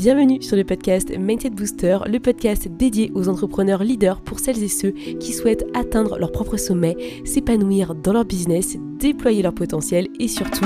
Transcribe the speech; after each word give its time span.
Bienvenue 0.00 0.40
sur 0.40 0.56
le 0.56 0.64
podcast 0.64 1.14
Mindset 1.14 1.50
Booster, 1.50 1.98
le 2.06 2.20
podcast 2.20 2.66
dédié 2.68 3.12
aux 3.14 3.28
entrepreneurs 3.28 3.84
leaders 3.84 4.22
pour 4.22 4.40
celles 4.40 4.62
et 4.62 4.68
ceux 4.68 4.92
qui 4.92 5.34
souhaitent 5.34 5.66
atteindre 5.74 6.18
leur 6.18 6.32
propre 6.32 6.56
sommet, 6.56 6.96
s'épanouir 7.26 7.94
dans 7.94 8.14
leur 8.14 8.24
business, 8.24 8.78
déployer 8.98 9.42
leur 9.42 9.52
potentiel 9.52 10.08
et 10.18 10.26
surtout 10.26 10.64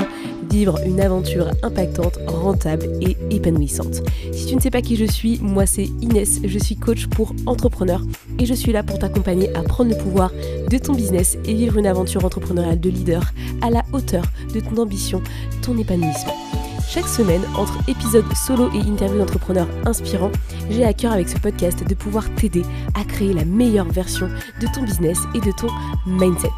vivre 0.49 0.79
une 0.85 1.01
aventure 1.01 1.49
impactante, 1.63 2.17
rentable 2.27 2.85
et 3.01 3.17
épanouissante. 3.29 4.03
Si 4.31 4.45
tu 4.45 4.55
ne 4.55 4.61
sais 4.61 4.71
pas 4.71 4.81
qui 4.81 4.95
je 4.95 5.03
suis, 5.03 5.37
moi 5.41 5.65
c'est 5.65 5.89
Inès, 6.01 6.39
je 6.45 6.57
suis 6.57 6.77
coach 6.77 7.07
pour 7.07 7.35
entrepreneurs 7.45 8.03
et 8.39 8.45
je 8.45 8.53
suis 8.53 8.71
là 8.71 8.83
pour 8.83 8.99
t'accompagner 8.99 9.53
à 9.53 9.63
prendre 9.63 9.91
le 9.91 9.97
pouvoir 9.97 10.31
de 10.71 10.77
ton 10.77 10.93
business 10.93 11.37
et 11.45 11.53
vivre 11.53 11.77
une 11.77 11.87
aventure 11.87 12.23
entrepreneuriale 12.23 12.79
de 12.79 12.89
leader 12.89 13.33
à 13.61 13.69
la 13.69 13.83
hauteur 13.91 14.23
de 14.53 14.61
ton 14.61 14.77
ambition, 14.77 15.21
ton 15.61 15.77
épanouissement. 15.77 16.54
Chaque 16.87 17.07
semaine, 17.07 17.43
entre 17.55 17.77
épisodes 17.89 18.25
solo 18.33 18.69
et 18.73 18.79
interviews 18.79 19.17
d'entrepreneurs 19.17 19.67
inspirants, 19.85 20.31
j'ai 20.69 20.85
à 20.85 20.93
cœur 20.93 21.11
avec 21.11 21.27
ce 21.27 21.37
podcast 21.37 21.87
de 21.87 21.95
pouvoir 21.95 22.33
t'aider 22.35 22.63
à 22.93 23.03
créer 23.03 23.33
la 23.33 23.45
meilleure 23.45 23.89
version 23.89 24.27
de 24.61 24.67
ton 24.73 24.83
business 24.83 25.19
et 25.33 25.39
de 25.39 25.51
ton 25.51 25.67
mindset. 26.05 26.49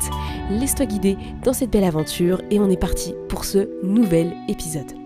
Laisse-toi 0.49 0.85
guider 0.85 1.17
dans 1.43 1.53
cette 1.53 1.71
belle 1.71 1.83
aventure 1.83 2.41
et 2.51 2.59
on 2.59 2.69
est 2.69 2.79
parti 2.79 3.15
pour 3.29 3.45
ce 3.45 3.69
nouvel 3.83 4.33
épisode. 4.47 4.96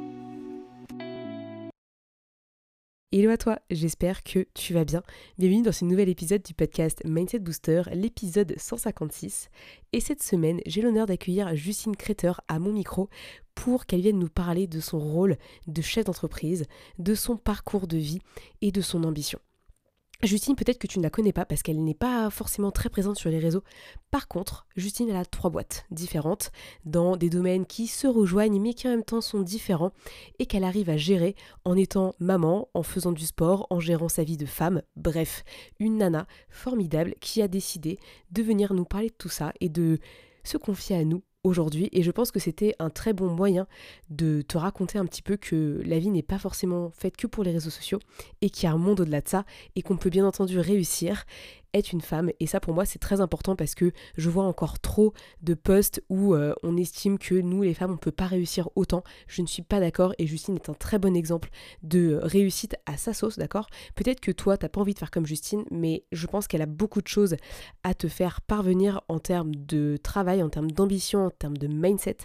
Hello 3.13 3.29
à 3.29 3.35
toi, 3.35 3.59
j'espère 3.69 4.23
que 4.23 4.47
tu 4.53 4.73
vas 4.73 4.85
bien. 4.85 5.03
Bienvenue 5.37 5.63
dans 5.63 5.73
ce 5.73 5.83
nouvel 5.83 6.07
épisode 6.07 6.43
du 6.43 6.53
podcast 6.53 7.01
Mindset 7.03 7.39
Booster, 7.39 7.81
l'épisode 7.91 8.53
156. 8.55 9.49
Et 9.91 9.99
cette 9.99 10.23
semaine, 10.23 10.61
j'ai 10.65 10.81
l'honneur 10.81 11.07
d'accueillir 11.07 11.53
Justine 11.53 11.97
Créteur 11.97 12.39
à 12.47 12.57
mon 12.57 12.71
micro 12.71 13.09
pour 13.53 13.85
qu'elle 13.85 13.99
vienne 13.99 14.17
nous 14.17 14.29
parler 14.29 14.65
de 14.65 14.79
son 14.79 14.97
rôle 14.97 15.35
de 15.67 15.81
chef 15.81 16.05
d'entreprise, 16.05 16.63
de 16.99 17.13
son 17.13 17.35
parcours 17.35 17.85
de 17.85 17.97
vie 17.97 18.19
et 18.61 18.71
de 18.71 18.79
son 18.79 19.03
ambition. 19.03 19.39
Justine, 20.23 20.55
peut-être 20.55 20.77
que 20.77 20.87
tu 20.87 20.99
ne 20.99 21.03
la 21.03 21.09
connais 21.09 21.33
pas 21.33 21.45
parce 21.45 21.63
qu'elle 21.63 21.83
n'est 21.83 21.95
pas 21.95 22.29
forcément 22.29 22.69
très 22.69 22.89
présente 22.89 23.17
sur 23.17 23.31
les 23.31 23.39
réseaux. 23.39 23.63
Par 24.11 24.27
contre, 24.27 24.67
Justine, 24.75 25.09
elle 25.09 25.15
a 25.15 25.25
trois 25.25 25.49
boîtes 25.49 25.85
différentes 25.89 26.51
dans 26.85 27.17
des 27.17 27.29
domaines 27.29 27.65
qui 27.65 27.87
se 27.87 28.05
rejoignent 28.05 28.59
mais 28.59 28.75
qui 28.75 28.87
en 28.87 28.91
même 28.91 29.03
temps 29.03 29.21
sont 29.21 29.41
différents 29.41 29.91
et 30.37 30.45
qu'elle 30.45 30.63
arrive 30.63 30.91
à 30.91 30.97
gérer 30.97 31.35
en 31.65 31.75
étant 31.75 32.13
maman, 32.19 32.69
en 32.75 32.83
faisant 32.83 33.11
du 33.11 33.25
sport, 33.25 33.65
en 33.71 33.79
gérant 33.79 34.09
sa 34.09 34.23
vie 34.23 34.37
de 34.37 34.45
femme. 34.45 34.83
Bref, 34.95 35.43
une 35.79 35.97
nana 35.97 36.27
formidable 36.49 37.15
qui 37.19 37.41
a 37.41 37.47
décidé 37.47 37.97
de 38.31 38.43
venir 38.43 38.75
nous 38.75 38.85
parler 38.85 39.09
de 39.09 39.15
tout 39.17 39.29
ça 39.29 39.53
et 39.59 39.69
de 39.69 39.97
se 40.43 40.57
confier 40.57 40.97
à 40.97 41.03
nous 41.03 41.23
aujourd'hui 41.43 41.89
et 41.91 42.03
je 42.03 42.11
pense 42.11 42.31
que 42.31 42.39
c'était 42.39 42.75
un 42.79 42.89
très 42.89 43.13
bon 43.13 43.27
moyen 43.27 43.67
de 44.09 44.41
te 44.41 44.57
raconter 44.57 44.99
un 44.99 45.05
petit 45.05 45.21
peu 45.21 45.37
que 45.37 45.81
la 45.85 45.99
vie 45.99 46.09
n'est 46.09 46.21
pas 46.21 46.37
forcément 46.37 46.91
faite 46.91 47.17
que 47.17 47.27
pour 47.27 47.43
les 47.43 47.51
réseaux 47.51 47.69
sociaux 47.69 47.99
et 48.41 48.49
qu'il 48.49 48.65
y 48.65 48.67
a 48.67 48.73
un 48.73 48.77
monde 48.77 48.99
au-delà 48.99 49.21
de 49.21 49.27
ça 49.27 49.45
et 49.75 49.81
qu'on 49.81 49.97
peut 49.97 50.09
bien 50.09 50.25
entendu 50.25 50.59
réussir 50.59 51.25
est 51.73 51.91
une 51.91 52.01
femme. 52.01 52.31
Et 52.39 52.47
ça, 52.47 52.59
pour 52.59 52.73
moi, 52.73 52.85
c'est 52.85 52.99
très 52.99 53.21
important 53.21 53.55
parce 53.55 53.75
que 53.75 53.91
je 54.17 54.29
vois 54.29 54.43
encore 54.43 54.79
trop 54.79 55.13
de 55.41 55.53
posts 55.53 56.03
où 56.09 56.33
euh, 56.33 56.53
on 56.63 56.77
estime 56.77 57.17
que 57.17 57.35
nous, 57.35 57.61
les 57.63 57.73
femmes, 57.73 57.91
on 57.91 57.95
ne 57.95 57.99
peut 57.99 58.11
pas 58.11 58.27
réussir 58.27 58.69
autant. 58.75 59.03
Je 59.27 59.41
ne 59.41 59.47
suis 59.47 59.61
pas 59.61 59.79
d'accord 59.79 60.13
et 60.17 60.27
Justine 60.27 60.55
est 60.55 60.69
un 60.69 60.73
très 60.73 60.99
bon 60.99 61.15
exemple 61.15 61.49
de 61.83 62.19
réussite 62.21 62.75
à 62.85 62.97
sa 62.97 63.13
sauce, 63.13 63.37
d'accord? 63.37 63.67
Peut-être 63.95 64.19
que 64.19 64.31
toi, 64.31 64.57
tu 64.57 64.65
n'as 64.65 64.69
pas 64.69 64.81
envie 64.81 64.93
de 64.93 64.99
faire 64.99 65.11
comme 65.11 65.25
Justine, 65.25 65.63
mais 65.71 66.03
je 66.11 66.27
pense 66.27 66.47
qu'elle 66.47 66.61
a 66.61 66.67
beaucoup 66.67 67.01
de 67.01 67.07
choses 67.07 67.35
à 67.83 67.93
te 67.93 68.07
faire 68.07 68.41
parvenir 68.41 69.01
en 69.07 69.19
termes 69.19 69.55
de 69.55 69.97
travail, 70.01 70.43
en 70.43 70.49
termes 70.49 70.71
d'ambition, 70.71 71.25
en 71.27 71.29
termes 71.29 71.57
de 71.57 71.67
mindset, 71.67 72.17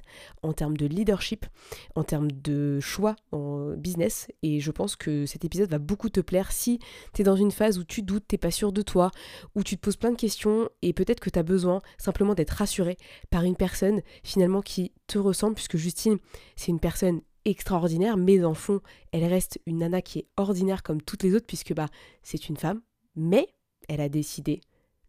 en 0.43 0.53
termes 0.53 0.77
de 0.77 0.87
leadership, 0.87 1.47
en 1.95 2.05
termes 2.05 2.31
de 2.31 2.81
choix 2.81 3.17
en 3.33 3.75
business. 3.77 4.29
Et 4.43 4.61
je 4.61 4.71
pense 4.71 4.97
que 4.97 5.27
cet 5.27 5.45
épisode 5.45 5.71
va 5.71 5.79
beaucoup 5.79 6.09
te 6.09 6.21
plaire 6.21 6.53
si 6.53 6.79
tu 7.13 7.23
es 7.23 7.25
dans 7.25 7.37
une 7.37 7.51
phase 7.51 7.79
où 7.79 7.85
tu 7.85 8.03
doutes, 8.03 8.25
tu 8.29 8.35
n'es 8.35 8.39
pas 8.39 8.51
sûr 8.51 8.73
de 8.73 8.83
toi, 8.83 9.11
où 9.55 9.63
tu 9.63 9.77
te 9.77 9.81
poses 9.81 9.97
plein 9.97 10.11
de 10.11 10.17
questions 10.17 10.69
et 10.83 10.93
peut-être 10.93 11.21
que 11.21 11.31
tu 11.31 11.39
as 11.39 11.43
besoin 11.43 11.81
simplement 11.99 12.35
d'être 12.35 12.51
rassuré 12.51 12.97
par 13.31 13.45
une 13.45 13.57
personne 13.57 14.03
finalement 14.25 14.63
qui 14.63 14.93
te 15.07 15.19
ressemble, 15.19 15.55
puisque 15.55 15.77
Justine, 15.77 16.19
c'est 16.57 16.69
une 16.71 16.81
personne 16.81 17.21
extraordinaire, 17.45 18.17
mais 18.17 18.45
en 18.45 18.55
fond, 18.55 18.81
elle 19.13 19.25
reste 19.25 19.61
une 19.67 19.79
nana 19.79 20.03
qui 20.03 20.21
est 20.21 20.27
ordinaire 20.37 20.83
comme 20.83 21.01
toutes 21.01 21.23
les 21.23 21.35
autres, 21.35 21.47
puisque 21.47 21.75
bah, 21.75 21.89
c'est 22.23 22.49
une 22.49 22.57
femme, 22.57 22.83
mais 23.15 23.49
elle 23.89 24.01
a 24.01 24.09
décidé 24.09 24.61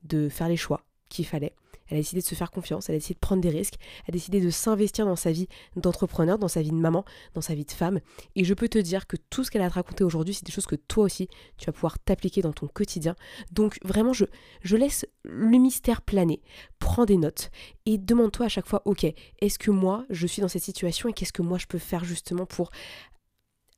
de 0.04 0.30
faire 0.30 0.48
les 0.48 0.58
choix 0.58 0.86
qu'il 1.10 1.26
fallait 1.26 1.56
elle 1.90 1.98
a 1.98 2.00
décidé 2.00 2.22
de 2.22 2.26
se 2.26 2.36
faire 2.36 2.52
confiance, 2.52 2.90
elle 2.90 2.96
a 2.96 2.98
décidé 2.98 3.16
de 3.16 3.20
prendre 3.20 3.42
des 3.42 3.50
risques, 3.50 3.76
elle 4.06 4.14
a 4.14 4.18
décidé 4.18 4.42
de 4.42 4.50
s'investir 4.50 5.06
dans 5.06 5.16
sa 5.16 5.32
vie 5.32 5.48
d'entrepreneur, 5.76 6.38
dans 6.38 6.48
sa 6.48 6.62
vie 6.62 6.72
de 6.72 6.76
maman, 6.76 7.06
dans 7.34 7.42
sa 7.42 7.56
vie 7.56 7.66
de 7.66 7.72
femme. 7.72 8.00
Et 8.36 8.44
je 8.44 8.54
peux 8.54 8.70
te 8.70 8.78
dire 8.78 9.08
que 9.08 9.18
tout 9.30 9.44
ce 9.44 9.52
qu'elle 9.52 9.62
a 9.62 9.70
raconter 9.70 10.04
aujourd'hui, 10.04 10.34
c'est 10.34 10.46
des 10.46 10.52
choses 10.52 10.66
que 10.66 10.76
toi 10.76 11.06
aussi, 11.06 11.28
tu 11.58 11.66
vas 11.66 11.72
pouvoir 11.72 12.00
t'appliquer 12.00 12.42
dans 12.42 12.54
ton 12.54 12.68
quotidien. 12.68 13.16
Donc 13.52 13.78
vraiment, 13.84 14.14
je, 14.14 14.26
je 14.62 14.76
laisse 14.76 15.06
le 15.24 15.58
mystère 15.58 16.02
planer. 16.02 16.42
Prends 16.80 17.06
des 17.06 17.18
notes 17.18 17.50
et 17.86 17.98
demande-toi 17.98 18.46
à 18.46 18.50
chaque 18.50 18.68
fois, 18.68 18.82
ok, 18.86 19.06
est-ce 19.40 19.60
que 19.60 19.72
moi, 19.72 20.06
je 20.10 20.28
suis 20.28 20.42
dans 20.42 20.48
cette 20.48 20.64
situation 20.64 21.10
et 21.10 21.14
qu'est-ce 21.14 21.34
que 21.34 21.42
moi, 21.42 21.58
je 21.58 21.68
peux 21.68 21.78
faire 21.78 22.04
justement 22.04 22.46
pour 22.46 22.72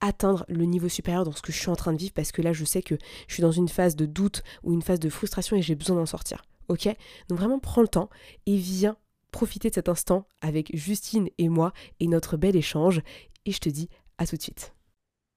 atteindre 0.02 0.46
le 0.48 0.66
niveau 0.66 0.90
supérieur 0.90 1.26
dans 1.26 1.32
ce 1.32 1.42
que 1.42 1.52
je 1.52 1.60
suis 1.60 1.70
en 1.70 1.76
train 1.76 1.94
de 1.94 1.98
vivre? 1.98 2.14
Parce 2.14 2.32
que 2.32 2.42
là 2.42 2.54
je 2.54 2.66
sais 2.66 2.82
que 2.82 2.96
je 3.28 3.34
suis 3.34 3.42
dans 3.42 3.52
une 3.52 3.68
phase 3.68 3.96
de 3.96 4.06
doute 4.06 4.44
ou 4.64 4.74
une 4.74 4.82
phase 4.82 5.00
de 5.00 5.10
frustration 5.10 5.58
et 5.58 5.62
j'ai 5.62 5.76
besoin 5.76 5.98
d'en 5.98 6.06
sortir 6.06 6.44
ok 6.70 6.88
Donc 7.28 7.40
vraiment 7.40 7.60
prends 7.60 7.82
le 7.82 7.88
temps 7.88 8.10
et 8.46 8.56
viens 8.56 8.98
profiter 9.32 9.70
de 9.70 9.76
cet 9.76 9.90
instant 9.90 10.28
avec 10.42 10.76
Justine 10.76 11.30
et 11.38 11.50
moi 11.50 11.74
et 12.00 12.08
notre 12.08 12.38
bel 12.38 12.56
échange. 12.56 13.02
Et 13.46 13.52
je 13.52 13.60
te 13.60 13.70
dis 13.70 13.90
à 14.18 14.26
tout 14.26 14.38
de 14.38 14.42
suite. 14.42 14.74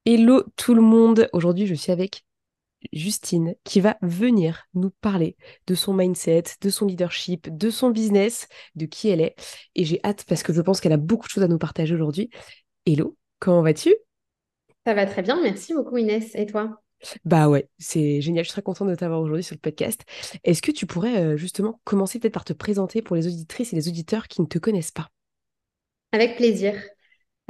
Hello 0.04 0.42
tout 0.56 0.74
le 0.74 0.82
monde, 0.82 1.28
aujourd'hui 1.32 1.66
je 1.66 1.74
suis 1.74 1.92
avec 1.92 2.24
Justine 2.92 3.54
qui 3.64 3.80
va 3.80 3.96
venir 4.02 4.64
nous 4.74 4.90
parler 4.90 5.36
de 5.66 5.74
son 5.74 5.94
mindset, 5.94 6.44
de 6.60 6.70
son 6.70 6.86
leadership, 6.86 7.56
de 7.56 7.70
son 7.70 7.90
business, 7.90 8.48
de 8.74 8.86
qui 8.86 9.08
elle 9.08 9.20
est. 9.20 9.36
Et 9.76 9.84
j'ai 9.84 10.00
hâte 10.04 10.24
parce 10.26 10.42
que 10.42 10.52
je 10.52 10.60
pense 10.60 10.80
qu'elle 10.80 10.92
a 10.92 10.96
beaucoup 10.96 11.26
de 11.26 11.30
choses 11.30 11.44
à 11.44 11.48
nous 11.48 11.58
partager 11.58 11.94
aujourd'hui. 11.94 12.30
Hello, 12.86 13.16
comment 13.38 13.62
vas-tu? 13.62 13.94
Ça 14.84 14.94
va 14.94 15.06
très 15.06 15.22
bien, 15.22 15.40
merci 15.40 15.74
beaucoup 15.74 15.96
Inès. 15.96 16.34
Et 16.34 16.46
toi? 16.46 16.81
Bah 17.24 17.48
ouais, 17.48 17.68
c'est 17.78 18.20
génial. 18.20 18.44
Je 18.44 18.48
suis 18.48 18.54
très 18.54 18.62
contente 18.62 18.88
de 18.88 18.94
t'avoir 18.94 19.20
aujourd'hui 19.20 19.44
sur 19.44 19.54
le 19.54 19.60
podcast. 19.60 20.02
Est-ce 20.44 20.62
que 20.62 20.70
tu 20.70 20.86
pourrais 20.86 21.16
euh, 21.16 21.36
justement 21.36 21.80
commencer 21.84 22.18
peut-être 22.18 22.34
par 22.34 22.44
te 22.44 22.52
présenter 22.52 23.02
pour 23.02 23.16
les 23.16 23.26
auditrices 23.26 23.72
et 23.72 23.76
les 23.76 23.88
auditeurs 23.88 24.28
qui 24.28 24.40
ne 24.40 24.46
te 24.46 24.58
connaissent 24.58 24.90
pas? 24.90 25.08
Avec 26.12 26.36
plaisir. 26.36 26.74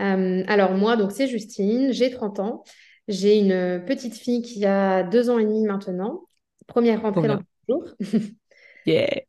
Euh, 0.01 0.43
alors 0.47 0.73
moi, 0.73 0.97
donc 0.97 1.13
c'est 1.13 1.29
Justine, 1.29 1.93
j'ai 1.93 2.11
30 2.11 2.41
ans. 2.41 2.65
J'ai 3.09 3.39
une 3.39 3.85
petite 3.85 4.15
fille 4.15 4.43
qui 4.43 4.65
a 4.65 5.03
deux 5.03 5.29
ans 5.29 5.39
et 5.39 5.45
demi 5.45 5.65
maintenant. 5.67 6.23
Première 6.67 7.03
rentrée 7.03 7.29
dans 7.29 7.37
le 7.39 7.43
jour. 7.69 7.85
yeah. 8.87 9.23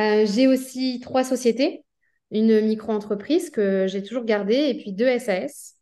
Euh, 0.00 0.26
j'ai 0.26 0.46
aussi 0.46 1.00
trois 1.00 1.24
sociétés. 1.24 1.84
Une 2.30 2.60
micro-entreprise 2.60 3.50
que 3.50 3.86
j'ai 3.86 4.02
toujours 4.02 4.24
gardée 4.24 4.68
et 4.68 4.74
puis 4.78 4.92
deux 4.92 5.18
SAS. 5.18 5.77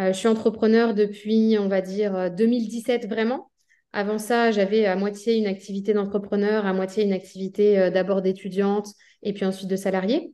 Euh, 0.00 0.12
je 0.12 0.18
suis 0.18 0.28
entrepreneur 0.28 0.94
depuis, 0.94 1.56
on 1.58 1.68
va 1.68 1.80
dire, 1.82 2.30
2017 2.30 3.04
euh, 3.04 3.08
vraiment. 3.08 3.50
Avant 3.92 4.18
ça, 4.18 4.50
j'avais 4.50 4.86
à 4.86 4.96
moitié 4.96 5.36
une 5.36 5.46
activité 5.46 5.92
d'entrepreneur, 5.92 6.64
à 6.64 6.72
moitié 6.72 7.04
une 7.04 7.12
activité 7.12 7.78
euh, 7.78 7.90
d'abord 7.90 8.22
d'étudiante 8.22 8.88
et 9.22 9.32
puis 9.32 9.44
ensuite 9.44 9.68
de 9.68 9.76
salarié. 9.76 10.32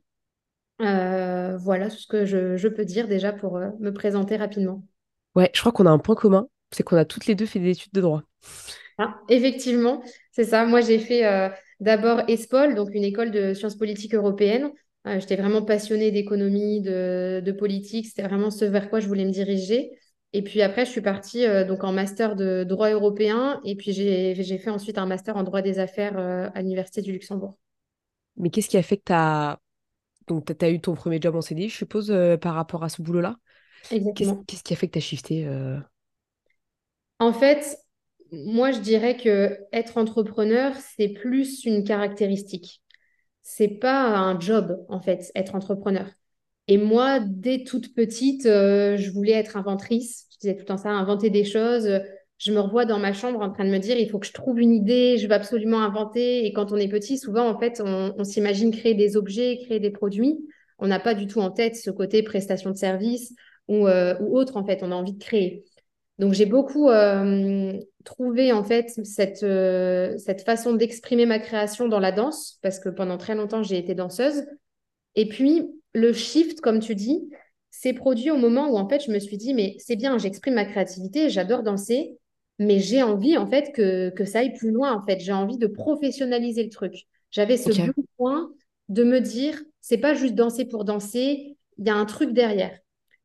voilà 0.79 1.89
ce 1.89 2.07
que 2.07 2.25
je, 2.25 2.67
peux 2.67 2.85
dire 2.85 3.07
déjà 3.07 3.33
pour 3.33 3.59
me 3.59 3.89
présenter 3.89 4.37
rapidement. 4.37 4.83
Ouais, 5.35 5.49
je 5.53 5.59
crois 5.59 5.71
qu'on 5.71 5.85
a 5.85 5.91
un 5.91 5.99
point 5.99 6.15
commun, 6.15 6.47
c'est 6.71 6.83
qu'on 6.83 6.97
a 6.97 7.05
toutes 7.05 7.25
les 7.25 7.35
deux 7.35 7.45
fait 7.45 7.59
des 7.59 7.71
études 7.71 7.93
de 7.93 8.01
droit. 8.01 8.23
Ah, 8.97 9.19
effectivement, 9.29 10.01
c'est 10.31 10.45
ça. 10.45 10.65
Moi, 10.65 10.81
j'ai 10.81 10.99
fait 10.99 11.51
d'abord 11.79 12.21
ESPOL, 12.27 12.75
donc 12.75 12.89
une 12.93 13.03
école 13.03 13.31
de 13.31 13.53
sciences 13.53 13.75
politiques 13.75 14.15
européennes. 14.15 14.71
Euh, 15.07 15.19
j'étais 15.19 15.35
vraiment 15.35 15.61
passionnée 15.61 16.11
d'économie, 16.11 16.81
de, 16.81 17.55
politique. 17.57 18.07
C'était 18.07 18.23
vraiment 18.23 18.51
ce 18.51 18.65
vers 18.65 18.89
quoi 18.89 18.99
je 18.99 19.07
voulais 19.07 19.25
me 19.25 19.31
diriger. 19.31 19.91
Et 20.33 20.41
puis 20.43 20.61
après, 20.61 20.85
je 20.85 20.91
suis 20.91 21.01
partie 21.01 21.45
euh, 21.45 21.63
donc 21.63 21.83
en 21.83 21.93
master 21.93 22.35
de 22.35 22.63
droit 22.63 22.89
européen. 22.89 23.61
Et 23.63 23.75
puis 23.75 23.93
j'ai 23.93 24.57
fait 24.57 24.69
ensuite 24.69 24.97
un 24.97 25.05
master 25.05 25.37
en 25.37 25.43
droit 25.43 25.61
des 25.61 25.79
affaires 25.79 26.17
euh, 26.17 26.49
à 26.53 26.61
l'Université 26.61 27.01
du 27.01 27.11
Luxembourg. 27.11 27.57
Mais 28.35 28.49
qu'est-ce 28.49 28.69
qui 28.69 28.77
a 28.77 28.83
fait 28.83 28.97
que 28.97 29.05
tu 29.05 29.13
as... 29.13 29.59
Donc, 30.27 30.45
tu 30.45 30.65
as 30.65 30.69
eu 30.69 30.81
ton 30.81 30.93
premier 30.93 31.19
job 31.21 31.35
en 31.35 31.41
CDI, 31.41 31.69
je 31.69 31.77
suppose, 31.77 32.13
par 32.41 32.53
rapport 32.53 32.83
à 32.83 32.89
ce 32.89 33.01
boulot-là? 33.01 33.37
Exactement. 33.91 34.43
Qu'est-ce 34.45 34.61
qui 34.61 34.73
a 34.73 34.75
fait 34.75 34.87
que 34.87 34.91
tu 34.91 34.97
as 34.97 35.01
shifté 35.01 35.49
En 37.19 37.31
fait, 37.31 37.77
moi, 38.33 38.73
je 38.73 38.79
dirais 38.79 39.15
que 39.15 39.57
être 39.71 39.97
entrepreneur, 39.97 40.75
c'est 40.97 41.07
plus 41.07 41.63
une 41.63 41.85
caractéristique 41.85 42.81
c'est 43.49 43.69
pas 43.69 44.03
un 44.09 44.37
job, 44.37 44.85
en 44.89 44.99
fait, 44.99 45.31
être 45.33 45.55
entrepreneur. 45.55 46.05
Et 46.67 46.77
moi, 46.77 47.21
dès 47.21 47.63
toute 47.63 47.95
petite, 47.95 48.45
euh, 48.45 48.97
je 48.97 49.09
voulais 49.09 49.31
être 49.31 49.55
inventrice. 49.55 50.27
Je 50.33 50.39
disais 50.39 50.53
tout 50.55 50.59
le 50.59 50.65
temps 50.65 50.77
ça, 50.77 50.89
inventer 50.89 51.29
des 51.29 51.45
choses. 51.45 51.89
Je 52.39 52.51
me 52.51 52.59
revois 52.59 52.83
dans 52.83 52.99
ma 52.99 53.13
chambre 53.13 53.39
en 53.39 53.49
train 53.49 53.63
de 53.63 53.69
me 53.69 53.77
dire, 53.77 53.97
il 53.97 54.09
faut 54.09 54.19
que 54.19 54.27
je 54.27 54.33
trouve 54.33 54.59
une 54.59 54.73
idée, 54.73 55.17
je 55.17 55.27
veux 55.27 55.33
absolument 55.33 55.79
inventer. 55.79 56.45
Et 56.45 56.51
quand 56.51 56.73
on 56.73 56.75
est 56.75 56.89
petit, 56.89 57.17
souvent, 57.17 57.47
en 57.47 57.57
fait, 57.57 57.81
on, 57.83 58.21
s'imagine 58.25 58.69
créer 58.71 58.95
des 58.95 59.15
objets, 59.15 59.59
créer 59.63 59.79
des 59.79 59.91
produits. 59.91 60.37
On 60.77 60.87
n'a 60.87 60.99
pas 60.99 61.13
du 61.13 61.25
tout 61.25 61.39
en 61.39 61.49
tête 61.49 61.77
ce 61.77 61.89
côté 61.89 62.23
prestation 62.23 62.69
de 62.71 62.75
service 62.75 63.33
ou, 63.69 63.87
euh, 63.87 64.13
ou 64.19 64.37
autre, 64.37 64.57
en 64.57 64.65
fait. 64.65 64.83
On 64.83 64.91
a 64.91 64.95
envie 64.95 65.13
de 65.13 65.23
créer. 65.23 65.63
Donc 66.19 66.33
j'ai 66.33 66.45
beaucoup 66.45 66.89
trouvé 68.03 68.51
en 68.51 68.63
fait 68.63 68.89
cette, 69.03 69.45
cette 70.19 70.41
façon 70.41 70.73
d'exprimer 70.73 71.25
ma 71.25 71.39
création 71.39 71.87
dans 71.87 71.99
la 71.99 72.11
danse, 72.11 72.59
parce 72.61 72.79
que 72.79 72.89
pendant 72.89 73.17
très 73.17 73.35
longtemps 73.35 73.63
j'ai 73.63 73.77
été 73.77 73.95
danseuse. 73.95 74.45
Et 75.15 75.27
puis 75.27 75.67
le 75.93 76.13
shift, 76.13 76.61
comme 76.61 76.79
tu 76.79 76.95
dis, 76.95 77.29
s'est 77.69 77.93
produit 77.93 78.31
au 78.31 78.37
moment 78.37 78.69
où 78.69 78.77
en 78.77 78.87
fait 78.87 79.03
je 79.05 79.11
me 79.11 79.19
suis 79.19 79.37
dit, 79.37 79.53
mais 79.53 79.75
c'est 79.79 79.95
bien, 79.95 80.17
j'exprime 80.17 80.55
ma 80.55 80.65
créativité, 80.65 81.29
j'adore 81.29 81.63
danser, 81.63 82.17
mais 82.59 82.79
j'ai 82.79 83.03
envie 83.03 83.37
en 83.37 83.45
fait 83.45 83.71
que, 83.73 84.09
que 84.09 84.25
ça 84.25 84.39
aille 84.39 84.53
plus 84.53 84.71
loin 84.71 84.93
en 84.93 85.05
fait. 85.05 85.19
J'ai 85.19 85.33
envie 85.33 85.57
de 85.57 85.67
professionnaliser 85.67 86.63
le 86.63 86.69
truc. 86.69 86.93
J'avais 87.29 87.57
ce 87.57 87.69
besoin 87.69 88.51
de 88.89 89.03
me 89.03 89.19
dire, 89.19 89.61
c'est 89.81 89.97
pas 89.97 90.13
juste 90.13 90.33
danser 90.33 90.65
pour 90.65 90.85
danser, 90.85 91.57
il 91.77 91.85
y 91.85 91.89
a 91.89 91.95
un 91.95 92.05
truc 92.05 92.31
derrière. 92.31 92.77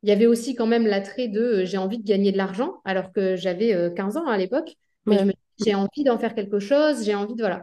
Il 0.03 0.09
y 0.09 0.13
avait 0.13 0.27
aussi 0.27 0.55
quand 0.55 0.67
même 0.67 0.87
l'attrait 0.87 1.29
de 1.29 1.41
euh, 1.41 1.65
j'ai 1.65 1.79
envie 1.79 1.99
de 1.99 2.05
gagner 2.05 2.33
de 2.33 2.37
l'argent, 2.37 2.81
alors 2.85 3.13
que 3.13 3.37
j'avais 3.37 3.93
15 3.95 4.17
euh, 4.17 4.21
ans 4.21 4.27
à 4.27 4.37
l'époque. 4.37 4.75
Mais 5.07 5.19
j'ai 5.65 5.75
envie 5.75 6.05
d'en 6.05 6.19
faire 6.19 6.35
quelque 6.35 6.59
chose, 6.59 7.05
j'ai 7.05 7.15
envie 7.15 7.35
de. 7.35 7.41
Voilà. 7.41 7.63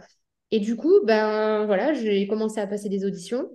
Et 0.51 0.59
du 0.59 0.75
coup, 0.75 0.93
ben 1.05 1.65
voilà, 1.65 1.93
j'ai 1.93 2.27
commencé 2.27 2.59
à 2.59 2.67
passer 2.67 2.89
des 2.89 3.05
auditions. 3.05 3.49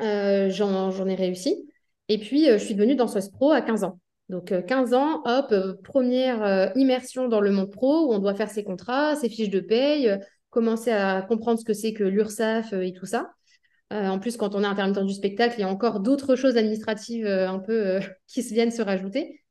Euh, 0.00 0.48
j'en 0.50 1.06
ai 1.06 1.14
réussi. 1.14 1.68
Et 2.08 2.18
puis, 2.18 2.46
je 2.46 2.58
suis 2.58 2.74
devenue 2.74 2.96
danseuse 2.96 3.28
pro 3.28 3.52
à 3.52 3.62
15 3.62 3.84
ans. 3.84 4.00
Donc, 4.28 4.52
15 4.66 4.94
ans, 4.94 5.22
hop, 5.24 5.82
première 5.82 6.72
immersion 6.76 7.28
dans 7.28 7.40
le 7.40 7.50
monde 7.50 7.70
pro 7.70 8.06
où 8.06 8.12
on 8.12 8.18
doit 8.18 8.34
faire 8.34 8.50
ses 8.50 8.64
contrats, 8.64 9.16
ses 9.16 9.28
fiches 9.28 9.50
de 9.50 9.60
paye, 9.60 10.16
commencer 10.50 10.90
à 10.90 11.22
comprendre 11.22 11.58
ce 11.58 11.64
que 11.64 11.74
c'est 11.74 11.92
que 11.92 12.04
l'URSSAF 12.04 12.72
et 12.74 12.92
tout 12.92 13.06
ça. 13.06 13.30
Euh, 13.92 14.06
en 14.08 14.20
plus, 14.20 14.36
quand 14.36 14.54
on 14.54 14.62
est 14.62 14.66
intermittent 14.66 15.04
du 15.04 15.14
spectacle, 15.14 15.56
il 15.58 15.62
y 15.62 15.64
a 15.64 15.68
encore 15.68 16.00
d'autres 16.00 16.36
choses 16.36 16.56
administratives 16.56 17.26
euh, 17.26 17.48
un 17.48 17.58
peu 17.58 17.86
euh, 17.86 18.00
qui 18.28 18.42
se 18.42 18.54
viennent 18.54 18.70
se 18.70 18.82
rajouter. 18.82 19.42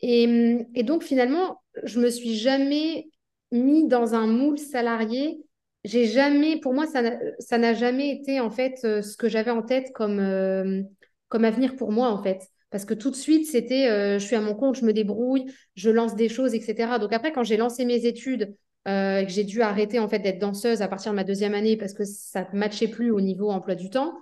Et, 0.00 0.82
donc, 0.82 1.02
finalement, 1.04 1.62
je 1.84 2.00
me 2.00 2.10
suis 2.10 2.36
jamais 2.36 3.08
mis 3.52 3.88
dans 3.88 4.14
un 4.14 4.26
moule 4.26 4.58
salarié. 4.58 5.42
J'ai 5.84 6.06
jamais, 6.06 6.58
pour 6.60 6.74
moi, 6.74 6.84
ça 6.86 7.58
n'a 7.58 7.74
jamais 7.74 8.10
été 8.10 8.40
en 8.40 8.50
fait 8.50 8.76
ce 8.82 9.16
que 9.16 9.28
j'avais 9.28 9.52
en 9.52 9.62
tête 9.62 9.92
comme, 9.94 10.84
comme 11.28 11.44
avenir 11.44 11.76
pour 11.76 11.92
moi 11.92 12.10
en 12.10 12.22
fait. 12.22 12.42
Parce 12.70 12.84
que 12.84 12.92
tout 12.92 13.10
de 13.10 13.16
suite, 13.16 13.46
c'était 13.46 14.18
je 14.18 14.24
suis 14.24 14.36
à 14.36 14.40
mon 14.40 14.54
compte, 14.54 14.76
je 14.76 14.84
me 14.84 14.92
débrouille, 14.92 15.46
je 15.76 15.88
lance 15.88 16.14
des 16.14 16.28
choses, 16.28 16.54
etc. 16.54 16.98
Donc 16.98 17.14
après, 17.14 17.32
quand 17.32 17.44
j'ai 17.44 17.56
lancé 17.56 17.86
mes 17.86 18.04
études, 18.04 18.54
euh, 18.86 19.24
que 19.24 19.30
j'ai 19.30 19.44
dû 19.44 19.62
arrêter 19.62 19.98
en 19.98 20.08
fait 20.08 20.20
d'être 20.20 20.38
danseuse 20.38 20.82
à 20.82 20.88
partir 20.88 21.12
de 21.12 21.16
ma 21.16 21.24
deuxième 21.24 21.54
année 21.54 21.76
parce 21.76 21.92
que 21.92 22.04
ça 22.04 22.48
ne 22.52 22.58
matchait 22.58 22.88
plus 22.88 23.10
au 23.10 23.20
niveau 23.20 23.50
emploi 23.50 23.74
du 23.74 23.90
temps. 23.90 24.14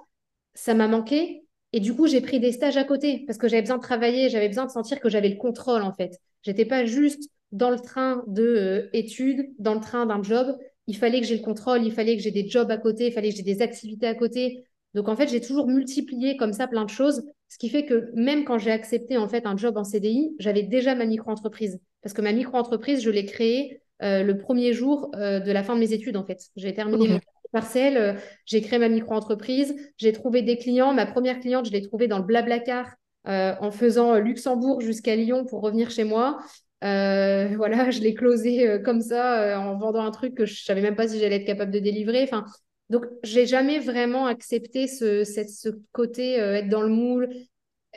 Ça 0.55 0.75
m'a 0.75 0.88
manqué. 0.88 1.43
Et 1.72 1.81
du 1.81 1.94
coup, 1.94 2.06
j'ai 2.06 2.20
pris 2.20 2.38
des 2.40 2.52
stages 2.52 2.76
à 2.76 2.84
côté 2.84 3.25
parce 3.26 3.38
que 3.38 3.49
j'avais 3.49 3.62
besoin 3.62 3.78
de 3.78 3.82
travailler, 3.82 4.28
j'avais 4.28 4.49
besoin 4.49 4.64
de 4.64 4.70
sentir 4.70 5.00
que 5.00 5.08
j'avais 5.08 5.28
le 5.28 5.37
contrôle 5.37 5.82
en 5.82 5.93
fait. 5.93 6.19
J'étais 6.43 6.64
pas 6.64 6.84
juste 6.84 7.31
dans 7.52 7.70
le 7.70 7.78
train 7.78 8.22
de 8.26 8.43
euh, 8.43 8.88
études, 8.93 9.50
dans 9.58 9.75
le 9.75 9.81
train 9.81 10.06
d'un 10.06 10.22
job. 10.22 10.56
Il 10.87 10.96
fallait 10.96 11.20
que 11.20 11.26
j'ai 11.26 11.37
le 11.37 11.43
contrôle, 11.43 11.84
il 11.84 11.93
fallait 11.93 12.16
que 12.16 12.22
j'ai 12.22 12.31
des 12.31 12.49
jobs 12.49 12.70
à 12.70 12.76
côté, 12.76 13.08
il 13.08 13.12
fallait 13.12 13.31
que 13.31 13.37
j'ai 13.37 13.43
des 13.43 13.62
activités 13.62 14.06
à 14.06 14.14
côté. 14.14 14.64
Donc 14.94 15.08
en 15.08 15.16
fait, 15.16 15.28
j'ai 15.28 15.40
toujours 15.40 15.66
multiplié 15.66 16.37
comme 16.37 16.52
ça 16.52 16.69
plein 16.69 16.84
de 16.84 16.90
choses, 16.90 17.25
ce 17.49 17.58
qui 17.58 17.69
fait 17.69 17.84
que 17.84 18.11
même 18.14 18.44
quand 18.44 18.58
j'ai 18.58 18.70
accepté 18.70 19.16
en 19.16 19.28
fait 19.28 19.46
un 19.46 19.56
job 19.56 19.76
en 19.76 19.84
CDI, 19.84 20.34
j'avais 20.38 20.62
déjà 20.62 20.94
ma 20.94 21.06
micro-entreprise 21.06 21.81
parce 22.02 22.12
que 22.12 22.22
ma 22.22 22.32
micro-entreprise, 22.32 23.02
je 23.02 23.11
l'ai 23.11 23.25
créée 23.25 23.81
le 24.00 24.32
premier 24.35 24.73
jour 24.73 25.11
euh, 25.17 25.41
de 25.41 25.52
la 25.52 25.62
fin 25.62 25.75
de 25.75 25.81
mes 25.81 25.93
études, 25.93 26.17
en 26.17 26.25
fait. 26.25 26.41
J'ai 26.56 26.75
terminé 26.75 27.08
mon 27.08 27.20
parcelle, 27.52 27.96
euh, 27.96 28.12
j'ai 28.46 28.61
créé 28.61 28.79
ma 28.79 28.88
micro-entreprise, 28.88 29.75
j'ai 29.96 30.12
trouvé 30.12 30.43
des 30.43 30.56
clients. 30.56 30.93
Ma 30.93 31.06
première 31.06 31.41
cliente, 31.41 31.67
je 31.67 31.73
l'ai 31.73 31.82
trouvée 31.82 32.08
dans 32.08 32.19
le 32.19 32.25
Blablacar 32.25 32.94
en 33.26 33.70
faisant 33.70 34.17
Luxembourg 34.17 34.82
jusqu'à 34.82 35.17
Lyon 35.17 35.46
pour 35.46 35.62
revenir 35.62 35.91
chez 35.91 36.05
moi. 36.05 36.38
voilà, 36.82 37.91
je 37.91 38.00
l'ai 38.00 38.12
closé 38.12 38.82
comme 38.85 39.00
ça 39.00 39.58
en 39.58 39.79
vendant 39.79 40.05
un 40.05 40.11
truc 40.11 40.35
que 40.35 40.44
je 40.44 40.62
savais 40.62 40.82
même 40.82 40.94
pas 40.94 41.08
si 41.08 41.19
j'allais 41.19 41.37
être 41.37 41.47
capable 41.47 41.70
de 41.70 41.79
délivrer. 41.79 42.23
Enfin, 42.23 42.44
donc, 42.90 43.06
j'ai 43.23 43.47
jamais 43.47 43.79
vraiment 43.79 44.26
accepté 44.26 44.87
ce, 44.87 45.25
ce 45.25 45.70
côté 45.93 46.35
être 46.35 46.69
dans 46.69 46.82
le 46.82 46.90
moule. 46.90 47.31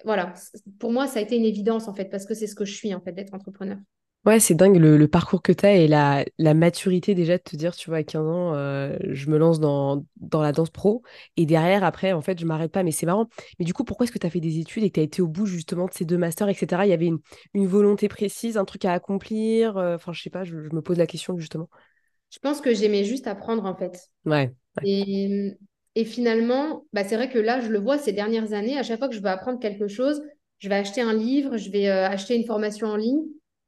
Voilà, 0.06 0.34
pour 0.80 0.94
moi, 0.94 1.08
ça 1.08 1.20
a 1.20 1.22
été 1.22 1.36
une 1.36 1.44
évidence 1.44 1.90
en 1.90 1.94
fait, 1.94 2.06
parce 2.06 2.26
que 2.26 2.34
c'est 2.34 2.48
ce 2.48 2.56
que 2.56 2.64
je 2.64 2.74
suis 2.74 2.94
en 2.94 3.02
fait, 3.02 3.12
d'être 3.12 3.34
entrepreneur. 3.34 3.78
Ouais, 4.28 4.42
c'est 4.42 4.56
dingue 4.56 4.76
le, 4.76 5.08
parcours 5.08 5.42
que 5.42 5.54
tu 5.54 5.66
as 5.66 5.78
et 5.78 5.88
la, 5.88 6.26
maturité 6.54 7.16
déjà 7.16 7.38
de 7.38 7.44
te 7.44 7.56
dire, 7.56 7.74
tu 7.74 7.90
vois, 7.90 8.00
à 8.00 8.04
15 8.04 8.28
ans, 8.28 8.54
euh, 8.56 8.98
je 9.04 9.30
me 9.30 9.38
lance 9.38 9.62
dans, 9.62 10.04
la 10.34 10.52
danse 10.52 10.70
pro 10.70 11.02
et 11.38 11.46
derrière, 11.46 11.86
après, 11.86 12.12
en 12.12 12.22
fait, 12.22 12.38
je 12.38 12.46
m'arrête 12.46 12.74
pas. 12.74 12.84
Mais 12.84 12.92
c'est 12.92 13.06
marrant. 13.06 13.30
Mais 13.58 13.64
du 13.64 13.74
coup, 13.74 13.86
pourquoi 13.86 14.04
est-ce 14.04 14.12
que 14.12 14.20
tu 14.20 14.28
as 14.28 14.30
fait 14.30 14.42
des 14.42 14.60
études 14.60 14.84
et 14.84 14.90
que 14.90 14.96
tu 14.96 15.00
as 15.00 15.04
été 15.04 15.22
au 15.22 15.30
bout 15.30 15.46
justement 15.46 15.86
de 15.86 15.94
ces 15.94 16.04
deux 16.04 16.18
masters, 16.18 16.50
etc. 16.50 16.86
Il 16.86 16.90
y 16.90 16.94
avait 16.94 17.10
une, 17.54 17.68
volonté 17.68 18.10
précise, 18.10 18.58
un 18.58 18.66
truc 18.66 18.84
à 18.84 18.92
accomplir 18.92 19.78
euh, 19.78 19.96
Enfin, 19.96 20.12
je 20.12 20.22
sais 20.22 20.30
pas, 20.30 20.44
je, 20.44 20.58
me 20.58 20.82
pose 20.82 20.98
la 20.98 21.08
question 21.08 21.38
justement. 21.38 21.70
Je 22.30 22.40
pense 22.40 22.60
que 22.60 22.74
j'aimais 22.74 23.06
juste 23.06 23.28
apprendre 23.28 23.64
en 23.64 23.76
fait. 23.76 24.10
Ouais. 24.26 24.54
Et, 24.84 25.56
finalement, 26.04 26.84
bah, 26.92 27.06
c'est 27.06 27.16
vrai 27.16 27.30
que 27.30 27.40
là, 27.40 27.62
je 27.62 27.70
le 27.70 27.80
vois 27.80 27.98
ces 27.98 28.12
dernières 28.12 28.52
années, 28.52 28.78
à 28.78 28.84
chaque 28.84 29.00
fois 29.00 29.08
que 29.08 29.16
je 29.16 29.22
veux 29.22 29.30
apprendre 29.30 29.58
quelque 29.58 29.88
chose, 29.88 30.22
je 30.60 30.68
vais 30.68 30.76
acheter 30.76 31.00
un 31.00 31.14
livre, 31.14 31.56
je 31.56 31.72
vais 31.72 31.88
euh, 31.88 32.10
acheter 32.10 32.36
une 32.36 32.46
formation 32.46 32.88
en 32.88 32.98
ligne 32.98 33.24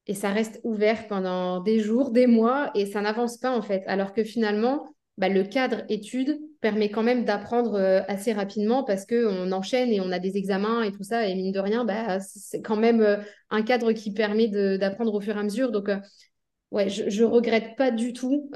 et 0.09 0.15
ça 0.15 0.31
reste 0.31 0.59
ouvert 0.63 1.07
pendant 1.07 1.61
des 1.61 1.79
jours, 1.79 2.09
des 2.09 2.25
mois, 2.25 2.71
et 2.73 2.88
ça 2.88 3.00
n'avance 3.00 3.38
pas 3.38 3.56
en 3.56 3.61
fait. 3.61 3.83
Alors 3.85 4.11
que 4.11 4.23
finalement, 4.23 4.88
bah, 5.19 5.29
le 5.29 5.44
cadre 5.44 5.83
études 5.88 6.39
permet 6.61 6.89
quand 6.89 7.03
même 7.03 7.25
d'apprendre 7.25 7.75
euh, 7.75 8.01
assez 8.07 8.33
rapidement 8.33 8.83
parce 8.83 9.06
qu'on 9.06 9.51
enchaîne 9.51 9.91
et 9.91 10.01
on 10.01 10.11
a 10.11 10.17
des 10.17 10.35
examens 10.35 10.81
et 10.81 10.91
tout 10.91 11.03
ça, 11.03 11.27
et 11.27 11.35
mine 11.35 11.51
de 11.51 11.59
rien, 11.59 11.85
bah, 11.85 12.19
c'est 12.21 12.59
quand 12.59 12.75
même 12.75 13.01
euh, 13.01 13.17
un 13.51 13.61
cadre 13.61 13.91
qui 13.91 14.11
permet 14.11 14.47
d'apprendre 14.79 15.13
au 15.13 15.21
fur 15.21 15.38
et 15.38 15.39
à 15.39 15.44
mesure. 15.44 15.71
Donc, 15.71 15.89
euh, 15.89 16.00
ouais, 16.71 16.89
je, 16.89 17.23
regrette 17.23 17.75
pas 17.77 17.91
du 17.91 18.11
tout. 18.11 18.50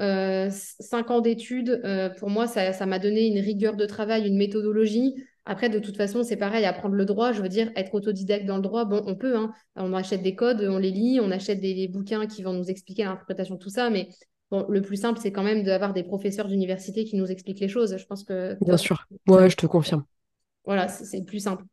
cinq 0.50 1.12
ans 1.12 1.20
d'études, 1.20 1.80
pour 2.18 2.30
moi, 2.30 2.48
ça 2.48 2.86
m'a 2.86 2.98
donné 2.98 3.28
une 3.28 3.38
rigueur 3.38 3.76
de 3.76 3.86
travail, 3.86 4.26
une 4.26 4.36
méthodologie. 4.36 5.14
Après, 5.46 5.68
de 5.68 5.78
toute 5.78 5.96
façon, 5.96 6.22
c'est 6.22 6.36
pareil, 6.36 6.64
apprendre 6.64 6.94
le 6.94 7.04
droit, 7.04 7.32
je 7.32 7.42
veux 7.42 7.48
dire, 7.48 7.70
être 7.76 7.94
autodidacte 7.94 8.46
dans 8.46 8.56
le 8.56 8.62
droit, 8.62 8.86
bon, 8.86 9.02
on 9.06 9.14
peut, 9.14 9.36
hein. 9.36 9.52
on 9.76 9.92
achète 9.92 10.22
des 10.22 10.34
codes, 10.34 10.62
on 10.62 10.78
les 10.78 10.90
lit, 10.90 11.20
on 11.20 11.30
achète 11.30 11.60
des, 11.60 11.86
bouquins 11.88 12.26
qui 12.26 12.42
vont 12.42 12.54
nous 12.54 12.70
expliquer 12.70 13.04
l'interprétation, 13.04 13.58
tout 13.58 13.68
ça, 13.68 13.90
mais 13.90 14.08
bon, 14.50 14.64
le 14.68 14.80
plus 14.80 14.96
simple, 14.96 15.20
c'est 15.22 15.32
quand 15.32 15.42
même 15.42 15.62
d'avoir 15.62 15.92
des 15.92 16.02
professeurs 16.02 16.48
d'université 16.48 17.04
qui 17.04 17.16
nous 17.16 17.30
expliquent 17.30 17.60
les 17.60 17.68
choses. 17.68 17.96
Je 17.98 18.06
pense 18.06 18.24
que... 18.24 18.56
Bien 18.64 18.78
sûr, 18.78 19.06
ouais, 19.28 19.50
je 19.50 19.56
te 19.56 19.66
confirme. 19.66 20.04
Voilà, 20.64 20.88
c'est 20.88 21.18
le 21.18 21.24
plus 21.24 21.40
simple. 21.40 21.64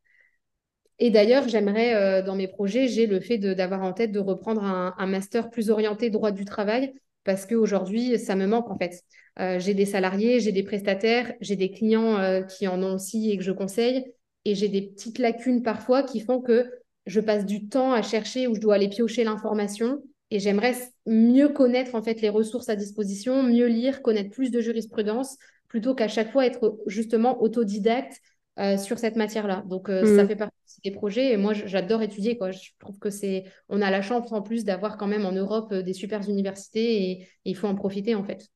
Et 1.00 1.10
d'ailleurs, 1.10 1.48
j'aimerais, 1.48 1.96
euh, 1.96 2.22
dans 2.22 2.36
mes 2.36 2.50
projets, 2.50 2.90
j'ai 2.90 3.08
le 3.08 3.22
fait 3.22 3.38
d'avoir 3.38 3.84
en 3.84 3.94
tête 3.94 4.12
de 4.12 4.20
reprendre 4.20 4.64
un, 4.64 4.94
un, 4.98 5.08
master 5.08 5.50
plus 5.50 5.70
orienté 5.70 6.10
droit 6.10 6.32
du 6.32 6.44
travail, 6.44 6.94
parce 7.24 7.46
qu'aujourd'hui, 7.46 8.18
ça 8.20 8.36
me 8.36 8.48
manque 8.48 8.70
en 8.70 8.78
fait. 8.78 9.02
Euh, 9.40 9.60
j'ai 9.60 9.74
des 9.74 9.86
salariés, 9.86 10.40
j'ai 10.40 10.52
des 10.52 10.64
prestataires, 10.64 11.34
j'ai 11.40 11.56
des 11.56 11.72
clients 11.72 12.18
euh, 12.18 12.42
qui 12.42 12.68
en 12.68 12.82
ont 12.84 12.96
aussi 12.96 13.32
et 13.32 13.38
que 13.38 13.44
je 13.44 13.52
conseille. 13.52 14.04
Et 14.44 14.56
j'ai 14.56 14.68
des 14.68 14.82
petites 14.82 15.20
lacunes 15.20 15.62
parfois 15.62 16.04
qui 16.04 16.20
font 16.20 16.42
que 16.42 16.70
je 17.06 17.20
passe 17.20 17.46
du 17.46 17.68
temps 17.68 17.94
à 17.94 18.02
chercher 18.02 18.48
où 18.48 18.56
je 18.56 18.60
dois 18.60 18.76
aller 18.76 18.90
piocher 18.90 19.24
l'information. 19.24 20.02
Et 20.32 20.40
j'aimerais 20.40 20.76
mieux 21.06 21.50
connaître 21.50 21.96
en 21.96 22.02
fait 22.02 22.22
les 22.22 22.30
ressources 22.30 22.70
à 22.70 22.76
disposition, 22.76 23.44
mieux 23.44 23.68
lire, 23.68 24.02
connaître 24.02 24.30
plus 24.32 24.50
de 24.50 24.62
jurisprudence, 24.62 25.38
plutôt 25.68 25.94
qu'à 25.94 26.08
chaque 26.08 26.32
fois 26.32 26.46
être 26.46 26.78
justement 26.88 27.42
autodidacte 27.42 28.20
euh, 28.60 28.78
sur 28.78 29.00
cette 29.00 29.16
matière-là. 29.16 29.64
Donc 29.68 29.88
ça 29.88 30.04
mmh. 30.04 30.28
fait 30.28 30.36
partie 30.36 30.82
des 30.84 30.92
projets 30.92 31.32
et 31.32 31.38
moi 31.38 31.54
j'adore 31.54 32.02
étudier 32.02 32.38
quoi. 32.38 32.52
Je 32.52 32.72
trouve 32.80 33.00
que 33.00 33.10
c'est 33.10 33.46
on 33.70 33.82
a 33.82 33.92
la 33.92 34.02
chance 34.02 34.32
en 34.32 34.42
plus 34.42 34.66
d'avoir 34.66 34.98
quand 34.98 35.08
même 35.08 35.26
en 35.26 35.32
Europe 35.32 35.74
des 35.74 35.94
super 35.94 36.28
universités 36.30 37.04
et 37.04 37.28
il 37.46 37.56
faut 37.56 37.68
en 37.68 37.76
profiter 37.76 38.16
en 38.16 38.24
fait. 38.24 38.50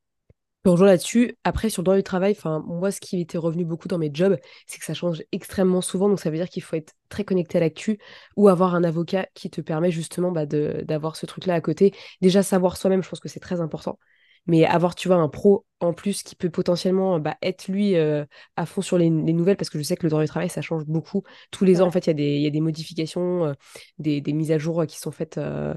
Bonjour 0.65 0.87
là-dessus. 0.87 1.37
Après, 1.43 1.69
sur 1.69 1.83
le 1.83 1.85
droit 1.85 1.95
du 1.95 2.01
travail, 2.01 2.35
moi, 2.65 2.89
ce 2.89 2.99
qui 2.99 3.21
était 3.21 3.37
revenu 3.37 3.63
beaucoup 3.63 3.87
dans 3.87 3.99
mes 3.99 4.09
jobs, 4.11 4.35
c'est 4.65 4.79
que 4.79 4.85
ça 4.85 4.95
change 4.95 5.21
extrêmement 5.31 5.79
souvent. 5.79 6.09
Donc, 6.09 6.19
ça 6.19 6.31
veut 6.31 6.37
dire 6.37 6.49
qu'il 6.49 6.63
faut 6.63 6.75
être 6.75 6.93
très 7.07 7.23
connecté 7.23 7.59
à 7.59 7.61
l'actu 7.61 7.99
ou 8.35 8.47
avoir 8.47 8.73
un 8.73 8.83
avocat 8.83 9.27
qui 9.35 9.51
te 9.51 9.61
permet 9.61 9.91
justement 9.91 10.31
bah, 10.31 10.47
d'avoir 10.47 11.17
ce 11.17 11.27
truc-là 11.27 11.53
à 11.53 11.61
côté. 11.61 11.93
Déjà, 12.19 12.41
savoir 12.41 12.77
soi-même, 12.77 13.03
je 13.03 13.09
pense 13.09 13.19
que 13.19 13.29
c'est 13.29 13.39
très 13.39 13.61
important. 13.61 13.99
Mais 14.47 14.65
avoir, 14.65 14.95
tu 14.95 15.07
vois, 15.07 15.17
un 15.17 15.29
pro 15.29 15.65
en 15.79 15.93
plus 15.93 16.23
qui 16.23 16.35
peut 16.35 16.49
potentiellement 16.49 17.19
bah, 17.19 17.35
être 17.41 17.67
lui 17.67 17.95
euh, 17.95 18.25
à 18.55 18.65
fond 18.65 18.81
sur 18.81 18.97
les, 18.97 19.09
nouvelles, 19.09 19.57
parce 19.57 19.69
que 19.69 19.77
je 19.77 19.83
sais 19.83 19.95
que 19.95 20.03
le 20.03 20.09
droit 20.09 20.21
du 20.21 20.27
travail, 20.27 20.49
ça 20.49 20.61
change 20.61 20.85
beaucoup. 20.85 21.23
Tous 21.51 21.65
les 21.65 21.81
ans, 21.81 21.87
en 21.87 21.91
fait, 21.91 22.07
il 22.07 22.19
y, 22.19 22.41
y, 22.41 22.47
a 22.47 22.49
des 22.49 22.61
modifications, 22.61 23.45
euh, 23.45 23.53
des, 23.97 24.21
mises 24.33 24.51
à 24.51 24.57
jour 24.57 24.85
qui 24.85 24.99
sont 24.99 25.11
faites 25.11 25.37
euh, 25.37 25.73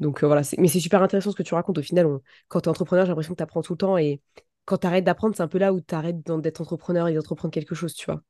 donc 0.00 0.24
euh, 0.24 0.26
voilà, 0.26 0.42
mais 0.58 0.68
c'est 0.68 0.80
super 0.80 1.02
intéressant 1.02 1.30
ce 1.30 1.36
que 1.36 1.42
tu 1.42 1.54
racontes. 1.54 1.78
Au 1.78 1.82
final, 1.82 2.06
quand 2.48 2.62
tu 2.62 2.66
es 2.66 2.70
entrepreneur, 2.70 3.04
j'ai 3.04 3.10
l'impression 3.10 3.34
que 3.34 3.38
tu 3.38 3.42
apprends 3.42 3.62
tout 3.62 3.74
le 3.74 3.78
temps 3.78 3.98
et 3.98 4.20
quand 4.64 4.78
tu 4.78 4.86
arrêtes 4.86 5.04
d'apprendre, 5.04 5.36
c'est 5.36 5.42
un 5.42 5.48
peu 5.48 5.58
là 5.58 5.72
où 5.72 5.80
tu 5.80 5.94
arrêtes 5.94 6.22
d'être 6.24 6.60
entrepreneur 6.60 7.06
et 7.08 7.14
d'entreprendre 7.14 7.52
quelque 7.52 7.74
chose, 7.74 7.94
tu 7.94 8.06
vois. 8.06 8.22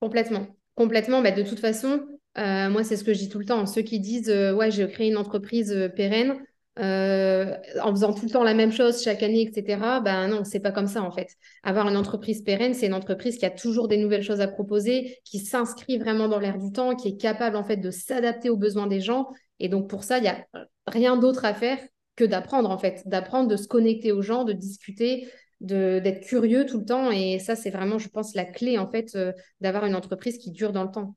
Complètement. 0.00 0.46
Complètement. 0.76 1.22
Bah, 1.22 1.32
de 1.32 1.42
toute 1.42 1.58
façon, 1.58 2.02
euh, 2.38 2.70
moi, 2.70 2.84
c'est 2.84 2.96
ce 2.96 3.02
que 3.02 3.12
je 3.12 3.18
dis 3.18 3.28
tout 3.28 3.40
le 3.40 3.44
temps. 3.44 3.66
Ceux 3.66 3.82
qui 3.82 3.98
disent 3.98 4.30
euh, 4.30 4.54
Ouais, 4.54 4.70
j'ai 4.70 4.88
créé 4.88 5.08
une 5.08 5.16
entreprise 5.16 5.90
pérenne 5.96 6.36
en 6.78 7.90
faisant 7.90 8.12
tout 8.12 8.24
le 8.24 8.30
temps 8.30 8.44
la 8.44 8.54
même 8.54 8.72
chose 8.72 9.02
chaque 9.02 9.22
année, 9.22 9.42
etc. 9.42 10.00
Ben 10.00 10.28
non, 10.28 10.44
c'est 10.44 10.60
pas 10.60 10.72
comme 10.72 10.86
ça 10.86 11.02
en 11.02 11.10
fait. 11.10 11.28
Avoir 11.62 11.88
une 11.88 11.96
entreprise 11.96 12.42
pérenne, 12.42 12.74
c'est 12.74 12.86
une 12.86 12.94
entreprise 12.94 13.38
qui 13.38 13.46
a 13.46 13.50
toujours 13.50 13.88
des 13.88 13.96
nouvelles 13.96 14.22
choses 14.22 14.40
à 14.40 14.48
proposer, 14.48 15.18
qui 15.24 15.38
s'inscrit 15.38 15.98
vraiment 15.98 16.28
dans 16.28 16.38
l'air 16.38 16.58
du 16.58 16.72
temps, 16.72 16.94
qui 16.94 17.08
est 17.08 17.16
capable 17.16 17.56
en 17.56 17.64
fait 17.64 17.76
de 17.76 17.90
s'adapter 17.90 18.50
aux 18.50 18.56
besoins 18.56 18.86
des 18.86 19.00
gens 19.00 19.28
Et 19.58 19.68
donc, 19.68 19.88
pour 19.88 20.04
ça, 20.04 20.18
il 20.18 20.22
n'y 20.22 20.28
a 20.28 20.46
rien 20.86 21.16
d'autre 21.16 21.44
à 21.44 21.54
faire 21.54 21.78
que 22.16 22.24
d'apprendre, 22.24 22.70
en 22.70 22.78
fait, 22.78 23.02
d'apprendre, 23.06 23.48
de 23.48 23.56
se 23.56 23.68
connecter 23.68 24.12
aux 24.12 24.22
gens, 24.22 24.44
de 24.44 24.52
discuter, 24.52 25.28
d'être 25.60 26.26
curieux 26.26 26.66
tout 26.66 26.78
le 26.78 26.84
temps. 26.84 27.10
Et 27.10 27.38
ça, 27.38 27.56
c'est 27.56 27.70
vraiment, 27.70 27.98
je 27.98 28.08
pense, 28.08 28.34
la 28.34 28.44
clé, 28.44 28.78
en 28.78 28.90
fait, 28.90 29.14
euh, 29.14 29.32
d'avoir 29.60 29.84
une 29.84 29.94
entreprise 29.94 30.38
qui 30.38 30.50
dure 30.50 30.72
dans 30.72 30.84
le 30.84 30.90
temps. 30.90 31.14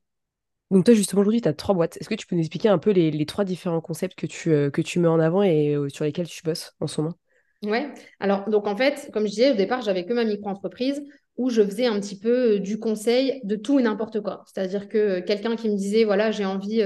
Donc 0.72 0.84
toi, 0.84 0.94
justement, 0.94 1.20
aujourd'hui, 1.20 1.40
tu 1.40 1.48
as 1.48 1.52
trois 1.52 1.74
boîtes. 1.74 1.98
Est-ce 1.98 2.08
que 2.08 2.14
tu 2.14 2.26
peux 2.26 2.34
nous 2.34 2.40
expliquer 2.40 2.68
un 2.68 2.78
peu 2.78 2.90
les, 2.90 3.26
trois 3.26 3.44
différents 3.44 3.80
concepts 3.80 4.18
que 4.18 4.26
tu, 4.26 4.52
euh, 4.52 4.70
que 4.70 4.80
tu 4.80 4.98
mets 4.98 5.08
en 5.08 5.20
avant 5.20 5.42
et 5.42 5.74
euh, 5.74 5.88
sur 5.88 6.04
lesquels 6.04 6.26
tu 6.26 6.42
bosses 6.42 6.74
en 6.80 6.86
ce 6.86 7.00
moment? 7.00 7.14
Ouais, 7.62 7.92
alors 8.18 8.48
donc 8.48 8.66
en 8.66 8.76
fait, 8.76 9.08
comme 9.12 9.24
je 9.26 9.30
disais 9.30 9.52
au 9.52 9.54
départ, 9.54 9.82
j'avais 9.82 10.04
que 10.04 10.12
ma 10.12 10.24
micro-entreprise 10.24 11.00
où 11.36 11.48
je 11.48 11.62
faisais 11.62 11.86
un 11.86 12.00
petit 12.00 12.18
peu 12.18 12.58
du 12.58 12.78
conseil 12.78 13.40
de 13.44 13.54
tout 13.54 13.78
et 13.78 13.82
n'importe 13.82 14.20
quoi. 14.20 14.44
C'est-à-dire 14.46 14.88
que 14.88 15.20
quelqu'un 15.20 15.56
qui 15.56 15.68
me 15.68 15.76
disait, 15.76 16.04
voilà, 16.04 16.30
j'ai 16.30 16.44
envie 16.44 16.82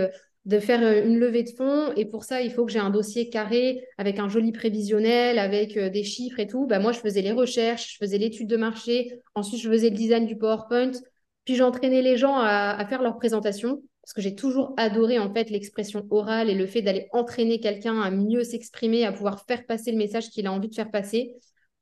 de 0.46 0.60
faire 0.60 0.82
euh, 0.82 1.04
une 1.04 1.18
levée 1.18 1.42
de 1.42 1.50
fonds 1.50 1.92
et 1.96 2.06
pour 2.06 2.24
ça, 2.24 2.40
il 2.40 2.52
faut 2.52 2.64
que 2.64 2.72
j'ai 2.72 2.78
un 2.78 2.90
dossier 2.90 3.28
carré 3.28 3.84
avec 3.98 4.18
un 4.18 4.28
joli 4.28 4.52
prévisionnel, 4.52 5.38
avec 5.38 5.76
euh, 5.76 5.90
des 5.90 6.04
chiffres 6.04 6.38
et 6.38 6.46
tout. 6.46 6.66
Bah, 6.66 6.78
moi, 6.78 6.92
je 6.92 7.00
faisais 7.00 7.20
les 7.20 7.32
recherches, 7.32 7.94
je 7.94 7.98
faisais 7.98 8.16
l'étude 8.16 8.48
de 8.48 8.56
marché, 8.56 9.20
ensuite, 9.34 9.60
je 9.60 9.68
faisais 9.68 9.90
le 9.90 9.96
design 9.96 10.24
du 10.24 10.36
PowerPoint, 10.38 10.92
puis 11.46 11.54
j'entraînais 11.54 12.02
les 12.02 12.18
gens 12.18 12.36
à, 12.36 12.84
faire 12.86 13.02
leur 13.02 13.16
présentation 13.16 13.80
parce 14.02 14.12
que 14.12 14.20
j'ai 14.20 14.34
toujours 14.34 14.74
adoré 14.76 15.18
en 15.18 15.32
fait 15.32 15.48
l'expression 15.48 16.06
orale 16.10 16.50
et 16.50 16.54
le 16.54 16.66
fait 16.66 16.82
d'aller 16.82 17.08
entraîner 17.12 17.60
quelqu'un 17.60 18.00
à 18.00 18.10
mieux 18.10 18.44
s'exprimer, 18.44 19.04
à 19.04 19.12
pouvoir 19.12 19.44
faire 19.46 19.64
passer 19.64 19.90
le 19.90 19.96
message 19.96 20.28
qu'il 20.28 20.46
a 20.46 20.52
envie 20.52 20.68
de 20.68 20.74
faire 20.74 20.90
passer. 20.90 21.34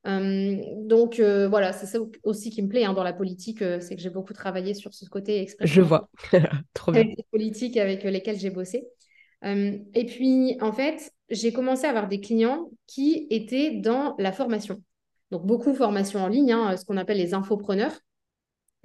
Euh, 0.07 0.55
donc 0.77 1.19
voilà, 1.19 1.73
c'est 1.73 1.87
ça 1.87 1.99
aussi 2.23 2.51
qui 2.51 2.61
me 2.61 2.69
plaît 2.69 2.85
hein, 2.85 2.93
dans 2.93 3.03
la 3.03 3.13
politique, 3.13 3.59
c'est 3.59 3.95
que 3.95 4.01
j'ai 4.01 4.09
beaucoup 4.09 4.33
travaillé 4.33 4.73
sur 4.73 4.93
ce 4.93 5.05
côté 5.09 5.41
expression. 5.41 5.75
Je 5.75 5.81
vois, 5.81 6.09
trop 6.73 6.91
bien. 6.91 7.01
Avec 7.01 7.17
les 7.17 7.25
politiques 7.31 7.77
avec 7.77 8.03
lesquelles 8.03 8.39
j'ai 8.39 8.51
bossé. 8.51 8.87
et 9.43 10.05
puis 10.05 10.57
en 10.61 10.71
fait, 10.71 11.11
j'ai 11.29 11.51
commencé 11.51 11.85
à 11.85 11.89
avoir 11.89 12.07
des 12.07 12.21
clients 12.21 12.69
qui 12.87 13.27
étaient 13.29 13.71
dans 13.71 14.15
la 14.19 14.31
formation. 14.31 14.81
Donc 15.31 15.45
beaucoup 15.45 15.73
formation 15.73 16.19
en 16.19 16.27
ligne, 16.27 16.51
hein, 16.51 16.77
ce 16.77 16.85
qu'on 16.85 16.97
appelle 16.97 17.17
les 17.17 17.33
infopreneurs. 17.33 17.99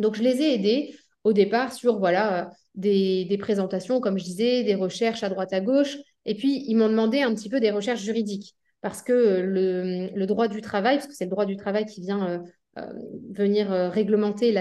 Donc 0.01 0.17
je 0.17 0.23
les 0.23 0.43
ai 0.43 0.55
aidés 0.55 0.97
au 1.23 1.33
départ 1.33 1.73
sur 1.73 1.99
voilà 1.99 2.51
des, 2.75 3.27
des 3.27 3.39
présentations, 3.39 4.01
comme 4.01 4.19
je 4.19 4.25
disais, 4.25 4.65
des 4.65 4.75
recherches 4.75 5.23
à 5.23 5.29
droite 5.29 5.53
à 5.53 5.61
gauche. 5.61 5.97
Et 6.25 6.35
puis 6.35 6.65
ils 6.67 6.77
m'ont 6.77 6.89
demandé 6.89 7.23
un 7.23 7.35
petit 7.35 7.49
peu 7.49 7.61
des 7.61 7.71
recherches 7.71 8.03
juridiques 8.03 8.57
parce 8.81 9.03
que 9.03 9.41
le, 9.41 10.27
droit 10.27 10.49
du 10.49 10.61
travail, 10.61 10.97
parce 10.97 11.07
que 11.07 11.15
c'est 11.15 11.25
le 11.25 11.31
droit 11.31 11.45
du 11.45 11.57
travail 11.57 11.87
qui 11.87 12.01
vient 12.01 12.29
euh, 12.29 12.39
euh, 12.79 12.93
venir 13.31 13.73
euh, 13.73 13.89
réglementer 13.89 14.53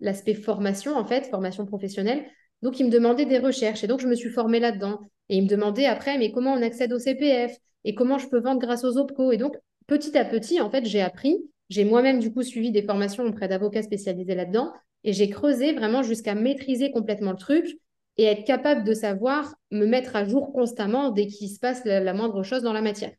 l'aspect 0.00 0.34
formation, 0.34 0.96
en 0.96 1.04
fait, 1.04 1.26
formation 1.26 1.66
professionnelle. 1.66 2.24
Donc, 2.62 2.80
il 2.80 2.86
me 2.86 2.90
demandait 2.90 3.26
des 3.26 3.38
recherches 3.38 3.84
et 3.84 3.86
donc 3.86 4.00
je 4.00 4.08
me 4.08 4.14
suis 4.14 4.30
formée 4.30 4.60
là-dedans. 4.60 5.00
Et 5.28 5.36
il 5.36 5.44
me 5.44 5.48
demandait 5.48 5.84
après, 5.84 6.18
mais 6.18 6.32
comment 6.32 6.54
on 6.54 6.62
accède 6.62 6.92
au 6.92 6.98
CPF 6.98 7.54
et 7.84 7.94
comment 7.94 8.18
je 8.18 8.28
peux 8.28 8.40
vendre 8.40 8.60
grâce 8.60 8.84
aux 8.84 8.96
OPCO. 8.96 9.32
Et 9.32 9.36
donc, 9.36 9.56
petit 9.86 10.16
à 10.16 10.24
petit, 10.24 10.60
en 10.60 10.70
fait, 10.70 10.84
j'ai 10.86 11.02
appris. 11.02 11.36
J'ai 11.68 11.84
moi-même, 11.84 12.18
du 12.18 12.32
coup, 12.32 12.42
suivi 12.42 12.70
des 12.70 12.82
formations 12.82 13.24
auprès 13.24 13.48
d'avocats 13.48 13.82
spécialisés 13.82 14.34
là-dedans 14.34 14.72
et 15.04 15.12
j'ai 15.12 15.28
creusé 15.28 15.72
vraiment 15.72 16.02
jusqu'à 16.02 16.34
maîtriser 16.34 16.90
complètement 16.90 17.32
le 17.32 17.36
truc 17.36 17.78
et 18.16 18.24
être 18.24 18.44
capable 18.44 18.84
de 18.84 18.94
savoir 18.94 19.54
me 19.70 19.86
mettre 19.86 20.16
à 20.16 20.24
jour 20.24 20.52
constamment 20.52 21.10
dès 21.10 21.26
qu'il 21.26 21.48
se 21.48 21.60
passe 21.60 21.84
la 21.84 22.14
moindre 22.14 22.42
chose 22.42 22.62
dans 22.62 22.72
la 22.72 22.82
matière. 22.82 23.12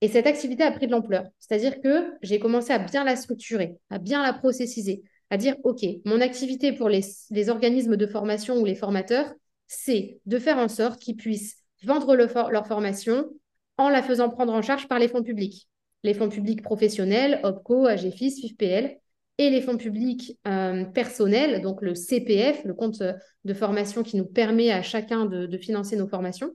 Et 0.00 0.08
cette 0.08 0.26
activité 0.26 0.62
a 0.62 0.70
pris 0.70 0.86
de 0.86 0.92
l'ampleur. 0.92 1.24
C'est-à-dire 1.38 1.80
que 1.80 2.12
j'ai 2.22 2.38
commencé 2.38 2.72
à 2.72 2.78
bien 2.78 3.04
la 3.04 3.16
structurer, 3.16 3.76
à 3.90 3.98
bien 3.98 4.22
la 4.22 4.32
processiser, 4.32 5.02
à 5.30 5.36
dire, 5.36 5.56
OK, 5.64 5.84
mon 6.04 6.20
activité 6.20 6.72
pour 6.72 6.88
les, 6.88 7.02
organismes 7.48 7.96
de 7.96 8.06
formation 8.06 8.56
ou 8.58 8.64
les 8.64 8.74
formateurs, 8.74 9.32
c'est 9.66 10.20
de 10.26 10.38
faire 10.38 10.58
en 10.58 10.68
sorte 10.68 11.00
qu'ils 11.00 11.16
puissent 11.16 11.56
vendre 11.82 12.14
leur 12.16 12.66
formation 12.66 13.28
en 13.76 13.88
la 13.88 14.02
faisant 14.02 14.30
prendre 14.30 14.52
en 14.52 14.62
charge 14.62 14.88
par 14.88 14.98
les 14.98 15.08
fonds 15.08 15.22
publics. 15.22 15.68
Les 16.04 16.14
fonds 16.14 16.28
publics 16.28 16.62
professionnels, 16.62 17.40
OPCO, 17.42 17.86
AGFIS, 17.86 18.40
FIFPL, 18.40 18.96
et 19.38 19.50
les 19.50 19.60
fonds 19.60 19.76
publics 19.76 20.38
euh, 20.46 20.84
personnels, 20.84 21.60
donc 21.62 21.80
le 21.82 21.94
CPF, 21.94 22.64
le 22.64 22.74
compte 22.74 23.02
de 23.44 23.54
formation 23.54 24.02
qui 24.02 24.16
nous 24.16 24.26
permet 24.26 24.70
à 24.72 24.82
chacun 24.82 25.26
de 25.26 25.58
financer 25.58 25.96
nos 25.96 26.08
formations. 26.08 26.52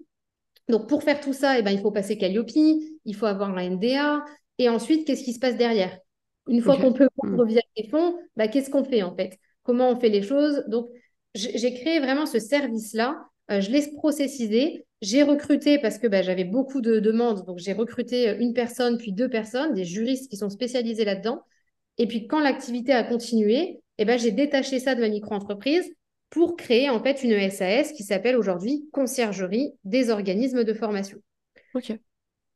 Donc, 0.69 0.87
pour 0.87 1.03
faire 1.03 1.19
tout 1.19 1.33
ça, 1.33 1.59
eh 1.59 1.61
ben, 1.61 1.71
il 1.71 1.79
faut 1.79 1.91
passer 1.91 2.17
Calliope, 2.17 2.51
il 2.55 3.15
faut 3.15 3.25
avoir 3.25 3.55
un 3.55 3.69
NDA. 3.69 4.23
Et 4.57 4.69
ensuite, 4.69 5.05
qu'est-ce 5.05 5.23
qui 5.23 5.33
se 5.33 5.39
passe 5.39 5.57
derrière? 5.57 5.97
Une 6.47 6.61
fois 6.61 6.77
qu'on 6.77 6.93
peut 6.93 7.07
vendre 7.21 7.43
hmm. 7.43 7.47
via 7.47 7.61
les 7.77 7.87
fonds, 7.87 8.17
bah, 8.35 8.47
qu'est-ce 8.47 8.69
qu'on 8.69 8.83
fait 8.83 9.03
en 9.03 9.15
fait? 9.15 9.37
Comment 9.63 9.89
on 9.89 9.99
fait 9.99 10.09
les 10.09 10.21
choses? 10.21 10.63
Donc, 10.67 10.87
j'ai 11.35 11.73
créé 11.73 11.99
vraiment 11.99 12.25
ce 12.25 12.39
service-là. 12.39 13.17
Euh, 13.51 13.59
je 13.59 13.71
l'ai 13.71 13.91
processisé. 13.93 14.85
J'ai 15.03 15.21
recruté 15.21 15.79
parce 15.79 15.97
que 15.97 16.07
bah, 16.07 16.21
j'avais 16.21 16.45
beaucoup 16.45 16.79
de 16.79 17.01
demandes. 17.01 17.45
Donc, 17.45 17.59
j'ai 17.59 17.73
recruté 17.73 18.29
euh, 18.29 18.37
une 18.39 18.53
personne, 18.53 18.97
puis 18.97 19.11
deux 19.11 19.27
personnes, 19.27 19.73
des 19.73 19.83
juristes 19.83 20.29
qui 20.29 20.37
sont 20.37 20.49
spécialisés 20.49 21.03
là-dedans. 21.03 21.41
Et 21.97 22.07
puis, 22.07 22.25
quand 22.25 22.39
l'activité 22.39 22.93
a 22.93 23.03
continué, 23.03 23.81
eh 23.97 24.05
ben, 24.05 24.17
j'ai 24.17 24.31
détaché 24.31 24.79
ça 24.79 24.95
de 24.95 25.01
ma 25.01 25.09
micro-entreprise 25.09 25.93
pour 26.29 26.55
créer 26.55 26.89
en 26.89 27.03
fait 27.03 27.21
une 27.21 27.49
SAS 27.51 27.91
qui 27.91 28.03
s'appelle 28.03 28.37
aujourd'hui 28.37 28.87
Conciergerie 28.93 29.73
des 29.83 30.09
organismes 30.09 30.63
de 30.63 30.73
formation. 30.73 31.17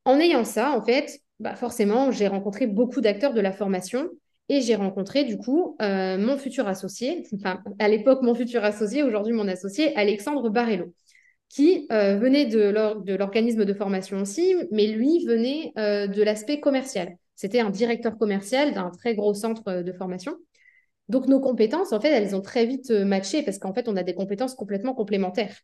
En 0.06 0.18
ayant 0.18 0.46
ça, 0.46 0.72
en 0.72 0.82
fait, 0.82 1.20
bah 1.42 1.56
forcément, 1.56 2.12
j'ai 2.12 2.28
rencontré 2.28 2.66
beaucoup 2.66 3.02
d'acteurs 3.02 3.34
de 3.34 3.42
la 3.42 3.52
formation 3.52 4.10
et 4.48 4.62
j'ai 4.62 4.76
rencontré 4.76 5.26
du 5.26 5.38
coup 5.38 5.76
euh, 5.82 6.18
mon 6.18 6.38
futur 6.38 6.68
associé, 6.68 7.28
enfin 7.36 7.62
à 7.78 7.90
l'époque 7.90 8.22
mon 8.22 8.34
futur 8.34 8.64
associé, 8.64 9.04
aujourd'hui 9.04 9.34
mon 9.34 9.50
associé, 9.50 9.96
Alexandre 9.98 10.50
Barello, 10.50 10.94
qui 11.50 11.88
euh, 11.92 12.18
venait 12.18 12.46
de 12.46 13.16
l'organisme 13.16 13.66
de 13.66 13.74
formation 13.74 14.20
aussi, 14.20 14.56
mais 14.72 14.88
lui 14.88 15.26
venait 15.26 15.72
euh, 15.78 16.08
de 16.08 16.22
l'aspect 16.22 16.60
commercial. 16.60 17.18
C'était 17.36 17.60
un 17.60 17.70
directeur 17.70 18.18
commercial 18.18 18.74
d'un 18.74 18.90
très 18.90 19.16
gros 19.16 19.34
centre 19.34 19.82
de 19.82 19.94
formation. 19.94 20.36
Donc, 21.10 21.28
nos 21.28 21.40
compétences, 21.40 21.94
en 21.94 22.02
fait, 22.02 22.10
elles 22.10 22.36
ont 22.36 22.42
très 22.42 22.66
vite 22.66 22.92
euh, 22.92 23.06
matché 23.06 23.44
parce 23.44 23.60
qu'en 23.60 23.74
fait, 23.74 23.88
on 23.88 23.96
a 23.96 24.04
des 24.04 24.14
compétences 24.14 24.56
complètement 24.56 24.94
complémentaires. 24.94 25.56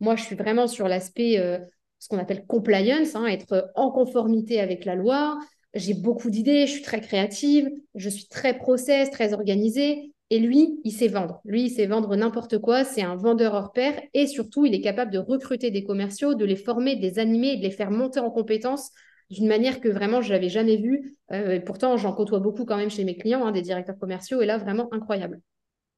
Moi, 0.00 0.16
je 0.16 0.22
suis 0.22 0.36
vraiment 0.36 0.66
sur 0.66 0.88
l'aspect, 0.88 1.38
euh, 1.38 1.58
ce 1.98 2.08
qu'on 2.08 2.18
appelle 2.18 2.46
compliance, 2.46 3.14
hein, 3.14 3.26
être 3.26 3.70
en 3.74 3.90
conformité 3.90 4.60
avec 4.60 4.84
la 4.84 4.94
loi. 4.94 5.38
J'ai 5.74 5.94
beaucoup 5.94 6.30
d'idées, 6.30 6.66
je 6.66 6.72
suis 6.72 6.82
très 6.82 7.00
créative, 7.02 7.70
je 7.94 8.08
suis 8.08 8.26
très 8.26 8.56
process, 8.56 9.10
très 9.10 9.34
organisée. 9.34 10.14
Et 10.30 10.40
lui, 10.40 10.80
il 10.82 10.90
sait 10.90 11.08
vendre. 11.08 11.40
Lui, 11.44 11.64
il 11.64 11.70
sait 11.70 11.86
vendre 11.86 12.16
n'importe 12.16 12.58
quoi. 12.58 12.84
C'est 12.84 13.02
un 13.02 13.14
vendeur 13.14 13.54
hors 13.54 13.72
pair. 13.72 14.00
Et 14.12 14.26
surtout, 14.26 14.66
il 14.66 14.74
est 14.74 14.80
capable 14.80 15.12
de 15.12 15.18
recruter 15.18 15.70
des 15.70 15.84
commerciaux, 15.84 16.34
de 16.34 16.44
les 16.44 16.56
former, 16.56 16.96
de 16.96 17.02
les 17.02 17.18
animer 17.18 17.52
et 17.52 17.56
de 17.56 17.62
les 17.62 17.70
faire 17.70 17.90
monter 17.90 18.18
en 18.18 18.30
compétences 18.30 18.90
d'une 19.30 19.46
manière 19.46 19.80
que 19.80 19.88
vraiment 19.88 20.20
je 20.22 20.32
n'avais 20.32 20.48
jamais 20.48 20.76
vue. 20.76 21.16
Euh, 21.32 21.52
et 21.52 21.60
pourtant, 21.60 21.96
j'en 21.96 22.12
côtoie 22.12 22.40
beaucoup 22.40 22.64
quand 22.64 22.76
même 22.76 22.90
chez 22.90 23.04
mes 23.04 23.16
clients, 23.16 23.44
hein, 23.46 23.52
des 23.52 23.62
directeurs 23.62 23.98
commerciaux, 23.98 24.40
et 24.40 24.46
là, 24.46 24.58
vraiment 24.58 24.92
incroyable. 24.92 25.40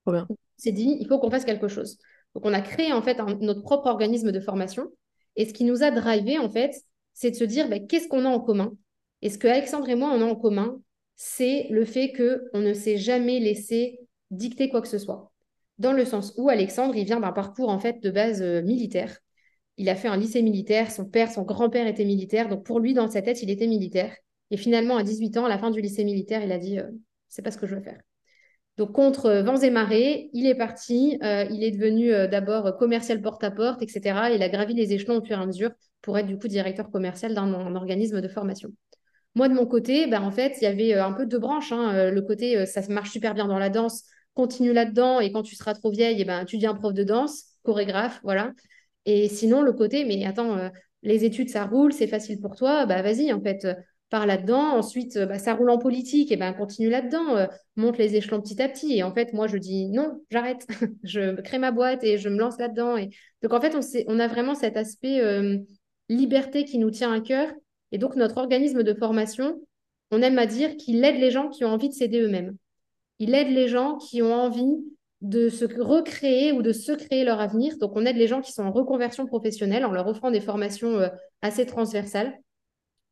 Bien. 0.06 0.26
C'est 0.56 0.72
dit, 0.72 0.96
il 1.00 1.06
faut 1.06 1.18
qu'on 1.18 1.30
fasse 1.30 1.44
quelque 1.44 1.68
chose. 1.68 1.98
Donc, 2.34 2.46
on 2.46 2.52
a 2.52 2.60
créé 2.60 2.92
en 2.92 3.02
fait 3.02 3.18
notre 3.40 3.62
propre 3.62 3.86
organisme 3.86 4.32
de 4.32 4.40
formation. 4.40 4.90
Et 5.36 5.44
ce 5.44 5.52
qui 5.52 5.64
nous 5.64 5.82
a 5.82 5.90
drivé, 5.90 6.38
en 6.38 6.48
fait, 6.48 6.74
c'est 7.12 7.30
de 7.30 7.36
se 7.36 7.44
dire 7.44 7.68
ben, 7.68 7.86
qu'est-ce 7.86 8.08
qu'on 8.08 8.24
a 8.24 8.28
en 8.28 8.40
commun? 8.40 8.72
Et 9.22 9.30
ce 9.30 9.38
que 9.38 9.48
Alexandre 9.48 9.88
et 9.88 9.94
moi, 9.94 10.10
on 10.14 10.20
a 10.20 10.24
en 10.24 10.36
commun, 10.36 10.80
c'est 11.16 11.66
le 11.70 11.84
fait 11.84 12.12
qu'on 12.12 12.60
ne 12.60 12.72
s'est 12.72 12.96
jamais 12.96 13.40
laissé 13.40 14.00
dicter 14.30 14.68
quoi 14.68 14.82
que 14.82 14.88
ce 14.88 14.98
soit. 14.98 15.32
Dans 15.78 15.92
le 15.92 16.04
sens 16.04 16.34
où 16.36 16.48
Alexandre, 16.48 16.96
il 16.96 17.04
vient 17.04 17.20
d'un 17.20 17.32
parcours 17.32 17.68
en 17.68 17.78
fait 17.78 18.02
de 18.02 18.10
base 18.10 18.42
euh, 18.42 18.62
militaire 18.62 19.18
il 19.78 19.88
a 19.88 19.94
fait 19.94 20.08
un 20.08 20.16
lycée 20.16 20.42
militaire, 20.42 20.90
son 20.90 21.04
père, 21.06 21.30
son 21.30 21.42
grand-père 21.42 21.86
était 21.86 22.04
militaire, 22.04 22.48
donc 22.48 22.64
pour 22.66 22.80
lui, 22.80 22.94
dans 22.94 23.08
sa 23.08 23.22
tête, 23.22 23.42
il 23.42 23.50
était 23.50 23.68
militaire. 23.68 24.14
Et 24.50 24.56
finalement, 24.56 24.96
à 24.96 25.04
18 25.04 25.36
ans, 25.38 25.44
à 25.44 25.48
la 25.48 25.58
fin 25.58 25.70
du 25.70 25.80
lycée 25.80 26.04
militaire, 26.04 26.42
il 26.42 26.50
a 26.52 26.58
dit 26.58 26.78
euh, 26.78 26.88
c'est 27.28 27.42
pas 27.42 27.52
ce 27.52 27.58
que 27.58 27.66
je 27.66 27.76
veux 27.76 27.80
faire. 27.80 28.00
Donc, 28.76 28.92
contre 28.92 29.26
euh, 29.26 29.42
vents 29.42 29.56
et 29.56 29.70
marées, 29.70 30.30
il 30.32 30.46
est 30.46 30.56
parti. 30.56 31.18
Il 31.22 31.62
est 31.62 31.70
devenu 31.70 32.10
d'abord 32.28 32.76
commercial 32.76 33.22
porte-à-porte, 33.22 33.82
etc. 33.82 34.30
Il 34.34 34.42
a 34.42 34.48
gravi 34.48 34.74
les 34.74 34.92
échelons 34.92 35.18
au 35.18 35.24
fur 35.24 35.38
et 35.38 35.42
à 35.42 35.46
mesure 35.46 35.70
pour 36.02 36.18
être 36.18 36.26
du 36.26 36.38
coup 36.38 36.48
directeur 36.48 36.90
commercial 36.90 37.34
d'un 37.34 37.74
organisme 37.76 38.20
de 38.20 38.28
formation. 38.28 38.70
Moi, 39.34 39.48
de 39.48 39.54
mon 39.54 39.66
côté, 39.66 40.06
ben, 40.08 40.22
en 40.22 40.32
fait, 40.32 40.56
il 40.60 40.64
y 40.64 40.66
avait 40.66 40.94
un 40.94 41.12
peu 41.12 41.26
deux 41.26 41.38
branches. 41.38 41.70
Hein. 41.72 42.10
Le 42.10 42.22
côté, 42.22 42.66
ça 42.66 42.80
marche 42.88 43.10
super 43.10 43.34
bien 43.34 43.46
dans 43.46 43.58
la 43.58 43.68
danse, 43.68 44.04
continue 44.38 44.72
là-dedans, 44.72 45.18
et 45.18 45.32
quand 45.32 45.42
tu 45.42 45.56
seras 45.56 45.74
trop 45.74 45.90
vieille, 45.90 46.20
eh 46.20 46.24
ben, 46.24 46.44
tu 46.44 46.58
deviens 46.58 46.72
prof 46.72 46.94
de 46.94 47.02
danse, 47.02 47.42
chorégraphe, 47.64 48.20
voilà. 48.22 48.52
Et 49.04 49.28
sinon, 49.28 49.62
le 49.62 49.72
côté, 49.72 50.04
mais 50.04 50.24
attends, 50.24 50.56
euh, 50.56 50.68
les 51.02 51.24
études, 51.24 51.48
ça 51.48 51.64
roule, 51.64 51.92
c'est 51.92 52.06
facile 52.06 52.40
pour 52.40 52.54
toi, 52.54 52.86
bah 52.86 53.02
vas-y, 53.02 53.32
en 53.32 53.42
fait, 53.42 53.64
euh, 53.64 53.74
pars 54.10 54.26
là-dedans. 54.26 54.76
Ensuite, 54.76 55.16
euh, 55.16 55.26
bah, 55.26 55.40
ça 55.40 55.54
roule 55.54 55.70
en 55.70 55.78
politique, 55.78 56.30
et 56.30 56.36
ben 56.36 56.52
continue 56.52 56.88
là-dedans, 56.88 57.48
monte 57.74 57.98
les 57.98 58.14
échelons 58.14 58.40
petit 58.40 58.62
à 58.62 58.68
petit. 58.68 58.96
Et 58.96 59.02
en 59.02 59.12
fait, 59.12 59.32
moi, 59.32 59.48
je 59.48 59.56
dis 59.56 59.88
non, 59.88 60.22
j'arrête, 60.30 60.68
je 61.02 61.40
crée 61.40 61.58
ma 61.58 61.72
boîte 61.72 62.04
et 62.04 62.16
je 62.16 62.28
me 62.28 62.38
lance 62.38 62.58
là-dedans. 62.58 62.96
Et... 62.96 63.10
Donc, 63.42 63.52
en 63.52 63.60
fait, 63.60 63.74
on, 63.74 63.80
on 64.06 64.20
a 64.20 64.28
vraiment 64.28 64.54
cet 64.54 64.76
aspect 64.76 65.20
liberté 66.08 66.64
qui 66.64 66.78
nous 66.78 66.92
tient 66.92 67.12
à 67.12 67.20
cœur. 67.20 67.48
Et 67.90 67.98
donc, 67.98 68.14
notre 68.14 68.38
organisme 68.38 68.84
de 68.84 68.94
formation, 68.94 69.60
on 70.12 70.22
aime 70.22 70.38
à 70.38 70.46
dire 70.46 70.76
qu'il 70.76 71.04
aide 71.04 71.20
les 71.20 71.32
gens 71.32 71.48
qui 71.48 71.64
ont 71.64 71.70
envie 71.70 71.88
de 71.88 71.94
s'aider 71.94 72.20
eux-mêmes. 72.20 72.56
Il 73.18 73.34
aide 73.34 73.48
les 73.48 73.68
gens 73.68 73.96
qui 73.96 74.22
ont 74.22 74.32
envie 74.32 74.76
de 75.20 75.48
se 75.48 75.64
recréer 75.64 76.52
ou 76.52 76.62
de 76.62 76.72
se 76.72 76.92
créer 76.92 77.24
leur 77.24 77.40
avenir. 77.40 77.76
Donc, 77.78 77.92
on 77.96 78.06
aide 78.06 78.16
les 78.16 78.28
gens 78.28 78.40
qui 78.40 78.52
sont 78.52 78.62
en 78.62 78.70
reconversion 78.70 79.26
professionnelle 79.26 79.84
en 79.84 79.90
leur 79.90 80.06
offrant 80.06 80.30
des 80.30 80.40
formations 80.40 80.98
euh, 80.98 81.08
assez 81.42 81.66
transversales. 81.66 82.38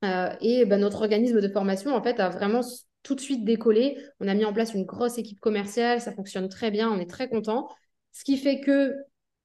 Euh, 0.04 0.28
et 0.40 0.64
ben, 0.66 0.80
notre 0.80 1.02
organisme 1.02 1.40
de 1.40 1.48
formation, 1.48 1.94
en 1.94 2.02
fait, 2.02 2.20
a 2.20 2.28
vraiment 2.28 2.60
tout 3.02 3.14
de 3.14 3.20
suite 3.20 3.44
décollé. 3.44 3.98
On 4.20 4.28
a 4.28 4.34
mis 4.34 4.44
en 4.44 4.52
place 4.52 4.74
une 4.74 4.84
grosse 4.84 5.18
équipe 5.18 5.40
commerciale, 5.40 6.00
ça 6.00 6.12
fonctionne 6.12 6.48
très 6.48 6.70
bien, 6.70 6.90
on 6.90 6.98
est 7.00 7.10
très 7.10 7.28
content. 7.28 7.68
Ce 8.12 8.24
qui 8.24 8.36
fait 8.36 8.60
que 8.60 8.94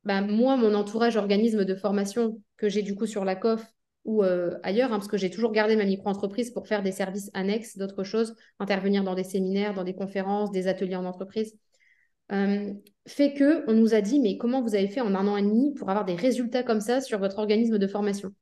ben, 0.03 0.22
moi, 0.22 0.58
mon 0.58 0.74
entourage 0.74 1.18
organisme 1.18 1.65
de 1.65 1.75
formation 1.75 2.41
que 2.58 2.70
j'ai 2.70 2.82
du 2.82 2.96
coup 2.96 3.06
sur 3.06 3.25
la 3.25 3.36
COF 3.36 3.63
ou 4.05 4.24
euh, 4.24 4.58
ailleurs, 4.63 4.91
hein, 4.91 4.98
parce 4.98 5.08
que 5.08 5.17
j'ai 5.17 5.29
toujours 5.29 5.51
gardé 5.51 5.75
ma 5.75 5.86
micro-entreprise 5.86 6.51
pour 6.51 6.67
faire 6.67 6.81
des 6.81 6.91
services 6.91 7.29
annexes, 7.34 7.77
d'autres 7.77 8.03
choses, 8.03 8.36
intervenir 8.60 9.03
dans 9.03 9.13
des 9.13 9.24
séminaires, 9.24 9.74
dans 9.74 9.84
des 9.84 9.93
conférences, 9.93 10.51
des 10.51 10.67
ateliers 10.67 10.96
en 10.96 11.05
entreprise. 11.05 11.55
Euh, 12.31 12.74
fait 13.08 13.34
que 13.34 13.70
on 13.70 13.74
nous 13.74 13.93
a 13.93 14.01
dit 14.01 14.20
mais 14.20 14.38
comment 14.38 14.62
vous 14.62 14.75
avez 14.75 14.88
fait 14.88 15.01
en 15.01 15.15
un 15.15 15.27
an 15.27 15.36
et 15.38 15.41
demi 15.41 15.74
pour 15.74 15.89
avoir 15.89 16.05
des 16.05 16.15
résultats 16.15 16.63
comme 16.63 16.79
ça 16.79 17.01
sur 17.01 17.20
votre 17.20 17.39
organisme 17.39 17.77
de 17.77 17.88
formation? 17.88 18.34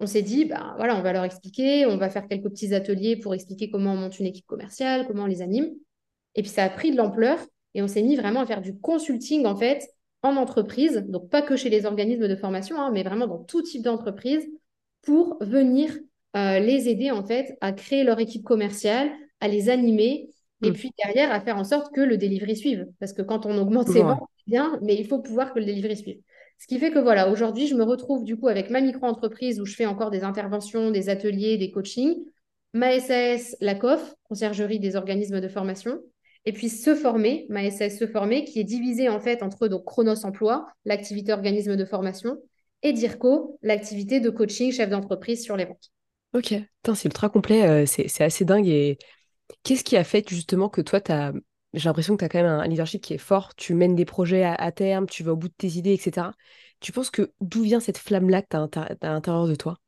On 0.00 0.06
s'est 0.06 0.22
dit 0.22 0.46
bah 0.46 0.74
voilà 0.78 0.96
on 0.98 1.02
va 1.02 1.12
leur 1.12 1.24
expliquer, 1.24 1.86
on 1.86 1.98
va 1.98 2.10
faire 2.10 2.26
quelques 2.28 2.48
petits 2.48 2.74
ateliers 2.74 3.16
pour 3.16 3.34
expliquer 3.34 3.70
comment 3.70 3.92
on 3.92 3.96
monte 3.96 4.18
une 4.18 4.26
équipe 4.26 4.46
commerciale, 4.46 5.06
comment 5.06 5.24
on 5.24 5.26
les 5.26 5.42
anime. 5.42 5.68
Et 6.34 6.42
puis 6.42 6.50
ça 6.50 6.64
a 6.64 6.70
pris 6.70 6.90
de 6.90 6.96
l'ampleur 6.96 7.38
et 7.74 7.82
on 7.82 7.88
s'est 7.88 8.02
mis 8.02 8.16
vraiment 8.16 8.40
à 8.40 8.46
faire 8.46 8.62
du 8.62 8.78
consulting 8.78 9.46
en 9.46 9.56
fait 9.56 9.86
en 10.22 10.36
entreprise, 10.36 11.04
donc 11.08 11.28
pas 11.30 11.42
que 11.42 11.56
chez 11.56 11.68
les 11.68 11.86
organismes 11.86 12.26
de 12.26 12.36
formation, 12.36 12.80
hein, 12.80 12.90
mais 12.92 13.02
vraiment 13.02 13.26
dans 13.26 13.44
tout 13.44 13.62
type 13.62 13.82
d'entreprise 13.82 14.46
pour 15.06 15.38
venir 15.40 15.96
euh, 16.36 16.58
les 16.58 16.90
aider 16.90 17.10
en 17.10 17.24
fait 17.24 17.56
à 17.62 17.72
créer 17.72 18.04
leur 18.04 18.20
équipe 18.20 18.44
commerciale, 18.44 19.10
à 19.40 19.48
les 19.48 19.70
animer 19.70 20.28
et 20.62 20.70
mm. 20.70 20.74
puis 20.74 20.90
derrière, 21.02 21.32
à 21.32 21.40
faire 21.40 21.56
en 21.56 21.64
sorte 21.64 21.94
que 21.94 22.00
le 22.00 22.18
delivery 22.18 22.56
suive. 22.56 22.86
Parce 22.98 23.12
que 23.12 23.22
quand 23.22 23.46
on 23.46 23.56
augmente 23.56 23.88
ses 23.88 24.02
ventes, 24.02 24.20
c'est 24.36 24.50
bien, 24.50 24.78
mais 24.82 24.96
il 24.96 25.06
faut 25.06 25.20
pouvoir 25.20 25.54
que 25.54 25.58
le 25.58 25.64
delivery 25.64 25.96
suive. 25.96 26.20
Ce 26.58 26.66
qui 26.66 26.78
fait 26.78 26.90
que 26.90 26.98
voilà, 26.98 27.30
aujourd'hui, 27.30 27.66
je 27.66 27.74
me 27.74 27.84
retrouve 27.84 28.24
du 28.24 28.36
coup 28.36 28.48
avec 28.48 28.70
ma 28.70 28.80
micro-entreprise 28.80 29.60
où 29.60 29.66
je 29.66 29.74
fais 29.74 29.86
encore 29.86 30.10
des 30.10 30.24
interventions, 30.24 30.90
des 30.90 31.08
ateliers, 31.08 31.58
des 31.58 31.70
coachings, 31.70 32.16
ma 32.72 32.98
SAS, 32.98 33.56
la 33.60 33.74
COF, 33.74 34.14
conciergerie 34.24 34.80
des 34.80 34.96
organismes 34.96 35.40
de 35.40 35.48
formation, 35.48 36.00
et 36.46 36.52
puis 36.52 36.68
se 36.68 36.94
former, 36.94 37.46
ma 37.50 37.70
SAS 37.70 37.98
se 37.98 38.06
former, 38.06 38.44
qui 38.44 38.60
est 38.60 38.64
divisée 38.64 39.08
en 39.08 39.20
fait 39.20 39.42
entre 39.42 39.68
donc 39.68 39.84
Chronos 39.84 40.24
Emploi, 40.24 40.66
l'activité 40.84 41.32
organisme 41.32 41.76
de 41.76 41.84
formation, 41.84 42.38
et 42.86 42.92
DIRCO, 42.92 43.58
l'activité 43.62 44.20
de 44.20 44.30
coaching 44.30 44.72
chef 44.72 44.88
d'entreprise 44.88 45.42
sur 45.42 45.56
les 45.56 45.64
ventes. 45.64 45.90
Ok, 46.34 46.54
c'est 46.94 47.04
ultra 47.04 47.28
complet, 47.28 47.66
euh, 47.66 47.86
c'est 47.86 48.24
assez 48.24 48.44
dingue 48.44 48.68
et 48.68 48.98
Qu'est-ce 49.62 49.84
qui 49.84 49.96
a 49.96 50.04
fait 50.04 50.28
justement 50.28 50.68
que 50.68 50.80
toi, 50.80 51.00
as... 51.08 51.32
j'ai 51.74 51.88
l'impression 51.88 52.16
que 52.16 52.20
tu 52.20 52.24
as 52.24 52.28
quand 52.28 52.42
même 52.42 52.46
un 52.46 52.66
leadership 52.66 53.02
qui 53.02 53.14
est 53.14 53.18
fort, 53.18 53.54
tu 53.54 53.74
mènes 53.74 53.94
des 53.94 54.04
projets 54.04 54.44
à, 54.44 54.72
terme, 54.72 55.06
tu 55.06 55.22
vas 55.22 55.32
au 55.32 55.36
bout 55.36 55.48
de 55.48 55.54
tes 55.56 55.68
idées, 55.68 55.92
etc. 55.92 56.32
Tu 56.80 56.92
penses 56.92 57.10
que 57.10 57.32
d'où 57.40 57.62
vient 57.62 57.80
cette 57.80 57.98
flamme-là 57.98 58.42
que 58.42 58.48
tu 58.48 58.78
as 58.78 58.82
à 58.82 59.12
l'intérieur 59.12 59.46
de 59.46 59.54
toi? 59.54 59.78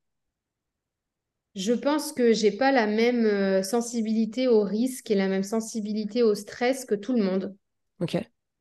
Je 1.55 1.73
pense 1.73 2.13
que 2.13 2.33
j'ai 2.33 2.53
pas 2.53 2.71
la 2.71 2.87
même 2.87 3.27
euh, 3.27 3.63
sensibilité 3.63 4.47
au 4.47 4.63
risque 4.63 5.11
et 5.11 5.17
la 5.17 5.29
même 5.29 5.43
sensibilité 5.43 6.23
au 6.23 6.35
stress 6.35 6.85
que 6.85 6.95
tout 6.95 7.15
le 7.15 7.25
monde. 7.25 7.57
Ok. 8.01 8.17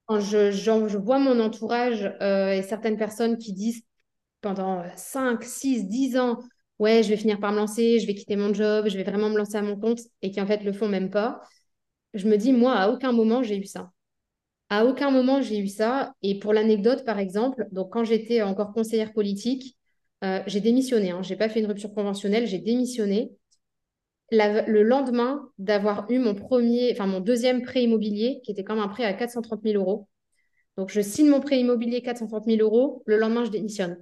Quand 0.05 0.19
je, 0.19 0.51
je 0.51 0.97
vois 0.97 1.19
mon 1.19 1.39
entourage 1.39 2.11
euh, 2.21 2.53
et 2.53 2.63
certaines 2.63 2.97
personnes 2.97 3.37
qui 3.37 3.53
disent 3.53 3.83
pendant 4.41 4.83
5, 4.95 5.43
6, 5.43 5.87
10 5.87 6.17
ans 6.17 6.39
ouais, 6.79 7.03
je 7.03 7.09
vais 7.09 7.17
finir 7.17 7.39
par 7.39 7.51
me 7.51 7.57
lancer, 7.57 7.99
je 7.99 8.07
vais 8.07 8.15
quitter 8.15 8.35
mon 8.35 8.53
job, 8.53 8.87
je 8.87 8.97
vais 8.97 9.03
vraiment 9.03 9.29
me 9.29 9.37
lancer 9.37 9.57
à 9.57 9.61
mon 9.61 9.77
compte 9.79 9.99
et 10.21 10.31
qui 10.31 10.41
en 10.41 10.47
fait 10.47 10.63
le 10.63 10.73
font 10.73 10.87
même 10.87 11.09
pas, 11.09 11.41
je 12.13 12.27
me 12.27 12.37
dis, 12.37 12.53
moi, 12.53 12.75
à 12.75 12.89
aucun 12.89 13.11
moment 13.11 13.43
j'ai 13.43 13.57
eu 13.57 13.65
ça. 13.65 13.91
À 14.69 14.85
aucun 14.85 15.11
moment 15.11 15.41
j'ai 15.41 15.59
eu 15.59 15.67
ça. 15.67 16.13
Et 16.21 16.39
pour 16.39 16.53
l'anecdote, 16.53 17.05
par 17.05 17.19
exemple, 17.19 17.67
donc 17.71 17.91
quand 17.93 18.03
j'étais 18.03 18.41
encore 18.41 18.73
conseillère 18.73 19.13
politique, 19.13 19.77
euh, 20.23 20.41
j'ai 20.47 20.61
démissionné. 20.61 21.11
Hein. 21.11 21.21
Je 21.23 21.29
n'ai 21.31 21.37
pas 21.37 21.49
fait 21.49 21.59
une 21.59 21.67
rupture 21.67 21.93
conventionnelle, 21.93 22.47
j'ai 22.47 22.59
démissionné. 22.59 23.31
le 24.31 24.83
lendemain 24.83 25.49
d'avoir 25.57 26.09
eu 26.11 26.19
mon 26.19 26.35
premier, 26.35 26.91
enfin 26.91 27.07
mon 27.07 27.19
deuxième 27.21 27.61
prêt 27.63 27.83
immobilier, 27.83 28.41
qui 28.43 28.51
était 28.51 28.63
quand 28.63 28.75
même 28.75 28.83
un 28.83 28.89
prêt 28.89 29.05
à 29.05 29.13
430 29.13 29.61
000 29.63 29.75
euros. 29.81 30.07
Donc 30.77 30.91
je 30.91 31.01
signe 31.01 31.29
mon 31.29 31.39
prêt 31.41 31.59
immobilier 31.59 32.01
430 32.01 32.45
000 32.45 32.59
euros. 32.61 33.03
Le 33.05 33.17
lendemain, 33.17 33.45
je 33.45 33.51
démissionne. 33.51 33.97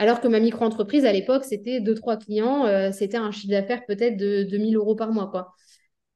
Alors 0.00 0.22
que 0.22 0.28
ma 0.28 0.40
micro-entreprise, 0.40 1.04
à 1.04 1.12
l'époque, 1.12 1.44
c'était 1.44 1.78
deux, 1.78 1.94
trois 1.94 2.16
clients, 2.16 2.64
euh, 2.64 2.90
c'était 2.90 3.18
un 3.18 3.30
chiffre 3.32 3.50
d'affaires 3.50 3.84
peut-être 3.84 4.16
de 4.16 4.44
2000 4.44 4.74
euros 4.76 4.94
par 4.96 5.12
mois. 5.12 5.30
Quoi. 5.30 5.52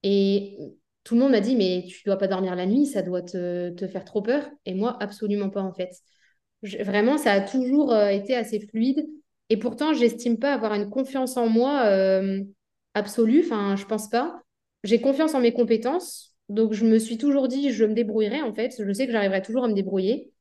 Et 0.03 0.57
tout 1.05 1.17
le 1.17 1.21
monde 1.21 1.33
m'a 1.33 1.41
dit, 1.41 1.55
mais 1.55 1.85
tu 1.87 2.03
dois 2.07 2.17
pas 2.17 2.27
dormir 2.27 2.57
la 2.57 2.65
nuit, 2.65 2.87
ça 2.87 3.03
doit 3.03 3.21
te, 3.21 3.75
faire 3.93 4.07
trop 4.07 4.23
peur. 4.23 4.49
Et 4.65 4.73
moi, 4.73 4.97
absolument 5.01 5.51
pas, 5.51 5.61
en 5.61 5.75
fait. 5.75 5.91
vraiment, 6.81 7.19
ça 7.19 7.33
a 7.33 7.43
toujours 7.43 7.93
euh, 7.93 8.09
été 8.09 8.35
assez 8.35 8.59
fluide. 8.61 9.07
Et 9.51 9.59
pourtant, 9.59 9.93
j'estime 9.93 10.39
pas 10.39 10.55
avoir 10.55 10.73
une 10.73 10.89
confiance 10.89 11.37
en 11.37 11.49
moi 11.51 11.85
euh, 11.89 12.43
absolue. 12.95 13.43
Enfin, 13.45 13.77
je 13.77 13.85
pense 13.85 14.09
pas. 14.09 14.41
J'ai 14.85 15.03
confiance 15.03 15.35
en 15.35 15.41
mes 15.41 15.53
compétences. 15.53 16.35
Donc, 16.49 16.73
je 16.73 16.87
me 16.87 16.99
suis 16.99 17.19
toujours 17.19 17.49
dit, 17.49 17.71
je 17.71 17.85
me 17.85 17.93
débrouillerai, 17.93 18.41
en 18.41 18.55
fait. 18.55 18.75
Je 18.83 18.93
sais 18.95 19.05
que 19.07 19.13
j'arriverai 19.13 19.43
toujours 19.43 19.65
à 19.65 19.69
me 19.69 19.75
débrouiller. 19.75 20.34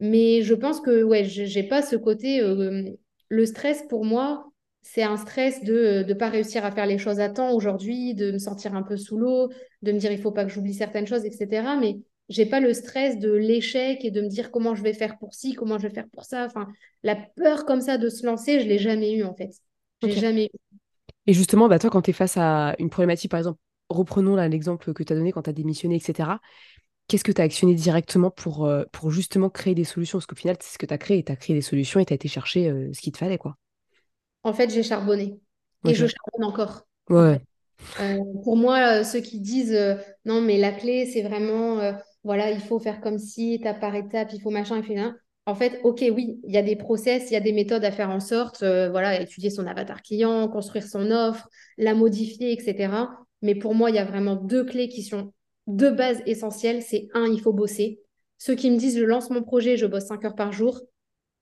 Mais 0.00 0.42
je 0.42 0.54
pense 0.54 0.80
que 0.80 1.02
ouais, 1.02 1.24
j'ai 1.24 1.62
pas 1.62 1.82
ce 1.82 1.96
côté. 1.96 2.40
Euh, 2.40 2.84
le 3.28 3.46
stress, 3.46 3.84
pour 3.88 4.04
moi, 4.04 4.50
c'est 4.82 5.02
un 5.02 5.16
stress 5.16 5.62
de 5.62 6.04
ne 6.06 6.14
pas 6.14 6.28
réussir 6.28 6.64
à 6.64 6.70
faire 6.70 6.86
les 6.86 6.98
choses 6.98 7.20
à 7.20 7.28
temps 7.28 7.52
aujourd'hui, 7.52 8.14
de 8.14 8.32
me 8.32 8.38
sentir 8.38 8.74
un 8.74 8.82
peu 8.82 8.96
sous 8.96 9.16
l'eau, 9.16 9.50
de 9.82 9.92
me 9.92 9.98
dire 9.98 10.12
il 10.12 10.20
faut 10.20 10.32
pas 10.32 10.44
que 10.44 10.50
j'oublie 10.50 10.74
certaines 10.74 11.06
choses, 11.06 11.24
etc. 11.24 11.76
Mais 11.80 11.96
j'ai 12.28 12.46
pas 12.46 12.60
le 12.60 12.72
stress 12.74 13.18
de 13.18 13.32
l'échec 13.32 14.04
et 14.04 14.10
de 14.10 14.20
me 14.20 14.28
dire 14.28 14.50
comment 14.50 14.74
je 14.74 14.82
vais 14.82 14.92
faire 14.92 15.16
pour 15.18 15.32
ci, 15.34 15.54
comment 15.54 15.78
je 15.78 15.88
vais 15.88 15.94
faire 15.94 16.08
pour 16.12 16.24
ça. 16.24 16.44
Enfin, 16.46 16.68
la 17.02 17.16
peur 17.16 17.64
comme 17.64 17.80
ça 17.80 17.96
de 17.96 18.08
se 18.08 18.26
lancer, 18.26 18.60
je 18.60 18.66
l'ai 18.66 18.78
jamais 18.78 19.14
eu 19.14 19.24
en 19.24 19.34
fait. 19.34 19.50
J'ai 20.02 20.12
jamais 20.12 20.46
eu. 20.46 20.76
Et 21.26 21.32
justement, 21.32 21.68
bah 21.68 21.78
toi, 21.78 21.88
quand 21.88 22.02
tu 22.02 22.10
es 22.10 22.14
face 22.14 22.36
à 22.36 22.74
une 22.78 22.90
problématique, 22.90 23.30
par 23.30 23.38
exemple, 23.38 23.58
reprenons 23.88 24.36
l'exemple 24.36 24.92
que 24.92 25.02
tu 25.02 25.12
as 25.12 25.16
donné 25.16 25.32
quand 25.32 25.42
tu 25.42 25.50
as 25.50 25.54
démissionné, 25.54 25.96
etc 25.96 26.28
qu'est-ce 27.08 27.24
que 27.24 27.32
tu 27.32 27.40
as 27.40 27.44
actionné 27.44 27.74
directement 27.74 28.30
pour, 28.30 28.64
euh, 28.64 28.84
pour 28.92 29.10
justement 29.10 29.50
créer 29.50 29.74
des 29.74 29.84
solutions? 29.84 30.18
Parce 30.18 30.26
qu'au 30.26 30.36
final, 30.36 30.56
c'est 30.60 30.74
ce 30.74 30.78
que 30.78 30.86
tu 30.86 30.94
as 30.94 30.98
créé. 30.98 31.22
Tu 31.22 31.32
as 31.32 31.36
créé 31.36 31.54
des 31.54 31.62
solutions 31.62 32.00
et 32.00 32.04
tu 32.04 32.12
as 32.12 32.16
été 32.16 32.28
chercher 32.28 32.70
euh, 32.70 32.90
ce 32.92 33.00
qu'il 33.00 33.12
te 33.12 33.18
fallait. 33.18 33.38
quoi. 33.38 33.56
En 34.42 34.52
fait, 34.52 34.70
j'ai 34.70 34.82
charbonné. 34.82 35.38
Et 35.86 35.94
je 35.94 36.06
charbonne 36.06 36.44
encore. 36.44 36.86
Ouais. 37.10 37.40
Euh, 38.00 38.18
pour 38.42 38.56
moi, 38.56 39.04
ceux 39.04 39.20
qui 39.20 39.40
disent 39.40 39.78
non, 40.24 40.40
mais 40.40 40.58
la 40.58 40.72
clé, 40.72 41.04
c'est 41.04 41.22
vraiment, 41.22 41.92
voilà, 42.22 42.50
il 42.50 42.60
faut 42.60 42.78
faire 42.78 43.02
comme 43.02 43.18
si, 43.18 43.54
étape 43.54 43.80
par 43.80 43.94
étape, 43.94 44.30
il 44.32 44.40
faut 44.40 44.50
machin, 44.50 44.78
et 44.78 44.82
puis 44.82 44.94
En 45.44 45.54
fait, 45.54 45.80
ok, 45.84 46.02
oui, 46.14 46.40
il 46.44 46.54
y 46.54 46.56
a 46.56 46.62
des 46.62 46.76
process, 46.76 47.30
il 47.30 47.34
y 47.34 47.36
a 47.36 47.40
des 47.40 47.52
méthodes 47.52 47.84
à 47.84 47.90
faire 47.90 48.08
en 48.08 48.20
sorte, 48.20 48.60
voilà, 48.60 49.20
étudier 49.20 49.50
son 49.50 49.66
avatar 49.66 50.00
client, 50.00 50.48
construire 50.48 50.86
son 50.86 51.10
offre, 51.10 51.46
la 51.76 51.94
modifier, 51.94 52.52
etc. 52.52 52.94
Mais 53.42 53.54
pour 53.54 53.74
moi, 53.74 53.90
il 53.90 53.96
y 53.96 53.98
a 53.98 54.06
vraiment 54.06 54.36
deux 54.36 54.64
clés 54.64 54.88
qui 54.88 55.02
sont 55.02 55.34
deux 55.66 55.90
bases 55.90 56.22
essentielles, 56.26 56.82
c'est 56.82 57.08
un, 57.14 57.26
il 57.26 57.40
faut 57.40 57.52
bosser. 57.52 58.00
Ceux 58.38 58.54
qui 58.54 58.70
me 58.70 58.76
disent, 58.76 58.98
je 58.98 59.04
lance 59.04 59.30
mon 59.30 59.42
projet, 59.42 59.76
je 59.76 59.86
bosse 59.86 60.06
5 60.06 60.24
heures 60.24 60.34
par 60.34 60.52
jour, 60.52 60.80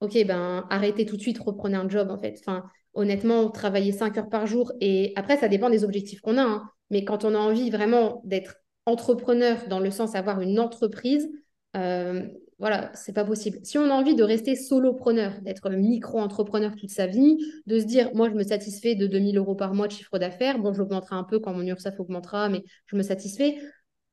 ok, 0.00 0.24
ben 0.26 0.66
arrêtez 0.70 1.06
tout 1.06 1.16
de 1.16 1.22
suite, 1.22 1.38
reprenez 1.38 1.76
un 1.76 1.88
job 1.88 2.10
en 2.10 2.18
fait. 2.18 2.36
Enfin, 2.40 2.64
honnêtement, 2.94 3.50
travailler 3.50 3.92
5 3.92 4.18
heures 4.18 4.28
par 4.28 4.46
jour, 4.46 4.72
et 4.80 5.12
après, 5.16 5.36
ça 5.38 5.48
dépend 5.48 5.70
des 5.70 5.84
objectifs 5.84 6.20
qu'on 6.20 6.38
a, 6.38 6.42
hein. 6.42 6.70
mais 6.90 7.04
quand 7.04 7.24
on 7.24 7.34
a 7.34 7.38
envie 7.38 7.70
vraiment 7.70 8.22
d'être 8.24 8.56
entrepreneur 8.86 9.56
dans 9.68 9.80
le 9.80 9.90
sens 9.90 10.12
d'avoir 10.12 10.40
une 10.40 10.58
entreprise, 10.58 11.30
euh, 11.76 12.26
voilà, 12.58 12.92
c'est 12.94 13.12
pas 13.12 13.24
possible. 13.24 13.58
Si 13.64 13.76
on 13.76 13.90
a 13.90 13.92
envie 13.92 14.14
de 14.14 14.22
rester 14.22 14.54
solopreneur, 14.54 15.40
d'être 15.40 15.68
micro-entrepreneur 15.70 16.76
toute 16.76 16.90
sa 16.90 17.08
vie, 17.08 17.38
de 17.66 17.80
se 17.80 17.84
dire, 17.84 18.14
moi, 18.14 18.28
je 18.28 18.34
me 18.34 18.44
satisfais 18.44 18.94
de 18.94 19.08
2000 19.08 19.36
euros 19.36 19.56
par 19.56 19.74
mois 19.74 19.88
de 19.88 19.92
chiffre 19.92 20.16
d'affaires, 20.18 20.60
bon, 20.60 20.72
j'augmenterai 20.72 21.16
un 21.16 21.24
peu 21.24 21.40
quand 21.40 21.52
mon 21.52 21.66
URSAF 21.66 21.98
augmentera, 21.98 22.48
mais 22.48 22.62
je 22.86 22.94
me 22.94 23.02
satisfais 23.02 23.58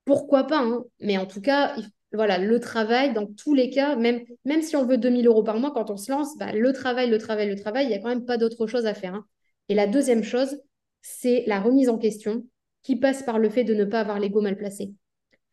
pourquoi 0.10 0.46
pas 0.46 0.62
hein. 0.62 0.84
Mais 1.00 1.20
en 1.20 1.28
tout 1.28 1.40
cas, 1.40 1.76
voilà, 2.14 2.40
le 2.40 2.60
travail, 2.60 3.14
dans 3.14 3.28
tous 3.28 3.54
les 3.54 3.70
cas, 3.70 3.96
même, 3.96 4.24
si 4.64 4.76
on 4.76 4.84
veut 4.84 4.98
2000 4.98 5.28
euros 5.28 5.44
par 5.44 5.60
mois, 5.60 5.70
quand 5.72 5.92
on 5.92 5.98
se 5.98 6.12
lance, 6.12 6.36
bah, 6.40 6.52
le 6.52 6.74
travail, 6.74 7.12
le 7.12 7.20
travail, 7.20 7.48
le 7.48 7.56
travail, 7.56 7.86
il 7.86 7.90
n'y 7.90 7.94
a 7.94 8.00
quand 8.00 8.10
même 8.10 8.26
pas 8.26 8.38
d'autre 8.38 8.66
chose 8.66 8.88
à 8.88 8.96
faire. 8.96 9.14
Hein. 9.14 9.26
Et 9.68 9.76
la 9.76 9.86
deuxième 9.86 10.24
chose, 10.24 10.60
c'est 11.04 11.44
la 11.46 11.60
remise 11.60 11.90
en 11.90 12.00
question 12.00 12.44
qui 12.82 12.96
passe 12.96 13.22
par 13.22 13.38
le 13.38 13.52
fait 13.52 13.64
de 13.64 13.76
ne 13.76 13.86
pas 13.86 14.00
avoir 14.00 14.18
l'ego 14.18 14.42
mal 14.42 14.58
placé. 14.58 14.94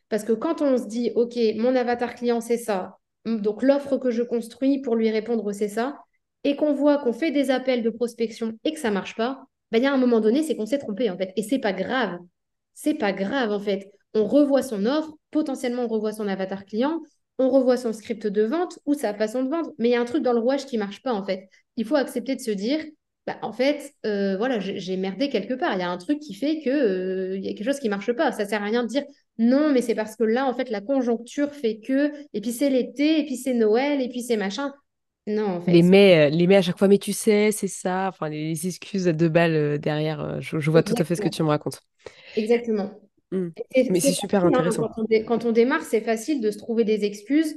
Parce 0.08 0.24
que 0.24 0.32
quand 0.32 0.62
on 0.62 0.78
se 0.78 0.86
dit, 0.86 1.12
OK, 1.16 1.36
mon 1.56 1.76
avatar 1.76 2.14
client, 2.14 2.40
c'est 2.40 2.56
ça, 2.56 2.96
donc 3.26 3.62
l'offre 3.62 3.98
que 3.98 4.10
je 4.10 4.22
construis 4.22 4.80
pour 4.80 4.96
lui 4.96 5.10
répondre, 5.10 5.52
c'est 5.52 5.68
ça, 5.68 5.98
et 6.44 6.56
qu'on 6.56 6.72
voit 6.72 6.96
qu'on 6.96 7.12
fait 7.12 7.30
des 7.30 7.50
appels 7.50 7.82
de 7.82 7.90
prospection 7.90 8.54
et 8.64 8.72
que 8.72 8.80
ça 8.80 8.88
ne 8.88 8.94
marche 8.94 9.16
pas, 9.16 9.44
bah, 9.70 9.76
il 9.76 9.84
y 9.84 9.86
a 9.86 9.92
un 9.92 9.98
moment 9.98 10.20
donné, 10.20 10.42
c'est 10.42 10.56
qu'on 10.56 10.64
s'est 10.64 10.78
trompé, 10.78 11.10
en 11.10 11.18
fait. 11.18 11.34
Et 11.36 11.42
c'est 11.42 11.58
pas 11.58 11.74
grave. 11.74 12.18
C'est 12.72 12.94
pas 12.94 13.12
grave, 13.12 13.52
en 13.52 13.60
fait 13.60 13.90
on 14.14 14.24
revoit 14.24 14.62
son 14.62 14.86
offre, 14.86 15.12
potentiellement 15.30 15.84
on 15.84 15.88
revoit 15.88 16.12
son 16.12 16.28
avatar 16.28 16.64
client, 16.64 17.00
on 17.38 17.50
revoit 17.50 17.76
son 17.76 17.92
script 17.92 18.26
de 18.26 18.42
vente 18.42 18.78
ou 18.86 18.94
sa 18.94 19.14
façon 19.14 19.42
de 19.42 19.50
vendre. 19.50 19.72
Mais 19.78 19.88
il 19.88 19.92
y 19.92 19.94
a 19.94 20.00
un 20.00 20.04
truc 20.06 20.22
dans 20.22 20.32
le 20.32 20.40
rouage 20.40 20.66
qui 20.66 20.76
ne 20.76 20.82
marche 20.84 21.02
pas 21.02 21.12
en 21.12 21.24
fait. 21.24 21.48
Il 21.76 21.84
faut 21.84 21.96
accepter 21.96 22.34
de 22.34 22.40
se 22.40 22.50
dire, 22.50 22.80
bah, 23.26 23.36
en 23.42 23.52
fait, 23.52 23.92
euh, 24.06 24.36
voilà, 24.36 24.60
j'ai 24.60 24.96
merdé 24.96 25.28
quelque 25.28 25.54
part. 25.54 25.74
Il 25.74 25.80
y 25.80 25.82
a 25.82 25.90
un 25.90 25.98
truc 25.98 26.20
qui 26.20 26.32
fait 26.32 26.60
que 26.60 26.70
euh, 26.70 27.36
il 27.36 27.44
y 27.44 27.48
a 27.48 27.54
quelque 27.54 27.66
chose 27.66 27.80
qui 27.80 27.88
marche 27.88 28.12
pas. 28.12 28.32
Ça 28.32 28.46
sert 28.46 28.62
à 28.62 28.66
rien 28.66 28.82
de 28.82 28.88
dire 28.88 29.04
non, 29.38 29.70
mais 29.72 29.82
c'est 29.82 29.94
parce 29.94 30.16
que 30.16 30.24
là, 30.24 30.46
en 30.46 30.54
fait, 30.54 30.70
la 30.70 30.80
conjoncture 30.80 31.52
fait 31.52 31.78
que, 31.78 32.12
et 32.32 32.40
puis 32.40 32.52
c'est 32.52 32.70
l'été, 32.70 33.20
et 33.20 33.26
puis 33.26 33.36
c'est 33.36 33.52
Noël, 33.52 34.00
et 34.00 34.08
puis 34.08 34.22
c'est 34.22 34.36
machin. 34.36 34.72
Non, 35.26 35.56
en 35.56 35.60
fait. 35.60 35.72
Les 35.72 35.82
mets, 35.82 36.30
les 36.30 36.46
mets 36.46 36.56
à 36.56 36.62
chaque 36.62 36.78
fois, 36.78 36.86
mais 36.86 36.98
tu 36.98 37.12
sais, 37.12 37.50
c'est 37.50 37.68
ça. 37.68 38.08
Enfin, 38.08 38.28
les 38.28 38.66
excuses 38.66 39.08
à 39.08 39.12
deux 39.12 39.28
balles 39.28 39.78
derrière. 39.80 40.40
Je, 40.40 40.70
vois 40.70 40.84
tout 40.84 40.94
à 40.96 41.04
fait 41.04 41.16
ce 41.16 41.20
que 41.20 41.28
tu 41.28 41.42
me 41.42 41.48
racontes. 41.48 41.80
Exactement. 42.36 42.92
Mmh. 43.32 43.48
Mais 43.90 44.00
c'est 44.00 44.12
super 44.12 44.44
hein, 44.44 44.48
intéressant. 44.48 44.88
quand, 45.26 45.44
on 45.44 45.52
démarre, 45.52 45.82
c'est 45.82 46.00
facile 46.00 46.40
de 46.40 46.50
se 46.50 46.58
trouver 46.58 46.84
des 46.84 47.04
excuses. 47.04 47.56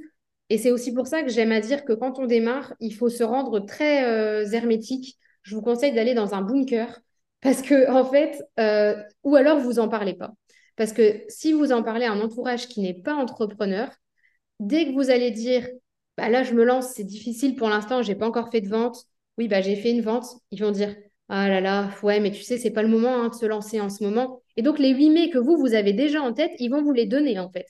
Et 0.49 0.57
c'est 0.57 0.71
aussi 0.71 0.93
pour 0.93 1.07
ça 1.07 1.21
que 1.21 1.29
j'aime 1.29 1.51
à 1.51 1.59
dire 1.59 1.85
que 1.85 1.93
quand 1.93 2.17
on 2.17 2.25
démarre, 2.25 2.73
il 2.79 2.95
faut 2.95 3.09
se 3.09 3.23
rendre 3.23 3.59
très 3.59 4.05
euh, 4.05 4.49
hermétique. 4.51 5.17
Je 5.43 5.55
vous 5.55 5.61
conseille 5.61 5.93
d'aller 5.93 6.15
dans 6.15 6.33
un 6.33 6.41
bunker 6.41 6.99
parce 7.41 7.61
que, 7.61 7.89
en 7.91 8.03
fait, 8.03 8.43
euh, 8.59 8.95
ou 9.23 9.35
alors 9.35 9.59
vous 9.59 9.79
en 9.79 9.87
parlez 9.87 10.15
pas. 10.15 10.33
Parce 10.75 10.93
que 10.93 11.23
si 11.27 11.53
vous 11.53 11.71
en 11.71 11.83
parlez 11.83 12.05
à 12.05 12.11
un 12.13 12.21
entourage 12.21 12.67
qui 12.67 12.81
n'est 12.81 12.93
pas 12.93 13.13
entrepreneur, 13.13 13.91
dès 14.59 14.85
que 14.85 14.93
vous 14.93 15.09
allez 15.09 15.31
dire, 15.31 15.67
bah 16.17 16.29
là, 16.29 16.43
je 16.43 16.53
me 16.53 16.63
lance, 16.63 16.93
c'est 16.95 17.03
difficile 17.03 17.55
pour 17.55 17.69
l'instant, 17.69 18.01
j'ai 18.01 18.15
pas 18.15 18.27
encore 18.27 18.49
fait 18.49 18.61
de 18.61 18.69
vente. 18.69 19.05
Oui, 19.37 19.47
bah 19.47 19.61
j'ai 19.61 19.75
fait 19.75 19.91
une 19.91 20.01
vente. 20.01 20.25
Ils 20.51 20.61
vont 20.61 20.71
dire, 20.71 20.95
ah 21.29 21.47
là 21.47 21.61
là, 21.61 21.91
ouais, 22.03 22.19
mais 22.19 22.31
tu 22.31 22.43
sais, 22.43 22.57
c'est 22.57 22.71
pas 22.71 22.81
le 22.81 22.89
moment 22.89 23.23
hein, 23.23 23.29
de 23.29 23.35
se 23.35 23.45
lancer 23.45 23.79
en 23.79 23.89
ce 23.89 24.03
moment. 24.03 24.41
Et 24.59 24.61
donc, 24.61 24.77
les 24.77 24.89
8 24.89 25.09
mai 25.11 25.29
que 25.29 25.37
vous, 25.37 25.55
vous 25.55 25.73
avez 25.73 25.93
déjà 25.93 26.21
en 26.21 26.33
tête, 26.33 26.51
ils 26.59 26.67
vont 26.67 26.81
vous 26.81 26.91
les 26.91 27.05
donner, 27.05 27.39
en 27.39 27.49
fait. 27.49 27.67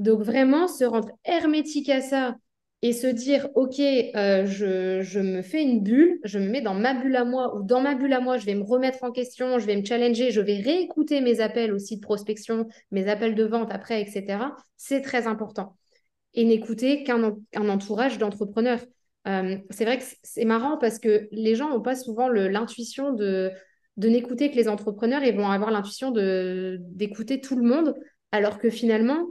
Donc, 0.00 0.20
vraiment, 0.20 0.66
se 0.66 0.82
rendre 0.82 1.10
hermétique 1.24 1.88
à 1.88 2.00
ça 2.00 2.34
et 2.82 2.92
se 2.92 3.06
dire, 3.06 3.50
OK, 3.54 3.78
euh, 3.78 4.44
je, 4.44 5.20
me 5.20 5.42
fais 5.42 5.62
une 5.62 5.84
bulle, 5.84 6.18
je 6.24 6.40
me 6.40 6.48
mets 6.48 6.60
dans 6.60 6.74
ma 6.74 6.92
bulle 6.92 7.14
à 7.14 7.24
moi, 7.24 7.54
ou 7.54 7.62
dans 7.62 7.80
ma 7.80 7.94
bulle 7.94 8.12
à 8.12 8.18
moi, 8.18 8.36
je 8.36 8.46
vais 8.46 8.56
me 8.56 8.64
remettre 8.64 9.04
en 9.04 9.12
question, 9.12 9.60
je 9.60 9.66
vais 9.66 9.76
me 9.76 9.84
challenger, 9.84 10.32
je 10.32 10.40
vais 10.40 10.58
réécouter 10.58 11.20
mes 11.20 11.38
appels 11.38 11.72
aussi 11.72 11.98
de 11.98 12.00
prospection, 12.00 12.66
mes 12.90 13.06
appels 13.06 13.36
de 13.36 13.44
vente 13.44 13.72
après, 13.72 14.02
etc. 14.02 14.56
C'est 14.76 15.02
très 15.02 15.28
important. 15.28 15.76
Et 16.32 16.44
n'écouter 16.44 17.04
qu'un 17.04 17.32
entourage 17.68 18.18
d'entrepreneurs. 18.18 18.80
Euh, 19.28 19.56
c'est 19.70 19.84
vrai 19.84 19.98
que 19.98 20.04
c'est 20.24 20.44
marrant 20.44 20.78
parce 20.78 20.98
que 20.98 21.28
les 21.30 21.54
gens 21.54 21.70
n'ont 21.70 21.80
pas 21.80 21.94
souvent 21.94 22.28
l'intuition 22.28 23.12
de, 23.12 23.52
de 23.96 24.08
n'écouter 24.08 24.50
que 24.50 24.56
les 24.56 24.68
entrepreneurs 24.68 25.22
et 25.22 25.32
vont 25.32 25.48
avoir 25.48 25.70
l'intuition 25.70 26.10
d'écouter 26.10 27.40
tout 27.40 27.56
le 27.56 27.62
monde, 27.62 27.94
alors 28.32 28.58
que 28.58 28.70
finalement, 28.70 29.26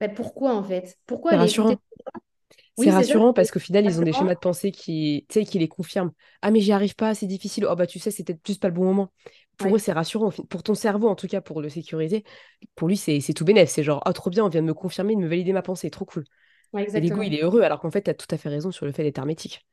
bah, 0.00 0.08
pourquoi 0.08 0.54
en 0.54 0.62
fait? 0.62 0.96
Pourquoi 1.06 1.32
C'est 1.32 1.36
rassurant. 1.36 1.76
rassurant 2.78 3.32
parce 3.32 3.50
qu'au 3.50 3.58
final, 3.58 3.84
ils 3.84 3.98
ont 4.00 4.04
des 4.04 4.12
schémas 4.12 4.34
de 4.34 4.40
pensée 4.40 4.70
qui, 4.70 5.26
qui 5.28 5.58
les 5.58 5.68
confirment. 5.68 6.12
Ah, 6.42 6.50
mais 6.50 6.60
j'y 6.60 6.72
arrive 6.72 6.94
pas, 6.94 7.14
c'est 7.14 7.26
difficile. 7.26 7.66
Oh, 7.68 7.76
bah, 7.76 7.86
tu 7.86 7.98
sais, 7.98 8.10
c'est 8.10 8.24
peut-être 8.24 8.46
juste 8.46 8.60
pas 8.60 8.68
le 8.68 8.74
bon 8.74 8.84
moment. 8.84 9.12
Pour 9.58 9.74
eux, 9.74 9.78
c'est 9.78 9.92
rassurant. 9.92 10.30
Pour 10.30 10.62
ton 10.62 10.74
cerveau, 10.74 11.08
en 11.08 11.14
tout 11.14 11.28
cas, 11.28 11.40
pour 11.40 11.62
le 11.62 11.68
sécuriser, 11.68 12.24
pour 12.74 12.88
lui, 12.88 12.96
c'est 12.96 13.20
tout 13.34 13.44
bénef. 13.44 13.70
C'est 13.70 13.82
genre, 13.82 14.02
oh, 14.06 14.12
trop 14.12 14.30
bien, 14.30 14.44
on 14.44 14.48
vient 14.48 14.60
de 14.62 14.66
me 14.66 14.74
confirmer, 14.74 15.14
de 15.14 15.20
me 15.20 15.28
valider 15.28 15.52
ma 15.52 15.62
pensée. 15.62 15.90
Trop 15.90 16.04
cool. 16.04 16.24
Ouais, 16.72 16.86
l'ego, 16.86 17.22
il 17.22 17.34
est 17.34 17.42
heureux, 17.42 17.62
alors 17.62 17.80
qu'en 17.80 17.90
fait, 17.90 18.02
tu 18.02 18.10
as 18.10 18.14
tout 18.14 18.26
à 18.30 18.36
fait 18.36 18.48
raison 18.48 18.70
sur 18.70 18.84
le 18.86 18.92
fait 18.92 19.02
d'être 19.02 19.18
hermétique. 19.18 19.66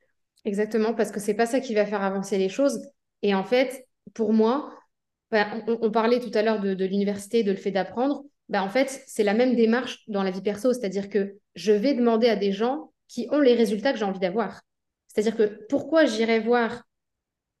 Exactement, 0.46 0.94
parce 0.94 1.10
que 1.10 1.20
c'est 1.20 1.34
pas 1.34 1.46
ça 1.46 1.60
qui 1.60 1.74
va 1.74 1.84
faire 1.86 2.02
avancer 2.02 2.38
les 2.38 2.48
choses. 2.48 2.80
Et 3.22 3.34
en 3.34 3.44
fait, 3.44 3.86
pour 4.12 4.32
moi, 4.32 4.74
bah, 5.30 5.48
on, 5.66 5.90
parlait 5.90 6.20
tout 6.20 6.30
à 6.34 6.42
l'heure 6.42 6.60
de, 6.60 6.84
l'université, 6.84 7.42
de 7.42 7.50
le 7.50 7.56
fait 7.56 7.70
d'apprendre. 7.70 8.24
Bah, 8.48 8.62
en 8.62 8.68
fait, 8.68 9.02
c'est 9.06 9.24
la 9.24 9.34
même 9.34 9.56
démarche 9.56 10.04
dans 10.08 10.22
la 10.22 10.30
vie 10.30 10.42
perso, 10.42 10.72
c'est-à-dire 10.72 11.08
que 11.08 11.34
je 11.54 11.72
vais 11.72 11.94
demander 11.94 12.28
à 12.28 12.36
des 12.36 12.52
gens 12.52 12.92
qui 13.08 13.26
ont 13.30 13.40
les 13.40 13.54
résultats 13.54 13.92
que 13.92 13.98
j'ai 13.98 14.04
envie 14.04 14.20
d'avoir. 14.20 14.60
C'est-à-dire 15.08 15.36
que 15.36 15.66
pourquoi 15.68 16.04
j'irais 16.04 16.40
voir, 16.40 16.84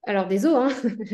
alors 0.06 0.26
désolé, 0.26 0.54
hein, 0.56 0.68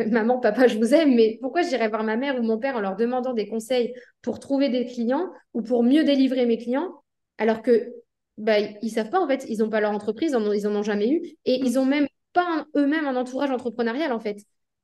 maman, 0.11 0.41
papa, 0.41 0.67
je 0.67 0.79
vous 0.79 0.95
aime, 0.95 1.15
mais 1.15 1.39
pourquoi 1.41 1.63
j'irais 1.63 1.89
voir 1.89 2.03
ma 2.03 2.17
mère 2.17 2.39
ou 2.39 2.43
mon 2.43 2.59
père 2.59 2.77
en 2.77 2.81
leur 2.81 2.97
demandant 2.97 3.33
des 3.33 3.47
conseils 3.47 3.95
pour 4.23 4.41
trouver 4.41 4.69
des 4.69 4.87
clients 4.87 5.31
ou 5.55 5.63
pour 5.63 5.83
mieux 5.83 6.05
délivrer 6.05 6.47
mes 6.47 6.59
clients, 6.59 7.03
alors 7.39 7.63
que 7.63 7.93
bah, 8.37 8.59
ils 8.59 8.91
savent 8.91 9.11
pas 9.11 9.21
en 9.21 9.29
fait, 9.29 9.45
ils 9.49 9.59
n'ont 9.59 9.71
pas 9.71 9.81
leur 9.81 9.93
entreprise, 9.93 10.37
ils 10.55 10.67
en 10.67 10.75
ont 10.75 10.83
jamais 10.83 11.11
eu, 11.11 11.23
et 11.45 11.61
ils 11.61 11.79
ont 11.79 11.85
même 11.85 12.09
pas 12.33 12.67
eux-mêmes 12.77 13.07
un 13.07 13.17
entourage 13.17 13.51
entrepreneurial 13.51 14.13
en 14.13 14.21
fait. 14.21 14.39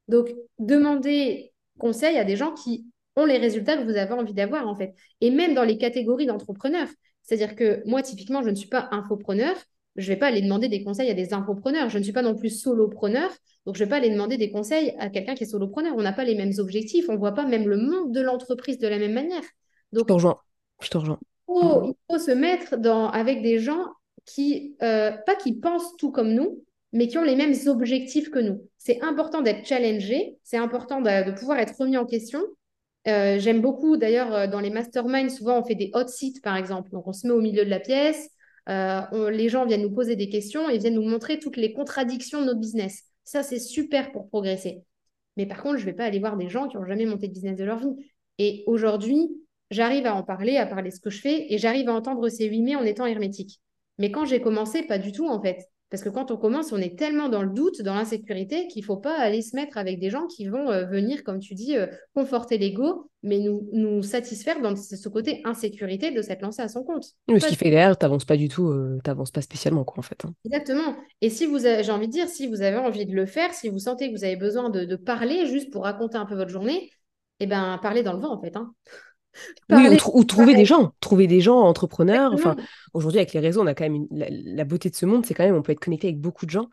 Donc, 0.09 0.29
demandez 0.59 1.53
conseil 1.79 2.17
à 2.17 2.25
des 2.25 2.37
gens 2.37 2.53
qui 2.53 2.87
ont 3.17 3.25
les 3.25 3.39
résultats 3.39 3.77
que 3.77 3.85
vous 3.85 3.97
avez 3.97 4.13
envie 4.13 4.35
d'avoir 4.35 4.69
en 4.69 4.75
fait. 4.75 4.95
Et 5.21 5.31
même 5.31 5.55
dans 5.55 5.65
les 5.65 5.79
catégories 5.79 6.27
d'entrepreneurs. 6.27 6.89
C'est-à-dire 7.23 7.57
que 7.57 7.83
moi, 7.87 8.03
typiquement, 8.03 8.43
je 8.43 8.51
ne 8.51 8.55
suis 8.55 8.69
pas 8.69 8.89
infopreneur. 8.93 9.55
Je 9.97 10.03
ne 10.03 10.15
vais 10.15 10.19
pas 10.19 10.27
aller 10.27 10.43
demander 10.43 10.69
des 10.69 10.85
conseils 10.85 11.11
à 11.11 11.15
des 11.15 11.33
infopreneurs. 11.33 11.89
Je 11.89 11.99
ne 11.99 12.03
suis 12.03 12.13
pas 12.13 12.23
non 12.23 12.35
plus 12.35 12.51
solopreneur. 12.51 13.31
Donc, 13.65 13.77
je 13.77 13.83
ne 13.83 13.87
vais 13.87 13.91
pas 13.91 13.97
aller 13.97 14.11
demander 14.11 14.37
des 14.37 14.51
conseils 14.51 14.95
à 14.99 15.09
quelqu'un 15.09 15.35
qui 15.35 15.45
est 15.45 15.49
solopreneur. 15.49 15.95
On 15.97 16.03
n'a 16.03 16.13
pas 16.13 16.25
les 16.25 16.35
mêmes 16.35 16.53
objectifs. 16.59 17.07
On 17.09 17.15
ne 17.15 17.19
voit 17.19 17.35
pas 17.35 17.47
même 17.47 17.67
le 17.67 17.79
monde 17.79 18.13
de 18.13 18.21
l'entreprise 18.21 18.79
de 18.79 18.87
la 18.87 18.99
même 18.99 19.15
manière. 19.15 19.43
Donc, 19.93 20.05
je 20.05 20.09
te 20.09 20.13
rejoins. 20.13 20.39
Je 20.83 20.89
te 20.89 20.99
rejoins 20.99 21.19
il 21.49 21.95
faut 22.11 22.19
se 22.19 22.31
mettre 22.31 22.77
dans, 22.77 23.09
avec 23.09 23.43
des 23.43 23.59
gens 23.59 23.85
qui, 24.25 24.77
euh, 24.83 25.13
pas 25.27 25.37
qui 25.37 25.55
pensent 25.55 25.97
tout 25.97 26.11
comme 26.11 26.33
nous, 26.33 26.65
mais 26.97 27.09
qui 27.09 27.19
ont 27.19 27.25
les 27.25 27.37
mêmes 27.37 27.55
objectifs 27.67 28.31
que 28.31 28.39
nous. 28.39 28.63
C'est 28.79 29.03
important 29.03 29.43
d'être 29.43 29.67
challengé, 29.67 30.39
c'est 30.43 30.57
important 30.57 31.01
de, 31.01 31.31
pouvoir 31.39 31.59
être 31.59 31.77
remis 31.79 31.97
en 31.97 32.07
question. 32.07 32.41
Euh, 33.07 33.39
j'aime 33.39 33.61
beaucoup, 33.61 33.97
d'ailleurs, 33.97 34.35
euh, 34.35 34.47
dans 34.47 34.61
les 34.61 34.71
masterminds, 34.71 35.31
souvent 35.31 35.61
on 35.61 35.65
fait 35.65 35.75
des 35.75 35.91
hot 35.95 36.09
seats, 36.09 36.41
par 36.43 36.57
exemple. 36.57 36.91
Donc 36.91 37.07
on 37.07 37.13
se 37.13 37.27
met 37.27 37.33
au 37.33 37.41
milieu 37.41 37.65
de 37.65 37.71
la 37.71 37.81
pièce, 37.81 38.31
les 38.69 39.49
gens 39.49 39.65
viennent 39.65 39.83
nous 39.83 39.95
poser 39.95 40.17
des 40.17 40.29
questions 40.29 40.69
et 40.69 40.79
viennent 40.79 40.95
nous 40.95 41.09
montrer 41.09 41.39
toutes 41.39 41.57
les 41.57 41.73
contradictions 41.73 42.41
de 42.41 42.47
notre 42.47 42.61
business. 42.61 43.05
Ça, 43.23 43.43
c'est 43.43 43.61
super 43.61 44.11
pour 44.11 44.29
progresser. 44.29 44.83
Mais 45.37 45.47
par 45.47 45.63
contre, 45.63 45.77
je 45.77 45.83
ne 45.83 45.87
vais 45.87 45.97
pas 45.97 46.05
aller 46.05 46.19
voir 46.19 46.37
des 46.37 46.49
gens 46.49 46.67
qui 46.67 46.77
n'ont 46.77 46.85
jamais 46.85 47.07
monté 47.07 47.29
de 47.29 47.33
business 47.33 47.57
de 47.57 47.65
leur 47.65 47.79
vie. 47.79 47.95
Et 48.39 48.65
aujourd'hui, 48.67 49.31
j'arrive 49.71 50.07
à 50.07 50.15
en 50.15 50.23
parler, 50.23 50.57
à 50.57 50.67
parler 50.67 50.91
ce 50.91 51.01
que 51.01 51.11
je 51.11 51.21
fais, 51.21 51.53
et 51.53 51.59
j'arrive 51.59 51.89
à 51.89 51.95
entendre 51.95 52.29
ces 52.29 52.47
huit 52.47 52.63
mais 52.63 52.75
en 52.75 52.83
étant 52.83 53.07
hermétique. 53.07 53.61
Mais 53.99 54.11
quand 54.11 54.25
j'ai 54.25 54.41
commencé, 54.41 54.83
pas 54.83 54.99
du 54.99 55.13
tout 55.13 55.29
en 55.29 55.41
fait. 55.41 55.69
Parce 55.97 56.05
que 56.05 56.11
quand 56.11 56.31
on 56.31 56.37
commence, 56.37 56.73
on 56.73 56.77
est 56.77 56.99
tellement 56.99 57.31
dans 57.31 57.43
le 57.43 57.49
doute, 57.49 57.81
dans 57.81 57.95
l'insécurité, 57.95 58.67
qu'il 58.67 58.83
ne 58.83 58.85
faut 58.85 58.99
pas 58.99 59.19
aller 59.19 59.41
se 59.41 59.57
mettre 59.57 59.79
avec 59.79 59.99
des 59.99 60.11
gens 60.11 60.27
qui 60.27 60.47
vont 60.47 60.71
euh, 60.71 60.85
venir, 60.85 61.25
comme 61.25 61.39
tu 61.39 61.55
dis, 61.55 61.75
euh, 61.75 61.87
conforter 62.15 62.59
l'ego, 62.59 63.11
mais 63.23 63.39
nous, 63.39 63.67
nous 63.73 64.03
satisfaire 64.03 64.61
dans 64.61 64.77
ce 64.77 65.09
côté 65.09 65.41
insécurité 65.47 66.11
de 66.11 66.21
s'être 66.21 66.43
lancé 66.43 66.61
à 66.61 66.69
son 66.69 66.85
compte. 66.85 67.05
ce 67.27 67.47
qui 67.47 67.57
fait 67.57 67.71
derrière, 67.71 67.97
tu 67.97 68.05
n'avances 68.05 68.27
pas 68.27 68.37
du 68.37 68.51
tout, 68.51 68.69
euh, 68.69 68.99
tu 69.03 69.09
n'avances 69.09 69.31
pas 69.31 69.41
spécialement, 69.41 69.85
quoi, 69.85 70.01
en 70.01 70.03
fait. 70.03 70.23
Hein. 70.27 70.35
Exactement. 70.45 70.95
Et 71.23 71.31
si 71.31 71.47
vous 71.47 71.65
avez, 71.65 71.83
j'ai 71.83 71.93
envie 71.93 72.09
de 72.09 72.13
dire, 72.13 72.29
si 72.29 72.47
vous 72.47 72.61
avez 72.61 72.77
envie 72.77 73.07
de 73.07 73.15
le 73.15 73.25
faire, 73.25 73.55
si 73.55 73.71
vous 73.71 73.79
sentez 73.79 74.13
que 74.13 74.19
vous 74.19 74.25
avez 74.25 74.37
besoin 74.37 74.69
de, 74.69 74.97
parler 74.97 75.47
juste 75.47 75.73
pour 75.73 75.85
raconter 75.85 76.19
un 76.19 76.27
peu 76.27 76.35
votre 76.35 76.51
journée, 76.51 76.91
eh 77.41 77.47
ben, 77.47 77.79
parlez 77.81 78.03
dans 78.03 78.13
le 78.13 78.21
vent, 78.21 78.35
en 78.35 78.41
fait. 78.43 78.55
Hein. 78.55 78.75
Oui, 79.71 79.99
ou, 80.13 80.25
trouver 80.25 80.55
des 80.55 80.65
gens, 80.65 80.93
trouver 81.01 81.27
des 81.27 81.41
gens 81.41 81.59
entrepreneurs. 81.59 82.33
Enfin, 82.33 82.57
aujourd'hui, 82.95 83.19
avec 83.19 83.33
les 83.33 83.41
réseaux, 83.41 83.63
on 83.63 83.67
a 83.67 83.75
quand 83.75 83.89
même 83.89 84.07
la, 84.11 84.65
beauté 84.65 84.91
de 84.91 84.97
ce 84.97 85.07
monde, 85.07 85.27
c'est 85.27 85.35
quand 85.35 85.45
même 85.45 85.55
on 85.55 85.63
peut 85.63 85.73
être 85.73 85.81
connecté 85.81 86.09
avec 86.09 86.21
beaucoup 86.21 86.47
de 86.47 86.51
gens 86.51 86.69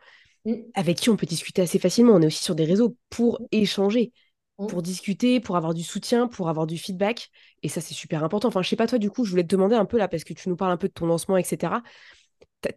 mm. 0.45 0.53
avec 0.75 0.97
qui 0.97 1.09
on 1.09 1.15
peut 1.15 1.25
discuter 1.25 1.61
assez 1.61 1.79
facilement. 1.79 2.13
On 2.13 2.21
est 2.21 2.27
aussi 2.27 2.43
sur 2.43 2.55
des 2.55 2.65
réseaux 2.65 2.95
pour 3.09 3.41
mm. 3.41 3.45
échanger, 3.51 4.11
mm. 4.59 4.67
pour 4.67 4.81
discuter, 4.81 5.39
pour 5.39 5.57
avoir 5.57 5.73
du 5.73 5.83
soutien, 5.83 6.27
pour 6.27 6.49
avoir 6.49 6.67
du 6.67 6.77
feedback. 6.77 7.29
Et 7.63 7.69
ça, 7.69 7.81
c'est 7.81 7.93
super 7.93 8.23
important. 8.23 8.47
Enfin, 8.47 8.61
je 8.61 8.69
sais 8.69 8.75
pas 8.75 8.87
toi, 8.87 8.99
du 8.99 9.09
coup, 9.09 9.25
je 9.25 9.31
voulais 9.31 9.43
te 9.43 9.49
demander 9.55 9.75
un 9.75 9.85
peu 9.85 9.97
là, 9.97 10.07
parce 10.07 10.23
que 10.23 10.33
tu 10.33 10.49
nous 10.49 10.55
parles 10.55 10.71
un 10.71 10.77
peu 10.77 10.87
de 10.87 10.93
ton 10.93 11.05
lancement, 11.05 11.37
etc. 11.37 11.81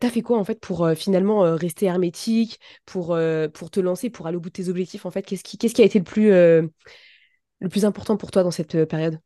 T'as 0.00 0.10
fait 0.10 0.22
quoi 0.22 0.38
en 0.38 0.44
fait 0.44 0.60
pour 0.60 0.84
euh, 0.84 0.94
finalement 0.94 1.44
euh, 1.44 1.54
rester 1.54 1.86
hermétique, 1.86 2.58
pour, 2.86 3.14
euh, 3.14 3.48
pour 3.48 3.70
te 3.70 3.78
lancer, 3.78 4.10
pour 4.10 4.26
aller 4.26 4.36
au 4.36 4.40
bout 4.40 4.48
de 4.48 4.54
tes 4.54 4.68
objectifs 4.68 5.06
en 5.06 5.10
fait? 5.10 5.22
Qu'est-ce 5.22 5.44
qui, 5.44 5.58
qu'est-ce 5.58 5.74
qui 5.74 5.82
a 5.82 5.84
été 5.84 5.98
le 5.98 6.04
plus, 6.04 6.30
le 6.30 7.68
plus 7.70 7.84
important 7.84 8.16
pour 8.16 8.30
toi 8.30 8.42
dans 8.42 8.50
cette 8.50 8.84
période? 8.86 9.20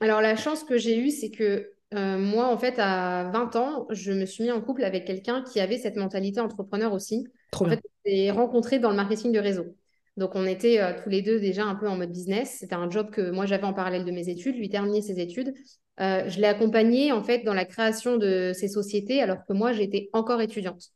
Alors, 0.00 0.20
la 0.20 0.36
chance 0.36 0.64
que 0.64 0.76
j'ai 0.76 0.98
eue, 0.98 1.10
c'est 1.10 1.30
que 1.30 1.72
euh, 1.94 2.18
moi, 2.18 2.48
en 2.52 2.58
fait, 2.58 2.78
à 2.78 3.30
20 3.32 3.56
ans, 3.56 3.86
je 3.90 4.12
me 4.12 4.26
suis 4.26 4.44
mis 4.44 4.50
en 4.50 4.60
couple 4.60 4.84
avec 4.84 5.04
quelqu'un 5.04 5.42
qui 5.42 5.60
avait 5.60 5.78
cette 5.78 5.96
mentalité 5.96 6.40
entrepreneur 6.40 6.92
aussi. 6.92 7.26
Trop 7.52 7.66
en 7.66 7.70
fait, 7.70 7.80
on 7.84 8.10
s'est 8.10 8.30
rencontrés 8.30 8.78
dans 8.78 8.90
le 8.90 8.96
marketing 8.96 9.32
de 9.32 9.38
réseau. 9.38 9.76
Donc, 10.16 10.32
on 10.34 10.46
était 10.46 10.80
euh, 10.80 10.92
tous 11.02 11.10
les 11.10 11.22
deux 11.22 11.38
déjà 11.38 11.64
un 11.64 11.74
peu 11.74 11.88
en 11.88 11.96
mode 11.96 12.10
business. 12.10 12.56
C'était 12.60 12.74
un 12.74 12.90
job 12.90 13.10
que 13.10 13.30
moi, 13.30 13.46
j'avais 13.46 13.64
en 13.64 13.72
parallèle 13.72 14.04
de 14.04 14.10
mes 14.10 14.28
études. 14.28 14.56
Lui 14.56 14.68
terminait 14.68 15.02
ses 15.02 15.20
études. 15.20 15.54
Euh, 16.00 16.28
je 16.28 16.40
l'ai 16.40 16.46
accompagné, 16.46 17.12
en 17.12 17.22
fait, 17.22 17.44
dans 17.44 17.54
la 17.54 17.64
création 17.64 18.16
de 18.16 18.52
ces 18.54 18.68
sociétés, 18.68 19.22
alors 19.22 19.44
que 19.46 19.52
moi, 19.52 19.72
j'étais 19.72 20.08
encore 20.12 20.40
étudiante. 20.40 20.90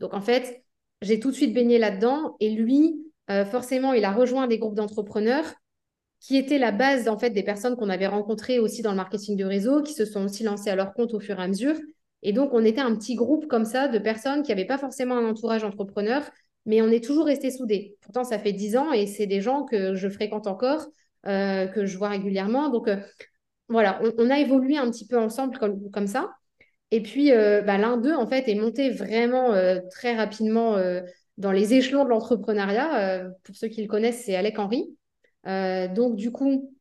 Donc, 0.00 0.14
en 0.14 0.20
fait, 0.20 0.64
j'ai 1.00 1.20
tout 1.20 1.30
de 1.30 1.36
suite 1.36 1.54
baigné 1.54 1.78
là-dedans. 1.78 2.36
Et 2.40 2.50
lui, 2.50 2.96
forcément, 3.50 3.92
il 3.92 4.04
a 4.04 4.12
rejoint 4.12 4.46
des 4.46 4.58
groupes 4.58 4.74
d'entrepreneurs 4.74 5.54
qui 6.24 6.38
était 6.38 6.56
la 6.56 6.72
base 6.72 7.06
en 7.06 7.18
fait 7.18 7.28
des 7.28 7.42
personnes 7.42 7.76
qu'on 7.76 7.90
avait 7.90 8.06
rencontrées 8.06 8.58
aussi 8.58 8.80
dans 8.80 8.92
le 8.92 8.96
marketing 8.96 9.36
de 9.36 9.44
réseau, 9.44 9.82
qui 9.82 9.92
se 9.92 10.06
sont 10.06 10.24
aussi 10.24 10.42
lancées 10.42 10.70
à 10.70 10.74
leur 10.74 10.94
compte 10.94 11.12
au 11.12 11.20
fur 11.20 11.38
et 11.38 11.42
à 11.42 11.48
mesure. 11.48 11.76
Et 12.22 12.32
donc, 12.32 12.54
on 12.54 12.64
était 12.64 12.80
un 12.80 12.96
petit 12.96 13.14
groupe 13.14 13.46
comme 13.46 13.66
ça 13.66 13.88
de 13.88 13.98
personnes 13.98 14.42
qui 14.42 14.50
n'avaient 14.50 14.64
pas 14.64 14.78
forcément 14.78 15.18
un 15.18 15.28
entourage 15.28 15.64
entrepreneur, 15.64 16.22
mais 16.64 16.80
on 16.80 16.88
est 16.88 17.04
toujours 17.04 17.26
restés 17.26 17.50
soudés. 17.50 17.98
Pourtant, 18.00 18.24
ça 18.24 18.38
fait 18.38 18.54
dix 18.54 18.74
ans 18.74 18.90
et 18.90 19.06
c'est 19.06 19.26
des 19.26 19.42
gens 19.42 19.64
que 19.64 19.94
je 19.94 20.08
fréquente 20.08 20.46
encore, 20.46 20.86
euh, 21.26 21.66
que 21.66 21.84
je 21.84 21.98
vois 21.98 22.08
régulièrement. 22.08 22.70
Donc, 22.70 22.88
euh, 22.88 22.96
voilà, 23.68 24.00
on, 24.16 24.30
a 24.30 24.38
évolué 24.38 24.78
un 24.78 24.90
petit 24.90 25.06
peu 25.06 25.18
ensemble 25.18 25.58
comme, 25.58 25.90
comme 25.90 26.06
ça. 26.06 26.30
Et 26.90 27.02
puis, 27.02 27.32
euh, 27.32 27.60
bah, 27.60 27.76
l'un 27.76 27.98
d'eux, 27.98 28.14
en 28.14 28.26
fait, 28.26 28.48
est 28.48 28.54
monté 28.54 28.88
vraiment 28.88 29.52
très 29.90 30.16
rapidement 30.16 30.78
dans 31.36 31.52
les 31.52 31.74
échelons 31.74 32.04
de 32.04 32.08
l'entrepreneuriat. 32.08 33.28
pour 33.42 33.56
ceux 33.56 33.68
qui 33.68 33.82
le 33.82 33.88
connaissent, 33.88 34.24
c'est 34.24 34.36
Alec 34.36 34.58
Henry. 34.58 34.96
Donc, 35.44 36.16
du 36.16 36.30
coup, 36.30 36.74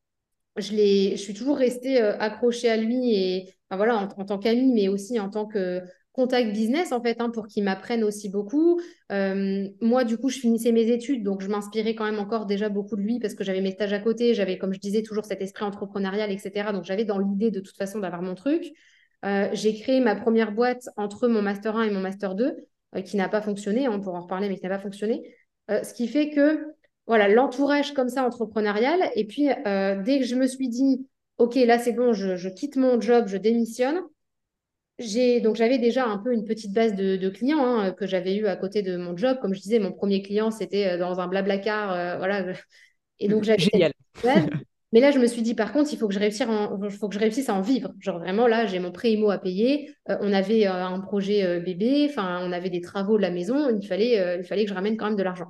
je, 0.58 1.16
suis 1.16 1.34
toujours 1.34 1.58
restée 1.58 2.00
accrochée 2.00 2.70
à 2.70 2.78
lui 2.78 3.14
et 3.14 3.54
voilà, 3.72 3.98
en, 3.98 4.26
tant 4.26 4.38
qu'amie, 4.38 4.74
mais 4.74 4.88
aussi 4.88 5.20
en 5.20 5.30
tant 5.30 5.46
que 5.46 5.82
contact 6.14 6.54
business 6.54 6.92
en 6.92 7.02
fait 7.02 7.20
hein, 7.20 7.30
pour 7.32 7.48
qu'ils 7.48 7.64
m'apprennent 7.64 8.04
aussi 8.04 8.30
beaucoup. 8.30 8.80
Euh, 9.12 9.68
moi 9.82 10.04
du 10.04 10.18
coup 10.18 10.30
je 10.30 10.40
finissais 10.40 10.72
mes 10.72 10.92
études 10.92 11.24
donc 11.24 11.42
je 11.42 11.48
m'inspirais 11.48 11.96
quand 11.96 12.06
même 12.06 12.20
encore 12.20 12.46
déjà 12.46 12.70
beaucoup 12.70 12.96
de 12.96 13.02
lui 13.02 13.20
parce 13.20 13.34
que 13.34 13.44
j'avais 13.44 13.62
mes 13.62 13.72
stages 13.72 13.94
à 13.94 14.00
côté, 14.00 14.34
j'avais 14.34 14.58
comme 14.58 14.74
je 14.74 14.80
disais 14.80 15.02
toujours 15.02 15.26
cet 15.26 15.42
esprit 15.42 15.66
entrepreneurial 15.66 16.32
etc. 16.32 16.72
Donc 16.72 16.86
j'avais 16.86 17.04
dans 17.04 17.20
l'idée 17.20 17.52
de 17.52 17.60
toute 17.60 17.76
façon 17.76 18.00
d'avoir 18.00 18.22
mon 18.22 18.36
truc. 18.36 18.72
Euh, 19.26 19.50
j'ai 19.54 19.74
créé 19.74 20.02
ma 20.02 20.16
première 20.16 20.52
boîte 20.52 20.88
entre 20.98 21.28
mon 21.28 21.42
master 21.42 21.76
1 21.78 21.84
et 21.84 21.92
mon 21.92 22.02
master 22.02 22.36
2 22.36 22.56
euh, 22.96 23.02
qui 23.02 23.18
n'a 23.18 23.28
pas 23.28 23.42
fonctionné, 23.42 23.88
hein, 23.88 23.92
on 23.94 24.00
pourra 24.00 24.20
en 24.20 24.22
reparler 24.22 24.50
mais 24.50 24.58
qui 24.58 24.64
n'a 24.64 24.70
pas 24.70 24.80
fonctionné. 24.80 25.36
ce 25.70 25.94
qui 25.94 26.08
fait 26.08 26.30
que 26.30 26.60
voilà 27.08 27.28
l'entourage 27.28 27.94
comme 27.94 28.10
ça 28.10 28.26
entrepreneurial 28.26 29.00
et 29.16 29.26
puis 29.26 29.48
dès 29.66 30.20
que 30.20 30.26
je 30.26 30.36
me 30.36 30.48
suis 30.48 30.70
dit 30.70 31.08
ok 31.38 31.56
là 31.56 31.80
c'est 31.80 31.92
bon 31.92 32.14
je 32.14 32.50
quitte 32.50 32.76
mon 32.76 33.02
job, 33.02 33.28
je 33.28 33.38
démissionne 33.38 34.02
donc 35.42 35.56
j'avais 35.56 35.80
déjà 35.80 36.06
un 36.06 36.18
peu 36.18 36.34
une 36.34 36.46
petite 36.46 36.72
base 36.72 36.94
de, 36.94 37.30
clients 37.30 37.66
hein, 37.66 37.92
que 37.92 38.06
j'avais 38.06 38.36
eu 38.36 38.48
à 38.48 38.56
côté 38.56 38.82
de 38.82 38.98
mon 38.98 39.18
job. 39.18 39.38
Comme 39.42 39.54
je 39.54 39.62
disais, 39.62 39.80
mon 39.80 39.92
premier 39.92 40.22
client 40.22 40.52
c'était 40.52 40.88
euh, 40.88 40.98
dans 40.98 41.20
un 41.20 41.28
blablacar, 41.28 41.90
car, 41.90 41.92
euh, 41.92 42.18
voilà. 42.18 42.54
Et 43.20 43.28
donc 43.28 43.44
j'avais 43.44 43.60
génial. 43.60 43.92
Mais 44.92 45.00
là, 45.00 45.10
je 45.10 45.18
me 45.18 45.26
suis 45.26 45.42
dit, 45.42 45.56
par 45.56 45.74
contre, 45.74 45.92
il 45.92 45.98
faut 45.98 46.08
que 46.08 46.14
je 46.14 46.20
réussisse, 46.20 46.46
faut 47.00 47.10
que 47.10 47.16
je 47.16 47.20
réussisse 47.20 47.50
à 47.50 47.56
en 47.56 47.62
vivre. 47.62 47.92
Genre 48.00 48.20
vraiment, 48.20 48.46
là, 48.46 48.68
j'ai 48.68 48.78
mon 48.78 48.92
pré-IMO 48.92 49.32
à 49.32 49.40
payer. 49.40 49.90
Euh, 50.08 50.18
on 50.22 50.32
avait 50.32 50.68
un 50.68 51.00
projet 51.00 51.60
bébé, 51.62 52.06
enfin, 52.12 52.40
on 52.44 52.52
avait 52.52 52.70
des 52.70 52.82
travaux 52.82 53.18
de 53.18 53.24
la 53.24 53.32
maison. 53.32 53.76
Il 53.76 53.88
fallait, 53.88 54.38
il 54.38 54.44
fallait 54.44 54.66
que 54.66 54.70
je 54.70 54.76
ramène 54.76 54.96
quand 54.96 55.06
même 55.06 55.16
de 55.16 55.24
l'argent. 55.24 55.48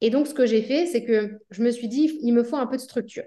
Et 0.00 0.10
donc, 0.10 0.26
ce 0.26 0.34
que 0.34 0.46
j'ai 0.46 0.62
fait, 0.62 0.86
c'est 0.86 1.04
que 1.04 1.38
je 1.50 1.62
me 1.62 1.70
suis 1.70 1.88
dit, 1.88 2.18
il 2.22 2.32
me 2.32 2.42
faut 2.42 2.56
un 2.56 2.66
peu 2.66 2.76
de 2.76 2.82
structure 2.82 3.24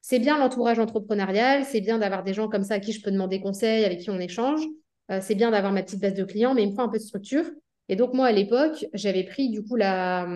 c'est 0.00 0.18
bien 0.18 0.38
l'entourage 0.38 0.78
entrepreneurial, 0.78 1.64
c'est 1.64 1.82
bien 1.82 1.98
d'avoir 1.98 2.24
des 2.24 2.32
gens 2.32 2.48
comme 2.48 2.62
ça 2.62 2.74
à 2.74 2.80
qui 2.80 2.92
je 2.92 3.02
peux 3.02 3.10
demander 3.10 3.40
conseil, 3.40 3.84
avec 3.84 4.00
qui 4.00 4.08
on 4.08 4.18
échange. 4.18 4.62
Euh, 5.10 5.18
c'est 5.20 5.34
bien 5.34 5.50
d'avoir 5.50 5.70
ma 5.72 5.82
petite 5.82 6.00
base 6.00 6.14
de 6.14 6.24
clients, 6.24 6.54
mais 6.54 6.62
il 6.62 6.70
me 6.70 6.74
faut 6.74 6.80
un 6.80 6.88
peu 6.88 6.98
de 6.98 7.02
structure. 7.02 7.44
Et 7.90 7.96
donc, 7.96 8.14
moi, 8.14 8.26
à 8.26 8.32
l'époque, 8.32 8.86
j'avais 8.94 9.24
pris 9.24 9.50
du 9.50 9.62
coup 9.62 9.76
la, 9.76 10.26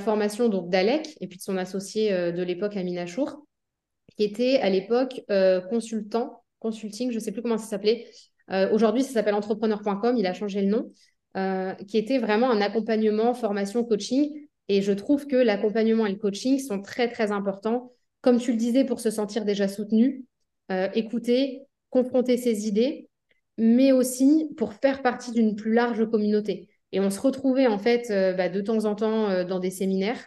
formation 0.00 0.48
d'Alec 0.48 1.16
et 1.20 1.28
puis 1.28 1.38
de 1.38 1.42
son 1.42 1.56
associé 1.56 2.12
euh, 2.12 2.32
de 2.32 2.42
l'époque, 2.42 2.76
Amina 2.76 3.06
Chour, 3.06 3.46
qui 4.16 4.24
était 4.24 4.58
à 4.58 4.70
l'époque 4.70 5.22
euh, 5.30 5.60
consultant, 5.60 6.42
consulting, 6.58 7.10
je 7.10 7.16
ne 7.16 7.20
sais 7.20 7.32
plus 7.32 7.42
comment 7.42 7.58
ça 7.58 7.66
s'appelait. 7.66 8.06
Aujourd'hui, 8.72 9.02
ça 9.02 9.12
s'appelle 9.12 9.34
entrepreneur.com, 9.34 10.16
il 10.16 10.26
a 10.26 10.32
changé 10.32 10.62
le 10.62 10.68
nom, 10.68 10.92
qui 11.88 11.98
était 11.98 12.18
vraiment 12.18 12.48
un 12.48 12.60
accompagnement, 12.60 13.34
formation, 13.34 13.82
coaching. 13.82 14.45
Et 14.68 14.82
je 14.82 14.92
trouve 14.92 15.26
que 15.26 15.36
l'accompagnement 15.36 16.06
et 16.06 16.12
le 16.12 16.18
coaching 16.18 16.58
sont 16.58 16.82
très, 16.82 17.08
très 17.10 17.30
importants 17.32 17.92
comme 18.26 18.40
tu 18.40 18.50
le 18.50 18.56
disais, 18.56 18.84
pour 18.84 18.98
se 18.98 19.10
sentir 19.10 19.44
déjà 19.44 19.68
soutenu, 19.68 20.24
euh, 20.72 20.88
écouter, 20.94 21.62
confronter 21.90 22.36
ses 22.36 22.66
idées, 22.66 23.08
mais 23.56 23.92
aussi 23.92 24.50
pour 24.56 24.72
faire 24.72 25.00
partie 25.00 25.30
d'une 25.30 25.54
plus 25.54 25.72
large 25.72 26.10
communauté. 26.10 26.68
Et 26.90 26.98
on 26.98 27.10
se 27.10 27.20
retrouvait 27.20 27.68
en 27.68 27.78
fait 27.78 28.10
euh, 28.10 28.32
bah, 28.32 28.48
de 28.48 28.60
temps 28.60 28.84
en 28.84 28.96
temps 28.96 29.30
euh, 29.30 29.44
dans 29.44 29.60
des 29.60 29.70
séminaires 29.70 30.18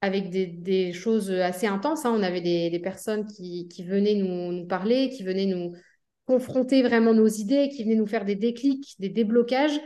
avec 0.00 0.30
des, 0.30 0.92
choses 0.92 1.30
assez 1.30 1.68
intenses. 1.68 2.04
Hein. 2.04 2.12
On 2.16 2.22
avait 2.24 2.40
des, 2.40 2.80
personnes 2.80 3.26
qui, 3.26 3.68
venaient 3.84 4.16
nous, 4.16 4.66
parler, 4.66 5.10
qui 5.10 5.22
venaient 5.22 5.46
nous 5.46 5.74
confronter 6.24 6.82
vraiment 6.82 7.14
nos 7.14 7.28
idées, 7.28 7.68
qui 7.68 7.84
venaient 7.84 7.94
nous 7.94 8.08
faire 8.08 8.24
des 8.24 8.34
déclics, 8.34 8.96
des 8.98 9.10
déblocages. 9.10 9.78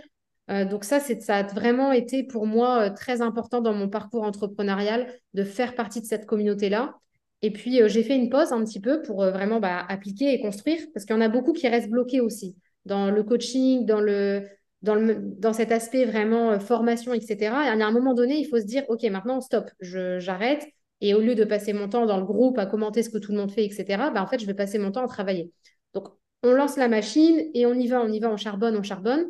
Donc 0.49 0.85
ça, 0.85 1.01
ça 1.01 1.37
a 1.37 1.43
vraiment 1.43 1.91
été 1.91 2.23
pour 2.23 2.47
moi 2.47 2.91
très 2.91 3.23
important 3.23 3.63
dans 3.63 3.73
mon 3.73 3.89
parcours 3.89 4.25
entrepreneurial 4.25 5.11
de 5.33 5.43
faire 5.43 5.75
partie 5.75 6.03
de 6.03 6.07
cette 6.07 6.27
communauté-là 6.27 6.95
et 7.45 7.51
puis, 7.51 7.83
euh, 7.83 7.89
j'ai 7.89 8.03
fait 8.03 8.17
une 8.17 8.31
pause 8.31 8.53
un 8.53 8.65
petit 8.65 8.81
peu 8.81 9.03
pour 9.03 9.23
euh, 9.23 9.31
vraiment 9.31 9.61
bah, 9.61 9.85
appliquer 9.91 10.33
et 10.33 10.41
construire, 10.41 10.81
parce 10.95 11.05
qu'il 11.05 11.15
y 11.15 11.19
en 11.19 11.21
a 11.21 11.29
beaucoup 11.29 11.53
qui 11.53 11.69
restent 11.69 11.91
bloqués 11.91 12.23
aussi 12.23 12.57
dans 12.87 13.11
le 13.11 13.23
coaching, 13.23 13.85
dans, 13.85 14.01
le, 14.01 14.49
dans, 14.81 14.95
le, 14.95 15.17
dans 15.21 15.53
cet 15.53 15.71
aspect 15.71 16.07
vraiment 16.07 16.53
euh, 16.53 16.59
formation, 16.59 17.13
etc. 17.13 17.37
Et 17.67 17.69
à 17.69 17.73
un 17.87 17.91
moment 17.91 18.15
donné, 18.15 18.39
il 18.39 18.47
faut 18.47 18.59
se 18.59 18.65
dire, 18.65 18.85
OK, 18.89 19.03
maintenant, 19.05 19.43
stop, 19.43 19.71
j'arrête. 19.81 20.67
Et 21.03 21.13
au 21.13 21.21
lieu 21.21 21.35
de 21.35 21.45
passer 21.45 21.75
mon 21.75 21.87
temps 21.87 22.07
dans 22.07 22.17
le 22.17 22.25
groupe 22.25 22.57
à 22.57 22.65
commenter 22.65 23.03
ce 23.03 23.11
que 23.11 23.19
tout 23.19 23.33
le 23.33 23.37
monde 23.37 23.51
fait, 23.51 23.67
etc., 23.67 23.85
bah, 24.15 24.23
en 24.23 24.27
fait, 24.27 24.39
je 24.39 24.47
vais 24.47 24.55
passer 24.55 24.79
mon 24.79 24.91
temps 24.91 25.05
à 25.05 25.09
travailler. 25.09 25.53
Donc, 25.93 26.09
on 26.43 26.53
lance 26.53 26.79
la 26.79 26.89
machine 26.89 27.43
et 27.53 27.67
on 27.67 27.75
y 27.75 27.89
va, 27.89 28.01
on 28.01 28.09
y 28.09 28.21
va, 28.21 28.31
on 28.31 28.39
charbonne, 28.39 28.75
on 28.75 28.83
charbonne. 28.83 29.27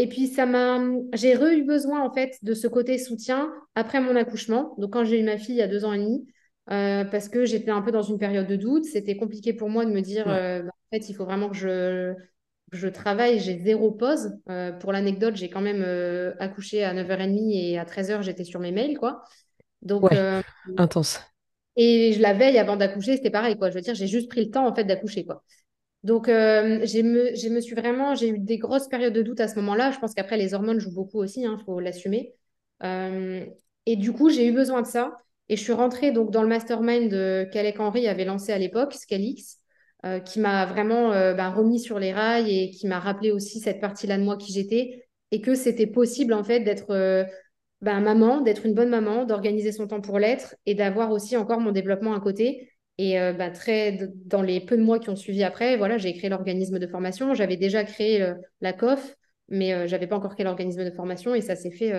Et 0.00 0.08
puis, 0.08 0.28
ça 0.28 0.46
m'a, 0.46 0.80
j'ai 1.12 1.34
eu 1.34 1.62
besoin, 1.62 2.00
en 2.02 2.10
fait, 2.10 2.38
de 2.42 2.54
ce 2.54 2.66
côté 2.66 2.96
soutien 2.96 3.52
après 3.74 4.00
mon 4.00 4.16
accouchement. 4.16 4.74
Donc, 4.78 4.94
quand 4.94 5.04
j'ai 5.04 5.20
eu 5.20 5.22
ma 5.22 5.36
fille 5.36 5.56
il 5.56 5.58
y 5.58 5.62
a 5.62 5.68
deux 5.68 5.84
ans 5.84 5.92
et 5.92 5.98
demi, 5.98 6.26
euh, 6.70 7.04
parce 7.04 7.28
que 7.28 7.44
j'étais 7.44 7.70
un 7.70 7.82
peu 7.82 7.92
dans 7.92 8.00
une 8.00 8.16
période 8.16 8.46
de 8.46 8.56
doute. 8.56 8.86
C'était 8.86 9.18
compliqué 9.18 9.52
pour 9.52 9.68
moi 9.68 9.84
de 9.84 9.90
me 9.90 10.00
dire, 10.00 10.26
euh, 10.26 10.62
bah, 10.62 10.70
en 10.70 10.96
fait, 10.96 11.10
il 11.10 11.14
faut 11.14 11.26
vraiment 11.26 11.50
que 11.50 11.56
je, 11.56 12.14
je 12.72 12.88
travaille. 12.88 13.40
J'ai 13.40 13.58
zéro 13.58 13.90
pause. 13.92 14.32
Euh, 14.48 14.72
pour 14.72 14.90
l'anecdote, 14.90 15.36
j'ai 15.36 15.50
quand 15.50 15.60
même 15.60 15.84
accouché 16.38 16.82
à 16.82 16.94
9h30 16.94 17.52
et 17.52 17.78
à 17.78 17.84
13h, 17.84 18.22
j'étais 18.22 18.44
sur 18.44 18.58
mes 18.58 18.72
mails, 18.72 18.96
quoi. 18.96 19.22
Donc, 19.82 20.16
intense. 20.78 21.20
Et 21.76 22.14
la 22.16 22.32
veille, 22.32 22.56
avant 22.56 22.76
d'accoucher, 22.78 23.16
c'était 23.16 23.28
pareil, 23.28 23.58
quoi. 23.58 23.68
Je 23.68 23.74
veux 23.74 23.82
dire, 23.82 23.94
j'ai 23.94 24.06
juste 24.06 24.30
pris 24.30 24.46
le 24.46 24.50
temps, 24.50 24.66
en 24.66 24.74
fait, 24.74 24.84
d'accoucher, 24.84 25.26
quoi. 25.26 25.44
Donc, 26.02 26.26
je 26.28 27.02
me, 27.02 27.54
me 27.54 27.60
suis 27.60 27.74
vraiment, 27.74 28.14
j'ai 28.14 28.28
eu 28.30 28.38
des 28.38 28.58
grosses 28.58 28.88
périodes 28.88 29.12
de 29.12 29.22
doute 29.22 29.40
à 29.40 29.48
ce 29.48 29.56
moment-là. 29.56 29.90
Je 29.90 29.98
pense 29.98 30.14
qu'après, 30.14 30.36
les 30.38 30.54
hormones 30.54 30.80
jouent 30.80 30.94
beaucoup 30.94 31.18
aussi, 31.18 31.42
il 31.42 31.46
hein, 31.46 31.58
faut 31.66 31.80
l'assumer. 31.80 32.34
et 32.82 33.96
du 33.96 34.12
coup, 34.12 34.30
j'ai 34.30 34.46
eu 34.46 34.52
besoin 34.52 34.82
de 34.82 34.86
ça. 34.86 35.16
Et 35.48 35.56
je 35.56 35.62
suis 35.62 35.72
rentrée 35.72 36.12
donc 36.12 36.30
dans 36.30 36.42
le 36.42 36.48
mastermind 36.48 37.10
qu'Alec 37.50 37.80
Henry 37.80 38.06
avait 38.06 38.24
lancé 38.24 38.52
à 38.52 38.58
l'époque, 38.58 38.94
Scalix, 38.94 39.60
euh, 40.06 40.18
qui 40.18 40.40
m'a 40.40 40.64
vraiment 40.64 41.12
euh, 41.12 41.34
bah, 41.34 41.50
remis 41.50 41.78
sur 41.78 41.98
les 41.98 42.10
rails 42.10 42.50
et 42.50 42.70
qui 42.70 42.86
m'a 42.86 42.98
rappelé 42.98 43.32
aussi 43.32 43.60
cette 43.60 43.82
partie-là 43.82 44.16
de 44.16 44.22
moi 44.22 44.38
qui 44.38 44.50
j'étais 44.50 45.06
et 45.30 45.42
que 45.42 45.54
c'était 45.54 45.86
possible 45.86 46.32
en 46.32 46.42
fait 46.42 46.60
d'être 46.60 46.90
euh, 46.90 47.24
bah, 47.82 48.00
maman, 48.00 48.40
d'être 48.40 48.64
une 48.64 48.72
bonne 48.72 48.88
maman, 48.88 49.26
d'organiser 49.26 49.72
son 49.72 49.86
temps 49.86 50.00
pour 50.00 50.18
l'être 50.18 50.54
et 50.64 50.74
d'avoir 50.74 51.10
aussi 51.12 51.36
encore 51.36 51.60
mon 51.60 51.70
développement 51.70 52.14
à 52.14 52.20
côté. 52.20 52.69
Et 53.02 53.14
bah, 53.32 53.48
très 53.50 54.10
dans 54.26 54.42
les 54.42 54.60
peu 54.60 54.76
de 54.76 54.82
mois 54.82 54.98
qui 54.98 55.08
ont 55.08 55.16
suivi 55.16 55.42
après, 55.42 55.78
voilà, 55.78 55.96
j'ai 55.96 56.12
créé 56.12 56.28
l'organisme 56.28 56.78
de 56.78 56.86
formation. 56.86 57.32
J'avais 57.32 57.56
déjà 57.56 57.82
créé 57.82 58.30
la 58.60 58.72
COF, 58.74 59.16
mais 59.48 59.88
j'avais 59.88 60.06
pas 60.06 60.16
encore 60.16 60.34
créé 60.34 60.44
l'organisme 60.44 60.84
de 60.84 60.90
formation 60.90 61.34
et 61.34 61.40
ça 61.40 61.56
s'est 61.56 61.70
fait 61.70 61.94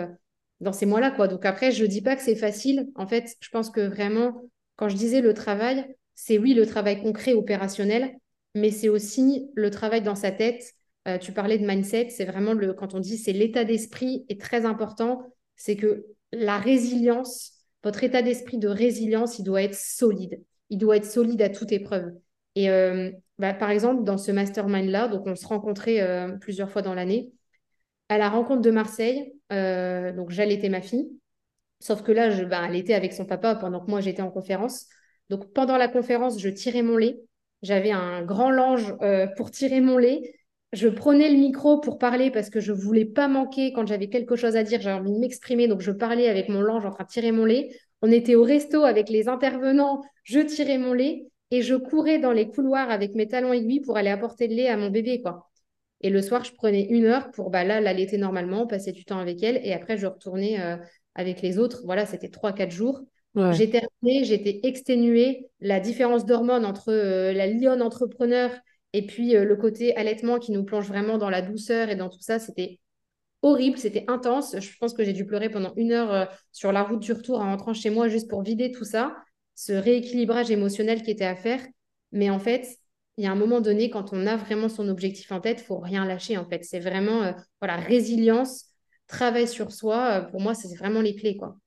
dans 0.59 0.73
ces 0.73 0.85
mois-là, 0.85 1.09
quoi. 1.09 1.27
Donc 1.27 1.43
après, 1.45 1.71
je 1.71 1.83
dis 1.85 2.01
pas 2.01 2.15
que 2.15 2.21
c'est 2.21 2.35
facile. 2.35 2.87
En 2.95 3.07
fait, 3.07 3.35
je 3.39 3.49
pense 3.49 3.71
que 3.71 3.81
vraiment, 3.81 4.43
quand 4.75 4.89
je 4.89 4.95
disais 4.95 5.21
le 5.21 5.33
travail, 5.33 5.85
c'est 6.13 6.37
oui 6.37 6.53
le 6.53 6.65
travail 6.65 7.01
concret, 7.01 7.33
opérationnel, 7.33 8.15
mais 8.53 8.69
c'est 8.69 8.89
aussi 8.89 9.49
le 9.55 9.71
travail 9.71 10.01
dans 10.01 10.15
sa 10.15 10.31
tête. 10.31 10.73
Euh, 11.07 11.17
tu 11.17 11.31
parlais 11.31 11.57
de 11.57 11.65
mindset, 11.65 12.09
c'est 12.09 12.25
vraiment 12.25 12.53
le, 12.53 12.73
quand 12.73 12.93
on 12.93 12.99
dit 12.99 13.17
c'est 13.17 13.33
l'état 13.33 13.65
d'esprit 13.65 14.23
est 14.29 14.39
très 14.39 14.65
important, 14.65 15.23
c'est 15.55 15.75
que 15.75 16.05
la 16.31 16.59
résilience, 16.59 17.53
votre 17.83 18.03
état 18.03 18.21
d'esprit 18.21 18.59
de 18.59 18.67
résilience, 18.67 19.39
il 19.39 19.43
doit 19.43 19.63
être 19.63 19.75
solide. 19.75 20.43
Il 20.71 20.79
doit 20.79 20.97
être 20.97 21.05
solide 21.05 21.43
à 21.43 21.49
toute 21.49 21.71
épreuve. 21.71 22.13
Et 22.55 22.71
euh, 22.71 23.11
bah, 23.37 23.53
par 23.53 23.69
exemple, 23.69 24.03
dans 24.03 24.17
ce 24.17 24.31
mastermind-là, 24.31 25.07
donc 25.07 25.27
on 25.27 25.35
se 25.35 25.45
rencontrait 25.45 26.01
euh, 26.01 26.31
plusieurs 26.37 26.71
fois 26.71 26.81
dans 26.81 26.95
l'année, 26.95 27.31
à 28.09 28.17
la 28.17 28.29
rencontre 28.29 28.61
de 28.61 28.71
Marseille, 28.71 29.33
euh, 29.53 30.11
donc 30.11 30.31
j'allaitais 30.31 30.69
ma 30.69 30.81
fille. 30.81 31.09
Sauf 31.79 32.03
que 32.03 32.11
là, 32.11 32.29
je, 32.29 32.43
bah, 32.43 32.63
elle 32.67 32.75
était 32.75 32.93
avec 32.93 33.13
son 33.13 33.25
papa 33.25 33.55
pendant 33.55 33.79
que 33.79 33.89
moi 33.89 34.01
j'étais 34.01 34.21
en 34.21 34.29
conférence. 34.29 34.87
Donc 35.29 35.53
pendant 35.53 35.77
la 35.77 35.87
conférence, 35.87 36.39
je 36.39 36.49
tirais 36.49 36.81
mon 36.81 36.97
lait. 36.97 37.19
J'avais 37.61 37.91
un 37.91 38.23
grand 38.23 38.51
linge 38.51 38.93
euh, 39.01 39.27
pour 39.37 39.49
tirer 39.51 39.81
mon 39.81 39.97
lait. 39.97 40.21
Je 40.73 40.87
prenais 40.87 41.29
le 41.29 41.37
micro 41.37 41.79
pour 41.79 41.97
parler 41.97 42.31
parce 42.31 42.49
que 42.49 42.59
je 42.59 42.71
voulais 42.71 43.05
pas 43.05 43.27
manquer 43.27 43.73
quand 43.73 43.85
j'avais 43.87 44.09
quelque 44.09 44.35
chose 44.35 44.55
à 44.55 44.63
dire. 44.63 44.81
J'avais 44.81 44.99
envie 44.99 45.11
de 45.11 45.19
m'exprimer, 45.19 45.67
donc 45.67 45.81
je 45.81 45.91
parlais 45.91 46.27
avec 46.27 46.49
mon 46.49 46.61
linge 46.61 46.85
en 46.85 46.91
train 46.91 47.03
de 47.03 47.09
tirer 47.09 47.31
mon 47.31 47.45
lait. 47.45 47.69
On 48.01 48.11
était 48.11 48.35
au 48.35 48.43
resto 48.43 48.83
avec 48.83 49.09
les 49.09 49.27
intervenants. 49.27 50.01
Je 50.23 50.39
tirais 50.39 50.77
mon 50.77 50.93
lait 50.93 51.27
et 51.51 51.61
je 51.61 51.75
courais 51.75 52.19
dans 52.19 52.31
les 52.31 52.47
couloirs 52.47 52.89
avec 52.89 53.15
mes 53.15 53.27
talons 53.27 53.53
aiguilles 53.53 53.81
pour 53.81 53.97
aller 53.97 54.09
apporter 54.09 54.47
le 54.47 54.55
lait 54.55 54.67
à 54.67 54.77
mon 54.77 54.89
bébé, 54.89 55.21
quoi. 55.21 55.49
Et 56.01 56.09
le 56.09 56.21
soir, 56.21 56.43
je 56.43 56.53
prenais 56.53 56.83
une 56.85 57.05
heure 57.05 57.29
pour 57.31 57.51
bah, 57.51 57.63
là 57.63 57.79
l'allaiter 57.79 58.17
normalement, 58.17 58.65
passer 58.65 58.91
du 58.91 59.05
temps 59.05 59.19
avec 59.19 59.43
elle. 59.43 59.61
Et 59.63 59.73
après, 59.73 59.97
je 59.97 60.07
retournais 60.07 60.59
euh, 60.59 60.77
avec 61.13 61.41
les 61.41 61.59
autres. 61.59 61.81
Voilà, 61.85 62.05
c'était 62.05 62.29
trois, 62.29 62.53
quatre 62.53 62.71
jours. 62.71 63.01
J'étais 63.51 63.81
j'étais 64.23 64.59
exténuée. 64.63 65.47
La 65.61 65.79
différence 65.79 66.25
d'hormones 66.25 66.65
entre 66.65 66.91
euh, 66.91 67.31
la 67.31 67.47
lionne 67.47 67.81
entrepreneur 67.81 68.51
et 68.93 69.05
puis 69.05 69.37
euh, 69.37 69.45
le 69.45 69.55
côté 69.55 69.95
allaitement 69.95 70.37
qui 70.37 70.51
nous 70.51 70.65
plonge 70.65 70.87
vraiment 70.87 71.17
dans 71.17 71.29
la 71.29 71.41
douceur 71.41 71.89
et 71.89 71.95
dans 71.95 72.09
tout 72.09 72.19
ça, 72.19 72.39
c'était 72.39 72.79
horrible, 73.41 73.77
c'était 73.77 74.05
intense. 74.07 74.55
Je 74.59 74.77
pense 74.79 74.93
que 74.93 75.03
j'ai 75.03 75.13
dû 75.13 75.25
pleurer 75.25 75.49
pendant 75.49 75.73
une 75.75 75.91
heure 75.91 76.29
sur 76.51 76.71
la 76.71 76.83
route 76.83 76.99
du 76.99 77.11
retour 77.13 77.39
en 77.39 77.45
rentrant 77.45 77.73
chez 77.73 77.89
moi 77.89 78.07
juste 78.07 78.29
pour 78.29 78.41
vider 78.43 78.71
tout 78.71 78.85
ça, 78.85 79.15
ce 79.55 79.73
rééquilibrage 79.73 80.51
émotionnel 80.51 81.01
qui 81.03 81.11
était 81.11 81.25
à 81.25 81.35
faire. 81.35 81.61
Mais 82.11 82.29
en 82.29 82.39
fait, 82.39 82.67
il 83.17 83.23
y 83.23 83.27
a 83.27 83.31
un 83.31 83.35
moment 83.35 83.61
donné, 83.61 83.89
quand 83.89 84.13
on 84.13 84.25
a 84.27 84.35
vraiment 84.37 84.69
son 84.69 84.87
objectif 84.89 85.31
en 85.31 85.39
tête, 85.41 85.61
faut 85.61 85.79
rien 85.79 86.05
lâcher 86.05 86.37
en 86.37 86.45
fait. 86.47 86.63
C'est 86.63 86.79
vraiment 86.79 87.23
euh, 87.23 87.33
voilà, 87.59 87.77
résilience, 87.77 88.65
travail 89.07 89.47
sur 89.47 89.71
soi, 89.71 90.21
pour 90.31 90.41
moi, 90.41 90.53
c'est 90.55 90.75
vraiment 90.77 91.01
les 91.01 91.15
clés, 91.15 91.37
quoi. 91.37 91.57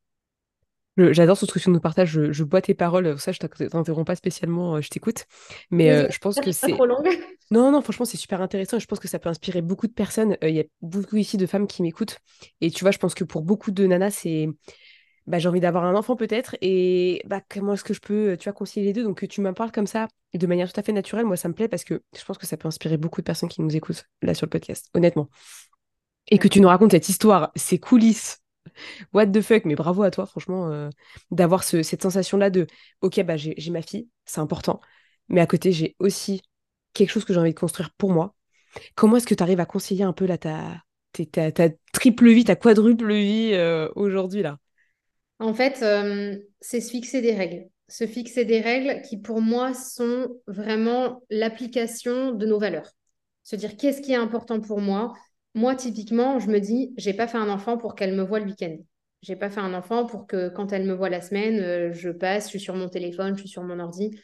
J'adore 0.97 1.37
ce 1.37 1.45
truc 1.47 1.63
que 1.63 1.65
tu 1.65 1.71
nous 1.71 1.81
partages, 1.81 2.31
je, 2.31 2.45
bois 2.45 2.61
tes 2.61 2.75
paroles, 2.75 3.19
ça 3.19 3.33
je 3.33 3.39
t'interromps 3.39 4.07
pas 4.07 4.15
spécialement, 4.15 4.81
je 4.81 4.89
t'écoute, 4.89 5.25
mais 5.71 6.09
je 6.11 6.19
pense 6.19 6.37
que 6.37 6.53
c'est... 6.53 6.73
trop 6.73 6.87
longue. 6.87 7.09
Non, 7.51 7.71
non, 7.71 7.83
franchement, 7.83 8.07
c'est 8.07 8.17
super 8.17 8.41
intéressant 8.41 8.79
et 8.79 8.81
je 8.81 8.87
pense 8.87 8.99
que 8.99 9.07
ça 9.07 9.19
peut 9.19 9.29
inspirer 9.29 9.61
beaucoup 9.61 9.87
de 9.87 9.93
personnes. 9.93 10.39
Il 10.41 10.55
y 10.55 10.61
a 10.61 10.65
beaucoup 10.81 11.17
ici 11.17 11.37
de 11.37 11.45
femmes 11.45 11.67
qui 11.67 11.83
m'écoutent 11.83 12.19
et 12.63 12.71
tu 12.71 12.83
vois, 12.83 12.91
je 12.91 12.97
pense 12.97 13.15
que 13.15 13.23
pour 13.23 13.43
beaucoup 13.43 13.71
de 13.71 13.87
nanas, 13.87 14.13
c'est 14.13 14.49
bah, 15.27 15.39
j'ai 15.39 15.49
envie 15.49 15.61
d'avoir 15.61 15.85
un 15.85 15.95
enfant 15.95 16.17
peut-être, 16.17 16.57
et 16.61 17.23
bah, 17.27 17.41
comment 17.49 17.75
est-ce 17.75 17.85
que 17.85 17.95
je 17.95 18.01
peux, 18.01 18.37
tu 18.39 18.45
vois, 18.45 18.53
concilier 18.53 18.87
les 18.87 18.93
deux? 18.93 19.05
Donc 19.05 19.21
que 19.21 19.27
tu 19.27 19.41
m'en 19.41 19.55
parles 19.55 19.73
comme 19.73 19.87
ça, 19.87 20.09
de 20.35 20.47
manière 20.47 20.71
tout 20.71 20.79
à 20.79 20.83
fait 20.83 20.93
naturelle, 20.93 21.25
moi 21.25 21.37
ça 21.37 21.49
me 21.49 21.55
plaît 21.55 21.69
parce 21.69 21.85
que 21.85 22.03
je 22.17 22.25
pense 22.25 22.39
que 22.39 22.47
ça 22.47 22.57
peut 22.57 22.69
inspirer 22.69 22.97
beaucoup 22.97 23.21
de 23.21 23.25
personnes 23.25 23.49
qui 23.49 23.63
nous 23.63 23.75
écoutent 23.75 24.05
là 24.23 24.35
sur 24.35 24.47
le 24.47 24.51
podcast, 24.51 24.91
honnêtement. 24.95 25.31
Et 26.29 26.39
que 26.39 26.49
tu 26.49 26.61
nous 26.61 26.69
racontes 26.69 26.91
cette 26.91 27.09
histoire, 27.09 27.53
ces 27.57 27.79
coulisses, 27.79 28.43
what 29.13 29.27
the 29.27 29.41
fuck, 29.41 29.65
mais 29.65 29.75
bravo 29.75 30.03
à 30.03 30.11
toi, 30.11 30.27
franchement, 30.27 30.71
euh, 30.71 30.89
d'avoir 31.31 31.65
cette 31.65 32.03
sensation-là 32.03 32.51
de, 32.51 32.67
ok, 33.01 33.23
bah 33.23 33.37
j'ai 33.37 33.71
ma 33.71 33.83
fille, 33.83 34.09
c'est 34.25 34.41
important, 34.41 34.81
mais 35.29 35.41
à 35.41 35.47
côté, 35.47 35.73
j'ai 35.73 35.97
aussi 35.99 36.43
quelque 36.93 37.11
chose 37.11 37.25
que 37.25 37.33
j'ai 37.33 37.41
envie 37.41 37.55
de 37.55 37.59
construire 37.59 37.91
pour 37.97 38.13
moi. 38.13 38.35
Comment 38.95 39.17
est-ce 39.17 39.27
que 39.27 39.35
tu 39.35 39.43
arrives 39.43 39.61
à 39.61 39.67
concilier 39.67 40.05
un 40.05 40.13
peu 40.13 40.27
là 40.27 40.39
ta, 40.39 40.83
ta, 41.33 41.69
triple 41.93 42.31
vie, 42.31 42.45
ta 42.45 42.57
quadruple 42.57 43.13
vie 43.13 43.51
euh, 43.53 43.89
aujourd'hui 43.95 44.43
là? 44.43 44.59
En 45.39 45.55
fait, 45.55 45.83
euh, 45.83 46.39
c'est 46.61 46.81
se 46.81 46.91
fixer 46.91 47.21
des 47.21 47.35
règles. 47.35 47.69
Se 47.89 48.07
fixer 48.07 48.45
des 48.45 48.61
règles 48.61 49.03
qui, 49.03 49.19
pour 49.19 49.41
moi, 49.41 49.75
sont 49.75 50.29
vraiment 50.47 51.23
l'application 51.29 52.33
de 52.33 52.47
nos 52.47 52.59
valeurs. 52.59 52.91
Se 53.43 53.57
dire 53.57 53.77
qu'est-ce 53.77 54.01
qui 54.01 54.13
est 54.13 54.17
important 54.17 54.61
pour 54.61 54.81
moi. 54.81 55.13
Moi, 55.55 55.77
typiquement, 55.77 56.39
je 56.41 56.49
me 56.51 56.59
dis, 56.61 56.93
j'ai 56.97 57.15
pas 57.15 57.27
fait 57.29 57.39
un 57.39 57.49
enfant 57.49 57.79
pour 57.79 57.95
qu'elle 57.95 58.15
me 58.15 58.23
voie 58.23 58.41
le 58.41 58.47
week-end. 58.47 58.77
J'ai 59.23 59.37
pas 59.37 59.51
fait 59.51 59.61
un 59.61 59.73
enfant 59.75 60.05
pour 60.07 60.27
que 60.27 60.49
quand 60.49 60.73
elle 60.73 60.85
me 60.85 60.93
voit 60.93 61.09
la 61.09 61.21
semaine, 61.21 61.61
euh, 61.61 61.93
je 61.93 62.11
passe, 62.11 62.45
je 62.45 62.51
suis 62.51 62.61
sur 62.61 62.75
mon 62.75 62.89
téléphone, 62.89 63.35
je 63.37 63.41
suis 63.41 63.49
sur 63.49 63.63
mon 63.63 63.79
ordi. 63.81 64.19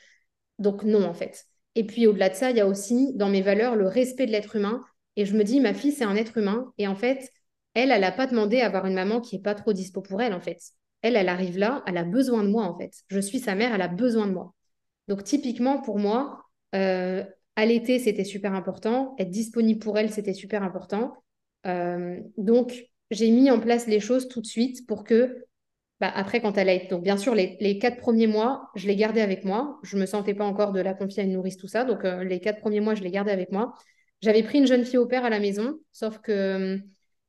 Donc 0.59 0.85
non, 0.85 1.05
en 1.05 1.15
fait. 1.15 1.45
Et 1.77 1.85
puis 1.87 2.07
au-delà 2.07 2.29
de 2.31 2.35
ça, 2.35 2.51
il 2.51 2.57
y 2.57 2.61
a 2.61 2.67
aussi 2.67 3.13
dans 3.15 3.29
mes 3.31 3.43
valeurs 3.43 3.77
le 3.77 3.87
respect 3.87 4.27
de 4.27 4.33
l'être 4.33 4.57
humain. 4.57 4.81
Et 5.17 5.25
je 5.25 5.37
me 5.37 5.45
dis, 5.45 5.61
ma 5.61 5.75
fille, 5.75 5.93
c'est 5.93 6.05
un 6.05 6.17
être 6.17 6.37
humain. 6.39 6.73
Et 6.79 6.87
en 6.89 6.97
fait, 6.97 7.31
elle, 7.75 7.91
elle 7.93 8.01
n'a 8.03 8.13
pas 8.13 8.27
demandé 8.27 8.61
à 8.61 8.67
avoir 8.67 8.87
une 8.87 8.95
maman 8.95 9.21
qui 9.21 9.37
n'est 9.37 9.43
pas 9.43 9.55
trop 9.55 9.73
dispo 9.73 10.03
pour 10.03 10.21
elle, 10.21 10.35
en 10.35 10.41
fait. 10.41 10.59
Elle, 11.03 11.17
elle 11.17 11.29
arrive 11.29 11.59
là, 11.59 11.83
elle 11.87 11.97
a 11.97 12.05
besoin 12.05 12.45
de 12.45 12.49
moi 12.49 12.65
en 12.65 12.77
fait. 12.77 12.93
Je 13.09 13.21
suis 13.21 13.39
sa 13.39 13.55
mère, 13.55 13.75
elle 13.75 13.83
a 13.83 13.89
besoin 13.89 14.27
de 14.27 14.33
moi. 14.33 14.55
Donc 15.09 15.25
typiquement 15.25 15.81
pour 15.81 15.99
moi, 15.99 16.45
euh, 16.75 17.25
allaiter, 17.61 17.99
c'était 17.99 18.25
super 18.25 18.55
important. 18.55 19.15
Être 19.19 19.31
disponible 19.31 19.81
pour 19.81 19.99
elle, 19.99 20.11
c'était 20.11 20.35
super 20.35 20.63
important. 20.63 21.15
Euh, 21.67 22.19
donc 22.37 22.87
j'ai 23.11 23.31
mis 23.31 23.51
en 23.51 23.61
place 23.61 23.87
les 23.87 24.01
choses 24.01 24.29
tout 24.29 24.41
de 24.41 24.47
suite 24.47 24.87
pour 24.87 25.05
que, 25.05 25.45
bah, 26.01 26.11
après 26.15 26.41
quand 26.41 26.57
elle 26.57 26.69
a 26.69 26.73
été, 26.73 26.89
donc 26.89 27.03
bien 27.03 27.17
sûr 27.17 27.35
les, 27.35 27.79
quatre 27.79 27.99
premiers 27.99 28.27
mois, 28.27 28.71
je 28.75 28.87
l'ai 28.87 28.97
gardée 28.97 29.21
avec 29.21 29.45
moi. 29.45 29.79
Je 29.83 29.97
me 29.97 30.07
sentais 30.07 30.35
pas 30.35 30.45
encore 30.45 30.73
de 30.73 30.81
la 30.81 30.95
confier 30.95 31.23
à 31.23 31.27
une 31.27 31.33
nourrice 31.33 31.57
tout 31.57 31.69
ça, 31.69 31.85
donc 31.85 32.05
euh, 32.05 32.25
les 32.25 32.41
quatre 32.41 32.61
premiers 32.61 32.81
mois, 32.81 32.95
je 32.95 33.03
l'ai 33.03 33.11
gardée 33.11 33.33
avec 33.33 33.53
moi. 33.53 33.75
J'avais 34.23 34.43
pris 34.43 34.59
une 34.59 34.67
jeune 34.67 34.85
fille 34.85 34.99
au 34.99 35.07
père 35.07 35.25
à 35.25 35.31
la 35.31 35.41
maison, 35.41 35.79
sauf 35.93 36.19
que 36.19 36.79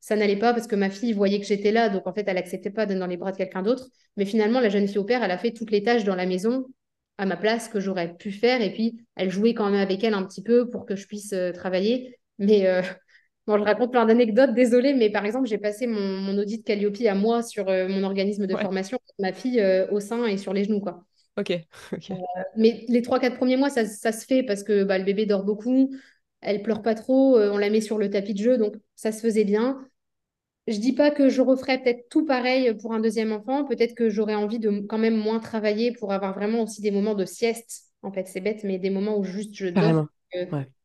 ça 0.00 0.16
n'allait 0.16 0.36
pas 0.36 0.52
parce 0.52 0.66
que 0.66 0.76
ma 0.76 0.90
fille 0.90 1.12
voyait 1.12 1.40
que 1.40 1.46
j'étais 1.46 1.72
là, 1.72 1.88
donc 1.88 2.06
en 2.06 2.12
fait, 2.12 2.24
elle 2.26 2.36
acceptait 2.36 2.70
pas 2.70 2.86
d'être 2.86 2.98
dans 2.98 3.06
les 3.06 3.16
bras 3.16 3.32
de 3.32 3.36
quelqu'un 3.36 3.62
d'autre. 3.62 3.86
Mais 4.16 4.24
finalement, 4.24 4.60
la 4.60 4.68
jeune 4.68 4.88
fille 4.88 4.98
au 4.98 5.04
père, 5.04 5.22
elle 5.22 5.30
a 5.30 5.38
fait 5.38 5.52
toutes 5.52 5.70
les 5.70 5.82
tâches 5.82 6.04
dans 6.04 6.16
la 6.16 6.26
maison 6.26 6.66
à 7.18 7.26
ma 7.26 7.36
place 7.36 7.68
que 7.68 7.80
j'aurais 7.80 8.14
pu 8.14 8.32
faire. 8.32 8.60
Et 8.62 8.72
puis, 8.72 9.04
elle 9.16 9.30
jouait 9.30 9.54
quand 9.54 9.70
même 9.70 9.80
avec 9.80 10.02
elle 10.04 10.14
un 10.14 10.24
petit 10.24 10.42
peu 10.42 10.68
pour 10.68 10.86
que 10.86 10.96
je 10.96 11.06
puisse 11.06 11.32
euh, 11.32 11.52
travailler. 11.52 12.18
Mais 12.38 12.66
euh, 12.66 12.82
bon, 13.46 13.58
je 13.58 13.62
raconte 13.62 13.92
plein 13.92 14.06
d'anecdotes, 14.06 14.54
désolée, 14.54 14.94
mais 14.94 15.10
par 15.10 15.24
exemple, 15.24 15.48
j'ai 15.48 15.58
passé 15.58 15.86
mon, 15.86 16.36
audit 16.38 16.64
Calliope 16.64 17.00
à 17.06 17.14
moi 17.14 17.42
sur 17.42 17.68
euh, 17.68 17.88
mon 17.88 18.02
organisme 18.02 18.46
de 18.46 18.56
formation, 18.56 18.98
ma 19.18 19.32
fille 19.32 19.62
au 19.90 20.00
sein 20.00 20.26
et 20.26 20.36
sur 20.36 20.52
les 20.52 20.64
genoux, 20.64 20.80
quoi. 20.80 21.04
Ok. 21.38 21.52
mais 22.56 22.84
les 22.88 23.02
trois, 23.02 23.18
quatre 23.18 23.36
premiers 23.36 23.56
mois, 23.56 23.70
ça, 23.70 23.84
se 23.86 24.26
fait 24.26 24.42
parce 24.42 24.62
que 24.62 24.84
bah, 24.84 24.98
le 24.98 25.04
bébé 25.04 25.26
dort 25.26 25.44
beaucoup, 25.44 25.94
elle 26.40 26.62
pleure 26.62 26.82
pas 26.82 26.94
trop, 26.94 27.38
on 27.38 27.56
la 27.56 27.70
met 27.70 27.80
sur 27.80 27.98
le 27.98 28.10
tapis 28.10 28.34
de 28.34 28.42
jeu, 28.42 28.58
donc 28.58 28.74
ça 28.96 29.12
se 29.12 29.20
faisait 29.20 29.44
bien. 29.44 29.78
Je 30.68 30.78
dis 30.78 30.92
pas 30.92 31.10
que 31.10 31.28
je 31.28 31.40
referais 31.42 31.82
peut-être 31.82 32.08
tout 32.08 32.24
pareil 32.24 32.72
pour 32.74 32.94
un 32.94 33.00
deuxième 33.00 33.32
enfant. 33.32 33.64
Peut-être 33.64 33.94
que 33.94 34.08
j'aurais 34.08 34.34
envie 34.36 34.58
de 34.60 34.80
quand 34.88 34.98
même 34.98 35.16
moins 35.16 35.40
travailler 35.40 35.92
pour 35.92 36.12
avoir 36.12 36.34
vraiment 36.34 36.62
aussi 36.62 36.80
des 36.80 36.90
moments 36.92 37.14
de 37.14 37.24
sieste. 37.24 37.86
En 38.02 38.12
fait, 38.12 38.28
c'est 38.28 38.40
bête, 38.40 38.62
mais 38.64 38.78
des 38.78 38.90
moments 38.90 39.18
où 39.18 39.24
juste 39.24 39.54
je 39.54 39.66
dors. 39.68 40.06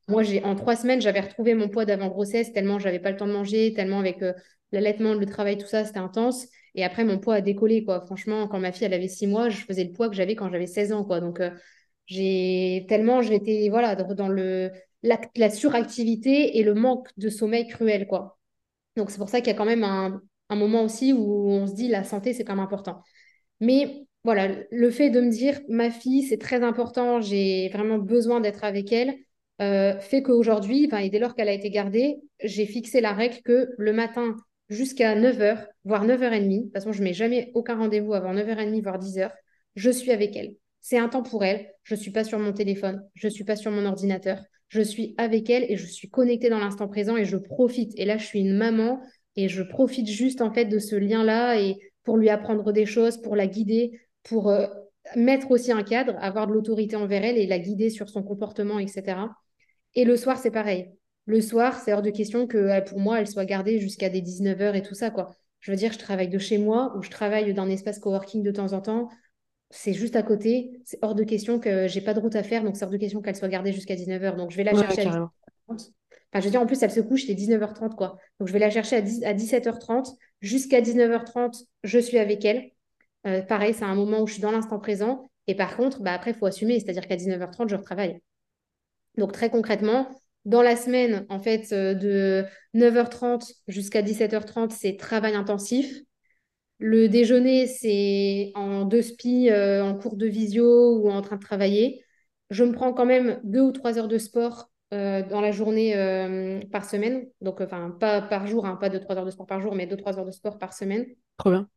Moi, 0.07 0.23
j'ai 0.23 0.43
en 0.43 0.55
trois 0.55 0.75
semaines, 0.75 1.01
j'avais 1.01 1.19
retrouvé 1.21 1.53
mon 1.53 1.69
poids 1.69 1.85
d'avant 1.85 2.07
grossesse 2.09 2.53
tellement 2.53 2.79
j'avais 2.79 2.99
pas 2.99 3.11
le 3.11 3.17
temps 3.17 3.27
de 3.27 3.33
manger, 3.33 3.73
tellement 3.73 3.99
avec 3.99 4.21
euh, 4.23 4.33
l'allaitement, 4.71 5.13
le 5.13 5.25
travail, 5.25 5.57
tout 5.57 5.67
ça, 5.67 5.83
c'était 5.85 5.99
intense. 5.99 6.47
Et 6.75 6.83
après, 6.85 7.03
mon 7.03 7.19
poids 7.19 7.35
a 7.35 7.41
décollé, 7.41 7.83
quoi. 7.83 8.01
Franchement, 8.05 8.47
quand 8.47 8.59
ma 8.59 8.71
fille, 8.71 8.85
elle 8.85 8.93
avait 8.93 9.07
six 9.09 9.27
mois, 9.27 9.49
je 9.49 9.57
faisais 9.65 9.83
le 9.83 9.91
poids 9.93 10.09
que 10.09 10.15
j'avais 10.15 10.35
quand 10.35 10.49
j'avais 10.49 10.67
16 10.67 10.93
ans, 10.93 11.03
quoi. 11.03 11.19
Donc, 11.19 11.39
euh, 11.41 11.51
j'ai 12.05 12.85
tellement, 12.87 13.21
j'étais, 13.21 13.67
voilà, 13.69 13.95
dans 13.95 14.29
le, 14.29 14.71
la, 15.03 15.19
la 15.35 15.49
suractivité 15.49 16.57
et 16.57 16.63
le 16.63 16.73
manque 16.73 17.09
de 17.17 17.29
sommeil 17.29 17.67
cruel, 17.67 18.07
quoi. 18.07 18.37
Donc, 18.97 19.11
c'est 19.11 19.17
pour 19.19 19.29
ça 19.29 19.39
qu'il 19.39 19.47
y 19.47 19.55
a 19.55 19.57
quand 19.57 19.65
même 19.65 19.83
un, 19.83 20.21
moment 20.49 20.83
aussi 20.83 21.13
où 21.13 21.49
on 21.49 21.67
se 21.67 21.73
dit 21.73 21.87
la 21.87 22.03
santé, 22.03 22.33
c'est 22.33 22.43
quand 22.43 22.55
même 22.55 22.63
important. 22.63 23.01
Mais 23.61 24.07
voilà, 24.23 24.49
le 24.71 24.91
fait 24.91 25.09
de 25.09 25.21
me 25.21 25.29
dire 25.29 25.59
ma 25.69 25.89
fille, 25.91 26.23
c'est 26.23 26.37
très 26.37 26.63
important, 26.63 27.21
j'ai 27.21 27.69
vraiment 27.69 27.97
besoin 27.99 28.41
d'être 28.41 28.63
avec 28.63 28.91
elle, 28.91 29.15
euh, 29.61 29.99
fait 29.99 30.21
qu'aujourd'hui, 30.21 30.89
et 30.99 31.09
dès 31.09 31.19
lors 31.19 31.35
qu'elle 31.35 31.49
a 31.49 31.53
été 31.53 31.69
gardée, 31.69 32.17
j'ai 32.43 32.65
fixé 32.65 33.01
la 33.01 33.13
règle 33.13 33.41
que 33.43 33.69
le 33.77 33.93
matin 33.93 34.35
jusqu'à 34.69 35.15
9h, 35.15 35.65
voire 35.85 36.05
9h30, 36.05 36.49
de 36.49 36.63
toute 36.63 36.73
façon, 36.73 36.91
je 36.91 36.99
ne 36.99 37.05
mets 37.05 37.13
jamais 37.13 37.51
aucun 37.53 37.77
rendez-vous 37.77 38.13
avant 38.13 38.33
9h30, 38.33 38.81
voire 38.81 38.99
10h, 38.99 39.31
je 39.75 39.89
suis 39.89 40.11
avec 40.11 40.35
elle. 40.35 40.55
C'est 40.81 40.97
un 40.97 41.09
temps 41.09 41.23
pour 41.23 41.43
elle, 41.43 41.71
je 41.83 41.95
ne 41.95 41.99
suis 41.99 42.11
pas 42.11 42.23
sur 42.23 42.39
mon 42.39 42.53
téléphone, 42.53 43.03
je 43.13 43.27
ne 43.27 43.31
suis 43.31 43.43
pas 43.43 43.55
sur 43.55 43.71
mon 43.71 43.85
ordinateur, 43.85 44.39
je 44.69 44.81
suis 44.81 45.15
avec 45.17 45.49
elle 45.49 45.65
et 45.69 45.77
je 45.77 45.85
suis 45.85 46.09
connectée 46.09 46.49
dans 46.49 46.59
l'instant 46.59 46.87
présent 46.87 47.15
et 47.15 47.25
je 47.25 47.37
profite. 47.37 47.93
Et 47.97 48.05
là, 48.05 48.17
je 48.17 48.25
suis 48.25 48.39
une 48.39 48.57
maman 48.57 49.01
et 49.35 49.47
je 49.47 49.63
profite 49.63 50.07
juste 50.07 50.41
en 50.41 50.51
fait 50.51 50.65
de 50.65 50.79
ce 50.79 50.95
lien-là 50.95 51.59
et 51.59 51.77
pour 52.03 52.17
lui 52.17 52.29
apprendre 52.29 52.71
des 52.71 52.85
choses, 52.85 53.21
pour 53.21 53.35
la 53.35 53.47
guider, 53.47 53.99
pour 54.23 54.49
euh, 54.49 54.67
mettre 55.15 55.51
aussi 55.51 55.71
un 55.71 55.83
cadre, 55.83 56.15
avoir 56.19 56.47
de 56.47 56.53
l'autorité 56.53 56.95
envers 56.95 57.23
elle 57.23 57.37
et 57.37 57.47
la 57.47 57.59
guider 57.59 57.89
sur 57.89 58.09
son 58.09 58.23
comportement, 58.23 58.79
etc. 58.79 59.29
Et 59.95 60.05
le 60.05 60.17
soir, 60.17 60.37
c'est 60.37 60.51
pareil. 60.51 60.89
Le 61.25 61.41
soir, 61.41 61.79
c'est 61.79 61.93
hors 61.93 62.01
de 62.01 62.09
question 62.09 62.47
que 62.47 62.57
euh, 62.57 62.81
pour 62.81 62.99
moi, 62.99 63.19
elle 63.19 63.27
soit 63.27 63.45
gardée 63.45 63.79
jusqu'à 63.79 64.09
des 64.09 64.21
19h 64.21 64.75
et 64.75 64.81
tout 64.81 64.95
ça, 64.95 65.09
quoi. 65.09 65.35
Je 65.59 65.71
veux 65.71 65.77
dire, 65.77 65.91
je 65.91 65.97
travaille 65.97 66.29
de 66.29 66.37
chez 66.37 66.57
moi 66.57 66.93
ou 66.97 67.01
je 67.01 67.09
travaille 67.09 67.53
dans 67.53 67.63
un 67.63 67.69
espace 67.69 67.99
coworking 67.99 68.43
de 68.43 68.51
temps 68.51 68.73
en 68.73 68.81
temps 68.81 69.09
c'est 69.69 69.93
juste 69.93 70.15
à 70.15 70.23
côté. 70.23 70.71
C'est 70.85 70.99
hors 71.01 71.15
de 71.15 71.23
question 71.23 71.59
que 71.59 71.87
j'ai 71.87 72.01
pas 72.01 72.13
de 72.13 72.19
route 72.19 72.35
à 72.35 72.43
faire, 72.43 72.63
donc 72.63 72.77
c'est 72.77 72.85
hors 72.85 72.91
de 72.91 72.97
question 72.97 73.21
qu'elle 73.21 73.35
soit 73.35 73.47
gardée 73.47 73.73
jusqu'à 73.73 73.95
19h. 73.95 74.35
Donc 74.35 74.51
je 74.51 74.57
vais 74.57 74.63
la 74.63 74.73
chercher 74.73 75.01
à 75.01 75.05
17h30. 75.05 75.91
Enfin, 76.33 76.41
je 76.41 76.45
veux 76.45 76.51
dire, 76.51 76.61
en 76.61 76.65
plus, 76.65 76.81
elle 76.83 76.91
se 76.91 76.99
couche, 76.99 77.25
c'est 77.25 77.33
19h30, 77.33 77.95
quoi. 77.95 78.17
Donc 78.39 78.47
je 78.47 78.53
vais 78.53 78.59
la 78.59 78.69
chercher 78.69 78.97
à, 78.97 79.01
17h30. 79.01 80.15
Jusqu'à 80.41 80.81
19h30, 80.81 81.65
je 81.83 81.99
suis 81.99 82.17
avec 82.17 82.43
elle. 82.45 82.71
Euh, 83.25 83.41
pareil, 83.41 83.73
c'est 83.73 83.85
un 83.85 83.95
moment 83.95 84.21
où 84.21 84.27
je 84.27 84.33
suis 84.33 84.41
dans 84.41 84.51
l'instant 84.51 84.79
présent. 84.79 85.29
Et 85.47 85.55
par 85.55 85.75
contre, 85.77 86.01
bah, 86.01 86.13
après, 86.13 86.31
il 86.31 86.37
faut 86.37 86.45
assumer. 86.45 86.79
C'est-à-dire 86.79 87.07
qu'à 87.07 87.15
19h30, 87.15 87.69
je 87.69 87.75
retravaille. 87.75 88.21
Donc 89.17 89.31
très 89.31 89.49
concrètement, 89.49 90.09
dans 90.45 90.61
la 90.61 90.75
semaine, 90.75 91.25
en 91.29 91.39
fait, 91.39 91.71
euh, 91.71 91.93
de 91.93 92.45
9h30 92.73 93.51
jusqu'à 93.67 94.01
17h30, 94.01 94.71
c'est 94.71 94.95
travail 94.97 95.35
intensif. 95.35 96.01
Le 96.79 97.09
déjeuner, 97.09 97.65
c'est 97.65 98.51
en 98.55 98.85
deux 98.85 99.01
spi, 99.01 99.49
euh, 99.49 99.83
en 99.83 99.95
cours 99.95 100.15
de 100.15 100.27
visio 100.27 100.97
ou 100.99 101.09
en 101.09 101.21
train 101.21 101.37
de 101.37 101.41
travailler. 101.41 102.03
Je 102.49 102.63
me 102.63 102.71
prends 102.71 102.93
quand 102.93 103.05
même 103.05 103.39
deux 103.43 103.61
ou 103.61 103.71
trois 103.71 103.97
heures 103.97 104.07
de 104.07 104.19
sport 104.19 104.69
euh, 104.93 105.23
dans 105.27 105.41
la 105.41 105.51
journée 105.51 105.97
euh, 105.97 106.61
par 106.71 106.85
semaine. 106.85 107.25
Donc, 107.41 107.61
enfin, 107.61 107.89
pas 107.99 108.21
par 108.21 108.45
jour, 108.45 108.65
hein, 108.65 108.75
pas 108.75 108.89
deux, 108.89 108.99
trois 108.99 109.17
heures 109.17 109.25
de 109.25 109.31
sport 109.31 109.47
par 109.47 109.59
jour, 109.59 109.73
mais 109.73 109.87
deux, 109.87 109.97
trois 109.97 110.19
heures 110.19 110.25
de 110.25 110.31
sport 110.31 110.59
par 110.59 110.73
semaine. 110.73 111.07
Trop 111.37 111.49
bien. 111.49 111.67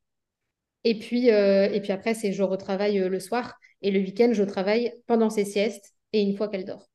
Et 0.85 0.99
puis, 0.99 1.29
et 1.29 1.81
puis 1.83 1.93
après, 1.93 2.15
c'est 2.15 2.33
je 2.33 2.43
retravaille 2.43 2.99
le 2.99 3.21
soir. 3.21 3.59
Et 3.83 3.91
le 3.91 4.01
week-end, 4.01 4.31
je 4.33 4.45
travaille 4.45 4.93
pendant 5.07 5.31
ses 5.31 5.45
siestes 5.45 5.95
et 6.13 6.23
une 6.23 6.37
fois 6.37 6.49
qu'elle 6.49 6.65
dort. 6.65 6.89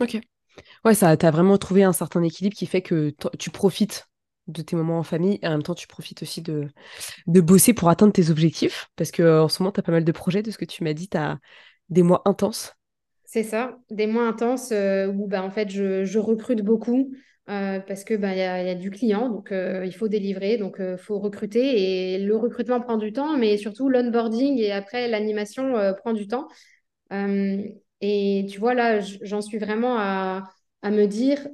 Ok. 0.00 0.18
Ouais, 0.84 0.94
ça, 0.94 1.16
tu 1.16 1.26
as 1.26 1.30
vraiment 1.30 1.58
trouvé 1.58 1.84
un 1.84 1.92
certain 1.92 2.22
équilibre 2.22 2.56
qui 2.56 2.66
fait 2.66 2.82
que 2.82 3.14
tu 3.38 3.50
profites 3.50 4.08
de 4.48 4.62
tes 4.62 4.76
moments 4.76 4.98
en 4.98 5.02
famille 5.02 5.38
et 5.42 5.46
en 5.46 5.52
même 5.52 5.62
temps 5.62 5.74
tu 5.74 5.86
profites 5.86 6.22
aussi 6.22 6.42
de, 6.42 6.68
de 7.26 7.40
bosser 7.40 7.74
pour 7.74 7.90
atteindre 7.90 8.12
tes 8.12 8.30
objectifs 8.30 8.90
parce 8.96 9.10
que 9.10 9.22
euh, 9.22 9.44
en 9.44 9.48
ce 9.48 9.62
moment 9.62 9.72
tu 9.72 9.80
as 9.80 9.82
pas 9.82 9.92
mal 9.92 10.04
de 10.04 10.12
projets 10.12 10.42
de 10.42 10.50
ce 10.50 10.58
que 10.58 10.64
tu 10.64 10.82
m'as 10.82 10.94
dit, 10.94 11.08
tu 11.08 11.16
as 11.16 11.38
des 11.90 12.02
mois 12.02 12.22
intenses. 12.24 12.74
C'est 13.24 13.42
ça, 13.42 13.78
des 13.90 14.06
mois 14.06 14.26
intenses 14.26 14.72
euh, 14.72 15.06
où 15.06 15.26
bah, 15.28 15.42
en 15.42 15.50
fait 15.50 15.70
je, 15.70 16.18
recrute 16.18 16.62
beaucoup 16.62 17.12
euh, 17.50 17.78
parce 17.80 18.04
que 18.04 18.14
bah, 18.14 18.34
y, 18.34 18.40
a, 18.40 18.62
y 18.62 18.70
a 18.70 18.74
du 18.74 18.90
client 18.90 19.28
donc 19.28 19.50
il 19.52 19.94
faut 19.94 20.08
délivrer 20.08 20.56
donc 20.56 20.76
il 20.80 20.98
faut 20.98 21.18
recruter 21.18 22.14
et 22.14 22.18
le 22.18 22.36
recrutement 22.36 22.80
prend 22.80 22.96
du 22.96 23.12
temps 23.12 23.36
mais 23.36 23.56
surtout 23.58 23.88
l'onboarding 23.88 24.58
et 24.58 24.72
après 24.72 25.08
l'animation 25.08 25.74
prend 25.98 26.14
du 26.14 26.26
temps. 26.26 26.48
et 27.10 28.46
tu 28.50 28.58
vois 28.58 28.74
là 28.74 29.00
j'en 29.00 29.40
suis 29.40 29.58
vraiment 29.58 29.98
à, 29.98 30.44
à 30.82 30.90
me 30.90 31.06
dire 31.06 31.46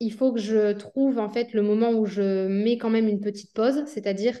il 0.00 0.12
faut 0.12 0.32
que 0.32 0.40
je 0.40 0.72
trouve 0.72 1.18
en 1.18 1.28
fait 1.28 1.52
le 1.52 1.62
moment 1.62 1.90
où 1.90 2.06
je 2.06 2.46
mets 2.48 2.78
quand 2.78 2.90
même 2.90 3.08
une 3.08 3.20
petite 3.20 3.52
pause, 3.52 3.84
c'est-à-dire, 3.86 4.38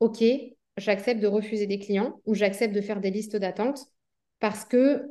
OK, 0.00 0.22
j'accepte 0.76 1.20
de 1.20 1.26
refuser 1.26 1.66
des 1.66 1.78
clients 1.78 2.20
ou 2.26 2.34
j'accepte 2.34 2.74
de 2.74 2.80
faire 2.80 3.00
des 3.00 3.10
listes 3.10 3.36
d'attente 3.36 3.80
parce 4.40 4.64
que 4.64 5.06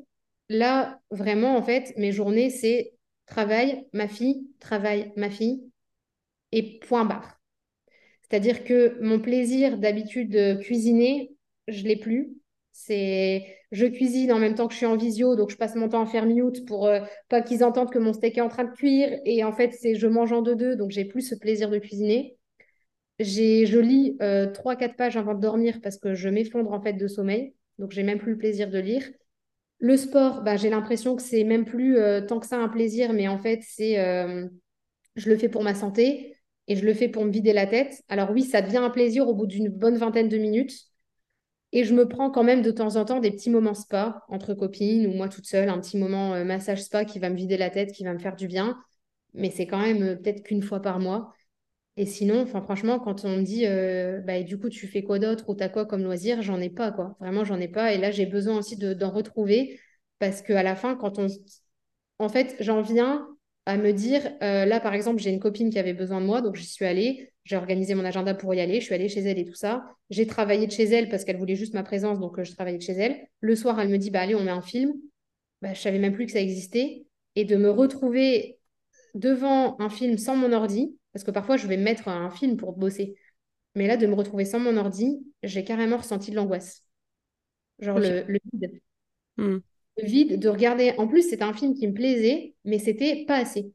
là, 0.49 0.99
vraiment, 1.11 1.57
en 1.57 1.63
fait, 1.63 1.93
mes 1.97 2.11
journées, 2.11 2.49
c'est 2.49 2.93
travail, 3.25 3.87
ma 3.93 4.07
fille, 4.07 4.47
travail, 4.59 5.11
ma 5.17 5.29
fille 5.29 5.63
et 6.51 6.79
point 6.79 7.05
barre. 7.05 7.39
C'est-à-dire 8.23 8.63
que 8.63 8.97
mon 9.01 9.19
plaisir 9.19 9.77
d'habitude 9.77 10.29
de 10.29 10.55
cuisiner, 10.61 11.35
je 11.67 11.83
l'ai 11.83 11.97
plus. 11.97 12.37
C'est 12.79 13.43
je 13.71 13.87
cuisine 13.87 14.31
en 14.31 14.37
même 14.37 14.53
temps 14.53 14.67
que 14.67 14.73
je 14.73 14.77
suis 14.77 14.85
en 14.85 14.95
visio, 14.97 15.35
donc 15.35 15.49
je 15.49 15.57
passe 15.57 15.73
mon 15.75 15.89
temps 15.89 16.03
à 16.03 16.05
faire 16.05 16.27
mute 16.27 16.63
pour 16.67 16.85
euh, 16.85 17.01
pas 17.27 17.41
qu'ils 17.41 17.63
entendent 17.63 17.91
que 17.91 17.97
mon 17.97 18.13
steak 18.13 18.37
est 18.37 18.41
en 18.41 18.49
train 18.49 18.65
de 18.65 18.71
cuire. 18.71 19.19
Et 19.25 19.43
en 19.43 19.51
fait, 19.51 19.71
c'est 19.73 19.95
je 19.95 20.05
mange 20.07 20.31
en 20.31 20.43
deux-deux, 20.43 20.75
donc 20.75 20.91
j'ai 20.91 21.03
plus 21.03 21.21
ce 21.23 21.33
plaisir 21.35 21.69
de 21.71 21.79
cuisiner. 21.79 22.37
Je 23.19 23.79
lis 23.79 24.17
euh, 24.21 24.51
trois, 24.51 24.75
4 24.75 24.95
pages 24.95 25.17
avant 25.17 25.35
de 25.35 25.41
dormir 25.41 25.79
parce 25.83 25.97
que 25.97 26.15
je 26.15 26.29
m'effondre 26.29 26.71
en 26.73 26.81
fait 26.81 26.93
de 26.93 27.07
sommeil, 27.07 27.55
donc 27.79 27.91
j'ai 27.91 28.03
même 28.03 28.19
plus 28.19 28.33
le 28.33 28.37
plaisir 28.37 28.69
de 28.69 28.79
lire. 28.79 29.03
Le 29.79 29.97
sport, 29.97 30.43
bah, 30.43 30.57
j'ai 30.57 30.69
l'impression 30.69 31.15
que 31.15 31.23
c'est 31.23 31.43
même 31.45 31.65
plus 31.65 31.97
euh, 31.97 32.21
tant 32.21 32.39
que 32.39 32.47
ça 32.47 32.57
un 32.59 32.69
plaisir, 32.69 33.13
mais 33.13 33.27
en 33.27 33.39
fait, 33.39 33.61
c'est 33.63 33.97
je 35.17 35.29
le 35.29 35.37
fais 35.37 35.49
pour 35.49 35.63
ma 35.63 35.75
santé 35.75 36.37
et 36.67 36.75
je 36.75 36.85
le 36.85 36.93
fais 36.93 37.09
pour 37.09 37.25
me 37.25 37.31
vider 37.31 37.53
la 37.53 37.67
tête. 37.67 38.03
Alors 38.09 38.31
oui, 38.31 38.43
ça 38.43 38.61
devient 38.61 38.77
un 38.77 38.89
plaisir 38.89 39.27
au 39.27 39.33
bout 39.35 39.47
d'une 39.47 39.69
bonne 39.69 39.97
vingtaine 39.97 40.29
de 40.29 40.37
minutes. 40.37 40.86
Et 41.73 41.83
je 41.83 41.93
me 41.93 42.07
prends 42.07 42.31
quand 42.31 42.43
même 42.43 42.61
de 42.61 42.71
temps 42.71 42.95
en 42.95 43.05
temps 43.05 43.19
des 43.19 43.31
petits 43.31 43.49
moments 43.49 43.73
spa 43.73 44.23
entre 44.29 44.53
copines 44.53 45.05
ou 45.07 45.13
moi 45.13 45.27
toute 45.29 45.45
seule, 45.45 45.69
un 45.69 45.79
petit 45.79 45.97
moment 45.97 46.33
euh, 46.33 46.45
massage 46.45 46.83
spa 46.83 47.03
qui 47.05 47.19
va 47.19 47.29
me 47.29 47.35
vider 47.35 47.57
la 47.57 47.69
tête, 47.69 47.91
qui 47.91 48.03
va 48.05 48.13
me 48.13 48.19
faire 48.19 48.35
du 48.35 48.47
bien. 48.47 48.77
Mais 49.33 49.51
c'est 49.51 49.67
quand 49.67 49.79
même 49.81 50.01
euh, 50.03 50.15
peut-être 50.15 50.43
qu'une 50.43 50.63
fois 50.63 50.81
par 50.81 50.99
mois. 50.99 51.33
Et 51.97 52.05
sinon, 52.05 52.45
franchement, 52.45 52.99
quand 52.99 53.25
on 53.25 53.37
me 53.37 53.43
dit, 53.43 53.65
euh, 53.67 54.21
bah, 54.21 54.43
du 54.43 54.59
coup, 54.59 54.69
tu 54.69 54.87
fais 54.87 55.03
quoi 55.03 55.19
d'autre 55.19 55.49
ou 55.49 55.55
t'as 55.55 55.69
quoi 55.69 55.85
comme 55.85 56.03
loisir, 56.03 56.41
j'en 56.43 56.61
ai 56.61 56.69
pas, 56.69 56.91
quoi. 56.91 57.17
Vraiment, 57.19 57.43
j'en 57.43 57.59
ai 57.59 57.67
pas. 57.67 57.93
Et 57.93 57.97
là, 57.97 58.11
j'ai 58.11 58.25
besoin 58.27 58.57
aussi 58.57 58.77
d'en 58.77 59.11
retrouver 59.11 59.79
parce 60.19 60.41
qu'à 60.41 60.63
la 60.63 60.75
fin, 60.75 60.95
quand 60.95 61.19
on... 61.19 61.27
En 62.19 62.29
fait, 62.29 62.55
j'en 62.59 62.81
viens 62.81 63.27
à 63.65 63.77
me 63.77 63.91
dire, 63.93 64.23
là, 64.41 64.79
par 64.79 64.93
exemple, 64.93 65.21
j'ai 65.21 65.31
une 65.31 65.39
copine 65.39 65.69
qui 65.69 65.79
avait 65.79 65.93
besoin 65.93 66.21
de 66.21 66.25
moi, 66.25 66.41
donc 66.41 66.55
j'y 66.55 66.65
suis 66.67 66.85
allée. 66.85 67.31
J'ai 67.47 67.55
organisé 67.55 67.95
mon 67.95 68.03
agenda 68.03 68.33
pour 68.33 68.53
y 68.53 68.59
aller. 68.59 68.81
Je 68.81 68.85
suis 68.85 68.93
allée 68.93 69.07
chez 69.07 69.21
elle 69.21 69.39
et 69.39 69.45
tout 69.45 69.53
ça. 69.53 69.85
J'ai 70.09 70.27
travaillé 70.27 70.67
de 70.67 70.71
chez 70.73 70.83
elle 70.83 71.07
parce 71.07 71.23
qu'elle 71.23 71.37
voulait 71.37 71.55
juste 71.55 71.73
ma 71.73 71.83
présence, 71.83 72.19
donc 72.19 72.37
euh, 72.37 72.43
je 72.43 72.51
travaillais 72.51 72.77
de 72.77 72.83
chez 72.83 72.91
elle. 72.91 73.25
Le 73.39 73.55
soir, 73.55 73.79
elle 73.79 73.87
me 73.87 73.97
dit 73.97 74.11
bah 74.11 74.19
allez, 74.19 74.35
on 74.35 74.43
met 74.43 74.51
un 74.51 74.61
film. 74.61 74.91
Bah, 75.61 75.73
je 75.73 75.79
savais 75.79 75.97
même 75.97 76.11
plus 76.11 76.25
que 76.25 76.33
ça 76.33 76.41
existait. 76.41 77.05
Et 77.35 77.45
de 77.45 77.55
me 77.55 77.69
retrouver 77.69 78.59
devant 79.15 79.79
un 79.79 79.89
film 79.89 80.17
sans 80.17 80.35
mon 80.35 80.51
ordi, 80.51 80.97
parce 81.13 81.23
que 81.23 81.31
parfois 81.31 81.55
je 81.55 81.67
vais 81.67 81.77
mettre 81.77 82.09
un 82.09 82.29
film 82.29 82.57
pour 82.57 82.73
bosser. 82.73 83.15
Mais 83.75 83.87
là, 83.87 83.95
de 83.95 84.07
me 84.07 84.13
retrouver 84.13 84.43
sans 84.43 84.59
mon 84.59 84.75
ordi, 84.75 85.25
j'ai 85.41 85.63
carrément 85.63 85.97
ressenti 85.97 86.31
de 86.31 86.35
l'angoisse. 86.35 86.83
Genre 87.79 87.97
le, 87.97 88.25
vide. 88.51 88.81
Hmm. 89.37 89.59
Le 89.97 90.05
vide 90.05 90.37
de 90.37 90.49
regarder. 90.49 90.95
En 90.97 91.07
plus, 91.07 91.29
c'était 91.29 91.43
un 91.43 91.53
film 91.53 91.75
qui 91.75 91.87
me 91.87 91.93
plaisait, 91.93 92.55
mais 92.65 92.79
c'était 92.79 93.23
pas 93.25 93.37
assez. 93.37 93.71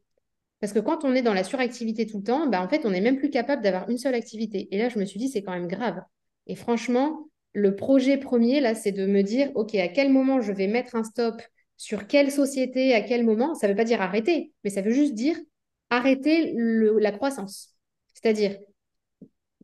Parce 0.63 0.73
que 0.73 0.79
quand 0.79 1.05
on 1.05 1.13
est 1.13 1.23
dans 1.23 1.35
la 1.35 1.43
suractivité 1.43 2.07
tout 2.07 2.19
le 2.19 2.23
temps, 2.23 2.47
bah, 2.47 2.63
en 2.63 2.69
fait, 2.69 2.87
on 2.87 2.91
n'est 2.91 3.01
même 3.01 3.17
plus 3.17 3.31
capable 3.31 3.63
d'avoir 3.63 3.91
une 3.91 3.99
seule 3.99 4.15
activité. 4.15 4.69
Et 4.71 4.79
là, 4.79 4.89
je 4.89 4.97
me 5.01 5.05
suis 5.05 5.19
dit, 5.19 5.29
c'est 5.29 5.43
quand 5.43 5.51
même 5.51 5.67
grave. 5.67 6.01
Et 6.47 6.55
franchement, 6.55 7.27
le 7.53 7.75
projet 7.75 8.17
premier, 8.17 8.61
là, 8.61 8.77
c'est 8.77 8.93
de 8.93 9.05
me 9.05 9.23
dire, 9.23 9.51
OK, 9.57 9.75
à 9.75 9.89
quel 9.89 10.13
moment 10.13 10.41
je 10.41 10.53
vais 10.53 10.69
mettre 10.69 10.95
un 10.95 11.03
stop 11.03 11.43
sur 11.79 12.07
quelle 12.07 12.31
société, 12.31 12.95
à 12.95 13.01
quel 13.01 13.25
moment? 13.25 13.57
Ça 13.57 13.67
ne 13.67 13.73
veut 13.73 13.77
pas 13.77 13.83
dire 13.83 14.01
arrêter, 14.01 14.53
mais 14.63 14.71
ça 14.71 14.83
veut 14.83 14.93
juste 14.93 15.15
dire 15.15 15.37
arrêter 15.91 16.55
la 16.57 17.11
croissance. 17.11 17.75
C'est-à-dire, 18.15 18.57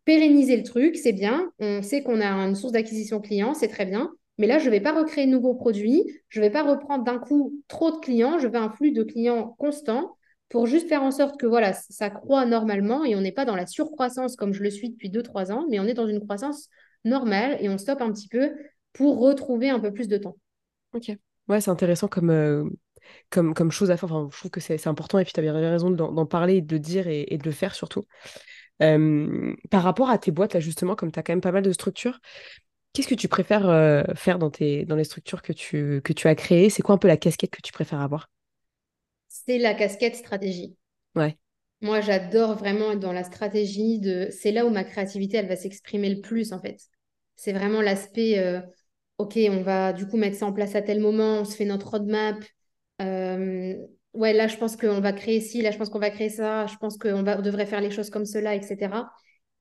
pérenniser 0.05 0.57
le 0.57 0.65
truc, 0.65 0.97
c'est 0.97 1.13
bien. 1.13 1.53
On 1.61 1.81
sait 1.81 2.03
qu'on 2.03 2.21
a 2.21 2.27
une 2.27 2.57
source 2.57 2.73
d'acquisition 2.73 3.21
client, 3.21 3.55
c'est 3.55 3.69
très 3.69 3.87
bien. 3.87 4.11
Mais 4.37 4.49
là, 4.49 4.59
je 4.59 4.67
ne 4.67 4.71
vais 4.71 4.81
pas 4.81 4.99
recréer 4.99 5.27
de 5.27 5.31
nouveaux 5.31 5.55
produits. 5.55 6.03
Je 6.29 6.41
ne 6.41 6.45
vais 6.45 6.51
pas 6.51 6.65
reprendre 6.65 7.05
d'un 7.05 7.21
coup 7.21 7.55
trop 7.69 7.93
de 7.93 7.99
clients. 7.99 8.41
Je 8.41 8.49
veux 8.49 8.57
un 8.57 8.71
flux 8.71 8.91
de 8.91 9.05
clients 9.05 9.55
constant 9.61 10.17
pour 10.49 10.67
juste 10.67 10.89
faire 10.89 11.03
en 11.03 11.11
sorte 11.11 11.39
que 11.39 11.47
voilà, 11.47 11.73
ça 11.73 12.11
croît 12.11 12.47
normalement 12.47 13.05
et 13.05 13.15
on 13.15 13.21
n'est 13.21 13.33
pas 13.33 13.45
dans 13.45 13.57
la 13.57 13.67
surcroissance 13.67 14.37
comme 14.37 14.53
je 14.53 14.63
le 14.63 14.71
suis 14.71 14.91
depuis 14.91 15.11
2-3 15.11 15.53
ans, 15.53 15.67
mais 15.69 15.79
on 15.79 15.85
est 15.85 15.95
dans 15.95 16.07
une 16.07 16.21
croissance 16.21 16.69
normale 17.05 17.57
et 17.61 17.69
on 17.69 17.79
stoppe 17.79 18.01
un 18.01 18.11
petit 18.13 18.29
peu 18.29 18.53
pour 18.93 19.21
retrouver 19.21 19.71
un 19.71 19.81
peu 19.81 19.93
plus 19.93 20.09
de 20.09 20.17
temps. 20.17 20.37
Ok. 20.95 21.13
Ouais, 21.49 21.61
c'est 21.61 21.71
intéressant 21.71 22.09
comme, 22.09 22.31
euh, 22.31 22.65
comme, 23.31 23.55
comme 23.55 23.71
chose 23.71 23.91
à 23.91 23.97
faire. 23.97 24.13
Enfin, 24.13 24.29
je 24.33 24.39
trouve 24.39 24.51
que 24.51 24.61
c'est 24.61 24.87
important 24.87 25.19
et 25.19 25.25
puis 25.25 25.33
tu 25.33 25.41
avais 25.41 25.51
raison 25.51 25.91
d'en 25.91 26.27
parler 26.27 26.57
et 26.57 26.63
de 26.63 26.75
le 26.75 26.81
dire 26.81 27.09
et, 27.09 27.25
de 27.25 27.45
le 27.45 27.53
faire 27.53 27.75
surtout. 27.75 28.07
Par 28.79 29.83
rapport 29.83 30.11
à 30.11 30.19
tes 30.19 30.31
boîtes, 30.31 30.55
là, 30.55 30.61
justement, 30.61 30.95
comme 30.95 31.13
tu 31.13 31.19
as 31.19 31.23
quand 31.23 31.33
même 31.33 31.41
pas 31.41 31.53
mal 31.53 31.63
de 31.63 31.73
structures, 31.73 32.21
qu'est-ce 32.93 33.09
que 33.09 33.15
tu 33.15 33.29
préfères 33.29 33.69
euh, 33.69 34.03
faire 34.15 34.39
dans, 34.39 34.51
tes, 34.51 34.85
dans 34.85 34.97
les 34.97 35.05
structures 35.05 35.43
que 35.43 35.53
tu, 35.53 36.01
que 36.03 36.13
tu 36.13 36.29
as 36.29 36.35
créées? 36.35 36.71
C'est 36.71 36.83
quoi 36.83 36.95
un 36.95 36.99
peu 36.99 37.09
la 37.09 37.17
casquette 37.17 37.51
que 37.51 37.63
tu 37.63 37.73
préfères 37.73 38.01
avoir? 38.01 38.29
C'est 39.49 39.59
la 39.59 39.73
casquette 39.73 40.15
stratégie. 40.15 40.77
Ouais. 41.17 41.37
Moi, 41.81 42.01
j'adore 42.01 42.57
vraiment 42.57 42.93
être 42.93 43.01
dans 43.01 43.13
la 43.13 43.25
stratégie 43.25 43.99
de. 43.99 44.29
C'est 44.31 44.53
là 44.53 44.67
où 44.67 44.71
ma 44.71 44.85
créativité, 44.85 45.39
elle 45.39 45.49
va 45.49 45.57
s'exprimer 45.57 46.15
le 46.15 46.21
plus, 46.21 46.53
en 46.53 46.61
fait. 46.61 46.79
C'est 47.37 47.53
vraiment 47.53 47.81
l'aspect. 47.81 48.39
Euh, 48.39 48.61
ok, 49.17 49.39
on 49.51 49.63
va 49.63 49.93
du 49.95 50.07
coup 50.07 50.19
mettre 50.19 50.37
ça 50.37 50.47
en 50.47 50.53
place 50.53 50.75
à 50.75 50.83
tel 50.83 51.01
moment, 51.01 51.41
on 51.41 51.45
se 51.45 51.57
fait 51.57 51.65
notre 51.65 51.89
roadmap. 51.91 52.37
Euh, 53.01 53.75
ouais, 54.13 54.33
là, 54.35 54.49
je 54.49 54.57
pense 54.57 54.77
qu'on 54.77 55.01
va 55.01 55.13
créer 55.13 55.41
ci, 55.41 55.63
là, 55.63 55.71
je 55.71 55.79
pense 55.79 55.89
qu'on 55.89 55.99
va 55.99 56.11
créer 56.11 56.29
ça, 56.31 56.67
je 56.67 56.77
pense 56.77 56.99
qu'on 56.99 57.23
va, 57.23 57.37
devrait 57.37 57.67
faire 57.67 57.81
les 57.81 57.91
choses 57.91 58.11
comme 58.11 58.27
cela, 58.27 58.55
etc. 58.55 59.09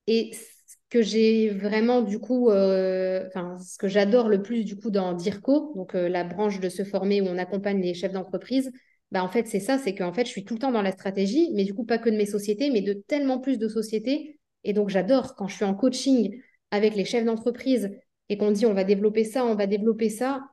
Et 0.08 0.32
ce 0.34 0.76
que 0.90 1.02
j'ai 1.02 1.50
vraiment, 1.50 2.02
du 2.02 2.20
coup, 2.20 2.50
euh, 2.50 3.26
enfin, 3.28 3.58
ce 3.60 3.78
que 3.78 3.88
j'adore 3.88 4.28
le 4.28 4.42
plus, 4.42 4.66
du 4.66 4.76
coup, 4.76 4.92
dans 4.92 5.14
DIRCO, 5.14 5.74
donc 5.76 5.94
la 5.94 6.24
branche 6.24 6.60
de 6.60 6.68
se 6.68 6.84
former 6.84 7.22
où 7.22 7.26
on 7.26 7.38
accompagne 7.38 7.82
les 7.82 7.94
chefs 7.94 8.14
d'entreprise, 8.14 8.72
bah, 9.12 9.24
en 9.24 9.30
fait, 9.30 9.48
c'est 9.48 9.60
ça, 9.60 9.78
c'est 9.78 9.96
qu'en 9.96 10.12
fait, 10.12 10.26
je 10.26 10.32
suis 10.32 10.44
tout 10.44 10.56
le 10.56 10.60
temps 10.60 10.72
dans 10.72 10.82
la 10.82 10.92
stratégie, 10.92 11.50
mais 11.54 11.64
du 11.64 11.74
coup, 11.74 11.86
pas 11.86 11.98
que 11.98 12.10
de 12.10 12.18
mes 12.18 12.26
sociétés, 12.26 12.70
mais 12.70 12.82
de 12.82 12.94
tellement 12.94 13.40
plus 13.40 13.58
de 13.58 13.68
sociétés. 13.70 14.40
Et 14.64 14.74
donc, 14.74 14.90
j'adore 14.90 15.36
quand 15.36 15.48
je 15.48 15.56
suis 15.56 15.66
en 15.66 15.74
coaching 15.74 16.40
avec 16.72 16.96
les 16.96 17.06
chefs 17.06 17.24
d'entreprise 17.24 17.92
et 18.30 18.38
qu'on 18.38 18.52
dit 18.52 18.66
on 18.66 18.74
va 18.74 18.84
développer 18.84 19.24
ça, 19.24 19.46
on 19.46 19.56
va 19.56 19.68
développer 19.68 20.10
ça. 20.10 20.44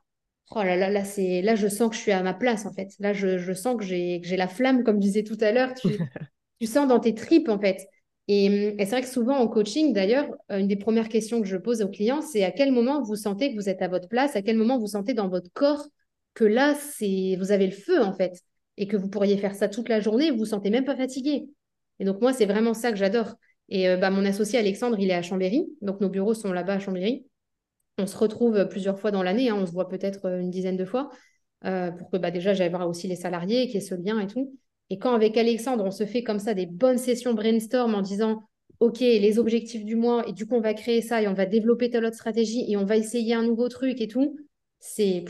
Oh 0.51 0.63
là 0.63 0.77
là, 0.77 0.91
là, 0.91 1.05
c'est, 1.05 1.43
là, 1.43 1.57
je 1.57 1.67
sens 1.69 1.91
que 1.91 1.97
je 1.97 2.01
suis 2.01 2.13
à 2.13 2.23
ma 2.23 2.35
place, 2.35 2.67
en 2.67 2.73
fait. 2.73 2.91
Là, 3.01 3.13
je, 3.13 3.39
je 3.39 3.53
sens 3.53 3.77
que 3.77 3.83
j'ai, 3.85 4.21
que 4.21 4.29
j'ai 4.29 4.37
la 4.37 4.47
flamme, 4.47 4.85
comme 4.85 4.97
je 4.97 5.01
disais 5.01 5.25
tout 5.25 5.39
à 5.41 5.51
l'heure. 5.51 5.75
Tu, 5.75 5.89
tu 6.61 6.67
sens 6.67 6.87
dans 6.87 7.01
tes 7.01 7.15
tripes, 7.15 7.49
en 7.49 7.59
fait. 7.59 7.89
Et, 8.29 8.47
et 8.47 8.87
c'est 8.87 8.91
vrai 8.91 9.03
que 9.03 9.09
souvent 9.09 9.37
en 9.37 9.49
coaching, 9.49 9.93
d'ailleurs, 9.93 10.27
euh, 10.53 10.59
une 10.59 10.69
des 10.69 10.77
premières 10.77 11.09
questions 11.09 11.41
que 11.41 11.49
je 11.49 11.57
pose 11.57 11.83
aux 11.83 11.89
clients, 11.89 12.23
c'est 12.23 12.45
à 12.45 12.53
quel 12.53 12.73
moment 12.73 13.03
vous 13.03 13.17
sentez 13.17 13.51
que 13.51 13.57
vous 13.57 13.69
êtes 13.69 13.83
à 13.83 13.89
votre 13.89 14.09
place, 14.09 14.37
à 14.37 14.43
quel 14.43 14.57
moment 14.57 14.79
vous 14.79 14.87
sentez 14.87 15.13
dans 15.13 15.29
votre 15.29 15.51
corps 15.53 15.87
que 16.35 16.45
là, 16.45 16.75
c'est 16.75 17.37
vous 17.39 17.53
avez 17.53 17.67
le 17.67 17.73
feu 17.73 18.03
en 18.03 18.13
fait, 18.13 18.41
et 18.77 18.87
que 18.87 18.97
vous 18.97 19.09
pourriez 19.09 19.37
faire 19.37 19.55
ça 19.55 19.69
toute 19.69 19.89
la 19.89 20.01
journée, 20.01 20.31
vous 20.31 20.39
vous 20.39 20.47
sentez 20.47 20.71
même 20.71 20.85
pas 20.85 20.97
fatigué. 20.97 21.49
Et 22.01 22.05
donc 22.05 22.21
moi, 22.21 22.33
c'est 22.33 22.47
vraiment 22.47 22.75
ça 22.75 22.91
que 22.91 22.99
j'adore. 22.99 23.35
Et 23.69 23.89
euh, 23.89 23.97
bah, 23.97 24.11
mon 24.11 24.25
associé 24.25 24.59
Alexandre, 24.59 24.99
il 24.99 25.11
est 25.11 25.15
à 25.15 25.23
Chambéry, 25.23 25.67
donc 25.81 26.01
nos 26.01 26.09
bureaux 26.09 26.35
sont 26.35 26.53
là-bas 26.53 26.75
à 26.75 26.79
Chambéry. 26.79 27.27
On 27.99 28.07
se 28.07 28.17
retrouve 28.17 28.69
plusieurs 28.69 28.99
fois 28.99 29.11
dans 29.11 29.23
l'année, 29.23 29.51
hein. 29.51 29.57
on 29.59 29.67
se 29.67 29.73
voit 29.73 29.89
peut-être 29.89 30.27
euh, 30.27 30.41
une 30.41 30.51
dizaine 30.51 30.77
de 30.77 30.85
fois, 30.85 31.11
euh, 31.65 31.91
pour 31.93 32.11
que 32.11 32.17
bah, 32.17 32.31
déjà 32.31 32.53
j'aille 32.53 32.71
voir 32.71 32.89
aussi 32.89 33.07
les 33.07 33.17
salariés, 33.17 33.67
qu'il 33.67 33.77
y 33.77 33.79
ait 33.79 33.81
ce 33.81 33.95
lien 33.95 34.21
et 34.21 34.27
tout. 34.27 34.59
Et 34.91 34.99
quand 34.99 35.15
avec 35.15 35.37
Alexandre, 35.37 35.85
on 35.85 35.91
se 35.91 36.05
fait 36.05 36.23
comme 36.23 36.39
ça 36.41 36.53
des 36.53 36.67
bonnes 36.67 36.99
sessions 36.99 37.33
brainstorm 37.33 37.95
en 37.95 38.03
disant, 38.03 38.43
OK, 38.81 39.01
les 39.01 39.39
objectifs 39.39 39.85
du 39.85 39.97
mois, 39.97 40.29
et 40.29 40.33
du 40.33 40.47
coup, 40.47 40.57
on 40.57 40.61
va 40.61 40.75
créer 40.75 41.01
ça, 41.01 41.23
et 41.23 41.29
on 41.29 41.33
va 41.33 41.47
développer 41.47 41.89
telle 41.89 42.05
autre 42.05 42.17
stratégie, 42.17 42.71
et 42.71 42.77
on 42.77 42.85
va 42.85 42.97
essayer 42.97 43.35
un 43.35 43.43
nouveau 43.43 43.69
truc 43.69 44.01
et 44.01 44.09
tout, 44.09 44.37
c'est 44.81 45.25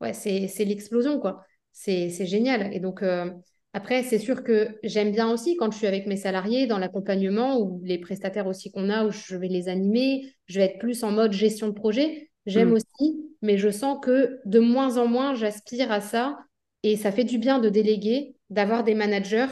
ouais, 0.00 0.12
c'est 0.12 0.64
l'explosion, 0.64 1.20
quoi. 1.20 1.44
C'est 1.72 2.26
génial. 2.26 2.74
Et 2.74 2.80
donc, 2.80 3.02
euh, 3.02 3.30
après, 3.72 4.02
c'est 4.02 4.18
sûr 4.18 4.42
que 4.42 4.68
j'aime 4.82 5.12
bien 5.12 5.30
aussi 5.30 5.56
quand 5.56 5.70
je 5.70 5.78
suis 5.78 5.86
avec 5.86 6.06
mes 6.06 6.16
salariés 6.16 6.66
dans 6.66 6.78
l'accompagnement 6.78 7.60
ou 7.60 7.80
les 7.84 7.98
prestataires 7.98 8.46
aussi 8.46 8.70
qu'on 8.70 8.90
a, 8.90 9.06
où 9.06 9.10
je 9.10 9.36
vais 9.36 9.48
les 9.48 9.68
animer, 9.68 10.34
je 10.46 10.58
vais 10.58 10.66
être 10.66 10.78
plus 10.78 11.04
en 11.04 11.12
mode 11.12 11.32
gestion 11.32 11.68
de 11.68 11.72
projet. 11.72 12.30
J'aime 12.46 12.70
mm. 12.70 12.74
aussi, 12.74 13.36
mais 13.42 13.58
je 13.58 13.70
sens 13.70 13.98
que 14.02 14.40
de 14.44 14.58
moins 14.58 14.96
en 14.96 15.06
moins, 15.06 15.34
j'aspire 15.34 15.92
à 15.92 16.00
ça. 16.00 16.38
Et 16.82 16.96
ça 16.96 17.12
fait 17.12 17.24
du 17.24 17.38
bien 17.38 17.58
de 17.58 17.68
déléguer, 17.68 18.34
d'avoir 18.48 18.82
des 18.82 18.94
managers. 18.94 19.46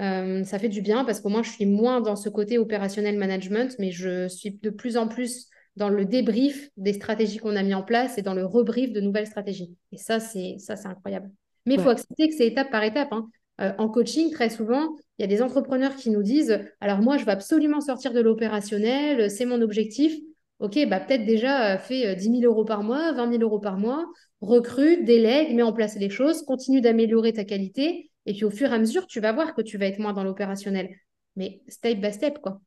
Euh, 0.00 0.42
ça 0.42 0.58
fait 0.58 0.70
du 0.70 0.82
bien 0.82 1.04
parce 1.04 1.20
qu'au 1.20 1.28
moins, 1.28 1.42
je 1.42 1.50
suis 1.50 1.66
moins 1.66 2.00
dans 2.00 2.16
ce 2.16 2.28
côté 2.28 2.58
opérationnel 2.58 3.16
management, 3.16 3.76
mais 3.78 3.92
je 3.92 4.26
suis 4.26 4.58
de 4.60 4.70
plus 4.70 4.96
en 4.96 5.06
plus 5.06 5.48
dans 5.76 5.88
le 5.88 6.04
débrief 6.04 6.70
des 6.76 6.92
stratégies 6.92 7.38
qu'on 7.38 7.56
a 7.56 7.62
mis 7.62 7.74
en 7.74 7.82
place 7.82 8.18
et 8.18 8.22
dans 8.22 8.34
le 8.34 8.44
rebrief 8.44 8.92
de 8.92 9.00
nouvelles 9.00 9.26
stratégies. 9.26 9.74
Et 9.90 9.96
ça, 9.96 10.20
c'est 10.20 10.56
ça, 10.58 10.76
c'est 10.76 10.88
incroyable. 10.88 11.30
Mais 11.66 11.74
il 11.74 11.80
faut 11.80 11.90
accepter 11.90 12.28
que 12.28 12.34
c'est 12.34 12.46
étape 12.46 12.70
par 12.70 12.82
étape. 12.82 13.12
Hein. 13.12 13.28
Euh, 13.60 13.72
en 13.78 13.88
coaching, 13.88 14.30
très 14.30 14.50
souvent, 14.50 14.96
il 15.18 15.22
y 15.22 15.24
a 15.24 15.28
des 15.28 15.42
entrepreneurs 15.42 15.94
qui 15.96 16.10
nous 16.10 16.22
disent 16.22 16.60
Alors, 16.80 17.00
moi, 17.00 17.16
je 17.16 17.24
veux 17.24 17.30
absolument 17.30 17.80
sortir 17.80 18.12
de 18.12 18.20
l'opérationnel, 18.20 19.30
c'est 19.30 19.44
mon 19.46 19.62
objectif. 19.62 20.14
Ok, 20.58 20.78
bah, 20.88 21.00
peut-être 21.00 21.24
déjà 21.24 21.74
euh, 21.74 21.78
fait 21.78 22.14
10 22.16 22.28
euh, 22.28 22.32
000 22.40 22.44
euros 22.44 22.64
par 22.64 22.82
mois, 22.82 23.12
20 23.12 23.32
000 23.32 23.42
euros 23.42 23.58
par 23.58 23.78
mois, 23.78 24.06
recrute, 24.40 25.04
délègue, 25.04 25.54
mets 25.54 25.62
en 25.62 25.72
place 25.72 25.96
les 25.96 26.10
choses, 26.10 26.42
continue 26.42 26.80
d'améliorer 26.80 27.32
ta 27.32 27.44
qualité. 27.44 28.10
Et 28.26 28.32
puis 28.32 28.44
au 28.44 28.50
fur 28.50 28.70
et 28.70 28.74
à 28.74 28.78
mesure, 28.78 29.06
tu 29.06 29.20
vas 29.20 29.32
voir 29.32 29.54
que 29.54 29.62
tu 29.62 29.78
vas 29.78 29.86
être 29.86 29.98
moins 29.98 30.12
dans 30.12 30.24
l'opérationnel. 30.24 30.90
Mais 31.36 31.62
step 31.68 31.98
by 32.00 32.12
step, 32.12 32.38
quoi. 32.38 32.60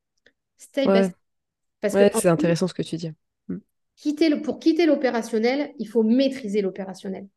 Step 0.58 0.88
by 0.88 1.04
step. 1.04 1.25
Ouais, 1.94 2.12
c'est 2.14 2.28
intéressant 2.30 2.68
ce 2.68 2.74
que 2.74 2.82
tu 2.82 2.98
dis. 2.98 3.12
Mm. 3.48 3.58
quitter 3.98 4.30
le- 4.30 4.42
pour 4.42 4.60
quitter 4.60 4.86
l'opérationnel, 4.86 5.74
il 5.80 5.88
faut 5.88 6.04
maîtriser 6.04 6.62
l'opérationnel. 6.62 7.28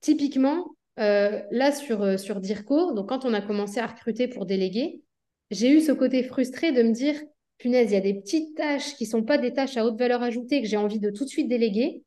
Typiquement, 0.00 0.66
euh, 0.98 1.42
là 1.50 1.72
sur, 1.72 2.02
euh, 2.02 2.16
sur 2.16 2.40
DIRCO, 2.40 2.92
donc 2.94 3.08
quand 3.08 3.24
on 3.24 3.34
a 3.34 3.40
commencé 3.40 3.80
à 3.80 3.86
recruter 3.86 4.28
pour 4.28 4.46
déléguer, 4.46 5.02
j'ai 5.50 5.70
eu 5.70 5.80
ce 5.80 5.92
côté 5.92 6.22
frustré 6.22 6.72
de 6.72 6.82
me 6.82 6.92
dire, 6.92 7.16
punaise, 7.58 7.90
il 7.90 7.94
y 7.94 7.96
a 7.96 8.00
des 8.00 8.14
petites 8.14 8.56
tâches 8.56 8.94
qui 8.96 9.06
sont 9.06 9.22
pas 9.22 9.38
des 9.38 9.52
tâches 9.52 9.76
à 9.76 9.84
haute 9.84 9.98
valeur 9.98 10.22
ajoutée 10.22 10.62
que 10.62 10.68
j'ai 10.68 10.76
envie 10.76 11.00
de 11.00 11.10
tout 11.10 11.24
de 11.24 11.28
suite 11.30 11.48
déléguer. 11.48 12.02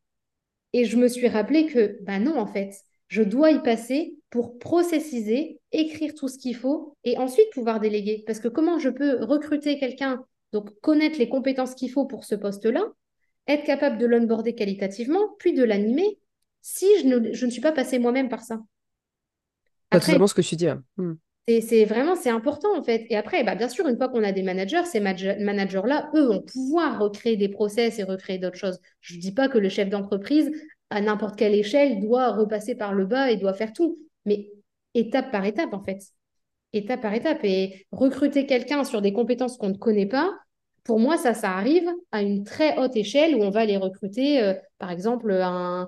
Et 0.73 0.85
je 0.85 0.97
me 0.97 1.07
suis 1.07 1.27
rappelé 1.27 1.65
que, 1.67 1.97
bah 2.03 2.19
non, 2.19 2.37
en 2.37 2.45
fait, 2.47 2.73
je 3.07 3.23
dois 3.23 3.51
y 3.51 3.61
passer 3.61 4.15
pour 4.29 4.59
processiser, 4.59 5.59
écrire 5.71 6.13
tout 6.13 6.27
ce 6.27 6.37
qu'il 6.37 6.55
faut 6.55 6.95
et 7.03 7.17
ensuite 7.17 7.49
pouvoir 7.53 7.79
déléguer. 7.79 8.23
Parce 8.27 8.39
que 8.39 8.47
comment 8.47 8.79
je 8.79 8.89
peux 8.89 9.23
recruter 9.23 9.79
quelqu'un, 9.79 10.23
donc 10.53 10.69
connaître 10.81 11.19
les 11.19 11.29
compétences 11.29 11.75
qu'il 11.75 11.91
faut 11.91 12.05
pour 12.05 12.25
ce 12.25 12.35
poste-là, 12.35 12.83
être 13.47 13.65
capable 13.65 13.97
de 13.97 14.05
l'onboarder 14.07 14.55
qualitativement, 14.55 15.35
puis 15.39 15.53
de 15.53 15.63
l'animer, 15.63 16.19
si 16.61 16.85
je 17.01 17.07
ne, 17.07 17.33
je 17.33 17.45
ne 17.45 17.51
suis 17.51 17.61
pas 17.61 17.71
passée 17.73 17.99
moi-même 17.99 18.29
par 18.29 18.43
ça. 18.43 18.59
Pas 19.91 19.99
Après, 19.99 19.99
totalement 19.99 20.27
ce 20.27 20.33
que 20.33 20.41
tu 20.41 20.55
dis. 20.55 20.67
ouais. 20.67 20.75
Mm. 20.97 21.13
c'est 21.61 21.85
vraiment, 21.85 22.15
c'est 22.15 22.29
important 22.29 22.77
en 22.77 22.83
fait. 22.83 23.05
Et 23.09 23.17
après, 23.17 23.43
bah, 23.43 23.55
bien 23.55 23.69
sûr, 23.69 23.87
une 23.87 23.97
fois 23.97 24.09
qu'on 24.09 24.23
a 24.23 24.31
des 24.31 24.43
managers, 24.43 24.85
ces 24.85 24.99
manage- 24.99 25.37
managers-là, 25.39 26.11
eux, 26.15 26.25
vont 26.27 26.41
pouvoir 26.43 26.99
recréer 26.99 27.37
des 27.37 27.49
process 27.49 27.97
et 27.99 28.03
recréer 28.03 28.37
d'autres 28.37 28.57
choses. 28.57 28.79
Je 29.01 29.15
ne 29.15 29.19
dis 29.21 29.31
pas 29.33 29.49
que 29.49 29.57
le 29.57 29.69
chef 29.69 29.89
d'entreprise, 29.89 30.51
à 30.91 31.01
n'importe 31.01 31.37
quelle 31.37 31.55
échelle, 31.55 32.01
doit 32.01 32.31
repasser 32.33 32.75
par 32.75 32.93
le 32.93 33.05
bas 33.05 33.31
et 33.31 33.37
doit 33.37 33.53
faire 33.53 33.73
tout. 33.73 33.97
Mais 34.25 34.51
étape 34.93 35.31
par 35.31 35.45
étape, 35.45 35.73
en 35.73 35.83
fait. 35.83 35.99
Étape 36.73 37.01
par 37.01 37.13
étape. 37.13 37.43
Et 37.43 37.85
recruter 37.91 38.45
quelqu'un 38.45 38.83
sur 38.83 39.01
des 39.01 39.13
compétences 39.13 39.57
qu'on 39.57 39.69
ne 39.69 39.77
connaît 39.77 40.05
pas, 40.05 40.31
pour 40.83 40.99
moi, 40.99 41.17
ça, 41.17 41.33
ça 41.33 41.51
arrive 41.51 41.87
à 42.11 42.21
une 42.21 42.43
très 42.43 42.77
haute 42.77 42.95
échelle 42.95 43.35
où 43.35 43.41
on 43.41 43.49
va 43.49 43.65
les 43.65 43.77
recruter, 43.77 44.41
euh, 44.41 44.53
par 44.77 44.91
exemple, 44.91 45.31
un, 45.31 45.87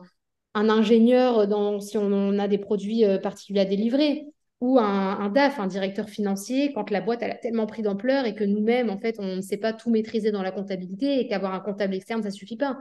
un 0.53 0.69
ingénieur 0.69 1.47
dans, 1.47 1.79
si 1.79 1.97
on 1.97 2.37
a 2.39 2.47
des 2.47 2.57
produits 2.57 3.05
euh, 3.05 3.17
particuliers 3.17 3.61
à 3.61 3.65
délivrer 3.65 4.25
ou 4.59 4.77
un, 4.77 5.29
DAF, 5.29 5.59
un 5.59 5.65
directeur 5.65 6.07
financier, 6.07 6.71
quand 6.73 6.91
la 6.91 7.01
boîte 7.01 7.23
elle 7.23 7.31
a 7.31 7.35
tellement 7.35 7.65
pris 7.65 7.81
d'ampleur 7.81 8.25
et 8.25 8.35
que 8.35 8.43
nous-mêmes, 8.43 8.91
en 8.91 8.99
fait, 8.99 9.15
on 9.17 9.37
ne 9.37 9.41
sait 9.41 9.57
pas 9.57 9.73
tout 9.73 9.89
maîtriser 9.89 10.31
dans 10.31 10.43
la 10.43 10.51
comptabilité 10.51 11.19
et 11.19 11.27
qu'avoir 11.27 11.55
un 11.55 11.59
comptable 11.59 11.95
externe, 11.95 12.21
ça 12.21 12.29
ne 12.29 12.33
suffit 12.33 12.57
pas. 12.57 12.77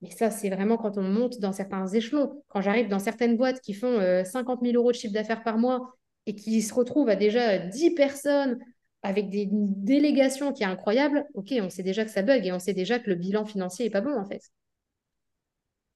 Mais 0.00 0.10
ça, 0.10 0.30
c'est 0.30 0.50
vraiment 0.50 0.76
quand 0.76 0.98
on 0.98 1.02
monte 1.02 1.38
dans 1.38 1.52
certains 1.52 1.86
échelons. 1.86 2.42
Quand 2.48 2.60
j'arrive 2.60 2.88
dans 2.88 2.98
certaines 2.98 3.36
boîtes 3.36 3.60
qui 3.60 3.72
font 3.72 4.00
euh, 4.00 4.24
50 4.24 4.62
000 4.64 4.74
euros 4.74 4.90
de 4.90 4.96
chiffre 4.96 5.14
d'affaires 5.14 5.44
par 5.44 5.58
mois 5.58 5.94
et 6.26 6.34
qui 6.34 6.62
se 6.62 6.72
retrouvent 6.74 7.08
à 7.08 7.16
déjà 7.16 7.58
10 7.58 7.90
personnes 7.92 8.58
avec 9.02 9.30
des 9.30 9.48
délégations 9.50 10.52
qui 10.52 10.62
est 10.62 10.66
incroyable, 10.66 11.24
ok, 11.34 11.52
on 11.60 11.68
sait 11.68 11.82
déjà 11.82 12.04
que 12.04 12.10
ça 12.10 12.22
bug 12.22 12.46
et 12.46 12.52
on 12.52 12.58
sait 12.58 12.74
déjà 12.74 12.98
que 12.98 13.10
le 13.10 13.16
bilan 13.16 13.44
financier 13.44 13.86
est 13.86 13.90
pas 13.90 14.00
bon 14.00 14.16
en 14.16 14.24
fait. 14.24 14.42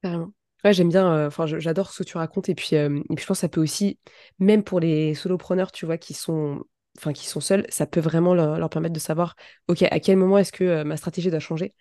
Carrément. 0.03 0.33
Ouais, 0.65 0.73
j'aime 0.73 0.89
bien, 0.89 1.13
euh, 1.13 1.27
enfin, 1.29 1.47
j'adore 1.47 1.91
ce 1.91 2.03
que 2.03 2.09
tu 2.09 2.17
racontes. 2.17 2.49
Et 2.49 2.55
puis, 2.55 2.75
euh, 2.77 2.99
et 3.11 3.15
puis, 3.15 3.23
je 3.23 3.27
pense 3.27 3.39
que 3.39 3.43
ça 3.43 3.49
peut 3.49 3.61
aussi, 3.61 3.99
même 4.39 4.65
pour 4.65 4.81
les 4.81 5.15
solopreneurs, 5.15 5.71
tu 5.71 5.87
vois, 5.87 5.99
qui 5.99 6.15
sont, 6.15 6.65
enfin, 6.99 7.13
qui 7.13 7.27
sont 7.27 7.41
seuls, 7.41 7.65
ça 7.69 7.87
peut 7.87 8.01
vraiment 8.01 8.35
leur, 8.35 8.69
permettre 8.71 8.95
de 8.95 8.99
savoir, 8.99 9.37
OK, 9.69 9.83
à 9.83 10.01
quel 10.01 10.17
moment 10.17 10.39
est-ce 10.39 10.53
que 10.53 10.65
euh, 10.65 10.85
ma 10.85 10.97
stratégie 10.97 11.31
doit 11.31 11.39
changer. 11.39 11.75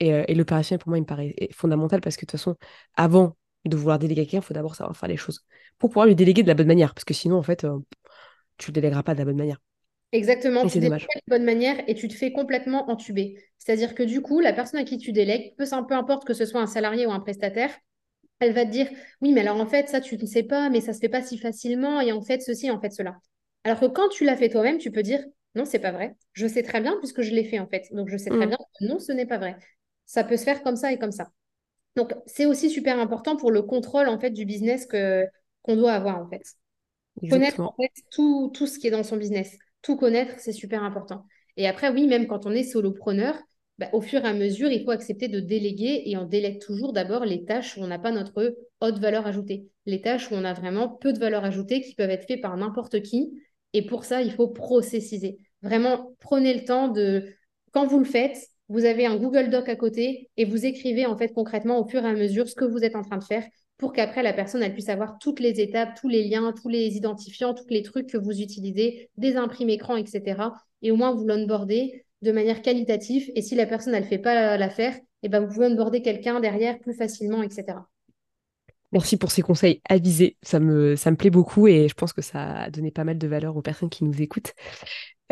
Et, 0.00 0.08
et 0.08 0.34
l'opérationnel, 0.34 0.80
pour 0.80 0.88
moi, 0.88 0.98
il 0.98 1.02
me 1.02 1.06
paraît 1.06 1.34
fondamental 1.52 2.00
parce 2.00 2.16
que 2.16 2.22
de 2.22 2.26
toute 2.26 2.32
façon, 2.40 2.56
avant 2.96 3.36
de 3.68 3.76
vouloir 3.76 3.98
déléguer 3.98 4.22
à 4.22 4.24
quelqu'un, 4.24 4.38
il 4.38 4.42
faut 4.44 4.54
d'abord 4.54 4.74
savoir 4.76 4.96
faire 4.96 5.08
les 5.08 5.16
choses 5.16 5.44
pour 5.78 5.90
pouvoir 5.90 6.06
lui 6.06 6.14
déléguer 6.16 6.42
de 6.42 6.48
la 6.48 6.54
bonne 6.54 6.66
manière. 6.66 6.94
Parce 6.94 7.04
que 7.04 7.14
sinon, 7.14 7.36
en 7.38 7.42
fait, 7.42 7.64
euh, 7.64 7.78
tu 8.58 8.68
le 8.70 8.74
délègueras 8.74 9.02
pas 9.04 9.14
de 9.14 9.20
la 9.20 9.24
bonne 9.26 9.36
manière. 9.38 9.60
Exactement, 10.12 10.64
Et 10.64 10.70
tu 10.70 10.78
délègues 10.80 10.94
de 11.16 11.20
bonne 11.28 11.44
manière 11.44 11.76
et 11.88 11.94
tu 11.94 12.06
te 12.06 12.14
fais 12.14 12.30
complètement 12.32 12.88
entuber. 12.88 13.36
C'est-à-dire 13.58 13.94
que 13.96 14.04
du 14.04 14.20
coup, 14.22 14.38
la 14.40 14.52
personne 14.52 14.78
à 14.80 14.84
qui 14.84 14.96
tu 14.96 15.10
délègues, 15.12 15.56
peu, 15.56 15.64
peu 15.88 15.94
importe 15.94 16.24
que 16.24 16.34
ce 16.34 16.46
soit 16.46 16.60
un 16.60 16.68
salarié 16.68 17.04
ou 17.06 17.10
un 17.10 17.18
prestataire, 17.20 17.70
elle 18.40 18.52
va 18.54 18.66
te 18.66 18.70
dire, 18.70 18.88
oui, 19.22 19.32
mais 19.32 19.42
alors 19.42 19.60
en 19.60 19.66
fait, 19.66 19.88
ça, 19.88 20.00
tu 20.00 20.16
ne 20.18 20.26
sais 20.26 20.44
pas, 20.44 20.70
mais 20.70 20.80
ça 20.80 20.92
se 20.94 21.00
fait 21.00 21.08
pas 21.10 21.22
si 21.22 21.38
facilement, 21.38 22.00
et 22.00 22.12
en 22.12 22.22
fait, 22.22 22.42
ceci, 22.42 22.70
en 22.70 22.80
fait, 22.80 22.92
cela. 22.92 23.16
Alors 23.64 23.80
que 23.80 23.86
quand 23.86 24.08
tu 24.10 24.24
l'as 24.24 24.36
fait 24.36 24.50
toi-même, 24.50 24.78
tu 24.78 24.92
peux 24.92 25.02
dire, 25.02 25.24
non, 25.56 25.64
c'est 25.66 25.80
pas 25.80 25.92
vrai. 25.92 26.16
Je 26.34 26.46
sais 26.48 26.62
très 26.64 26.80
bien 26.80 26.96
puisque 27.00 27.22
je 27.22 27.32
l'ai 27.34 27.44
fait, 27.44 27.58
en 27.60 27.68
fait. 27.68 27.84
Donc, 27.92 28.08
je 28.10 28.16
sais 28.18 28.32
très 28.32 28.46
Mm, 28.46 28.48
bien 28.48 28.58
que 28.58 28.86
non, 28.86 28.98
ce 29.00 29.12
n'est 29.12 29.26
pas 29.26 29.38
vrai. 29.38 29.56
Ça 30.06 30.24
peut 30.24 30.36
se 30.36 30.44
faire 30.44 30.62
comme 30.62 30.76
ça 30.76 30.92
et 30.92 30.98
comme 30.98 31.12
ça. 31.12 31.30
Donc, 31.96 32.14
c'est 32.26 32.46
aussi 32.46 32.70
super 32.70 32.98
important 32.98 33.36
pour 33.36 33.50
le 33.50 33.62
contrôle, 33.62 34.08
en 34.08 34.18
fait, 34.18 34.30
du 34.30 34.44
business 34.44 34.86
que, 34.86 35.26
qu'on 35.62 35.76
doit 35.76 35.92
avoir, 35.92 36.18
en 36.18 36.28
fait. 36.28 36.42
Connaître, 37.20 37.60
en 37.60 37.72
exactement. 37.72 37.74
fait, 37.80 37.92
tout, 38.10 38.50
tout 38.54 38.66
ce 38.66 38.78
qui 38.78 38.88
est 38.88 38.90
dans 38.90 39.04
son 39.04 39.16
business. 39.16 39.56
Tout 39.82 39.96
connaître, 39.96 40.34
c'est 40.38 40.52
super 40.52 40.82
important. 40.82 41.26
Et 41.56 41.68
après, 41.68 41.90
oui, 41.90 42.06
même 42.06 42.26
quand 42.26 42.46
on 42.46 42.50
est 42.50 42.64
solopreneur, 42.64 43.36
bah, 43.78 43.88
au 43.92 44.00
fur 44.00 44.24
et 44.24 44.28
à 44.28 44.32
mesure, 44.32 44.70
il 44.70 44.84
faut 44.84 44.90
accepter 44.90 45.28
de 45.28 45.40
déléguer 45.40 46.02
et 46.06 46.16
on 46.16 46.24
délègue 46.24 46.60
toujours 46.60 46.92
d'abord 46.92 47.24
les 47.24 47.44
tâches 47.44 47.76
où 47.76 47.80
on 47.80 47.86
n'a 47.88 47.98
pas 47.98 48.12
notre 48.12 48.56
haute 48.80 48.98
valeur 48.98 49.26
ajoutée. 49.26 49.66
Les 49.86 50.00
tâches 50.00 50.30
où 50.30 50.34
on 50.34 50.44
a 50.44 50.52
vraiment 50.52 50.88
peu 50.88 51.12
de 51.12 51.18
valeur 51.18 51.44
ajoutée 51.44 51.80
qui 51.80 51.94
peuvent 51.94 52.10
être 52.10 52.26
faites 52.26 52.40
par 52.40 52.56
n'importe 52.56 53.02
qui. 53.02 53.32
Et 53.72 53.84
pour 53.84 54.04
ça, 54.04 54.22
il 54.22 54.32
faut 54.32 54.48
processiser. 54.48 55.38
Vraiment, 55.62 56.14
prenez 56.20 56.54
le 56.54 56.64
temps 56.64 56.88
de, 56.88 57.34
quand 57.72 57.86
vous 57.86 57.98
le 57.98 58.04
faites, 58.04 58.38
vous 58.68 58.84
avez 58.84 59.06
un 59.06 59.16
Google 59.16 59.50
Doc 59.50 59.68
à 59.68 59.76
côté 59.76 60.30
et 60.36 60.44
vous 60.44 60.64
écrivez 60.64 61.06
en 61.06 61.16
fait 61.16 61.32
concrètement 61.32 61.78
au 61.80 61.88
fur 61.88 62.04
et 62.04 62.08
à 62.08 62.14
mesure 62.14 62.48
ce 62.48 62.54
que 62.54 62.64
vous 62.64 62.84
êtes 62.84 62.96
en 62.96 63.02
train 63.02 63.18
de 63.18 63.24
faire 63.24 63.44
pour 63.76 63.92
qu'après 63.92 64.22
la 64.22 64.32
personne 64.32 64.62
elle 64.62 64.72
puisse 64.72 64.88
avoir 64.88 65.18
toutes 65.18 65.40
les 65.40 65.60
étapes, 65.60 65.98
tous 66.00 66.08
les 66.08 66.24
liens, 66.24 66.52
tous 66.52 66.68
les 66.68 66.96
identifiants, 66.96 67.54
tous 67.54 67.68
les 67.68 67.82
trucs 67.82 68.08
que 68.08 68.16
vous 68.16 68.40
utilisez, 68.40 69.10
des 69.16 69.36
imprimes 69.36 69.70
écran, 69.70 69.96
etc. 69.96 70.50
Et 70.82 70.90
au 70.90 70.96
moins 70.96 71.14
vous 71.14 71.26
l'onboardez 71.26 72.04
de 72.22 72.32
manière 72.32 72.62
qualitative. 72.62 73.30
Et 73.34 73.42
si 73.42 73.54
la 73.54 73.66
personne 73.66 73.94
elle 73.94 74.04
fait 74.04 74.18
pas 74.18 74.56
l'affaire, 74.56 74.96
et 75.22 75.28
ben 75.28 75.40
vous 75.40 75.52
pouvez 75.52 75.66
onboarder 75.66 76.02
quelqu'un 76.02 76.40
derrière 76.40 76.78
plus 76.78 76.94
facilement, 76.94 77.42
etc. 77.42 77.78
Merci 78.92 79.16
pour 79.16 79.32
ces 79.32 79.42
conseils 79.42 79.80
avisés. 79.88 80.36
Ça 80.42 80.60
me, 80.60 80.94
ça 80.94 81.10
me 81.10 81.16
plaît 81.16 81.30
beaucoup 81.30 81.66
et 81.66 81.88
je 81.88 81.94
pense 81.94 82.12
que 82.12 82.22
ça 82.22 82.62
a 82.62 82.70
donné 82.70 82.92
pas 82.92 83.02
mal 83.02 83.18
de 83.18 83.26
valeur 83.26 83.56
aux 83.56 83.62
personnes 83.62 83.90
qui 83.90 84.04
nous 84.04 84.22
écoutent. 84.22 84.54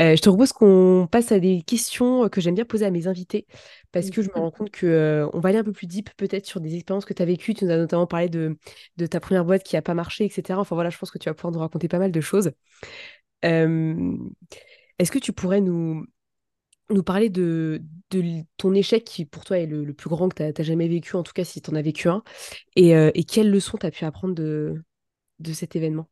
Euh, 0.03 0.17
je 0.17 0.21
te 0.21 0.29
propose 0.29 0.53
qu'on 0.53 1.07
passe 1.11 1.31
à 1.31 1.39
des 1.39 1.63
questions 1.63 2.29
que 2.29 2.41
j'aime 2.41 2.57
bien 2.57 2.65
poser 2.65 2.85
à 2.85 2.91
mes 2.91 3.07
invités 3.07 3.47
parce 3.93 4.11
que 4.11 4.21
je 4.21 4.31
me 4.31 4.41
rends 4.41 4.51
compte 4.51 4.71
que 4.71 4.87
euh, 4.87 5.29
on 5.33 5.39
va 5.39 5.51
aller 5.51 5.59
un 5.59 5.65
peu 5.65 5.73
plus 5.73 5.87
deep 5.87 6.11
peut-être 6.17 6.47
sur 6.47 6.61
des 6.61 6.75
expériences 6.75 7.05
que 7.05 7.15
tu 7.15 7.23
as 7.23 7.27
vécues. 7.27 7.55
Tu 7.55 7.65
nous 7.65 7.71
as 7.71 7.77
notamment 7.77 8.07
parlé 8.07 8.29
de, 8.29 8.57
de 8.97 9.07
ta 9.07 9.21
première 9.21 9.45
boîte 9.45 9.63
qui 9.63 9.77
n'a 9.77 9.83
pas 9.83 9.95
marché, 9.95 10.25
etc. 10.25 10.59
Enfin 10.59 10.75
voilà, 10.75 10.91
je 10.91 10.99
pense 10.99 11.11
que 11.11 11.19
tu 11.19 11.29
vas 11.29 11.35
pouvoir 11.35 11.53
nous 11.53 11.61
raconter 11.61 11.89
pas 11.89 11.99
mal 11.99 12.11
de 12.11 12.21
choses. 12.21 12.51
Euh, 13.45 14.17
est-ce 14.99 15.13
que 15.13 15.19
tu 15.19 15.33
pourrais 15.33 15.61
nous, 15.61 16.05
nous 16.91 17.03
parler 17.03 17.31
de, 17.31 17.83
ton 18.57 18.75
échec 18.75 19.05
qui 19.05 19.25
pour 19.25 19.45
toi 19.45 19.59
est 19.59 19.67
le, 19.67 19.85
le 19.85 19.95
plus 19.95 20.11
grand 20.11 20.29
que 20.29 20.51
tu 20.51 20.61
as, 20.61 20.65
jamais 20.65 20.89
vécu, 20.89 21.17
en 21.17 21.23
tout 21.23 21.33
cas 21.33 21.45
si 21.45 21.63
tu 21.63 21.71
en 21.71 21.75
as 21.75 21.83
vécu 21.83 22.09
un, 22.09 22.23
et, 22.77 22.95
euh, 22.97 23.11
et 23.15 23.25
quelles 23.25 23.51
leçons 23.51 23.79
tu 23.79 23.87
as 23.87 23.91
pu 23.91 24.05
apprendre 24.05 24.35
de, 24.35 24.83
de 25.39 25.53
cet 25.53 25.77
événement? 25.77 26.09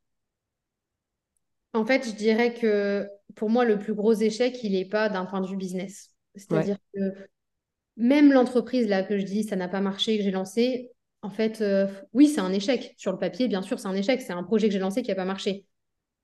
En 1.72 1.84
fait, 1.84 2.06
je 2.06 2.12
dirais 2.14 2.54
que 2.54 3.08
pour 3.36 3.48
moi, 3.50 3.64
le 3.64 3.78
plus 3.78 3.94
gros 3.94 4.12
échec, 4.14 4.62
il 4.64 4.72
n'est 4.72 4.84
pas 4.88 5.08
d'un 5.08 5.24
point 5.24 5.40
de 5.40 5.46
vue 5.46 5.56
business. 5.56 6.10
Ouais, 6.50 6.64
C'est-à-dire 6.64 6.76
que 6.94 7.00
même 7.96 8.32
l'entreprise 8.32 8.88
là 8.88 9.02
que 9.02 9.18
je 9.18 9.24
dis 9.24 9.44
ça 9.44 9.56
n'a 9.56 9.68
pas 9.68 9.80
marché, 9.80 10.18
que 10.18 10.24
j'ai 10.24 10.30
lancé, 10.30 10.90
en 11.22 11.30
fait, 11.30 11.60
euh, 11.60 11.86
oui, 12.14 12.28
c'est 12.28 12.40
un 12.40 12.52
échec. 12.52 12.94
Sur 12.96 13.12
le 13.12 13.18
papier, 13.18 13.48
bien 13.48 13.62
sûr, 13.62 13.78
c'est 13.78 13.88
un 13.88 13.94
échec. 13.94 14.22
C'est 14.22 14.32
un 14.32 14.42
projet 14.42 14.68
que 14.68 14.72
j'ai 14.72 14.78
lancé 14.78 15.02
qui 15.02 15.10
n'a 15.10 15.14
pas 15.16 15.24
marché. 15.26 15.66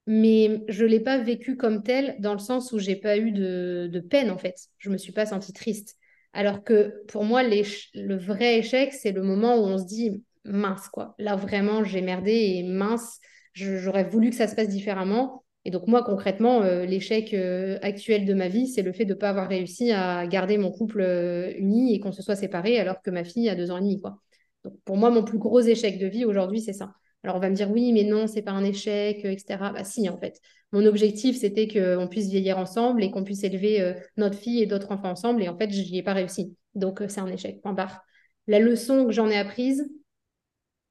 Mais 0.07 0.63
je 0.69 0.85
ne 0.85 0.89
l'ai 0.91 1.01
pas 1.01 1.19
vécu 1.19 1.57
comme 1.57 1.83
tel 1.83 2.17
dans 2.21 2.33
le 2.33 2.39
sens 2.39 2.73
où 2.73 2.79
j'ai 2.79 2.97
pas 2.97 3.19
eu 3.19 3.33
de, 3.33 3.89
de 3.93 4.01
peine, 4.01 4.31
en 4.31 4.39
fait. 4.39 4.57
Je 4.79 4.91
me 4.91 4.99
suis 4.99 5.13
pas 5.13 5.27
sentie 5.27 5.53
triste. 5.53 5.97
Alors 6.33 6.65
que 6.65 7.05
pour 7.09 7.25
moi, 7.25 7.43
le 7.43 8.17
vrai 8.17 8.59
échec, 8.59 8.93
c'est 8.93 9.13
le 9.13 9.23
moment 9.23 9.57
où 9.57 9.65
on 9.67 9.79
se 9.79 9.85
dit, 9.87 10.23
mince, 10.45 10.89
quoi. 10.89 11.15
Là, 11.19 11.37
vraiment, 11.37 11.85
j'ai 11.85 12.03
merdé 12.03 12.33
et 12.33 12.63
mince, 12.63 13.21
j'aurais 13.57 14.05
voulu 14.05 14.31
que 14.31 14.37
ça 14.37 14.49
se 14.49 14.55
passe 14.55 14.69
différemment. 14.69 15.45
Et 15.65 15.71
donc, 15.71 15.89
moi, 15.89 16.05
concrètement, 16.05 16.63
euh, 16.63 16.85
l'échec 16.85 17.35
euh, 17.35 17.79
actuel 17.83 18.25
de 18.25 18.35
ma 18.35 18.49
vie, 18.49 18.69
c'est 18.69 18.83
le 18.83 18.93
fait 18.93 19.05
de 19.05 19.15
ne 19.15 19.19
pas 19.19 19.31
avoir 19.31 19.49
réussi 19.49 19.91
à 19.91 20.27
garder 20.27 20.59
mon 20.59 20.71
couple 20.71 21.01
euh, 21.01 21.53
uni 21.57 21.95
et 21.95 21.99
qu'on 21.99 22.13
se 22.13 22.23
soit 22.23 22.37
séparés 22.37 22.79
alors 22.79 23.03
que 23.03 23.11
ma 23.11 23.25
fille 23.25 23.49
a 23.49 23.57
deux 23.57 23.71
ans 23.71 23.79
et 23.79 23.81
demi, 23.81 24.01
quoi. 24.01 24.21
Donc, 24.65 24.75
pour 24.85 24.97
moi, 24.97 25.11
mon 25.11 25.25
plus 25.25 25.39
gros 25.39 25.61
échec 25.61 25.99
de 25.99 26.07
vie 26.07 26.25
aujourd'hui, 26.25 26.61
c'est 26.61 26.73
ça. 26.73 26.93
Alors, 27.25 27.37
on 27.37 27.41
va 27.41 27.51
me 27.51 27.55
dire, 27.57 27.71
oui, 27.71 27.93
mais 27.93 28.05
non, 28.05 28.29
c'est 28.29 28.43
pas 28.43 28.53
un 28.53 28.63
échec, 28.63 29.25
etc. 29.25 29.73
Bah, 29.73 29.85
si, 29.85 30.09
en 30.09 30.19
fait. 30.19 30.39
Mon 30.73 30.85
objectif, 30.85 31.37
c'était 31.37 31.67
qu'on 31.67 32.07
puisse 32.09 32.29
vieillir 32.29 32.59
ensemble 32.59 33.03
et 33.03 33.11
qu'on 33.11 33.25
puisse 33.25 33.43
élever 33.43 33.95
notre 34.17 34.37
fille 34.37 34.63
et 34.63 34.67
d'autres 34.67 34.93
enfants 34.93 35.11
ensemble. 35.11 35.43
Et 35.43 35.49
en 35.49 35.57
fait, 35.57 35.71
je 35.71 35.81
n'y 35.91 35.99
ai 35.99 36.03
pas 36.03 36.13
réussi. 36.13 36.57
Donc, 36.75 37.03
c'est 37.09 37.21
un 37.21 37.29
échec. 37.29 37.61
Point 37.63 37.73
barre. 37.73 38.03
La 38.47 38.59
leçon 38.59 39.07
que 39.07 39.13
j'en 39.13 39.29
ai 39.29 39.37
apprise, 39.37 39.89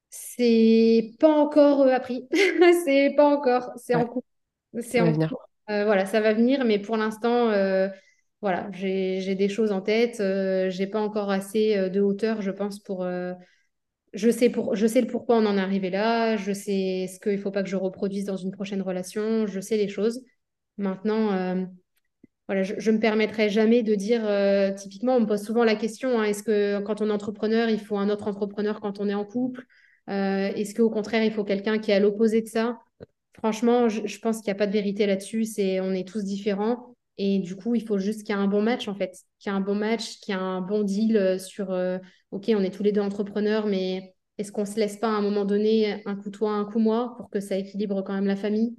c'est 0.09 1.11
pas 1.19 1.31
encore 1.31 1.81
euh, 1.81 1.93
appris. 1.93 2.27
c'est 2.85 3.13
pas 3.15 3.27
encore. 3.27 3.71
C'est 3.77 3.95
en 3.95 4.05
cours. 4.05 4.23
C'est 4.81 5.01
en 5.01 5.11
venir. 5.11 5.29
cours. 5.29 5.49
Euh, 5.69 5.83
voilà, 5.85 6.05
ça 6.05 6.21
va 6.21 6.33
venir, 6.33 6.63
mais 6.63 6.79
pour 6.79 6.95
l'instant, 6.97 7.49
euh, 7.49 7.87
voilà, 8.41 8.69
j'ai, 8.71 9.35
des 9.35 9.49
choses 9.49 9.71
en 9.71 9.81
tête. 9.81 10.19
Euh, 10.19 10.69
j'ai 10.69 10.87
pas 10.87 11.01
encore 11.01 11.31
assez 11.31 11.89
de 11.89 12.01
hauteur, 12.01 12.41
je 12.41 12.51
pense, 12.51 12.79
pour, 12.79 13.05
je 14.13 14.29
sais, 14.29 14.49
pour, 14.49 14.75
je 14.75 14.87
sais 14.87 15.01
le 15.01 15.07
pourquoi 15.07 15.37
on 15.37 15.45
en 15.45 15.57
est 15.57 15.61
arrivé 15.61 15.89
là, 15.89 16.37
je 16.37 16.53
sais 16.53 17.07
ce 17.13 17.19
qu'il 17.19 17.33
ne 17.33 17.37
faut 17.37 17.51
pas 17.51 17.63
que 17.63 17.69
je 17.69 17.75
reproduise 17.75 18.25
dans 18.25 18.37
une 18.37 18.51
prochaine 18.51 18.81
relation, 18.81 19.47
je 19.47 19.59
sais 19.59 19.77
les 19.77 19.87
choses. 19.87 20.21
Maintenant, 20.77 21.67
voilà, 22.47 22.61
je 22.61 22.91
ne 22.91 22.95
me 22.97 23.01
permettrai 23.01 23.49
jamais 23.49 23.81
de 23.81 23.95
dire, 23.95 24.21
typiquement, 24.75 25.15
on 25.15 25.21
me 25.21 25.25
pose 25.25 25.43
souvent 25.43 25.63
la 25.63 25.75
question, 25.75 26.19
hein, 26.19 26.25
est-ce 26.25 26.43
que 26.43 26.79
quand 26.81 27.01
on 27.01 27.09
est 27.09 27.13
entrepreneur, 27.13 27.69
il 27.69 27.79
faut 27.79 27.97
un 27.97 28.09
autre 28.09 28.27
entrepreneur 28.27 28.81
quand 28.81 28.99
on 28.99 29.09
est 29.09 29.15
en 29.15 29.25
couple? 29.25 29.65
Euh, 30.09 30.53
Est-ce 30.53 30.75
qu'au 30.75 30.89
contraire, 30.89 31.23
il 31.23 31.31
faut 31.31 31.43
quelqu'un 31.43 31.79
qui 31.79 31.91
est 31.91 31.95
à 31.95 31.99
l'opposé 31.99 32.41
de 32.41 32.47
ça? 32.47 32.79
Franchement, 33.33 33.89
je, 33.89 34.19
pense 34.19 34.37
qu'il 34.37 34.45
n'y 34.47 34.55
a 34.55 34.55
pas 34.55 34.67
de 34.67 34.71
vérité 34.71 35.05
là-dessus, 35.05 35.45
c'est 35.45 35.79
on 35.81 35.91
est 35.91 36.07
tous 36.07 36.23
différents. 36.23 36.95
Et 37.17 37.39
du 37.39 37.55
coup, 37.55 37.75
il 37.75 37.85
faut 37.85 37.97
juste 37.97 38.23
qu'il 38.23 38.35
y 38.35 38.37
ait 38.37 38.41
un 38.41 38.47
bon 38.47 38.61
match, 38.61 38.87
en 38.87 38.95
fait. 38.95 39.11
Qu'il 39.39 39.51
y 39.51 39.55
ait 39.55 39.57
un 39.57 39.61
bon 39.61 39.75
match, 39.75 40.19
qu'il 40.19 40.33
y 40.33 40.37
ait 40.37 40.41
un 40.41 40.61
bon 40.61 40.83
deal 40.83 41.17
euh, 41.17 41.37
sur, 41.37 41.71
euh, 41.71 41.97
OK, 42.31 42.45
on 42.49 42.61
est 42.61 42.73
tous 42.73 42.83
les 42.83 42.91
deux 42.91 43.01
entrepreneurs, 43.01 43.67
mais 43.67 44.15
est-ce 44.37 44.51
qu'on 44.51 44.61
ne 44.61 44.67
se 44.67 44.79
laisse 44.79 44.97
pas 44.97 45.07
à 45.07 45.11
un 45.11 45.21
moment 45.21 45.45
donné 45.45 46.01
un 46.05 46.15
coup 46.15 46.29
toi, 46.29 46.51
un 46.51 46.65
coup 46.65 46.79
moi, 46.79 47.13
pour 47.17 47.29
que 47.29 47.39
ça 47.39 47.55
équilibre 47.57 48.01
quand 48.01 48.13
même 48.13 48.25
la 48.25 48.35
famille? 48.35 48.75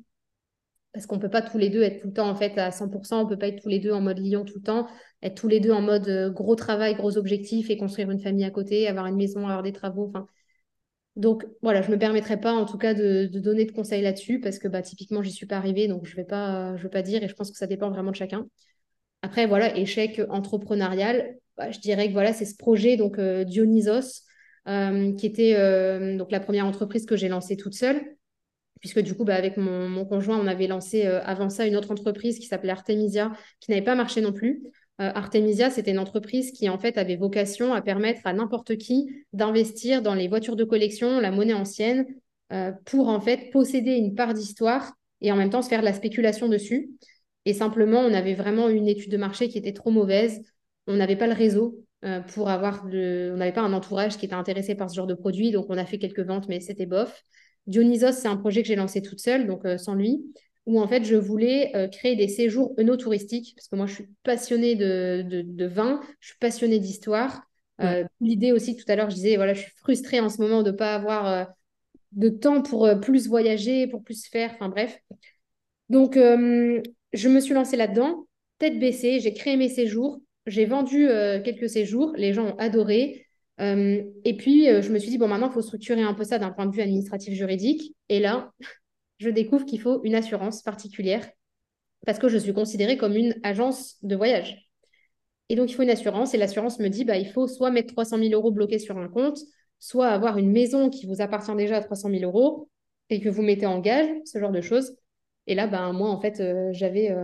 Parce 0.93 1.07
qu'on 1.07 1.17
ne 1.17 1.21
peut 1.21 1.31
pas 1.31 1.43
tous 1.43 1.59
les 1.59 1.71
deux 1.71 1.83
être 1.83 2.01
tout 2.01 2.09
le 2.09 2.13
temps, 2.15 2.29
en 2.29 2.35
fait, 2.35 2.57
à 2.59 2.71
100%. 2.71 3.21
On 3.21 3.25
ne 3.25 3.29
peut 3.29 3.39
pas 3.39 3.49
être 3.49 3.63
tous 3.63 3.69
les 3.69 3.79
deux 3.79 3.93
en 3.93 4.01
mode 4.01 4.19
lion 4.19 4.45
tout 4.45 4.57
le 4.57 4.63
temps, 4.63 4.87
être 5.23 5.35
tous 5.35 5.49
les 5.49 5.61
deux 5.61 5.73
en 5.73 5.83
mode 5.83 6.33
gros 6.35 6.57
travail, 6.57 6.95
gros 6.95 7.19
objectifs 7.19 7.71
et 7.71 7.77
construire 7.77 8.11
une 8.11 8.21
famille 8.21 8.45
à 8.45 8.51
côté, 8.51 8.89
avoir 8.89 9.07
une 9.07 9.17
maison, 9.17 9.47
avoir 9.47 9.63
des 9.63 9.73
travaux. 9.73 10.07
Enfin, 10.09 10.27
donc 11.17 11.47
voilà, 11.63 11.81
je 11.81 11.89
ne 11.89 11.95
me 11.95 11.99
permettrai 11.99 12.39
pas 12.39 12.53
en 12.53 12.67
tout 12.67 12.77
cas 12.77 12.93
de, 12.93 13.27
donner 13.33 13.65
de 13.65 13.73
conseils 13.73 14.03
là-dessus 14.03 14.39
parce 14.39 14.59
que 14.59 14.69
bah, 14.69 14.83
typiquement, 14.83 15.23
j'y 15.23 15.33
suis 15.33 15.47
pas 15.47 15.57
arrivée, 15.57 15.89
donc 15.89 16.05
je 16.05 16.13
ne 16.13 16.17
vais, 16.17 16.25
pas, 16.25 17.03
dire 17.03 17.23
et 17.23 17.29
je 17.29 17.35
pense 17.35 17.51
que 17.51 17.57
ça 17.57 17.67
dépend 17.67 17.91
vraiment 17.91 18.11
de 18.11 18.17
chacun. 18.17 18.47
Après, 19.23 19.47
voilà, 19.47 19.77
échec 19.77 20.21
entrepreneurial, 20.29 21.37
bah, 21.57 21.71
je 21.71 21.79
dirais 21.81 22.09
que 22.09 22.13
voilà, 22.13 22.35
c'est 22.35 22.45
ce 22.45 22.55
projet, 22.55 22.99
donc 22.99 23.19
euh, 23.19 23.45
Dionysos, 23.45 24.25
euh, 24.69 25.15
qui 25.15 25.27
était 25.27 25.55
euh, 25.57 26.19
donc 26.19 26.31
la 26.31 26.41
première 26.41 26.67
entreprise 26.67 27.07
que 27.07 27.17
j'ai 27.17 27.29
lancée 27.29 27.57
toute 27.57 27.75
seule, 27.75 28.17
puisque 28.81 29.01
du 29.01 29.15
coup, 29.15 29.25
bah, 29.25 29.37
avec 29.37 29.57
mon, 29.57 29.89
mon, 29.89 30.05
conjoint, 30.05 30.39
on 30.39 30.47
avait 30.47 30.67
lancé 30.67 31.07
avant 31.07 31.49
ça 31.49 31.67
une 31.67 31.77
autre 31.77 31.93
entreprise 31.93 32.39
qui 32.39 32.47
s'appelait 32.47 32.73
Artemisia, 32.73 33.33
qui 33.61 33.71
n'avait 33.71 33.83
pas 33.83 33.95
marché 33.95 34.21
non 34.21 34.35
plus. 34.35 34.63
Euh, 35.01 35.11
Artemisia, 35.15 35.69
c'était 35.69 35.91
une 35.91 35.99
entreprise 35.99 36.53
qui 36.53 36.69
en 36.71 36.79
fait 36.79 36.97
avait 36.97 37.17
vocation 37.17 37.75
à 37.75 37.83
permettre 37.83 38.23
à 38.25 38.33
n'importe 38.33 38.77
qui 38.77 39.07
d'investir 39.33 40.01
dans 40.01 40.15
les 40.15 40.27
voitures 40.27 40.57
de 40.57 40.65
collection, 40.65 41.21
la 41.21 41.31
monnaie 41.31 41.53
ancienne, 41.53 42.07
euh, 42.53 42.73
pour 42.87 43.09
en 43.09 43.21
fait 43.21 43.51
posséder 43.53 43.93
une 43.93 44.15
part 44.15 44.33
d'histoire 44.33 44.95
et 45.21 45.33
en 45.33 45.37
même 45.37 45.51
temps 45.51 45.63
se 45.63 45.69
faire 45.69 45.81
de 45.81 45.85
la 45.85 45.93
spéculation 45.93 46.49
dessus. 46.49 46.91
Et 47.45 47.53
simplement, 47.53 48.01
on 48.01 48.15
avait 48.15 48.35
vraiment 48.35 48.69
une 48.69 48.89
étude 48.89 49.13
de 49.13 49.17
marché 49.17 49.49
qui 49.49 49.59
était 49.59 49.73
trop 49.73 49.91
mauvaise. 49.91 50.41
On 50.87 50.97
n'avait 50.97 51.17
pas 51.17 51.27
le 51.27 51.35
réseau 51.35 51.79
euh, 52.05 52.21
pour 52.21 52.49
avoir. 52.49 52.85
On 52.87 53.37
n'avait 53.37 53.53
pas 53.53 53.63
un 53.63 53.73
entourage 53.73 54.17
qui 54.17 54.25
était 54.25 54.35
intéressé 54.35 54.75
par 54.75 54.91
ce 54.91 54.97
genre 54.97 55.07
de 55.07 55.15
produit. 55.15 55.51
Donc, 55.51 55.67
on 55.69 55.77
a 55.77 55.85
fait 55.85 55.99
quelques 55.99 56.21
ventes, 56.21 56.49
mais 56.49 56.61
c'était 56.61 56.87
bof. 56.87 57.23
Dionysos, 57.67 58.13
c'est 58.13 58.29
un 58.29 58.37
projet 58.37 58.63
que 58.63 58.69
j'ai 58.69 58.77
lancé 58.77 59.03
toute 59.03 59.21
seule, 59.21 59.47
donc 59.47 59.67
sans 59.79 59.95
lui 59.95 60.25
où 60.67 60.81
en 60.81 60.89
fait 60.89 61.05
je 61.05 61.15
voulais 61.15 61.75
euh, 61.75 61.89
créer 61.89 62.17
des 62.17 62.29
séjours 62.29 62.75
œnotouristiques, 62.79 63.55
parce 63.57 63.69
que 63.69 63.77
moi 63.77 63.87
je 63.87 63.95
suis 63.95 64.09
passionnée 64.25 64.75
de, 64.75 65.25
de, 65.25 65.67
vin, 65.67 66.01
je 66.21 66.29
suis 66.29 66.39
passionnée 66.39 66.81
d'histoire. 66.81 67.43
Euh, 67.81 68.05
l'idée 68.21 68.53
aussi, 68.53 68.75
tout 68.77 68.85
à 68.89 68.97
l'heure, 68.97 69.11
je 69.11 69.15
disais, 69.15 69.37
voilà, 69.37 69.55
je 69.55 69.61
suis 69.63 69.73
frustrée 69.77 70.19
en 70.19 70.29
ce 70.29 70.41
moment 70.41 70.63
de 70.63 70.71
ne 70.71 70.77
pas 70.77 70.95
avoir 70.95 71.27
euh, 71.27 71.45
de 72.13 72.29
temps 72.29 72.63
pour 72.63 72.89
plus 73.01 73.29
voyager, 73.29 73.87
pour 73.87 74.03
plus 74.03 74.27
faire, 74.27 74.51
enfin 74.55 74.69
bref. 74.69 74.99
Donc, 75.89 76.15
je 76.17 77.29
me 77.29 77.41
suis 77.41 77.55
lancée 77.55 77.77
là-dedans, 77.77 78.27
tête 78.59 78.79
baissée, 78.79 79.21
j'ai 79.21 79.33
créé 79.35 79.57
mes 79.57 79.69
séjours, 79.69 80.21
j'ai 80.47 80.65
vendu 80.65 81.07
quelques 81.45 81.69
séjours, 81.69 82.13
les 82.17 82.33
gens 82.33 82.47
ont 82.47 82.57
adoré. 82.57 83.27
et 83.61 84.37
puis, 84.39 84.65
je 84.67 84.91
me 84.91 84.99
suis 84.99 85.11
dit, 85.11 85.19
bon, 85.19 85.29
maintenant, 85.29 85.49
il 85.49 85.53
faut 85.53 85.63
structurer 85.63 86.03
un 86.03 86.15
peu 86.15 86.25
ça 86.25 86.39
d'un 86.39 86.51
point 86.51 86.67
de 86.67 86.75
vue 86.75 86.81
administratif 86.81 87.35
juridique. 87.35 87.95
Et 88.09 88.19
là, 88.19 88.51
je 89.19 89.31
découvre 89.31 89.65
qu'il 89.65 89.81
faut 89.81 90.03
une 90.05 90.15
assurance 90.15 90.63
particulière 90.63 91.29
parce 92.05 92.19
que 92.19 92.29
je 92.29 92.39
suis 92.39 92.53
considérée 92.53 92.97
comme 92.97 93.17
une 93.17 93.35
agence 93.43 93.97
de 94.03 94.17
voyage. 94.17 94.69
Et 95.49 95.57
donc, 95.57 95.71
il 95.71 95.75
faut 95.75 95.83
une 95.83 95.91
assurance 95.91 96.35
et 96.35 96.39
l'assurance 96.39 96.79
me 96.79 96.89
dit, 96.89 97.05
bah, 97.05 97.17
il 97.17 97.31
faut 97.31 97.47
soit 97.47 97.71
mettre 97.71 97.93
300 97.93 98.19
000 98.19 98.31
euros 98.33 98.51
bloqués 98.51 98.79
sur 98.79 98.99
un 98.99 99.09
compte, 99.09 99.39
soit 99.79 100.09
avoir 100.09 100.39
une 100.39 100.51
maison 100.51 100.91
qui 100.91 101.07
vous 101.07 101.21
appartient 101.21 101.55
déjà 101.55 101.77
à 101.77 101.83
300 101.83 102.11
000 102.11 102.23
euros 102.25 102.69
et 103.11 103.21
que 103.21 103.29
vous 103.29 103.43
mettez 103.43 103.67
en 103.67 103.79
gage, 103.79 104.09
ce 104.25 104.39
genre 104.39 104.51
de 104.51 104.61
choses. 104.61 104.97
Et 105.47 105.55
là, 105.55 105.67
bah, 105.67 105.93
moi, 105.93 106.11
en 106.11 106.21
fait, 106.21 106.41
euh, 106.41 106.69
j'avais 106.73 107.15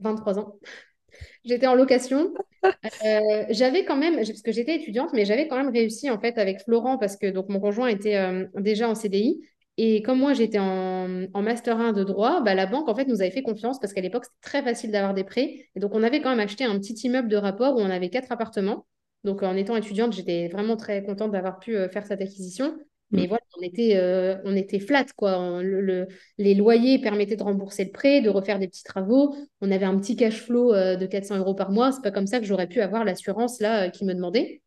23 0.00 0.38
euh, 0.38 0.42
ans. 0.42 0.58
J'étais 1.44 1.66
en 1.66 1.74
location. 1.74 2.32
Euh, 2.64 3.44
j'avais 3.50 3.84
quand 3.84 3.96
même, 3.96 4.16
parce 4.16 4.42
que 4.42 4.50
j'étais 4.50 4.76
étudiante, 4.76 5.10
mais 5.12 5.24
j'avais 5.24 5.46
quand 5.46 5.56
même 5.56 5.70
réussi 5.70 6.10
en 6.10 6.18
fait 6.18 6.38
avec 6.38 6.62
Florent 6.62 6.98
parce 6.98 7.16
que 7.16 7.26
donc 7.30 7.48
mon 7.48 7.60
conjoint 7.60 7.86
était 7.86 8.18
déjà 8.54 8.88
en 8.88 8.94
CDI 8.94 9.40
et 9.76 10.02
comme 10.02 10.20
moi, 10.20 10.34
j'étais 10.34 10.60
en, 10.60 11.24
en, 11.32 11.42
Master 11.42 11.80
1 11.80 11.92
de 11.92 12.04
droit, 12.04 12.40
bah, 12.42 12.54
la 12.54 12.66
banque, 12.66 12.88
en 12.88 12.94
fait, 12.94 13.06
nous 13.06 13.20
avait 13.20 13.32
fait 13.32 13.42
confiance 13.42 13.80
parce 13.80 13.92
qu'à 13.92 14.00
l'époque, 14.00 14.24
c'était 14.24 14.36
très 14.40 14.62
facile 14.62 14.92
d'avoir 14.92 15.14
des 15.14 15.24
prêts. 15.24 15.68
Et 15.74 15.80
donc, 15.80 15.94
on 15.94 16.02
avait 16.04 16.20
quand 16.20 16.30
même 16.30 16.40
acheté 16.40 16.64
un 16.64 16.78
petit 16.78 16.94
immeuble 16.94 17.28
de 17.28 17.36
rapport 17.36 17.76
où 17.76 17.80
on 17.80 17.90
avait 17.90 18.08
quatre 18.08 18.30
appartements. 18.30 18.86
Donc, 19.24 19.42
en 19.42 19.56
étant 19.56 19.74
étudiante, 19.74 20.12
j'étais 20.12 20.48
vraiment 20.48 20.76
très 20.76 21.02
contente 21.02 21.32
d'avoir 21.32 21.58
pu 21.58 21.76
euh, 21.76 21.88
faire 21.88 22.06
cette 22.06 22.20
acquisition. 22.20 22.76
Mais 23.10 23.24
mm. 23.24 23.28
voilà, 23.28 23.42
on 23.58 23.62
était, 23.62 23.96
euh, 23.96 24.36
on 24.44 24.54
était 24.54 24.78
flat, 24.78 25.06
quoi. 25.16 25.60
Le, 25.60 26.06
les 26.38 26.54
loyers 26.54 27.00
permettaient 27.00 27.36
de 27.36 27.42
rembourser 27.42 27.84
le 27.84 27.90
prêt, 27.90 28.20
de 28.20 28.30
refaire 28.30 28.60
des 28.60 28.68
petits 28.68 28.84
travaux. 28.84 29.34
On 29.60 29.72
avait 29.72 29.86
un 29.86 29.98
petit 29.98 30.14
cash 30.14 30.40
flow 30.40 30.72
euh, 30.72 30.94
de 30.94 31.06
400 31.06 31.38
euros 31.38 31.54
par 31.54 31.72
mois. 31.72 31.90
C'est 31.90 32.02
pas 32.02 32.12
comme 32.12 32.28
ça 32.28 32.38
que 32.38 32.46
j'aurais 32.46 32.68
pu 32.68 32.80
avoir 32.80 33.04
l'assurance 33.04 33.60
là 33.60 33.90
qui 33.90 34.04
me 34.04 34.14
demandait. 34.14 34.62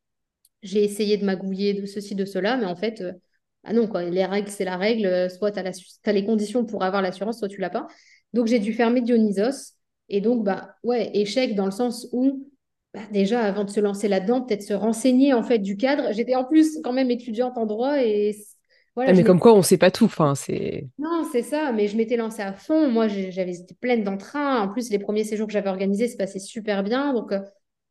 J'ai 0.64 0.84
essayé 0.84 1.16
de 1.16 1.24
magouiller 1.24 1.74
de 1.76 1.86
ceci, 1.86 2.14
de 2.14 2.26
cela, 2.26 2.58
mais 2.58 2.66
en 2.66 2.76
fait, 2.76 3.01
ah 3.64 3.74
non, 3.74 3.88
quoi, 3.88 4.03
les 4.03 4.26
règles, 4.26 4.49
c'est 4.49 4.66
la 4.66 4.78
règle. 4.78 5.30
Soit 5.30 5.51
tu 5.51 5.60
as, 5.60 6.12
les 6.14 6.26
conditions 6.26 6.66
pour 6.66 6.84
avoir 6.84 7.01
l'assurance, 7.01 7.39
soit 7.39 7.49
tu 7.49 7.62
l'as 7.62 7.70
pas. 7.70 7.88
Donc, 8.34 8.47
j'ai 8.47 8.60
dû 8.60 8.74
fermer 8.74 9.01
Dionysos. 9.01 9.74
Et 10.10 10.22
donc, 10.22 10.43
bah, 10.43 10.76
ouais, 10.84 11.10
échec 11.14 11.55
dans 11.55 11.66
le 11.66 11.72
sens 11.72 12.08
où, 12.14 12.49
bah, 12.93 13.01
déjà, 13.12 13.41
avant 13.41 13.66
de 13.66 13.70
se 13.70 13.80
lancer 13.80 14.08
là-dedans, 14.08 14.41
peut-être 14.41 14.64
se 14.64 14.74
renseigner 14.74 15.34
en 15.34 15.43
fait 15.43 15.60
du 15.60 15.76
cadre. 15.76 16.14
J'étais 16.14 16.36
en 16.36 16.45
plus 16.45 16.80
quand 16.84 16.93
même 16.93 17.12
étudiante 17.12 17.58
en 17.58 17.66
droit 17.66 18.01
et 18.01 18.36
voilà, 18.97 19.12
ah, 19.12 19.14
mais 19.14 19.24
comme 19.24 19.39
quoi, 19.39 19.53
on 19.53 19.58
ne 19.58 19.62
sait 19.62 19.78
pas 19.78 19.91
tout. 19.91 20.05
Enfin, 20.05 20.34
c'est... 20.34 20.88
Non, 20.97 21.24
c'est 21.32 21.43
ça, 21.43 21.72
mais 21.72 21.88
je 21.88 21.95
m'étais 21.95 22.18
lancée 22.18 22.41
à 22.41 22.51
fond. 22.51 22.89
Moi, 22.89 23.08
j'avais 23.08 23.53
été 23.53 23.76
pleine 23.80 24.03
d'entrain. 24.03 24.62
En 24.62 24.70
plus, 24.70 24.89
les 24.89 24.97
premiers 24.97 25.24
séjours 25.24 25.45
que 25.45 25.53
j'avais 25.53 25.70
organisés, 25.70 26.08
c'est 26.08 26.18
passé 26.18 26.39
super 26.39 26.82
bien. 26.82 27.14
Donc, 27.14 27.32
euh, 27.32 27.39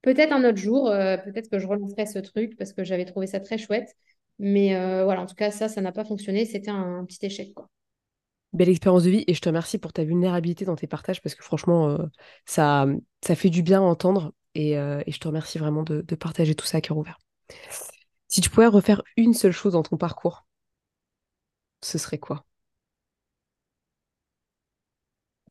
peut-être 0.02 0.32
un 0.32 0.42
autre 0.42 0.58
jour, 0.58 0.90
euh, 0.90 1.16
peut-être 1.16 1.48
que 1.48 1.60
je 1.60 1.66
relancerai 1.68 2.06
ce 2.06 2.18
truc 2.18 2.56
parce 2.58 2.72
que 2.72 2.82
j'avais 2.82 3.04
trouvé 3.04 3.28
ça 3.28 3.38
très 3.38 3.56
chouette. 3.56 3.94
Mais 4.38 4.76
euh, 4.76 5.04
voilà, 5.04 5.22
en 5.22 5.26
tout 5.26 5.34
cas, 5.34 5.50
ça, 5.50 5.68
ça 5.68 5.80
n'a 5.80 5.92
pas 5.92 6.04
fonctionné. 6.04 6.44
C'était 6.44 6.70
un, 6.70 7.04
petit 7.04 7.24
échec. 7.24 7.54
Quoi. 7.54 7.68
Belle 8.52 8.68
expérience 8.68 9.04
de 9.04 9.10
vie 9.10 9.24
et 9.26 9.34
je 9.34 9.40
te 9.40 9.48
remercie 9.48 9.78
pour 9.78 9.92
ta 9.92 10.04
vulnérabilité 10.04 10.64
dans 10.64 10.76
tes 10.76 10.86
partages 10.86 11.22
parce 11.22 11.34
que 11.34 11.42
franchement, 11.42 11.88
euh, 11.88 12.06
ça, 12.44 12.86
ça 13.22 13.34
fait 13.34 13.50
du 13.50 13.62
bien 13.62 13.80
à 13.80 13.84
entendre 13.84 14.32
et, 14.54 14.78
euh, 14.78 15.02
et 15.06 15.12
je 15.12 15.18
te 15.18 15.28
remercie 15.28 15.58
vraiment 15.58 15.82
de, 15.82 16.02
de, 16.02 16.14
partager 16.14 16.54
tout 16.54 16.66
ça 16.66 16.78
à 16.78 16.80
cœur 16.80 16.96
ouvert. 16.96 17.18
Si 18.28 18.40
tu 18.40 18.50
pouvais 18.50 18.66
refaire 18.66 19.02
une 19.16 19.34
seule 19.34 19.52
chose 19.52 19.72
dans 19.72 19.82
ton 19.82 19.96
parcours, 19.96 20.46
ce 21.82 21.98
serait 21.98 22.18
quoi? 22.18 22.44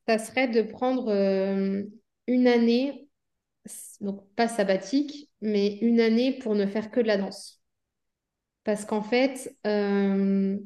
Ça 0.07 0.19
serait 0.19 0.47
de 0.47 0.61
prendre 0.61 1.11
une 2.27 2.47
année, 2.47 3.07
donc 4.01 4.27
pas 4.36 4.47
sabbatique, 4.47 5.31
mais 5.41 5.77
une 5.77 5.99
année 5.99 6.38
pour 6.38 6.53
ne 6.53 6.67
faire 6.67 6.91
que 6.91 6.99
de 6.99 7.07
la 7.07 7.17
danse. 7.17 7.59
Parce 8.66 8.86
qu'en 8.86 9.03
fait, 9.03 9.55
euh, 9.68 10.57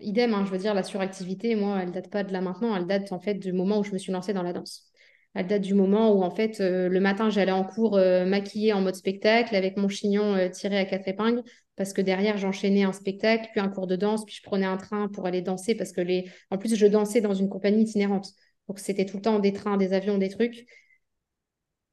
idem, 0.00 0.34
hein, 0.34 0.44
je 0.46 0.50
veux 0.52 0.58
dire, 0.58 0.74
la 0.74 0.82
suractivité, 0.84 1.54
moi, 1.56 1.80
elle 1.82 1.92
date 1.92 2.10
pas 2.10 2.24
de 2.24 2.32
là 2.32 2.40
maintenant, 2.40 2.76
elle 2.76 2.86
date 2.86 3.12
en 3.12 3.20
fait 3.20 3.34
du 3.34 3.52
moment 3.52 3.80
où 3.80 3.84
je 3.84 3.92
me 3.92 3.98
suis 3.98 4.12
lancée 4.12 4.32
dans 4.32 4.42
la 4.42 4.52
danse. 4.52 4.86
Elle 5.34 5.46
date 5.48 5.62
du 5.62 5.74
moment 5.74 6.12
où, 6.12 6.22
en 6.24 6.30
fait, 6.30 6.60
euh, 6.60 6.88
le 6.88 7.00
matin, 7.00 7.30
j'allais 7.30 7.52
en 7.52 7.64
cours 7.64 7.96
euh, 7.98 8.26
maquillée 8.26 8.72
en 8.72 8.80
mode 8.80 8.96
spectacle 8.96 9.54
avec 9.56 9.76
mon 9.76 9.88
chignon 9.88 10.48
tiré 10.50 10.78
à 10.78 10.84
quatre 10.86 11.08
épingles 11.08 11.42
parce 11.76 11.92
que 11.92 12.02
derrière, 12.02 12.38
j'enchaînais 12.38 12.82
un 12.84 12.92
spectacle, 12.92 13.48
puis 13.52 13.60
un 13.60 13.68
cours 13.68 13.86
de 13.86 13.96
danse, 13.96 14.24
puis 14.24 14.34
je 14.34 14.42
prenais 14.42 14.66
un 14.66 14.76
train 14.76 15.08
pour 15.08 15.26
aller 15.26 15.42
danser 15.42 15.74
parce 15.74 15.92
que 15.92 16.00
les... 16.02 16.30
En 16.50 16.58
plus, 16.58 16.76
je 16.76 16.86
dansais 16.86 17.20
dans 17.22 17.34
une 17.34 17.48
compagnie 17.48 17.82
itinérante. 17.84 18.28
Donc, 18.68 18.78
c'était 18.78 19.06
tout 19.06 19.16
le 19.16 19.22
temps 19.22 19.38
des 19.40 19.52
trains, 19.52 19.76
des 19.78 19.92
avions, 19.94 20.18
des 20.18 20.28
trucs. 20.28 20.66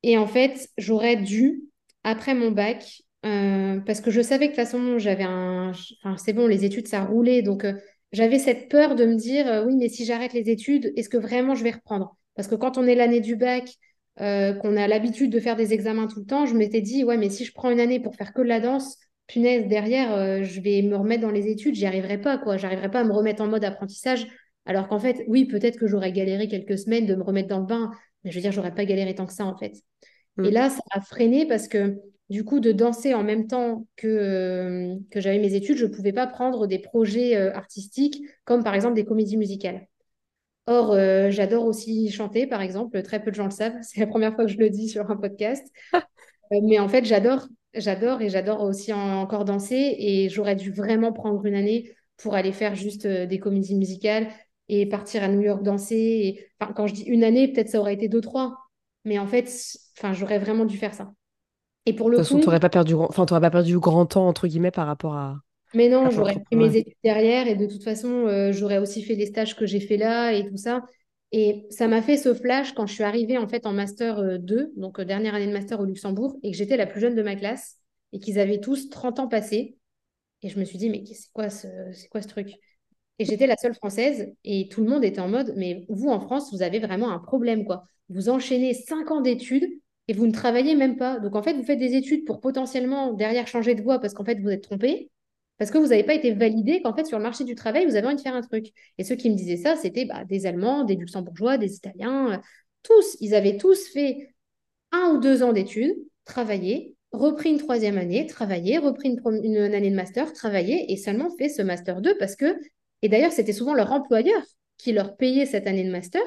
Et 0.03 0.17
en 0.17 0.27
fait, 0.27 0.69
j'aurais 0.77 1.17
dû, 1.17 1.63
après 2.03 2.33
mon 2.35 2.51
bac, 2.51 3.01
euh, 3.25 3.79
parce 3.81 4.01
que 4.01 4.11
je 4.11 4.21
savais 4.21 4.47
que 4.47 4.51
de 4.51 4.55
toute 4.55 4.65
façon, 4.65 4.99
j'avais 4.99 5.23
un. 5.23 5.71
Enfin, 6.03 6.17
c'est 6.17 6.33
bon, 6.33 6.47
les 6.47 6.65
études, 6.65 6.87
ça 6.87 7.03
roulait. 7.03 7.41
Donc, 7.41 7.65
euh, 7.65 7.73
j'avais 8.11 8.39
cette 8.39 8.69
peur 8.69 8.95
de 8.95 9.05
me 9.05 9.15
dire 9.15 9.47
euh, 9.47 9.65
oui, 9.65 9.75
mais 9.75 9.89
si 9.89 10.05
j'arrête 10.05 10.33
les 10.33 10.49
études, 10.49 10.93
est-ce 10.95 11.09
que 11.09 11.17
vraiment 11.17 11.55
je 11.55 11.63
vais 11.63 11.71
reprendre? 11.71 12.15
Parce 12.35 12.47
que 12.47 12.55
quand 12.55 12.77
on 12.77 12.85
est 12.85 12.95
l'année 12.95 13.21
du 13.21 13.35
bac, 13.35 13.69
qu'on 14.19 14.75
a 14.77 14.87
l'habitude 14.87 15.31
de 15.31 15.39
faire 15.39 15.55
des 15.55 15.73
examens 15.73 16.07
tout 16.07 16.19
le 16.19 16.25
temps, 16.25 16.47
je 16.47 16.55
m'étais 16.55 16.81
dit 16.81 17.03
ouais, 17.03 17.17
mais 17.17 17.29
si 17.29 17.45
je 17.45 17.53
prends 17.53 17.69
une 17.69 17.79
année 17.79 17.99
pour 17.99 18.15
faire 18.15 18.33
que 18.33 18.41
de 18.41 18.47
la 18.47 18.59
danse, 18.59 18.97
punaise, 19.27 19.67
derrière, 19.67 20.43
je 20.43 20.59
vais 20.59 20.81
me 20.81 20.95
remettre 20.95 21.21
dans 21.21 21.29
les 21.29 21.47
études, 21.47 21.75
j'y 21.75 21.85
arriverai 21.85 22.19
pas, 22.19 22.39
quoi. 22.39 22.57
J'arriverai 22.57 22.89
pas 22.89 23.01
à 23.01 23.03
me 23.03 23.13
remettre 23.13 23.43
en 23.43 23.47
mode 23.47 23.63
apprentissage. 23.63 24.27
Alors 24.65 24.87
qu'en 24.87 24.97
fait, 24.97 25.23
oui, 25.27 25.45
peut-être 25.45 25.77
que 25.77 25.85
j'aurais 25.85 26.11
galéré 26.11 26.47
quelques 26.47 26.79
semaines 26.79 27.05
de 27.05 27.13
me 27.13 27.21
remettre 27.21 27.49
dans 27.49 27.59
le 27.59 27.67
bain, 27.67 27.91
mais 28.23 28.31
je 28.31 28.35
veux 28.35 28.41
dire, 28.41 28.51
j'aurais 28.51 28.73
pas 28.73 28.85
galéré 28.85 29.13
tant 29.13 29.27
que 29.27 29.33
ça, 29.33 29.45
en 29.45 29.55
fait. 29.55 29.73
Et 30.39 30.49
mm. 30.49 30.49
là, 30.49 30.69
ça 30.69 30.81
a 30.91 31.01
freiné 31.01 31.45
parce 31.45 31.67
que 31.67 31.99
du 32.29 32.43
coup, 32.43 32.59
de 32.59 32.71
danser 32.71 33.13
en 33.13 33.23
même 33.23 33.47
temps 33.47 33.87
que, 33.95 34.07
euh, 34.07 34.95
que 35.11 35.21
j'avais 35.21 35.39
mes 35.39 35.53
études, 35.55 35.77
je 35.77 35.85
ne 35.85 35.91
pouvais 35.91 36.11
pas 36.11 36.27
prendre 36.27 36.67
des 36.67 36.79
projets 36.79 37.37
euh, 37.37 37.53
artistiques 37.53 38.21
comme 38.43 38.63
par 38.63 38.75
exemple 38.75 38.95
des 38.95 39.05
comédies 39.05 39.37
musicales. 39.37 39.87
Or, 40.67 40.91
euh, 40.93 41.31
j'adore 41.31 41.65
aussi 41.65 42.11
chanter, 42.11 42.45
par 42.47 42.61
exemple. 42.61 43.01
Très 43.03 43.23
peu 43.23 43.31
de 43.31 43.35
gens 43.35 43.45
le 43.45 43.51
savent. 43.51 43.77
C'est 43.81 44.01
la 44.01 44.07
première 44.07 44.35
fois 44.35 44.45
que 44.45 44.51
je 44.51 44.57
le 44.57 44.69
dis 44.69 44.89
sur 44.89 45.09
un 45.09 45.15
podcast. 45.15 45.65
mais 46.51 46.79
en 46.79 46.89
fait, 46.89 47.05
j'adore, 47.05 47.47
j'adore 47.73 48.21
et 48.21 48.29
j'adore 48.29 48.61
aussi 48.63 48.91
encore 48.93 49.45
danser. 49.45 49.95
Et 49.97 50.29
j'aurais 50.29 50.55
dû 50.55 50.71
vraiment 50.71 51.13
prendre 51.13 51.45
une 51.45 51.55
année 51.55 51.93
pour 52.17 52.35
aller 52.35 52.51
faire 52.51 52.75
juste 52.75 53.07
des 53.07 53.39
comédies 53.39 53.75
musicales 53.75 54.27
et 54.69 54.85
partir 54.87 55.23
à 55.23 55.29
New 55.29 55.41
York 55.41 55.63
danser. 55.63 55.95
Et... 55.95 56.47
Enfin, 56.59 56.73
quand 56.73 56.87
je 56.87 56.93
dis 56.95 57.03
une 57.03 57.23
année, 57.23 57.47
peut-être 57.47 57.69
ça 57.69 57.79
aurait 57.79 57.93
été 57.93 58.09
deux, 58.09 58.21
trois. 58.21 58.57
Mais 59.05 59.19
en 59.19 59.27
fait, 59.27 59.49
enfin, 59.97 60.11
j'aurais 60.13 60.39
vraiment 60.39 60.65
dû 60.65 60.77
faire 60.77 60.93
ça. 60.93 61.13
Et 61.87 61.93
pour 61.93 62.09
le 62.09 62.17
de 62.17 62.21
toute 62.21 62.27
façon, 62.27 62.39
tu 62.39 62.45
n'aurais 62.45 62.59
pas 62.59 62.69
perdu, 62.69 62.93
enfin, 62.95 63.25
pas 63.25 63.49
perdu 63.49 63.79
grand 63.79 64.05
temps 64.05 64.27
entre 64.27 64.47
guillemets 64.47 64.71
par 64.71 64.85
rapport 64.85 65.15
à. 65.15 65.39
Mais 65.73 65.89
non, 65.89 66.09
j'aurais 66.09 66.33
fait 66.33 66.55
mes 66.55 66.75
études 66.75 66.93
derrière 67.03 67.47
et 67.47 67.55
de 67.55 67.65
toute 67.65 67.83
façon, 67.83 68.27
euh, 68.27 68.51
j'aurais 68.51 68.77
aussi 68.77 69.03
fait 69.03 69.15
les 69.15 69.25
stages 69.25 69.55
que 69.55 69.65
j'ai 69.65 69.79
fait 69.79 69.97
là 69.97 70.31
et 70.33 70.47
tout 70.47 70.57
ça. 70.57 70.83
Et 71.31 71.65
ça 71.69 71.87
m'a 71.87 72.01
fait 72.01 72.17
ce 72.17 72.33
flash 72.33 72.73
quand 72.73 72.87
je 72.87 72.93
suis 72.93 73.03
arrivée 73.03 73.37
en 73.37 73.47
fait 73.47 73.65
en 73.65 73.73
master 73.73 74.39
2, 74.39 74.55
euh, 74.55 74.71
donc 74.77 74.99
euh, 74.99 75.05
dernière 75.05 75.35
année 75.35 75.47
de 75.47 75.51
master 75.51 75.79
au 75.79 75.85
Luxembourg, 75.85 76.37
et 76.43 76.51
que 76.51 76.57
j'étais 76.57 76.77
la 76.77 76.85
plus 76.85 77.01
jeune 77.01 77.15
de 77.15 77.23
ma 77.23 77.35
classe 77.35 77.77
et 78.13 78.19
qu'ils 78.19 78.39
avaient 78.39 78.59
tous 78.59 78.89
30 78.89 79.19
ans 79.19 79.27
passés. 79.27 79.77
Et 80.41 80.49
je 80.49 80.59
me 80.59 80.63
suis 80.65 80.77
dit, 80.77 80.89
mais 80.89 81.03
c'est 81.05 81.31
quoi 81.33 81.49
ce, 81.49 81.67
c'est 81.93 82.07
quoi 82.09 82.21
ce 82.21 82.27
truc? 82.27 82.51
Et 83.19 83.25
j'étais 83.25 83.47
la 83.47 83.57
seule 83.57 83.73
française 83.73 84.31
et 84.43 84.69
tout 84.69 84.83
le 84.83 84.89
monde 84.89 85.03
était 85.03 85.19
en 85.19 85.27
mode, 85.27 85.53
mais 85.57 85.85
vous 85.89 86.09
en 86.09 86.19
France, 86.19 86.51
vous 86.53 86.61
avez 86.61 86.79
vraiment 86.79 87.11
un 87.11 87.19
problème 87.19 87.65
quoi. 87.65 87.85
Vous 88.09 88.29
enchaînez 88.29 88.73
5 88.73 89.11
ans 89.11 89.21
d'études 89.21 89.67
et 90.07 90.13
vous 90.13 90.27
ne 90.27 90.31
travaillez 90.31 90.75
même 90.75 90.97
pas. 90.97 91.19
Donc 91.19 91.35
en 91.35 91.43
fait, 91.43 91.53
vous 91.53 91.63
faites 91.63 91.79
des 91.79 91.95
études 91.95 92.25
pour 92.25 92.39
potentiellement 92.39 93.13
derrière 93.13 93.47
changer 93.47 93.75
de 93.75 93.81
voie 93.81 93.99
parce 93.99 94.13
qu'en 94.13 94.23
fait, 94.25 94.39
vous 94.39 94.49
êtes 94.49 94.63
trompé, 94.63 95.11
parce 95.57 95.71
que 95.71 95.77
vous 95.77 95.87
n'avez 95.87 96.03
pas 96.03 96.13
été 96.13 96.33
validé 96.33 96.81
qu'en 96.81 96.93
fait, 96.93 97.05
sur 97.05 97.17
le 97.17 97.23
marché 97.23 97.43
du 97.43 97.55
travail, 97.55 97.85
vous 97.85 97.95
avez 97.95 98.07
envie 98.07 98.15
de 98.15 98.21
faire 98.21 98.35
un 98.35 98.41
truc. 98.41 98.67
Et 98.97 99.03
ceux 99.03 99.15
qui 99.15 99.29
me 99.29 99.35
disaient 99.35 99.57
ça, 99.57 99.75
c'était 99.75 100.05
bah, 100.05 100.23
des 100.25 100.45
Allemands, 100.45 100.83
des 100.83 100.95
Luxembourgeois, 100.95 101.57
des 101.57 101.75
Italiens, 101.75 102.33
euh, 102.33 102.37
tous. 102.83 103.17
Ils 103.21 103.35
avaient 103.35 103.57
tous 103.57 103.87
fait 103.87 104.29
un 104.91 105.13
ou 105.15 105.19
deux 105.19 105.43
ans 105.43 105.53
d'études, 105.53 105.95
travaillé, 106.25 106.95
repris 107.11 107.49
une 107.49 107.57
troisième 107.57 107.97
année, 107.97 108.27
travaillé, 108.27 108.77
repris 108.77 109.09
une, 109.09 109.43
une, 109.43 109.57
année 109.57 109.89
de 109.89 109.95
master, 109.95 110.31
travaillé, 110.33 110.91
et 110.91 110.97
seulement 110.97 111.29
fait 111.37 111.49
ce 111.49 111.61
master 111.61 112.01
2 112.01 112.17
parce 112.17 112.35
que, 112.35 112.57
et 113.01 113.09
d'ailleurs, 113.09 113.31
c'était 113.31 113.53
souvent 113.53 113.73
leur 113.73 113.91
employeur 113.91 114.41
qui 114.77 114.93
leur 114.93 115.17
payait 115.17 115.45
cette 115.45 115.67
année 115.67 115.83
de 115.83 115.91
master 115.91 116.21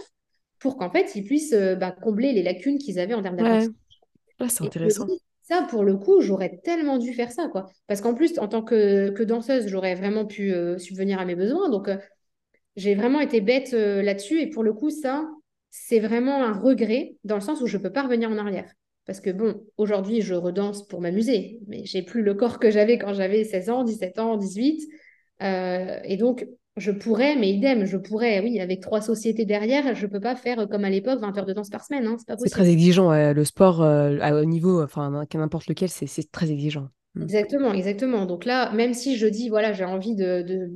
pour 0.60 0.76
qu'en 0.76 0.90
fait, 0.90 1.16
ils 1.16 1.24
puissent 1.24 1.54
euh, 1.54 1.74
bah, 1.74 1.90
combler 1.90 2.32
les 2.32 2.42
lacunes 2.42 2.78
qu'ils 2.78 3.00
avaient 3.00 3.14
en 3.14 3.22
termes 3.22 3.36
d'apprentissage. 3.36 3.74
c'est 4.48 4.62
intéressant. 4.62 5.06
ça, 5.42 5.66
pour 5.68 5.82
le 5.82 5.96
coup, 5.96 6.20
j'aurais 6.20 6.60
tellement 6.62 6.98
dû 6.98 7.12
faire 7.14 7.32
ça, 7.32 7.48
quoi. 7.48 7.66
Parce 7.88 8.00
qu'en 8.02 8.14
plus, 8.14 8.38
en 8.38 8.46
tant 8.46 8.62
que, 8.62 9.10
que 9.10 9.22
danseuse, 9.22 9.66
j'aurais 9.66 9.94
vraiment 9.94 10.26
pu 10.26 10.52
euh, 10.52 10.78
subvenir 10.78 11.18
à 11.18 11.24
mes 11.24 11.34
besoins. 11.34 11.70
Donc, 11.70 11.88
euh, 11.88 11.96
j'ai 12.76 12.94
vraiment 12.94 13.20
été 13.20 13.40
bête 13.40 13.72
là-dessus. 13.72 14.40
Et 14.40 14.48
pour 14.48 14.62
le 14.62 14.72
coup, 14.72 14.90
ça, 14.90 15.26
c'est 15.70 15.98
vraiment 15.98 16.42
un 16.42 16.52
regret 16.52 17.16
dans 17.24 17.34
le 17.34 17.40
sens 17.40 17.60
où 17.60 17.66
je 17.66 17.78
ne 17.78 17.82
peux 17.82 17.92
pas 17.92 18.02
revenir 18.02 18.30
en 18.30 18.38
arrière. 18.38 18.70
Parce 19.06 19.20
que 19.20 19.30
bon, 19.30 19.64
aujourd'hui, 19.76 20.20
je 20.20 20.34
redanse 20.34 20.86
pour 20.86 21.00
m'amuser, 21.00 21.58
mais 21.66 21.84
j'ai 21.84 22.02
plus 22.02 22.22
le 22.22 22.34
corps 22.34 22.60
que 22.60 22.70
j'avais 22.70 22.96
quand 22.96 23.12
j'avais 23.12 23.44
16 23.44 23.70
ans, 23.70 23.82
17 23.82 24.18
ans, 24.20 24.36
18. 24.36 24.86
et 25.40 26.16
donc, 26.16 26.46
je 26.80 26.90
pourrais, 26.90 27.36
mais 27.36 27.50
idem, 27.50 27.84
je 27.84 27.96
pourrais, 27.96 28.40
oui, 28.40 28.58
avec 28.60 28.80
trois 28.80 29.00
sociétés 29.00 29.44
derrière, 29.44 29.94
je 29.94 30.06
ne 30.06 30.10
peux 30.10 30.20
pas 30.20 30.34
faire 30.34 30.68
comme 30.68 30.84
à 30.84 30.90
l'époque 30.90 31.20
20 31.20 31.38
heures 31.38 31.46
de 31.46 31.52
danse 31.52 31.70
par 31.70 31.84
semaine. 31.84 32.06
Hein, 32.06 32.16
c'est 32.18 32.50
très 32.50 32.68
exigeant. 32.68 33.12
le 33.12 33.44
sport, 33.44 33.82
euh, 33.82 34.18
à 34.20 34.34
haut 34.34 34.44
niveau, 34.44 34.82
enfin, 34.82 35.24
n'importe 35.34 35.68
lequel, 35.68 35.88
c'est 35.88 36.32
très 36.32 36.50
exigeant. 36.50 36.88
Exactement, 37.20 37.72
exactement. 37.72 38.26
Donc 38.26 38.44
là, 38.44 38.72
même 38.72 38.94
si 38.94 39.16
je 39.16 39.26
dis, 39.26 39.48
voilà, 39.48 39.72
j'ai 39.72 39.84
envie 39.84 40.14
de, 40.14 40.70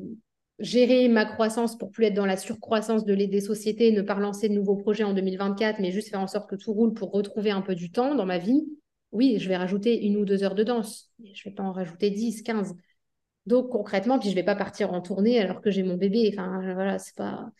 gérer 0.60 1.08
ma 1.08 1.24
croissance 1.24 1.76
pour 1.76 1.90
plus 1.90 2.04
être 2.04 2.14
dans 2.14 2.26
la 2.26 2.36
surcroissance 2.36 3.04
de 3.04 3.14
des 3.14 3.40
sociétés, 3.40 3.90
ne 3.90 4.02
pas 4.02 4.14
lancer 4.14 4.48
de 4.48 4.54
nouveaux 4.54 4.76
projets 4.76 5.04
en 5.04 5.12
2024, 5.12 5.80
mais 5.80 5.90
juste 5.90 6.10
faire 6.10 6.20
en 6.20 6.28
sorte 6.28 6.48
que 6.48 6.56
tout 6.56 6.72
roule 6.72 6.94
pour 6.94 7.10
retrouver 7.10 7.50
un 7.50 7.60
peu 7.60 7.74
du 7.74 7.90
temps 7.90 8.14
dans 8.14 8.26
ma 8.26 8.38
vie, 8.38 8.64
oui, 9.10 9.38
je 9.38 9.48
vais 9.48 9.56
rajouter 9.56 10.04
une 10.04 10.16
ou 10.16 10.24
deux 10.24 10.42
heures 10.42 10.54
de 10.54 10.64
danse. 10.64 11.12
Je 11.22 11.30
ne 11.30 11.50
vais 11.50 11.54
pas 11.54 11.62
en 11.62 11.72
rajouter 11.72 12.10
10, 12.10 12.42
15. 12.42 12.74
Donc 13.46 13.70
concrètement, 13.70 14.18
puis 14.18 14.30
je 14.30 14.34
vais 14.34 14.42
pas 14.42 14.56
partir 14.56 14.92
en 14.92 15.00
tournée 15.00 15.38
alors 15.38 15.60
que 15.60 15.70
j'ai 15.70 15.82
mon 15.82 15.96
bébé. 15.96 16.30
Enfin 16.32 16.60
voilà, 16.74 16.98
c'est 16.98 17.14
pas. 17.14 17.50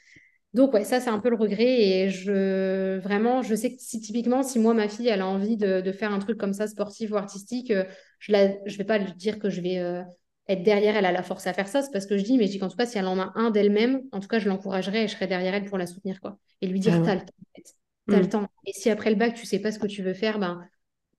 Donc 0.55 0.73
ouais, 0.73 0.85
ça 0.85 1.01
c'est 1.01 1.11
un 1.11 1.19
peu 1.19 1.31
le 1.31 1.37
regret 1.37 1.65
et 1.65 2.11
je 2.11 2.99
vraiment, 3.01 3.43
je 3.43 3.55
sais 3.57 3.75
que 3.75 3.81
si 3.81 4.01
typiquement 4.01 4.43
si 4.45 4.61
moi 4.61 4.73
ma 4.73 4.89
fille 4.89 5.09
elle 5.09 5.21
a 5.21 5.27
envie 5.27 5.57
de, 5.57 5.93
faire 5.93 6.13
un 6.13 6.21
truc 6.21 6.39
comme 6.39 6.53
ça 6.53 6.69
sportif 6.69 7.11
ou 7.11 7.17
artistique, 7.17 7.71
euh, 7.73 7.85
je 8.21 8.33
la, 8.33 8.53
je 8.65 8.79
vais 8.79 8.85
pas 8.85 8.99
lui 8.99 9.13
dire 9.15 9.41
que 9.41 9.51
je 9.51 9.61
vais 9.61 9.79
euh, 9.79 10.03
être 10.49 10.63
derrière 10.63 10.97
elle 10.97 11.07
à 11.07 11.13
la 11.13 11.25
force 11.25 11.49
à 11.49 11.53
faire 11.53 11.67
ça, 11.67 11.83
c'est 11.83 11.91
parce 11.91 12.07
que 12.07 12.17
je 12.17 12.23
dis, 12.23 12.39
mais 12.39 12.47
je 12.47 12.53
dis 12.53 12.59
qu'en 12.61 12.69
tout 12.69 12.77
cas 12.77 12.87
si 12.87 12.99
elle 12.99 13.09
en 13.09 13.19
a 13.19 13.33
un 13.35 13.51
d'elle-même, 13.51 14.03
en 14.13 14.21
tout 14.21 14.29
cas 14.29 14.39
je 14.39 14.49
l'encouragerai 14.49 15.05
et 15.05 15.09
je 15.09 15.15
serai 15.15 15.27
derrière 15.27 15.55
elle 15.55 15.65
pour 15.65 15.77
la 15.77 15.87
soutenir 15.87 16.21
quoi 16.21 16.39
et 16.61 16.69
lui 16.69 16.79
dire 16.79 16.95
ah 16.95 17.03
t'as 17.05 17.15
le 17.17 17.21
temps, 17.23 17.35
en 17.41 17.57
fait. 17.57 17.75
t'as 18.07 18.19
le 18.19 18.25
mm. 18.25 18.29
temps. 18.29 18.49
Et 18.67 18.73
si 18.73 18.91
après 18.91 19.11
le 19.11 19.17
bac 19.17 19.35
tu 19.35 19.47
sais 19.47 19.59
pas 19.59 19.73
ce 19.73 19.81
que 19.81 19.89
tu 19.89 20.03
veux 20.03 20.15
faire, 20.15 20.39
ben 20.39 20.65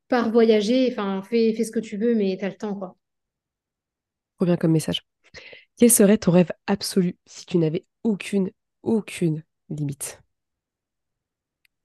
pars 0.07 0.31
voyager, 0.31 0.87
enfin 0.89 1.21
fais, 1.23 1.53
fais 1.53 1.65
ce 1.65 1.71
que 1.71 1.79
tu 1.79 1.97
veux, 1.97 2.15
mais 2.15 2.37
t'as 2.39 2.47
le 2.47 2.55
temps 2.55 2.75
quoi. 2.75 2.95
Trop 4.37 4.45
bien 4.45 4.57
comme 4.57 4.71
message. 4.71 5.01
Quel 5.77 5.91
serait 5.91 6.17
ton 6.17 6.31
rêve 6.31 6.51
absolu 6.67 7.17
si 7.25 7.45
tu 7.45 7.57
n'avais 7.57 7.85
aucune, 8.03 8.51
aucune 8.83 9.43
limite? 9.69 10.21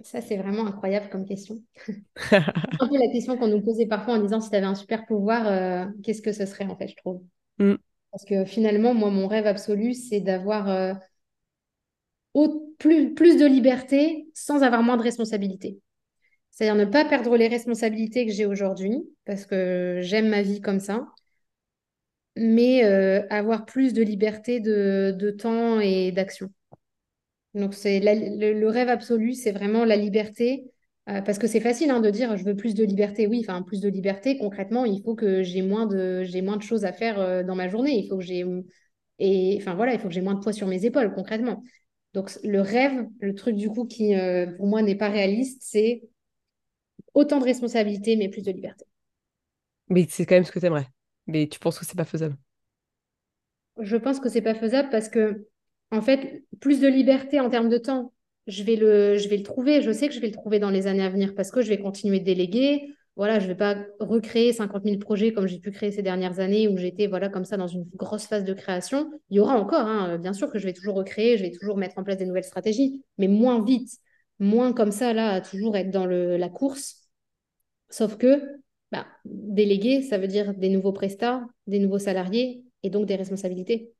Ça, 0.03 0.21
c'est 0.21 0.37
vraiment 0.37 0.67
incroyable 0.67 1.11
comme 1.11 1.27
question. 1.27 1.63
un 2.33 2.89
peu 2.89 2.99
la 2.99 3.13
question 3.13 3.37
qu'on 3.37 3.49
nous 3.49 3.61
posait 3.61 3.87
parfois 3.87 4.15
en 4.15 4.23
disant 4.23 4.41
si 4.41 4.51
tu 4.51 4.57
avais 4.57 4.67
un 4.67 4.75
super 4.75 5.07
pouvoir, 5.07 5.47
euh, 5.47 5.87
qu'est-ce 6.03 6.23
que 6.23 6.33
ce 6.33 6.47
serait 6.47 6.67
en 6.67 6.77
fait, 6.77 6.89
je 6.89 6.97
trouve? 6.97 7.23
Mm. 7.59 7.75
Parce 8.11 8.25
que 8.25 8.45
finalement, 8.45 8.95
moi, 8.95 9.11
mon 9.11 9.29
rêve 9.29 9.47
absolu, 9.47 9.93
c'est 9.95 10.21
d'avoir 10.21 10.69
euh, 10.69 10.95
plus, 12.79 13.15
plus 13.15 13.37
de 13.37 13.47
liberté 13.47 14.27
sans 14.35 14.63
avoir 14.63 14.83
moins 14.83 14.97
de 14.97 15.03
responsabilité. 15.03 15.79
C'est-à-dire 16.51 16.75
ne 16.75 16.91
pas 16.91 17.05
perdre 17.05 17.37
les 17.37 17.49
responsabilités 17.49 18.27
que 18.27 18.33
j'ai 18.33 18.47
aujourd'hui, 18.47 19.03
parce 19.25 19.47
que 19.47 19.99
j'aime 20.01 20.29
ma 20.29 20.43
vie 20.43 20.61
comme 20.61 20.81
ça 20.81 21.07
mais 22.37 22.85
euh, 22.85 23.27
avoir 23.31 23.65
plus 23.67 23.93
de 23.93 24.03
liberté 24.03 24.61
de, 24.61 25.31
temps 25.31 25.81
et 25.81 26.13
d'action. 26.13 26.51
Donc, 27.55 27.75
c'est 27.75 28.01
le, 28.01 28.69
rêve 28.69 28.89
absolu, 28.89 29.35
c'est 29.35 29.53
vraiment 29.53 29.85
la 29.85 29.97
liberté. 29.97 30.71
Euh, 31.09 31.23
parce 31.23 31.39
que 31.39 31.47
c'est 31.47 31.61
facile 31.61 31.91
hein, 31.91 32.01
de 32.01 32.11
dire 32.11 32.37
je 32.37 32.45
veux 32.45 32.55
plus 32.55 32.75
de 32.75 32.85
liberté. 32.85 33.27
Oui, 33.27 33.45
enfin, 33.47 33.63
plus 33.63 33.81
de 33.81 33.89
liberté, 33.89 34.39
concrètement, 34.39 34.85
il 34.85 35.03
faut 35.03 35.15
que 35.15 35.43
j'ai 35.43 35.63
moins 35.63 35.87
de, 35.87 36.25
moins 36.43 36.57
de 36.57 36.63
choses 36.63 36.85
à 36.85 36.93
faire 36.93 37.19
euh, 37.19 37.43
dans 37.43 37.57
ma 37.57 37.69
journée. 37.69 37.99
Il 37.99 38.09
faut 38.09 38.19
que 38.19 38.25
j'ai. 38.25 38.45
Et 39.19 39.59
enfin, 39.61 39.75
voilà, 39.75 39.95
il 39.95 39.99
faut 39.99 40.09
que 40.09 40.15
j'ai 40.15 40.21
moins 40.21 40.35
de 40.35 40.41
poids 40.41 40.53
sur 40.53 40.67
mes 40.67 40.85
épaules, 40.85 41.13
concrètement. 41.13 41.63
Donc, 42.15 42.31
le 42.45 42.61
rêve, 42.61 43.07
le 43.21 43.35
truc 43.35 43.57
du 43.57 43.69
coup 43.69 43.87
qui, 43.87 44.15
pour 44.57 44.67
moi, 44.67 44.83
n'est 44.83 44.97
pas 44.97 45.11
réaliste, 45.11 45.63
c'est 45.63 46.03
autant 47.15 47.39
de 47.39 47.45
responsabilités, 47.45 48.17
mais 48.17 48.29
plus 48.29 48.43
de 48.43 48.51
liberté. 48.51 48.85
Mais 49.89 50.07
c'est 50.09 50.25
quand 50.27 50.37
même 50.37 50.45
ce 50.45 50.53
que 50.53 50.59
tu 50.59 50.67
aimerais. 50.67 50.87
Mais 51.31 51.49
tu 51.49 51.59
penses 51.59 51.79
que 51.79 51.85
c'est 51.87 51.97
pas 51.97 52.05
faisable? 52.05 52.37
Je 53.81 53.97
pense 53.97 54.21
que 54.21 54.29
c'est 54.29 54.43
pas 54.43 54.55
faisable 54.55 54.89
parce 54.91 55.09
que, 55.09 55.47
en 55.91 56.03
fait, 56.03 56.45
plus 56.61 56.81
de 56.81 56.89
liberté 56.89 57.41
en 57.41 57.49
termes 57.51 57.69
de 57.69 57.79
temps, 57.79 58.13
je 58.47 58.63
vais 58.63 58.77
le, 58.77 59.17
je 59.17 59.29
vais 59.29 59.37
le 59.37 59.43
trouver. 59.43 59.81
Je 59.83 59.91
sais 59.93 60.09
que 60.09 60.15
je 60.15 60.21
vais 60.21 60.27
le 60.29 60.33
trouver 60.35 60.59
dans 60.59 60.71
les 60.71 60.87
années 60.87 61.03
à 61.05 61.09
venir 61.11 61.35
parce 61.35 61.51
que 61.51 61.63
je 61.63 61.69
vais 61.69 61.79
continuer 61.79 62.21
de 62.21 62.25
déléguer. 62.25 62.95
Voilà, 63.17 63.39
je 63.39 63.47
vais 63.47 63.55
pas 63.55 63.77
recréer 63.99 64.53
50 64.53 64.85
000 64.85 64.99
projets 64.99 65.33
comme 65.33 65.47
j'ai 65.47 65.59
pu 65.59 65.71
créer 65.73 65.91
ces 65.93 66.03
dernières 66.03 66.39
années 66.41 66.69
où 66.69 66.77
j'étais 66.79 67.07
voilà 67.07 67.29
comme 67.29 67.45
ça 67.45 67.57
dans 67.57 67.67
une 67.67 67.85
grosse 67.95 68.27
phase 68.27 68.45
de 68.45 68.55
création. 68.55 69.11
Il 69.31 69.37
y 69.37 69.41
aura 69.41 69.55
encore, 69.59 69.87
hein, 69.87 70.17
bien 70.19 70.33
sûr 70.33 70.51
que 70.51 70.59
je 70.59 70.65
vais 70.67 70.73
toujours 70.73 70.95
recréer, 70.95 71.37
je 71.37 71.43
vais 71.43 71.51
toujours 71.51 71.77
mettre 71.77 71.99
en 71.99 72.05
place 72.05 72.17
des 72.19 72.25
nouvelles 72.27 72.45
stratégies, 72.45 73.05
mais 73.19 73.29
moins 73.29 73.63
vite, 73.65 73.91
moins 74.39 74.73
comme 74.73 74.93
ça 74.93 75.13
là, 75.13 75.31
à 75.33 75.41
toujours 75.41 75.77
être 75.77 75.91
dans 75.91 76.07
le, 76.07 76.37
la 76.37 76.49
course. 76.49 77.09
Sauf 77.91 78.17
que 78.17 78.60
bah, 78.93 79.07
déléguer, 79.25 80.03
ça 80.03 80.19
veut 80.19 80.29
dire 80.29 80.55
des 80.55 80.69
nouveaux 80.69 80.93
prestats, 80.93 81.47
des 81.67 81.79
nouveaux 81.79 81.99
salariés 81.99 82.65
et 82.83 82.91
donc 82.91 83.07
des 83.07 83.17
responsabilités, 83.17 83.93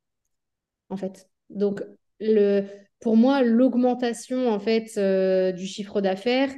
en 0.89 0.97
fait. 0.97 1.29
Donc, 1.49 1.83
le, 2.19 2.65
pour 2.99 3.17
moi, 3.17 3.41
l'augmentation, 3.41 4.49
en 4.49 4.59
fait, 4.59 4.91
euh, 4.97 5.51
du 5.51 5.65
chiffre 5.65 6.01
d'affaires, 6.01 6.53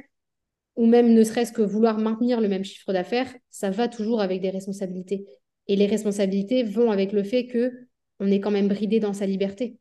ou 0.76 0.86
même 0.86 1.14
ne 1.14 1.22
serait-ce 1.22 1.52
que 1.52 1.62
vouloir 1.62 1.98
maintenir 1.98 2.40
le 2.40 2.48
même 2.48 2.64
chiffre 2.64 2.92
d'affaires, 2.92 3.32
ça 3.50 3.70
va 3.70 3.88
toujours 3.88 4.20
avec 4.20 4.40
des 4.40 4.50
responsabilités. 4.50 5.26
Et 5.68 5.76
les 5.76 5.86
responsabilités 5.86 6.64
vont 6.64 6.90
avec 6.90 7.12
le 7.12 7.22
fait 7.22 7.46
que 7.46 7.72
on 8.20 8.30
est 8.30 8.40
quand 8.40 8.50
même 8.50 8.68
bridé 8.68 9.00
dans 9.00 9.12
sa 9.12 9.26
liberté. 9.26 9.78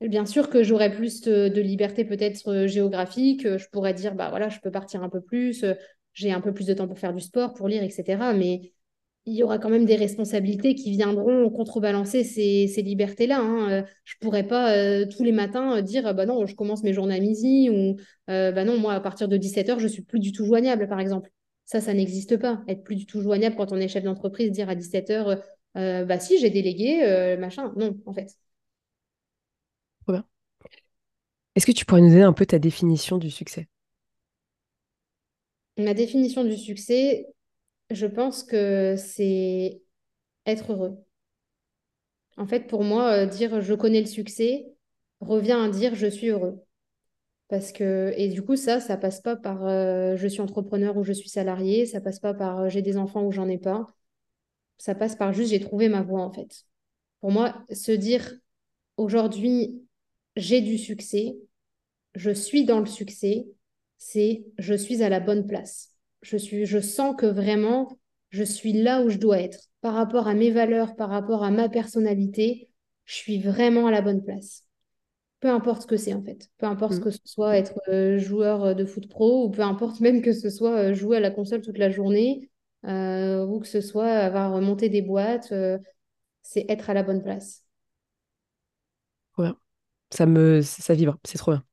Bien 0.00 0.26
sûr 0.26 0.48
que 0.48 0.62
j'aurais 0.62 0.92
plus 0.94 1.22
de, 1.22 1.60
liberté 1.60 2.04
peut-être 2.04 2.48
euh, 2.48 2.66
géographique, 2.66 3.42
je 3.42 3.68
pourrais 3.68 3.94
dire, 3.94 4.14
bah 4.14 4.30
voilà, 4.30 4.48
je 4.48 4.60
peux 4.60 4.70
partir 4.70 5.02
un 5.02 5.08
peu 5.08 5.20
plus, 5.20 5.64
j'ai 6.18 6.32
un 6.32 6.40
peu 6.40 6.52
plus 6.52 6.66
de 6.66 6.74
temps 6.74 6.88
pour 6.88 6.98
faire 6.98 7.14
du 7.14 7.20
sport, 7.20 7.54
pour 7.54 7.68
lire, 7.68 7.82
etc. 7.82 8.34
Mais 8.34 8.72
il 9.26 9.34
y 9.34 9.42
aura 9.42 9.58
quand 9.58 9.70
même 9.70 9.84
des 9.84 9.96
responsabilités 9.96 10.74
qui 10.74 10.90
viendront 10.90 11.48
contrebalancer 11.50 12.24
ces, 12.24 12.82
libertés-là. 12.82 13.38
Hein. 13.40 13.70
Euh, 13.70 13.82
je 14.04 14.16
ne 14.16 14.26
pourrais 14.26 14.46
pas 14.46 14.74
euh, 14.74 15.06
tous 15.06 15.22
les 15.22 15.32
matins 15.32 15.76
euh, 15.76 15.82
dire 15.82 16.12
bah 16.14 16.26
non, 16.26 16.46
je 16.46 16.56
commence 16.56 16.82
mes 16.82 16.92
journées 16.92 17.16
à 17.16 17.20
midi 17.20 17.70
ou 17.70 17.96
bah 18.26 18.64
non, 18.64 18.78
moi 18.78 18.94
à 18.94 19.00
partir 19.00 19.28
de 19.28 19.36
17h, 19.36 19.78
je 19.78 19.86
suis 19.86 20.02
plus 20.02 20.18
du 20.18 20.32
tout 20.32 20.44
joignable, 20.44 20.88
par 20.88 21.00
exemple. 21.00 21.30
Ça, 21.66 21.80
ça 21.80 21.94
n'existe 21.94 22.36
pas. 22.38 22.62
Être 22.66 22.82
plus 22.82 22.96
du 22.96 23.06
tout 23.06 23.20
joignable 23.20 23.56
quand 23.56 23.72
on 23.72 23.76
est 23.76 23.88
chef 23.88 24.02
d'entreprise, 24.02 24.50
dire 24.50 24.68
à 24.70 24.74
17h, 24.74 25.40
euh, 25.76 26.04
bah 26.04 26.18
si, 26.18 26.38
j'ai 26.38 26.50
délégué, 26.50 27.36
machin. 27.38 27.72
Non, 27.76 27.96
en 28.06 28.12
fait. 28.12 28.34
Est-ce 31.54 31.66
que 31.66 31.72
tu 31.72 31.84
pourrais 31.84 32.00
nous 32.00 32.10
donner 32.10 32.22
un 32.22 32.32
peu 32.32 32.46
ta 32.46 32.58
définition 32.58 33.18
du 33.18 33.30
succès? 33.30 33.68
Ma 35.78 35.94
définition 35.94 36.44
du 36.44 36.56
succès, 36.58 37.26
je 37.90 38.06
pense 38.06 38.42
que 38.44 38.96
c'est 38.96 39.82
être 40.46 40.72
heureux. 40.72 41.04
En 42.36 42.46
fait, 42.46 42.66
pour 42.68 42.84
moi, 42.84 43.12
euh, 43.24 43.26
dire 43.26 43.60
je 43.60 43.74
connais 43.74 44.00
le 44.00 44.06
succès 44.06 44.66
revient 45.20 45.52
à 45.52 45.68
dire 45.68 45.94
je 45.94 46.06
suis 46.06 46.28
heureux. 46.28 46.62
Parce 47.48 47.72
que, 47.72 48.12
et 48.16 48.28
du 48.28 48.42
coup, 48.42 48.56
ça, 48.56 48.80
ça 48.80 48.96
passe 48.96 49.20
pas 49.20 49.36
par 49.36 49.66
euh, 49.66 50.16
je 50.16 50.28
suis 50.28 50.40
entrepreneur 50.42 50.96
ou 50.96 51.04
je 51.04 51.12
suis 51.12 51.28
salarié, 51.30 51.86
ça 51.86 52.00
passe 52.00 52.20
pas 52.20 52.34
par 52.34 52.60
euh, 52.62 52.68
j'ai 52.70 52.82
des 52.82 52.96
enfants 52.98 53.24
ou 53.24 53.32
j'en 53.32 53.48
ai 53.48 53.58
pas. 53.58 53.86
Ça 54.78 54.94
passe 54.94 55.16
par 55.16 55.32
juste 55.32 55.50
j'ai 55.50 55.60
trouvé 55.60 55.88
ma 55.88 56.02
voie, 56.02 56.22
en 56.22 56.32
fait. 56.32 56.64
Pour 57.20 57.32
moi, 57.32 57.64
se 57.72 57.92
dire 57.92 58.32
aujourd'hui, 58.98 59.82
j'ai 60.36 60.60
du 60.62 60.78
succès, 60.78 61.36
je 62.14 62.30
suis 62.32 62.64
dans 62.64 62.80
le 62.80 62.86
succès, 62.86 63.46
c'est 63.98 64.44
je 64.58 64.74
suis 64.74 65.02
à 65.02 65.08
la 65.08 65.20
bonne 65.20 65.46
place. 65.46 65.90
Je, 66.22 66.36
suis, 66.36 66.66
je 66.66 66.78
sens 66.78 67.14
que 67.16 67.26
vraiment, 67.26 67.98
je 68.30 68.44
suis 68.44 68.72
là 68.72 69.02
où 69.02 69.10
je 69.10 69.18
dois 69.18 69.40
être. 69.40 69.58
Par 69.80 69.94
rapport 69.94 70.26
à 70.26 70.34
mes 70.34 70.50
valeurs, 70.50 70.96
par 70.96 71.10
rapport 71.10 71.44
à 71.44 71.50
ma 71.50 71.68
personnalité, 71.68 72.70
je 73.04 73.14
suis 73.14 73.40
vraiment 73.40 73.86
à 73.86 73.90
la 73.90 74.00
bonne 74.00 74.24
place. 74.24 74.64
Peu 75.40 75.48
importe 75.48 75.82
ce 75.82 75.86
que 75.86 75.96
c'est 75.96 76.14
en 76.14 76.22
fait. 76.22 76.48
Peu 76.58 76.66
importe 76.66 76.96
mm. 76.96 77.00
que 77.00 77.10
ce 77.10 77.20
soit 77.24 77.56
être 77.56 77.78
euh, 77.88 78.18
joueur 78.18 78.74
de 78.74 78.84
foot 78.84 79.08
pro 79.08 79.44
ou 79.44 79.50
peu 79.50 79.62
importe 79.62 80.00
même 80.00 80.22
que 80.22 80.32
ce 80.32 80.50
soit 80.50 80.76
euh, 80.76 80.94
jouer 80.94 81.18
à 81.18 81.20
la 81.20 81.30
console 81.30 81.62
toute 81.62 81.78
la 81.78 81.90
journée 81.90 82.50
euh, 82.84 83.44
ou 83.44 83.60
que 83.60 83.68
ce 83.68 83.80
soit 83.80 84.08
avoir 84.08 84.60
monté 84.60 84.88
des 84.88 85.02
boîtes, 85.02 85.52
c'est 86.42 86.64
être 86.68 86.90
à 86.90 86.94
la 86.94 87.02
bonne 87.02 87.22
place. 87.22 87.64
Bien. 89.36 89.56
Ça 90.10 90.26
me 90.26 90.62
ça 90.62 90.94
vibre, 90.94 91.18
c'est 91.24 91.38
trop 91.38 91.52
bien. 91.52 91.67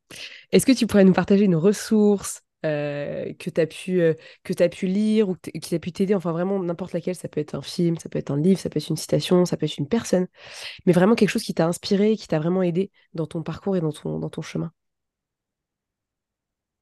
Est-ce 0.52 0.66
que 0.66 0.72
tu 0.72 0.88
pourrais 0.88 1.04
nous 1.04 1.14
partager 1.14 1.46
une 1.46 1.56
ressource 1.56 2.42
euh, 2.66 3.32
que 3.38 3.52
tu 3.52 3.62
as, 3.62 3.68
pu, 3.68 4.02
euh, 4.02 4.14
pu 4.72 4.88
lire 4.88 5.30
ou 5.30 5.36
qui 5.36 5.76
a 5.76 5.80
pu 5.80 5.92
t'aider, 5.92 6.16
enfin 6.16 6.32
vraiment 6.32 6.62
n'importe 6.64 6.94
laquelle, 6.94 7.16
ça 7.16 7.28
peut 7.28 7.40
être 7.40 7.54
un 7.54 7.62
film, 7.62 7.98
ça 7.98 8.10
peut 8.10 8.18
être 8.18 8.32
un 8.32 8.40
livre, 8.40 8.60
ça 8.60 8.70
peut 8.70 8.80
être 8.80 8.90
une 8.90 8.98
citation, 8.98 9.46
ça 9.46 9.56
peut 9.56 9.68
être 9.68 9.78
une 9.78 9.88
personne, 9.88 10.26
mais 10.86 10.94
vraiment 10.94 11.14
quelque 11.14 11.30
chose 11.30 11.44
qui 11.44 11.54
t'a 11.54 11.68
inspiré, 11.68 12.16
qui 12.18 12.28
t'a 12.28 12.40
vraiment 12.40 12.64
aidé 12.64 12.92
dans 13.14 13.28
ton 13.28 13.44
parcours 13.44 13.78
et 13.78 13.82
dans 13.82 13.92
ton, 13.92 14.42
chemin. 14.42 14.72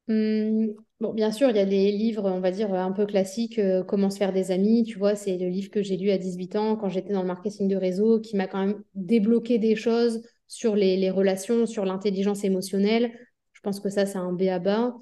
Mmh, 0.07 0.67
bien 1.15 1.31
sûr, 1.31 1.49
il 1.49 1.57
y 1.57 1.59
a 1.59 1.65
des 1.65 1.91
livres, 1.91 2.29
on 2.29 2.39
va 2.39 2.51
dire, 2.51 2.73
un 2.73 2.91
peu 2.93 3.05
classiques, 3.05 3.59
euh, 3.59 3.83
Comment 3.83 4.09
se 4.09 4.17
faire 4.17 4.31
des 4.31 4.51
amis, 4.51 4.83
tu 4.83 4.97
vois, 4.97 5.15
c'est 5.15 5.37
le 5.37 5.47
livre 5.49 5.69
que 5.69 5.81
j'ai 5.81 5.97
lu 5.97 6.11
à 6.11 6.17
18 6.17 6.55
ans 6.55 6.75
quand 6.77 6.89
j'étais 6.89 7.13
dans 7.13 7.21
le 7.21 7.27
marketing 7.27 7.67
de 7.67 7.75
réseau, 7.75 8.21
qui 8.21 8.37
m'a 8.37 8.47
quand 8.47 8.65
même 8.65 8.83
débloqué 8.95 9.59
des 9.59 9.75
choses 9.75 10.21
sur 10.53 10.75
les, 10.75 11.09
relations, 11.09 11.65
sur 11.65 11.83
l'intelligence 11.83 12.43
émotionnelle. 12.43 13.11
Je 13.53 13.61
pense 13.61 13.79
que 13.79 13.89
ça, 13.89 14.05
c'est 14.05 14.19
un 14.19 14.31
B 14.31 14.43
à 14.43 14.59
bas. 14.59 14.93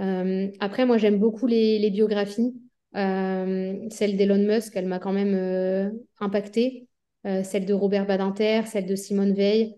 Euh, 0.00 0.48
après, 0.58 0.86
moi, 0.86 0.96
j'aime 0.96 1.18
beaucoup 1.18 1.46
les, 1.46 1.90
biographies. 1.90 2.54
Euh, 2.96 3.76
celle 3.90 4.16
d'Elon 4.16 4.38
Musk, 4.46 4.74
elle 4.74 4.86
m'a 4.86 4.98
quand 4.98 5.12
même 5.12 5.34
euh, 5.34 5.90
impactée. 6.18 6.88
celle 7.24 7.66
de 7.66 7.74
Robert 7.74 8.06
Badinter, 8.06 8.62
celle 8.66 8.86
de 8.86 8.94
Simone 8.96 9.34
Veil, 9.34 9.74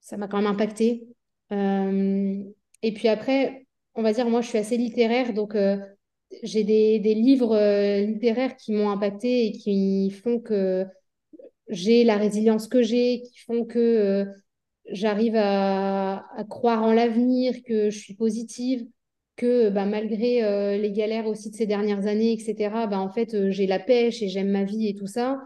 ça 0.00 0.16
m'a 0.16 0.26
quand 0.26 0.38
même 0.38 0.50
impactée. 0.50 1.06
et 1.52 2.92
puis 2.94 3.08
après, 3.08 3.66
on 3.94 4.02
va 4.02 4.12
dire, 4.12 4.28
moi, 4.28 4.40
je 4.40 4.48
suis 4.48 4.58
assez 4.58 4.76
littéraire, 4.76 5.32
donc 5.32 5.56
j'ai 6.42 6.64
des, 6.64 6.98
des, 6.98 7.14
livres 7.14 7.56
littéraires 8.04 8.56
qui 8.56 8.72
m'ont 8.72 8.90
impactée 8.90 9.46
et 9.46 9.52
qui 9.52 10.10
font 10.10 10.40
que 10.40 10.86
j'ai 11.70 12.04
la 12.04 12.16
résilience 12.16 12.68
que 12.68 12.82
j'ai, 12.82 13.22
qui 13.22 13.38
font 13.40 13.64
que 13.64 14.26
j'arrive 14.90 15.36
à, 15.36 16.24
croire 16.48 16.82
en 16.82 16.92
l'avenir, 16.92 17.62
que 17.64 17.90
je 17.90 17.98
suis 17.98 18.14
positive 18.14 18.86
que 19.36 19.70
bah, 19.70 19.86
malgré 19.86 20.44
euh, 20.44 20.76
les 20.76 20.92
galères 20.92 21.26
aussi 21.26 21.50
de 21.50 21.56
ces 21.56 21.66
dernières 21.66 22.06
années, 22.06 22.32
etc., 22.32 22.86
bah, 22.86 23.00
en 23.00 23.08
fait, 23.10 23.34
euh, 23.34 23.50
j'ai 23.50 23.66
la 23.66 23.78
pêche 23.78 24.22
et 24.22 24.28
j'aime 24.28 24.50
ma 24.50 24.64
vie 24.64 24.88
et 24.88 24.94
tout 24.94 25.06
ça. 25.06 25.40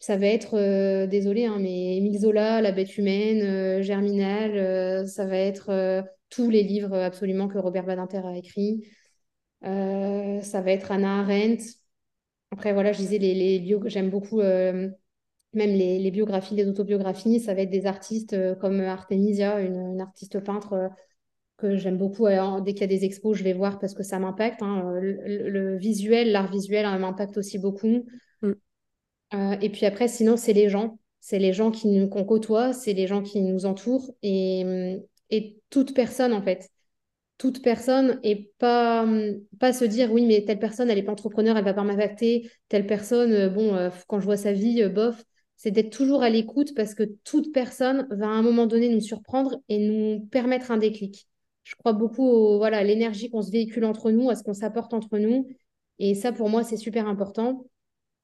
Ça 0.00 0.16
va 0.16 0.26
être, 0.26 0.58
euh, 0.58 1.06
désolé, 1.06 1.46
hein, 1.46 1.58
mais 1.60 1.96
Émile 1.96 2.18
Zola, 2.20 2.60
La 2.60 2.72
bête 2.72 2.98
humaine, 2.98 3.82
Germinal, 3.82 5.08
ça 5.08 5.26
va 5.26 5.36
être 5.38 6.04
tous 6.30 6.50
les 6.50 6.62
livres 6.62 6.94
absolument 6.94 7.48
que 7.48 7.58
Robert 7.58 7.86
Badinter 7.86 8.22
a 8.26 8.36
écrits. 8.36 8.86
ça 9.62 10.60
va 10.60 10.70
être 10.72 10.92
Anna 10.92 11.20
Arendt. 11.20 11.64
Après, 12.50 12.72
voilà, 12.72 12.92
je 12.92 12.98
disais, 12.98 13.18
les, 13.18 13.34
les 13.34 13.78
j'aime 13.86 14.10
beaucoup 14.10 14.40
même 15.54 15.70
les, 15.70 15.98
les, 15.98 16.10
biographies, 16.10 16.54
les 16.54 16.66
autobiographies. 16.66 17.40
Ça 17.40 17.54
va 17.54 17.62
être 17.62 17.70
des 17.70 17.86
artistes 17.86 18.36
comme 18.60 18.80
Artemisia, 18.80 19.60
une, 19.60 19.76
une 19.76 20.00
artiste 20.00 20.40
peintre 20.40 20.90
que 21.62 21.76
j'aime 21.76 21.96
beaucoup. 21.96 22.26
dès 22.26 22.72
qu'il 22.72 22.80
y 22.80 22.84
a 22.84 22.88
des 22.88 23.04
expos, 23.04 23.38
je 23.38 23.44
vais 23.44 23.52
voir 23.52 23.78
parce 23.78 23.94
que 23.94 24.02
ça 24.02 24.18
m'impacte. 24.18 24.62
Hein. 24.62 24.92
Le, 25.00 25.76
visuel, 25.76 26.32
l'art 26.32 26.50
visuel 26.50 26.84
hein, 26.84 26.98
m'impacte 26.98 27.38
aussi 27.38 27.58
beaucoup. 27.58 28.04
Mm. 28.42 28.52
Euh, 29.34 29.56
et 29.60 29.70
puis 29.70 29.86
après, 29.86 30.08
sinon, 30.08 30.36
c'est 30.36 30.52
les 30.52 30.68
gens. 30.68 30.98
C'est 31.20 31.38
les 31.38 31.52
gens 31.52 31.70
qui 31.70 31.86
nous, 31.88 32.08
qu'on 32.08 32.24
côtoie, 32.24 32.72
c'est 32.72 32.94
les 32.94 33.06
gens 33.06 33.22
qui 33.22 33.40
nous 33.42 33.64
entourent. 33.64 34.10
Et, 34.22 34.98
et 35.30 35.60
toute 35.70 35.94
personne, 35.94 36.32
en 36.32 36.42
fait. 36.42 36.68
Toute 37.38 37.62
personne 37.62 38.20
et 38.22 38.52
pas, 38.58 39.06
pas 39.58 39.72
se 39.72 39.84
dire 39.84 40.12
oui, 40.12 40.26
mais 40.26 40.44
telle 40.44 40.58
personne, 40.58 40.90
elle 40.90 40.98
n'est 40.98 41.04
pas 41.04 41.12
entrepreneur, 41.12 41.56
elle 41.56 41.64
va 41.64 41.74
pas 41.74 41.84
m'impacter. 41.84 42.50
Telle 42.68 42.86
personne, 42.86 43.32
euh, 43.32 43.48
bon, 43.48 43.74
euh, 43.74 43.90
quand 44.08 44.20
je 44.20 44.24
vois 44.24 44.36
sa 44.36 44.52
vie, 44.52 44.84
bof. 44.88 45.22
C'est 45.62 45.70
d'être 45.70 45.90
toujours 45.90 46.22
à 46.22 46.28
l'écoute 46.28 46.74
parce 46.74 46.94
que 46.94 47.04
toute 47.24 47.52
personne 47.52 48.06
va 48.10 48.26
à 48.26 48.30
un 48.30 48.42
moment 48.42 48.66
donné 48.66 48.88
nous 48.88 49.00
surprendre 49.00 49.60
et 49.68 49.78
nous 49.78 50.26
permettre 50.26 50.70
un 50.70 50.76
déclic 50.76 51.28
je 51.64 51.74
crois 51.76 51.92
beaucoup 51.92 52.56
voilà, 52.58 52.78
à 52.78 52.82
l'énergie 52.82 53.30
qu'on 53.30 53.42
se 53.42 53.50
véhicule 53.50 53.84
entre 53.84 54.10
nous, 54.10 54.30
à 54.30 54.36
ce 54.36 54.42
qu'on 54.42 54.54
s'apporte 54.54 54.94
entre 54.94 55.18
nous. 55.18 55.48
Et 55.98 56.14
ça, 56.14 56.32
pour 56.32 56.48
moi, 56.48 56.64
c'est 56.64 56.76
super 56.76 57.06
important. 57.06 57.66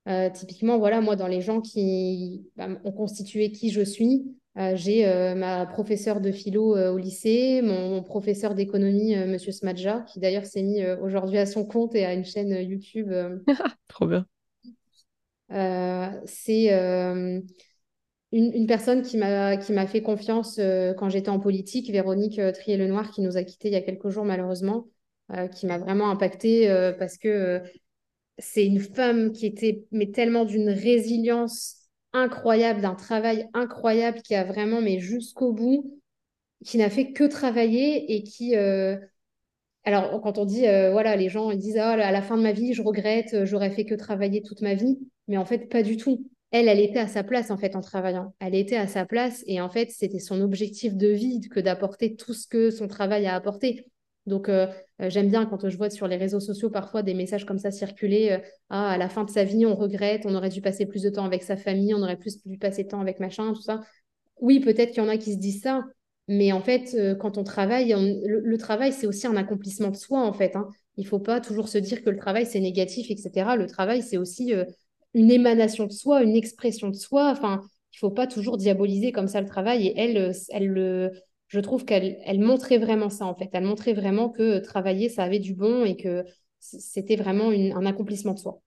Euh, 0.09 0.31
typiquement, 0.31 0.79
voilà, 0.79 1.01
moi, 1.01 1.17
dans 1.17 1.27
les 1.27 1.41
gens 1.41 1.61
qui 1.61 2.47
bah, 2.57 2.69
ont 2.85 2.93
constitué 2.93 3.53
qui 3.53 3.71
je 3.71 3.83
suis, 3.83 4.25
euh, 4.57 4.75
j'ai 4.75 5.07
euh, 5.07 5.35
ma 5.35 5.67
professeure 5.67 6.21
de 6.21 6.33
philo 6.33 6.77
au 6.77 6.97
lycée, 6.97 7.61
mon, 7.63 8.03
professeur 8.03 8.55
d'économie, 8.55 9.15
Monsieur 9.27 9.53
Smadja, 9.53 10.01
qui 10.01 10.19
d'ailleurs 10.19 10.47
s'est 10.47 10.63
mis 10.63 10.85
aujourd'hui 11.03 11.39
à 11.39 11.47
son 11.47 11.65
compte 11.65 11.95
et 11.95 12.05
à 12.05 12.15
une 12.15 12.25
chaîne 12.25 12.53
YouTube. 12.69 13.13
Trop 13.89 14.07
bien. 14.07 14.27
C'est 15.51 16.71
une, 18.33 18.67
personne 18.67 19.03
qui 19.03 19.17
m'a 19.17 19.87
fait 19.87 20.03
confiance 20.03 20.59
euh, 20.59 20.93
quand 20.95 21.09
j'étais 21.09 21.31
en 21.31 21.41
politique, 21.41 21.91
Véronique 21.91 22.39
euh, 22.39 22.53
Trier-Lenoir, 22.53 23.11
qui 23.11 23.23
nous 23.23 23.37
a 23.37 23.43
quittés 23.43 23.69
il 23.69 23.75
y 23.75 23.77
a 23.77 23.81
quelques 23.81 24.11
jours 24.11 24.25
malheureusement, 24.25 24.87
euh, 25.33 25.49
qui 25.49 25.67
m'a 25.67 25.79
vraiment 25.79 26.11
impactée 26.11 26.69
parce 26.99 27.17
que 27.17 27.63
c'est 28.39 28.67
une 28.67 28.81
femme 28.81 29.33
qui 29.33 29.47
était 29.47 29.85
mais 29.91 30.11
tellement 30.11 30.45
d'une 30.45 30.69
résilience 30.69 31.77
incroyable, 32.13 32.81
d'un 32.81 32.95
travail 32.95 33.49
incroyable 33.55 34.23
qui 34.23 34.35
a 34.35 34.45
vraiment 34.45 34.81
mais 34.81 34.99
jusqu'au 34.99 35.53
bout, 35.53 35.99
qui 36.65 36.79
n'a 36.79 36.91
fait 36.91 37.13
que 37.13 37.25
travailler 37.25 38.15
et 38.15 38.23
qui 38.23 38.55
alors, 39.85 40.21
quand 40.21 40.37
on 40.37 40.45
dit, 40.45 40.63
voilà, 40.93 41.17
les 41.17 41.31
gens 41.31 41.51
ils 41.51 41.59
disent, 41.59 41.79
ah, 41.79 41.93
à 41.93 42.13
la 42.13 42.21
fin 42.21 42.37
de 42.37 42.43
ma 42.43 42.53
vie, 42.53 42.75
je 42.75 42.83
regrette, 42.83 43.45
j'aurais 43.45 43.71
fait 43.71 43.87
que 43.87 43.95
travailler 43.95 44.43
toute 44.43 44.61
ma 44.61 44.75
vie. 44.75 44.99
Mais 45.29 45.37
en 45.37 45.45
fait, 45.45 45.69
pas 45.69 45.83
du 45.83 45.97
tout 45.97 46.29
elle, 46.51 46.69
elle 46.69 46.81
était 46.81 46.99
à 46.99 47.09
sa 47.09 47.23
place 47.23 47.51
en 47.51 47.59
fait 47.59 47.77
en 47.77 47.81
travaillant. 47.81 48.35
Elle 48.41 48.55
était 48.55 48.77
à 48.77 48.87
sa 48.87 49.05
place 49.05 49.45
et 49.47 49.61
en 49.61 49.69
fait, 49.69 49.91
c'était 49.91 50.19
son 50.19 50.41
objectif 50.41 50.95
de 50.97 51.09
vie 51.09 51.41
que 51.41 51.61
d'apporter 51.61 52.17
tout 52.17 52.33
ce 52.33 52.47
que 52.47 52.71
son 52.71 52.89
travail 52.89 53.27
a 53.27 53.35
apporté. 53.35 53.87
Donc, 54.27 54.49
euh, 54.49 54.67
euh, 55.01 55.11
j'aime 55.11 55.29
bien 55.29 55.47
quand 55.47 55.69
je 55.69 55.77
vois 55.77 55.91
sur 55.91 56.07
les 56.07 56.17
réseaux 56.17 56.41
sociaux 56.41 56.71
parfois 56.71 57.03
des 57.03 57.15
messages 57.15 57.45
comme 57.45 57.59
ça 57.59 57.71
circuler. 57.71 58.31
Euh, 58.33 58.39
ah, 58.71 58.91
à 58.91 58.99
la 58.99 59.09
fin 59.09 59.25
de 59.25 59.31
sa 59.31 59.45
vie, 59.45 59.67
on 59.67 59.75
regrette, 59.75 60.25
on 60.25 60.35
aurait 60.35 60.49
dû 60.49 60.61
passer 60.63 60.87
plus 60.87 61.03
de 61.03 61.11
temps 61.11 61.25
avec 61.25 61.43
sa 61.43 61.57
famille, 61.57 61.95
on 61.95 62.03
aurait 62.03 62.19
plus 62.19 62.43
dû 62.45 62.59
passer 62.59 62.85
de 62.85 62.89
temps 62.89 63.01
avec 63.01 63.21
machin, 63.21 63.53
tout 63.53 63.63
ça. 63.63 63.81
Oui, 64.41 64.61
peut-être 64.61 64.91
qu'il 64.91 65.03
y 65.03 65.07
en 65.07 65.09
a 65.09 65.19
qui 65.19 65.33
se 65.33 65.39
disent 65.39 65.63
ça, 65.63 65.83
mais 66.29 66.53
en 66.53 66.61
fait, 66.61 66.97
quand 67.19 67.39
on 67.39 67.45
travaille, 67.45 67.95
le, 68.25 68.59
travail, 68.59 68.93
c'est 68.93 69.07
aussi 69.07 69.27
un 69.27 69.37
accomplissement 69.37 69.89
de 69.89 69.97
soi, 69.97 70.21
en 70.21 70.33
fait. 70.33 70.55
Hein. 70.55 70.69
Il 70.97 71.05
ne 71.05 71.09
faut 71.09 71.19
pas 71.19 71.41
toujours 71.41 71.69
se 71.69 71.79
dire 71.79 72.05
que 72.05 72.11
le 72.11 72.19
travail, 72.19 72.47
c'est 72.47 72.61
négatif, 72.61 73.11
etc. 73.11 73.57
Le 73.57 73.67
travail, 73.67 74.03
c'est 74.03 74.19
aussi 74.19 74.53
une 75.15 75.31
émanation 75.31 75.87
de 75.87 75.93
soi, 75.93 76.23
une 76.23 76.37
expression 76.37 76.89
de 76.89 76.97
soi. 76.97 77.31
Enfin, 77.31 77.61
il 77.93 77.99
faut 77.99 78.11
pas 78.11 78.27
toujours 78.27 78.57
diaboliser 78.57 79.13
comme 79.13 79.29
ça 79.29 79.41
le 79.41 79.47
travail. 79.47 79.87
Et 79.87 79.99
elle, 79.99 80.33
elle, 80.51 81.13
je 81.49 81.61
trouve 81.61 81.85
qu'elle 81.85 82.19
elle 82.25 82.41
montrait 82.41 82.79
vraiment 82.79 83.11
ça, 83.11 83.27
en 83.27 83.35
fait. 83.35 83.49
Elle 83.53 83.65
montrait 83.65 83.95
vraiment 83.95 84.29
que 84.29 84.59
travailler, 84.59 85.09
ça 85.09 85.25
avait 85.25 85.39
du 85.39 85.55
bon 85.55 85.85
et 85.85 85.97
que 85.97 86.25
c'était 86.61 87.17
vraiment 87.17 87.51
un 87.51 87.87
accomplissement 87.87 88.35
de 88.35 88.39
soi. 88.39 88.61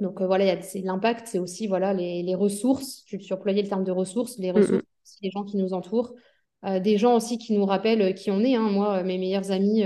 Donc 0.00 0.20
euh, 0.20 0.26
voilà, 0.26 0.60
c'est 0.62 0.80
l'impact, 0.80 1.28
c'est 1.28 1.38
aussi 1.38 1.66
voilà 1.66 1.94
les, 1.94 2.34
ressources. 2.34 3.04
Tu, 3.04 3.20
employais 3.32 3.62
le 3.62 3.68
terme 3.68 3.84
de 3.84 3.92
ressources, 3.92 4.38
les 4.38 4.50
ressources, 4.50 4.82
les 5.22 5.30
gens 5.30 5.44
qui 5.44 5.56
nous 5.56 5.72
entourent, 5.72 6.14
euh, 6.64 6.80
des 6.80 6.98
gens 6.98 7.16
aussi 7.16 7.38
qui 7.38 7.52
nous 7.52 7.64
rappellent 7.64 8.14
qui 8.14 8.30
on 8.30 8.40
est. 8.40 8.54
Hein. 8.54 8.70
Moi, 8.70 9.02
mes 9.02 9.18
meilleurs 9.18 9.50
amis, 9.50 9.84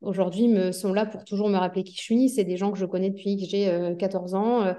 aujourd'hui 0.00 0.48
me 0.48 0.72
sont 0.72 0.92
là 0.92 1.06
pour 1.06 1.24
toujours 1.24 1.48
me 1.48 1.56
rappeler 1.56 1.82
qui 1.82 1.96
je 1.96 2.02
suis. 2.02 2.28
C'est 2.28 2.44
des 2.44 2.56
gens 2.56 2.72
que 2.72 2.78
je 2.78 2.86
connais 2.86 3.10
depuis 3.10 3.36
que 3.36 3.44
j'ai 3.46 3.94
14 3.98 4.34
ans. 4.34 4.74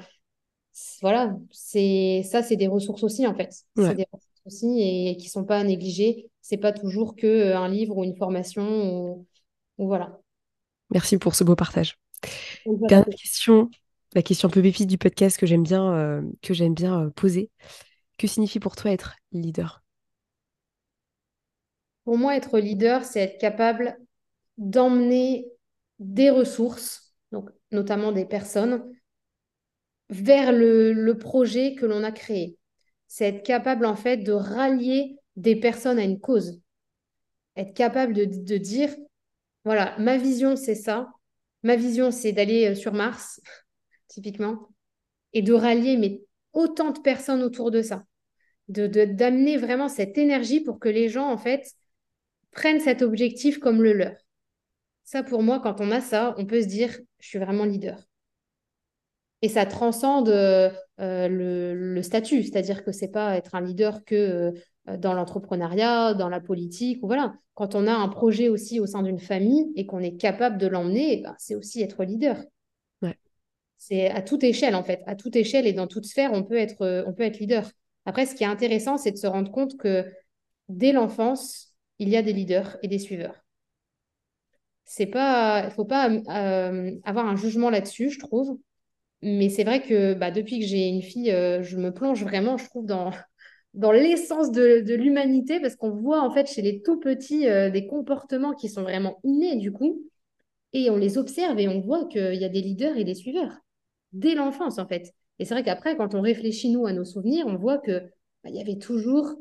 Voilà, 1.01 1.36
c'est 1.51 2.23
ça, 2.23 2.43
c'est 2.43 2.55
des 2.55 2.67
ressources 2.67 3.03
aussi 3.03 3.25
en 3.25 3.36
fait. 3.36 3.53
C'est 3.75 3.95
des 3.95 4.07
ressources 4.11 4.41
aussi 4.45 4.82
et 4.82 5.17
qui 5.17 5.30
sont 5.30 5.45
pas 5.45 5.63
négligées. 5.63 6.30
C'est 6.41 6.57
pas 6.57 6.71
toujours 6.71 7.15
que 7.15 7.53
un 7.53 7.67
livre 7.67 7.97
ou 7.97 8.03
une 8.03 8.15
formation 8.15 9.25
ou 9.77 9.88
voilà. 9.88 10.19
Merci 10.91 11.17
pour 11.17 11.36
ce 11.36 11.43
beau 11.43 11.55
partage. 11.55 11.97
Dernière 12.65 13.05
question, 13.15 13.69
la 14.13 14.21
question 14.21 14.47
un 14.47 14.51
peu 14.51 14.61
pépite 14.61 14.89
du 14.89 14.97
podcast 14.97 15.38
que 15.38 15.45
j'aime 15.45 15.63
bien, 15.63 15.93
euh, 15.93 16.21
que 16.41 16.53
j'aime 16.53 16.73
bien 16.73 17.05
euh, 17.05 17.09
poser. 17.09 17.49
Que 18.17 18.27
signifie 18.27 18.59
pour 18.59 18.75
toi 18.75 18.91
être 18.91 19.15
leader? 19.32 19.84
Pour 22.03 22.17
moi, 22.17 22.36
être 22.36 22.59
leader, 22.59 23.05
c'est 23.05 23.21
être 23.21 23.39
capable 23.39 23.97
d'emmener 24.57 25.45
des 25.99 26.30
ressources, 26.30 27.13
donc 27.32 27.49
notamment 27.71 28.11
des 28.11 28.25
personnes, 28.25 28.84
vers 30.10 30.51
le, 30.51 31.14
projet 31.14 31.76
que 31.76 31.86
l'on 31.86 32.03
a 32.03 32.12
créé. 32.12 32.57
C'est 33.07 33.26
être 33.26 33.43
capable 33.43 33.86
en 33.86 33.95
fait 33.95 34.18
de 34.18 34.32
rallier 34.32 35.18
des 35.36 35.55
personnes 35.55 35.99
à 35.99 36.03
une 36.03 36.20
cause. 36.20 36.62
Être 37.55 37.74
capable 37.74 38.14
de, 38.14 38.57
dire, 38.57 38.95
voilà, 39.66 39.95
ma 39.99 40.18
vision, 40.18 40.55
c'est 40.55 40.76
ça. 40.76 41.10
Ma 41.64 41.76
vision, 41.76 42.12
c'est 42.12 42.32
d'aller 42.32 42.70
euh, 42.70 42.76
sur 42.76 42.93
Mars, 42.93 43.41
typiquement, 44.07 44.70
et 45.34 45.41
de 45.41 45.53
rallier 45.53 45.97
mais, 45.97 46.22
autant 46.53 46.91
de 46.91 46.99
personnes 46.99 47.43
autour 47.43 47.72
de 47.72 47.82
ça. 47.82 48.05
De, 48.70 48.88
d'amener 48.88 49.57
vraiment 49.57 49.89
cette 49.89 50.18
énergie 50.18 50.62
pour 50.62 50.80
que 50.80 50.89
les 50.89 51.10
gens, 51.10 51.30
en 51.30 51.38
fait, 51.38 51.74
prennent 52.51 52.80
cet 52.80 53.01
objectif 53.01 53.60
comme 53.60 53.82
le 53.82 53.93
leur. 53.93 54.16
Ça, 55.03 55.24
pour 55.24 55.41
moi, 55.41 55.60
quand 55.60 55.82
on 55.82 55.91
a 55.91 56.01
ça, 56.01 56.36
on 56.38 56.45
peut 56.45 56.62
se 56.62 56.68
dire, 56.68 56.99
je 57.20 57.28
suis 57.28 57.39
vraiment 57.39 57.66
leader. 57.66 58.09
Et 59.42 59.50
ça 59.50 59.66
transcende 59.66 60.30
euh, 60.30 60.70
le, 60.98 61.74
le, 61.74 62.02
statut, 62.02 62.44
c'est-à-dire 62.44 62.84
que 62.84 62.92
c'est 62.92 63.12
pas 63.12 63.38
être 63.38 63.56
un 63.56 63.62
leader 63.62 64.04
que 64.04 64.16
euh, 64.16 64.52
euh, 64.90 64.98
dans 64.98 65.14
l'entrepreneuriat, 65.14 66.14
dans 66.14 66.30
la 66.30 66.42
politique, 66.42 67.02
ou 67.04 67.08
voilà. 67.08 67.34
Quand 67.54 67.76
on 67.76 67.88
a 67.88 67.94
un 67.94 68.08
projet 68.08 68.48
aussi 68.48 68.80
au 68.80 68.86
sein 68.86 69.04
d'une 69.04 69.20
famille 69.20 69.72
et 69.76 69.86
qu'on 69.86 70.00
est 70.00 70.16
capable 70.16 70.58
de 70.58 70.68
l'emmener, 70.68 71.20
eh 71.20 71.24
ben, 71.24 71.36
c'est 71.38 71.56
aussi 71.56 71.82
être 71.82 72.04
leader. 72.06 72.38
C'est 73.80 74.10
à 74.10 74.22
toute 74.22 74.44
échelle, 74.44 74.76
en 74.76 74.84
fait. 74.84 75.02
À 75.08 75.16
toute 75.16 75.36
échelle 75.36 75.66
et 75.66 75.74
dans 75.74 75.88
toute 75.88 76.06
sphère, 76.06 76.34
on 76.34 76.44
peut 76.44 76.58
être, 76.58 76.82
euh, 76.84 77.04
on 77.08 77.14
peut 77.14 77.24
être 77.24 77.40
leader. 77.40 77.72
Après, 78.06 78.26
ce 78.26 78.36
qui 78.36 78.44
est 78.44 78.48
intéressant, 78.48 78.98
c'est 78.98 79.12
de 79.12 79.18
se 79.18 79.26
rendre 79.26 79.52
compte 79.52 79.78
que 79.78 80.06
dès 80.68 80.92
l'enfance, 80.92 81.74
il 81.98 82.10
y 82.10 82.18
a 82.18 82.22
des 82.22 82.34
leaders 82.34 82.78
et 82.84 82.88
des 82.88 83.00
suiveurs. 83.00 83.36
C'est 84.84 85.06
pas, 85.06 85.66
il 85.66 85.72
faut 85.72 85.86
pas 85.86 86.10
euh, 86.10 86.92
avoir 87.06 87.26
un 87.28 87.36
jugement 87.36 87.70
là-dessus, 87.70 88.10
je 88.10 88.20
trouve. 88.20 88.58
Mais 89.22 89.49
c'est 89.49 89.63
vrai 89.63 89.82
que 89.82 90.13
bah, 90.13 90.32
depuis 90.32 90.59
que 90.59 90.65
j'ai 90.65 90.88
une 90.88 91.01
fille, 91.01 91.30
je 91.30 91.78
me 91.78 91.93
plonge 91.93 92.24
vraiment, 92.24 92.57
je 92.57 92.65
trouve, 92.65 92.86
dans, 92.86 93.11
dans 93.74 93.91
l'essence 93.91 94.51
de, 94.51 94.93
l'humanité, 94.93 95.59
parce 95.59 95.76
qu'on 95.76 95.91
voit 95.91 96.22
en 96.22 96.32
fait 96.32 96.47
chez 96.47 96.61
les 96.61 96.82
tout 96.82 96.99
petits 96.99 97.47
euh, 97.47 97.70
des 97.70 97.88
comportements 97.88 98.53
qui 98.53 98.70
sont 98.70 98.84
vraiment 98.84 99.20
innés 99.24 99.57
du 99.57 99.72
coup, 99.72 100.01
et 100.74 100.89
on 100.89 100.97
les 100.97 101.17
observe 101.17 101.59
et 101.59 101.67
on 101.67 101.80
voit 101.80 102.05
qu'il 102.05 102.36
y 102.36 102.45
a 102.45 102.49
des 102.49 102.61
leaders 102.61 102.97
et 102.97 103.03
des 103.03 103.15
suiveurs 103.15 103.57
dès 104.11 104.36
l'enfance 104.36 104.80
en 104.80 104.88
fait. 104.88 105.13
Et 105.39 105.45
c'est 105.45 105.53
vrai 105.53 105.63
qu'après, 105.63 105.95
quand 105.95 106.15
on 106.15 106.22
réfléchit 106.22 106.70
nous 106.70 106.86
à 106.86 106.93
nos 106.93 107.05
souvenirs, 107.05 107.45
on 107.47 107.55
voit 107.55 107.78
que 107.78 107.99
bah, 108.43 108.49
il 108.49 108.55
y 108.55 108.61
avait 108.61 108.78
toujours 108.78 109.36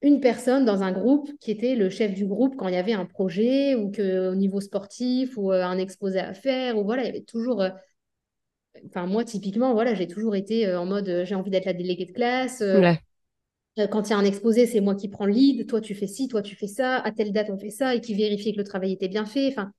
une 0.00 0.20
personne 0.20 0.64
dans 0.64 0.82
un 0.82 0.92
groupe 0.92 1.30
qui 1.40 1.50
était 1.50 1.74
le 1.74 1.90
chef 1.90 2.14
du 2.14 2.26
groupe 2.26 2.54
quand 2.56 2.68
il 2.68 2.74
y 2.74 2.78
avait 2.78 2.92
un 2.92 3.06
projet 3.06 3.74
ou 3.74 3.90
que 3.90 4.30
au 4.30 4.34
niveau 4.36 4.60
sportif 4.60 5.36
ou 5.36 5.52
euh, 5.52 5.64
un 5.64 5.78
exposé 5.78 6.20
à 6.20 6.34
faire 6.34 6.78
ou 6.78 6.84
voilà, 6.84 7.02
il 7.02 7.06
y 7.06 7.10
avait 7.10 7.22
toujours 7.22 7.62
euh, 7.62 7.70
enfin 8.86 9.06
moi 9.06 9.24
typiquement 9.24 9.72
voilà, 9.72 9.94
j'ai 9.94 10.06
toujours 10.06 10.36
été 10.36 10.74
en 10.74 10.86
mode 10.86 11.22
j'ai 11.24 11.34
envie 11.34 11.50
d'être 11.50 11.66
la 11.66 11.72
déléguée 11.72 12.06
de 12.06 12.12
classe. 12.12 12.62
Euh, 13.78 13.86
quand 13.86 14.08
il 14.08 14.10
y 14.10 14.12
a 14.12 14.18
un 14.18 14.24
exposé, 14.24 14.66
c'est 14.66 14.80
moi 14.80 14.94
qui 14.94 15.08
prends 15.08 15.26
le 15.26 15.32
lead, 15.32 15.68
toi 15.68 15.80
tu 15.80 15.94
fais 15.94 16.08
ci, 16.08 16.26
toi 16.26 16.42
tu 16.42 16.56
fais 16.56 16.66
ça, 16.66 16.96
à 16.96 17.12
telle 17.12 17.32
date 17.32 17.48
on 17.50 17.58
fait 17.58 17.70
ça, 17.70 17.94
et 17.94 18.00
qui 18.00 18.14
vérifie 18.14 18.52
que 18.52 18.58
le 18.58 18.64
travail 18.64 18.92
était 18.92 19.08
bien 19.08 19.24
fait, 19.24 19.48
enfin, 19.48 19.70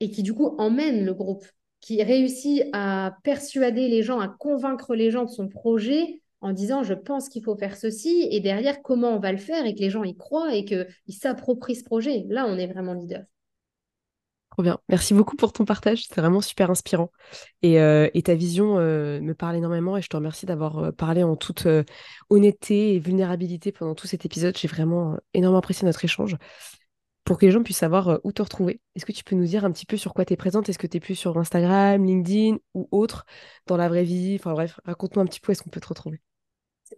et 0.00 0.10
qui 0.10 0.22
du 0.22 0.34
coup 0.34 0.54
emmène 0.58 1.04
le 1.04 1.14
groupe, 1.14 1.46
qui 1.80 2.02
réussit 2.02 2.64
à 2.72 3.16
persuader 3.24 3.88
les 3.88 4.02
gens, 4.02 4.20
à 4.20 4.28
convaincre 4.28 4.94
les 4.94 5.10
gens 5.10 5.24
de 5.24 5.30
son 5.30 5.48
projet 5.48 6.20
en 6.42 6.52
disant 6.52 6.82
je 6.82 6.94
pense 6.94 7.28
qu'il 7.28 7.42
faut 7.42 7.56
faire 7.56 7.76
ceci, 7.76 8.28
et 8.30 8.40
derrière 8.40 8.82
comment 8.82 9.14
on 9.16 9.20
va 9.20 9.32
le 9.32 9.38
faire, 9.38 9.64
et 9.64 9.74
que 9.74 9.80
les 9.80 9.90
gens 9.90 10.04
y 10.04 10.16
croient 10.16 10.54
et 10.54 10.64
qu'ils 10.64 11.14
s'approprient 11.14 11.76
ce 11.76 11.84
projet. 11.84 12.26
Là, 12.28 12.46
on 12.46 12.58
est 12.58 12.66
vraiment 12.66 12.92
leader. 12.92 13.24
Merci 14.88 15.14
beaucoup 15.14 15.36
pour 15.36 15.52
ton 15.52 15.64
partage. 15.64 16.04
C'est 16.06 16.20
vraiment 16.20 16.40
super 16.40 16.70
inspirant. 16.70 17.10
Et, 17.62 17.80
euh, 17.80 18.08
ta 18.24 18.34
vision 18.34 18.78
euh, 18.78 19.20
me 19.20 19.34
parle 19.34 19.56
énormément 19.56 19.96
et 19.96 20.02
je 20.02 20.08
te 20.08 20.16
remercie 20.16 20.46
d'avoir 20.46 20.78
euh, 20.78 20.92
parlé 20.92 21.22
en 21.22 21.36
toute 21.36 21.66
honnêteté 22.28 22.94
et 22.94 22.98
vulnérabilité 22.98 23.72
pendant 23.72 23.94
tout 23.94 24.06
cet 24.06 24.24
épisode. 24.24 24.56
J'ai 24.56 24.68
vraiment 24.68 25.16
énormément 25.34 25.58
apprécié 25.58 25.86
notre 25.86 26.04
échange. 26.04 26.36
Pour 27.24 27.38
que 27.38 27.46
les 27.46 27.52
gens 27.52 27.62
puissent 27.62 27.78
savoir 27.78 28.18
où 28.24 28.32
te 28.32 28.42
retrouver, 28.42 28.80
est-ce 28.96 29.06
que 29.06 29.12
tu 29.12 29.22
peux 29.22 29.36
nous 29.36 29.44
dire 29.44 29.64
un 29.64 29.70
petit 29.70 29.86
peu 29.86 29.96
sur 29.96 30.14
quoi 30.14 30.24
tu 30.24 30.32
es 30.32 30.36
présente? 30.36 30.68
Est-ce 30.68 30.78
que 30.78 30.86
tu 30.86 30.96
es 30.96 31.00
plus 31.00 31.14
sur 31.14 31.36
Instagram, 31.38 32.04
LinkedIn 32.04 32.56
ou 32.74 32.88
autre 32.90 33.24
dans 33.66 33.76
la 33.76 33.88
vraie 33.88 34.04
vie? 34.04 34.36
Enfin 34.40 34.52
bref, 34.52 34.80
raconte-nous 34.84 35.22
un 35.22 35.26
petit 35.26 35.38
peu 35.38 35.50
où 35.50 35.52
est-ce 35.52 35.62
qu'on 35.62 35.70
peut 35.70 35.80
te 35.80 35.88
retrouver. 35.88 36.20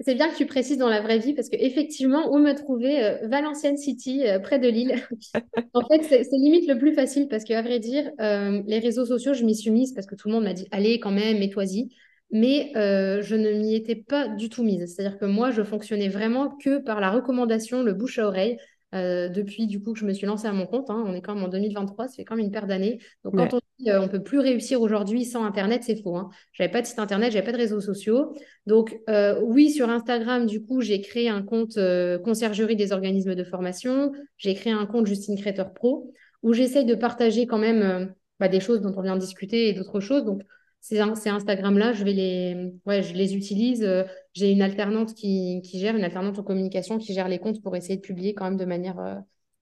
C'est 0.01 0.14
bien 0.14 0.30
que 0.30 0.36
tu 0.36 0.47
précises 0.47 0.78
dans 0.78 0.88
la 0.88 1.01
vraie 1.01 1.18
vie 1.18 1.34
parce 1.34 1.49
qu'effectivement, 1.49 2.32
où 2.32 2.38
me 2.38 2.55
trouver 2.55 3.05
euh, 3.05 3.28
Valenciennes 3.28 3.76
City, 3.76 4.26
euh, 4.26 4.38
près 4.38 4.59
de 4.59 4.68
Lille. 4.68 4.95
en 5.74 5.86
fait, 5.86 6.03
c'est 6.03 6.36
limite 6.36 6.66
le 6.66 6.78
plus 6.78 6.95
facile 6.95 7.28
parce 7.28 7.45
qu'à 7.45 7.61
vrai 7.62 7.78
dire, 7.78 8.11
euh, 8.20 8.62
les 8.66 8.78
réseaux 8.78 9.05
sociaux, 9.05 9.34
je 9.34 9.45
m'y 9.45 9.55
suis 9.55 9.70
mise 9.70 9.93
parce 9.93 10.07
que 10.07 10.14
tout 10.14 10.28
le 10.28 10.34
monde 10.34 10.45
m'a 10.45 10.55
dit 10.55 10.66
allez 10.70 10.99
quand 10.99 11.11
même, 11.11 11.38
mets-toi-y. 11.38 11.90
Mais 12.34 12.72
je 12.74 13.34
ne 13.34 13.53
m'y 13.53 13.74
étais 13.74 13.95
pas 13.95 14.26
du 14.26 14.49
tout 14.49 14.62
mise. 14.62 14.86
C'est-à-dire 14.86 15.18
que 15.18 15.26
moi, 15.26 15.51
je 15.51 15.62
fonctionnais 15.62 16.09
vraiment 16.09 16.49
que 16.49 16.78
par 16.78 16.99
la 16.99 17.11
recommandation, 17.11 17.82
le 17.82 17.93
bouche 17.93 18.18
à 18.18 18.26
oreille. 18.26 18.57
Euh, 18.95 19.28
depuis 19.28 19.66
du 19.66 19.82
coup 19.82 19.95
que 19.95 19.99
je 19.99 20.05
me 20.05 20.12
suis 20.12 20.26
lancée 20.26 20.47
à 20.47 20.53
mon 20.53 20.66
compte. 20.66 20.90
Hein. 20.90 21.03
On 21.07 21.14
est 21.14 21.22
quand 21.22 21.34
même 21.34 21.45
en 21.45 21.49
2023, 21.49 22.09
ça 22.09 22.14
fait 22.14 22.24
quand 22.24 22.36
même 22.36 22.45
une 22.45 22.51
paire 22.51 22.66
d'années. 22.66 22.99
Donc 23.24 23.36
quand 23.36 23.55
on 23.55 23.61
dit 23.78 23.90
euh, 23.90 24.03
on 24.03 24.09
peut 24.09 24.22
plus 24.22 24.38
réussir 24.38 24.82
aujourd'hui 24.82 25.24
sans 25.24 25.45
Internet, 25.45 25.82
c'est 25.84 26.03
faux. 26.03 26.16
Hein. 26.16 26.28
J'avais 26.53 26.70
pas 26.70 26.82
de 26.82 26.86
site 26.86 26.99
Internet, 26.99 27.32
j'avais 27.32 27.45
pas 27.45 27.53
de 27.53 27.57
réseaux 27.57 27.80
sociaux. 27.80 28.34
Donc 28.66 28.99
euh, 29.09 29.40
oui, 29.43 29.70
sur 29.70 29.88
Instagram, 29.88 30.45
du 30.45 30.62
coup, 30.62 30.82
j'ai 30.82 31.01
créé 31.01 31.30
un 31.30 31.43
compte 31.43 31.78
conciergerie 32.22 32.76
des 32.76 32.93
organismes 32.93 33.34
de 33.34 33.45
formation. 33.45 34.12
J'ai 34.36 34.55
créé 34.55 34.72
un 34.72 34.84
compte 34.84 35.07
Justine 35.07 35.38
Creator 35.38 35.72
Pro 35.72 36.12
où 36.43 36.53
j'essaye 36.53 36.84
de 36.84 36.95
partager 36.95 37.47
quand 37.47 37.59
même 37.59 38.12
bah, 38.40 38.49
des 38.49 38.61
choses 38.61 38.82
dont 38.82 38.93
on 38.97 39.03
vient 39.03 39.14
de 39.14 39.20
discuter 39.20 39.68
et 39.68 39.72
d'autres 39.72 40.01
choses. 40.01 40.24
Donc 40.24 40.43
ces, 40.83 40.99
Instagram-là, 40.99 41.93
je 41.93 42.03
vais 42.03 42.12
les, 42.12 42.74
ouais, 42.87 43.03
je 43.05 43.14
les 43.14 43.37
utilise. 43.37 43.85
Euh, 43.85 44.03
j'ai 44.35 44.51
une 44.51 44.62
alternante 44.62 45.14
qui, 45.14 45.62
gère, 45.72 45.97
une 45.97 46.03
alternante 46.03 46.41
en 46.41 46.43
communication 46.43 46.99
qui 46.99 47.14
gère 47.14 47.28
les 47.28 47.39
comptes 47.39 47.62
pour 47.62 47.76
essayer 47.76 47.97
de 47.97 48.01
publier 48.01 48.35
quand 48.35 48.45
même 48.45 48.57
de 48.57 48.64
manière 48.64 48.99
euh, 48.99 49.14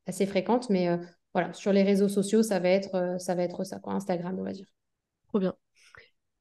assez 0.07 0.25
fréquente. 0.25 0.71
Mais 0.71 0.89
euh, 0.89 0.97
voilà, 1.35 1.53
sur 1.53 1.75
les 1.75 1.83
réseaux 1.83 2.09
sociaux, 2.09 2.43
ça 2.43 2.59
va 2.59 2.71
être 2.71 3.17
ça, 3.19 3.35
va 3.35 3.43
être 3.43 3.65
ça 3.65 3.79
quoi, 3.79 3.93
Instagram, 3.93 4.35
on 4.39 4.45
va 4.45 4.53
dire. 4.53 4.67
Trop 5.29 5.39
bien. 5.39 5.55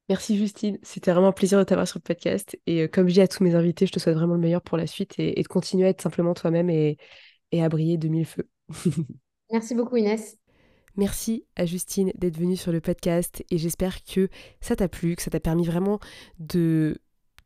Merci 0.08 0.38
Justine, 0.38 0.80
c'était 0.82 1.12
vraiment 1.12 1.28
un 1.28 1.34
plaisir 1.34 1.60
de 1.60 1.64
t'avoir 1.66 1.88
sur 1.88 2.00
le 2.00 2.04
podcast. 2.04 2.58
Et 2.66 2.88
comme 2.88 3.08
je 3.10 3.14
dis 3.14 3.22
à 3.22 3.28
tous 3.28 3.44
mes 3.44 3.54
invités, 3.54 3.86
je 3.86 3.92
te 3.92 4.00
souhaite 4.00 4.16
vraiment 4.16 4.34
le 4.34 4.40
meilleur 4.40 4.62
pour 4.64 4.78
la 4.78 4.88
suite 4.88 5.20
et, 5.20 5.40
de 5.40 5.48
continuer 5.48 5.86
à 5.86 5.90
être 5.90 6.02
simplement 6.02 6.34
toi-même 6.34 6.70
et, 6.72 6.98
et 7.52 7.62
à 7.62 7.70
briller 7.70 7.98
de 7.98 8.08
mille 8.08 8.26
feux. 8.26 8.50
Merci 9.52 9.76
beaucoup 9.76 9.98
Inès. 9.98 10.40
Merci 10.98 11.46
à 11.56 11.66
Justine 11.66 12.12
d'être 12.16 12.38
venue 12.38 12.58
sur 12.58 12.72
le 12.72 12.82
podcast 12.82 13.44
et 13.50 13.58
j'espère 13.58 14.04
que 14.04 14.30
ça 14.62 14.76
t'a 14.76 14.88
plu, 14.88 15.16
que 15.16 15.22
ça 15.22 15.32
t'a 15.32 15.40
permis 15.40 15.66
vraiment 15.66 16.00
de 16.40 17.00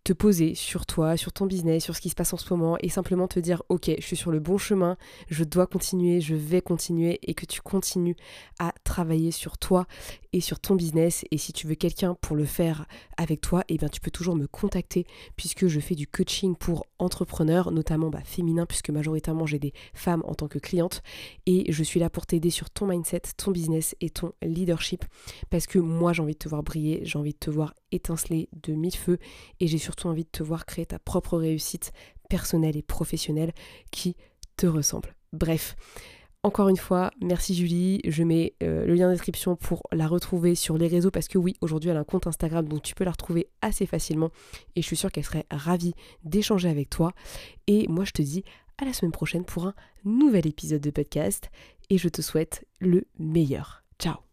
te 0.03 0.11
poser 0.11 0.53
sur 0.53 0.85
toi, 0.85 1.15
sur 1.15 1.31
ton 1.31 1.45
business, 1.45 1.83
sur 1.83 1.95
ce 1.95 2.01
qui 2.01 2.09
se 2.09 2.15
passe 2.15 2.33
en 2.33 2.37
ce 2.37 2.51
moment 2.53 2.77
et 2.81 2.89
simplement 2.89 3.27
te 3.27 3.39
dire 3.39 3.63
ok, 3.69 3.91
je 3.97 4.05
suis 4.05 4.17
sur 4.17 4.31
le 4.31 4.39
bon 4.39 4.57
chemin, 4.57 4.97
je 5.29 5.43
dois 5.43 5.65
continuer, 5.65 6.19
je 6.19 6.35
vais 6.35 6.61
continuer 6.61 7.19
et 7.23 7.33
que 7.33 7.45
tu 7.45 7.61
continues 7.61 8.17
à 8.59 8.73
travailler 8.83 9.31
sur 9.31 9.57
toi 9.57 9.85
et 10.33 10.41
sur 10.41 10.59
ton 10.59 10.75
business. 10.75 11.23
Et 11.31 11.37
si 11.37 11.53
tu 11.53 11.67
veux 11.67 11.75
quelqu'un 11.75 12.15
pour 12.15 12.35
le 12.35 12.43
faire 12.43 12.85
avec 13.15 13.39
toi, 13.39 13.63
eh 13.69 13.77
bien 13.77 13.87
tu 13.87 14.01
peux 14.01 14.11
toujours 14.11 14.35
me 14.35 14.47
contacter 14.47 15.05
puisque 15.37 15.67
je 15.67 15.79
fais 15.79 15.95
du 15.95 16.07
coaching 16.07 16.55
pour 16.55 16.85
entrepreneurs, 16.99 17.71
notamment 17.71 18.09
bah, 18.09 18.21
féminin 18.25 18.65
puisque 18.65 18.89
majoritairement 18.89 19.45
j'ai 19.45 19.59
des 19.59 19.73
femmes 19.93 20.23
en 20.25 20.33
tant 20.35 20.49
que 20.49 20.59
clientes. 20.59 21.01
Et 21.45 21.71
je 21.71 21.83
suis 21.83 22.01
là 22.01 22.09
pour 22.09 22.25
t'aider 22.25 22.49
sur 22.49 22.69
ton 22.69 22.87
mindset, 22.87 23.21
ton 23.37 23.51
business 23.51 23.95
et 24.01 24.09
ton 24.09 24.33
leadership 24.41 25.05
parce 25.49 25.65
que 25.65 25.79
moi 25.79 26.11
j'ai 26.11 26.21
envie 26.21 26.33
de 26.33 26.39
te 26.39 26.49
voir 26.49 26.63
briller, 26.63 27.01
j'ai 27.03 27.17
envie 27.17 27.33
de 27.33 27.37
te 27.37 27.49
voir 27.49 27.73
étinceler 27.93 28.49
de 28.63 28.73
mille 28.73 28.95
feux 28.95 29.17
et 29.59 29.67
j'ai 29.67 29.77
surtout 29.77 30.07
envie 30.07 30.23
de 30.23 30.29
te 30.29 30.43
voir 30.43 30.65
créer 30.65 30.85
ta 30.85 30.99
propre 30.99 31.37
réussite 31.37 31.91
personnelle 32.29 32.77
et 32.77 32.81
professionnelle 32.81 33.53
qui 33.91 34.15
te 34.57 34.65
ressemble. 34.65 35.15
Bref, 35.31 35.75
encore 36.45 36.67
une 36.67 36.77
fois, 36.77 37.11
merci 37.21 37.55
Julie. 37.55 38.01
Je 38.05 38.21
mets 38.21 38.53
euh, 38.61 38.85
le 38.85 38.95
lien 38.95 39.07
de 39.07 39.13
description 39.13 39.55
pour 39.55 39.83
la 39.93 40.07
retrouver 40.07 40.55
sur 40.55 40.77
les 40.77 40.87
réseaux 40.87 41.09
parce 41.09 41.29
que 41.29 41.37
oui, 41.37 41.55
aujourd'hui 41.61 41.89
elle 41.89 41.95
a 41.95 42.01
un 42.01 42.03
compte 42.03 42.27
Instagram 42.27 42.67
donc 42.67 42.81
tu 42.83 42.95
peux 42.95 43.05
la 43.05 43.11
retrouver 43.11 43.47
assez 43.61 43.85
facilement 43.85 44.29
et 44.75 44.81
je 44.81 44.87
suis 44.87 44.97
sûre 44.97 45.09
qu'elle 45.09 45.23
serait 45.23 45.45
ravie 45.49 45.93
d'échanger 46.25 46.67
avec 46.67 46.89
toi. 46.89 47.13
Et 47.67 47.87
moi 47.87 48.03
je 48.03 48.11
te 48.11 48.21
dis 48.21 48.43
à 48.77 48.83
la 48.83 48.91
semaine 48.91 49.13
prochaine 49.13 49.45
pour 49.45 49.67
un 49.67 49.73
nouvel 50.03 50.45
épisode 50.45 50.81
de 50.81 50.91
podcast 50.91 51.49
et 51.89 51.97
je 51.97 52.09
te 52.09 52.21
souhaite 52.21 52.65
le 52.79 53.05
meilleur. 53.17 53.83
Ciao 53.97 54.32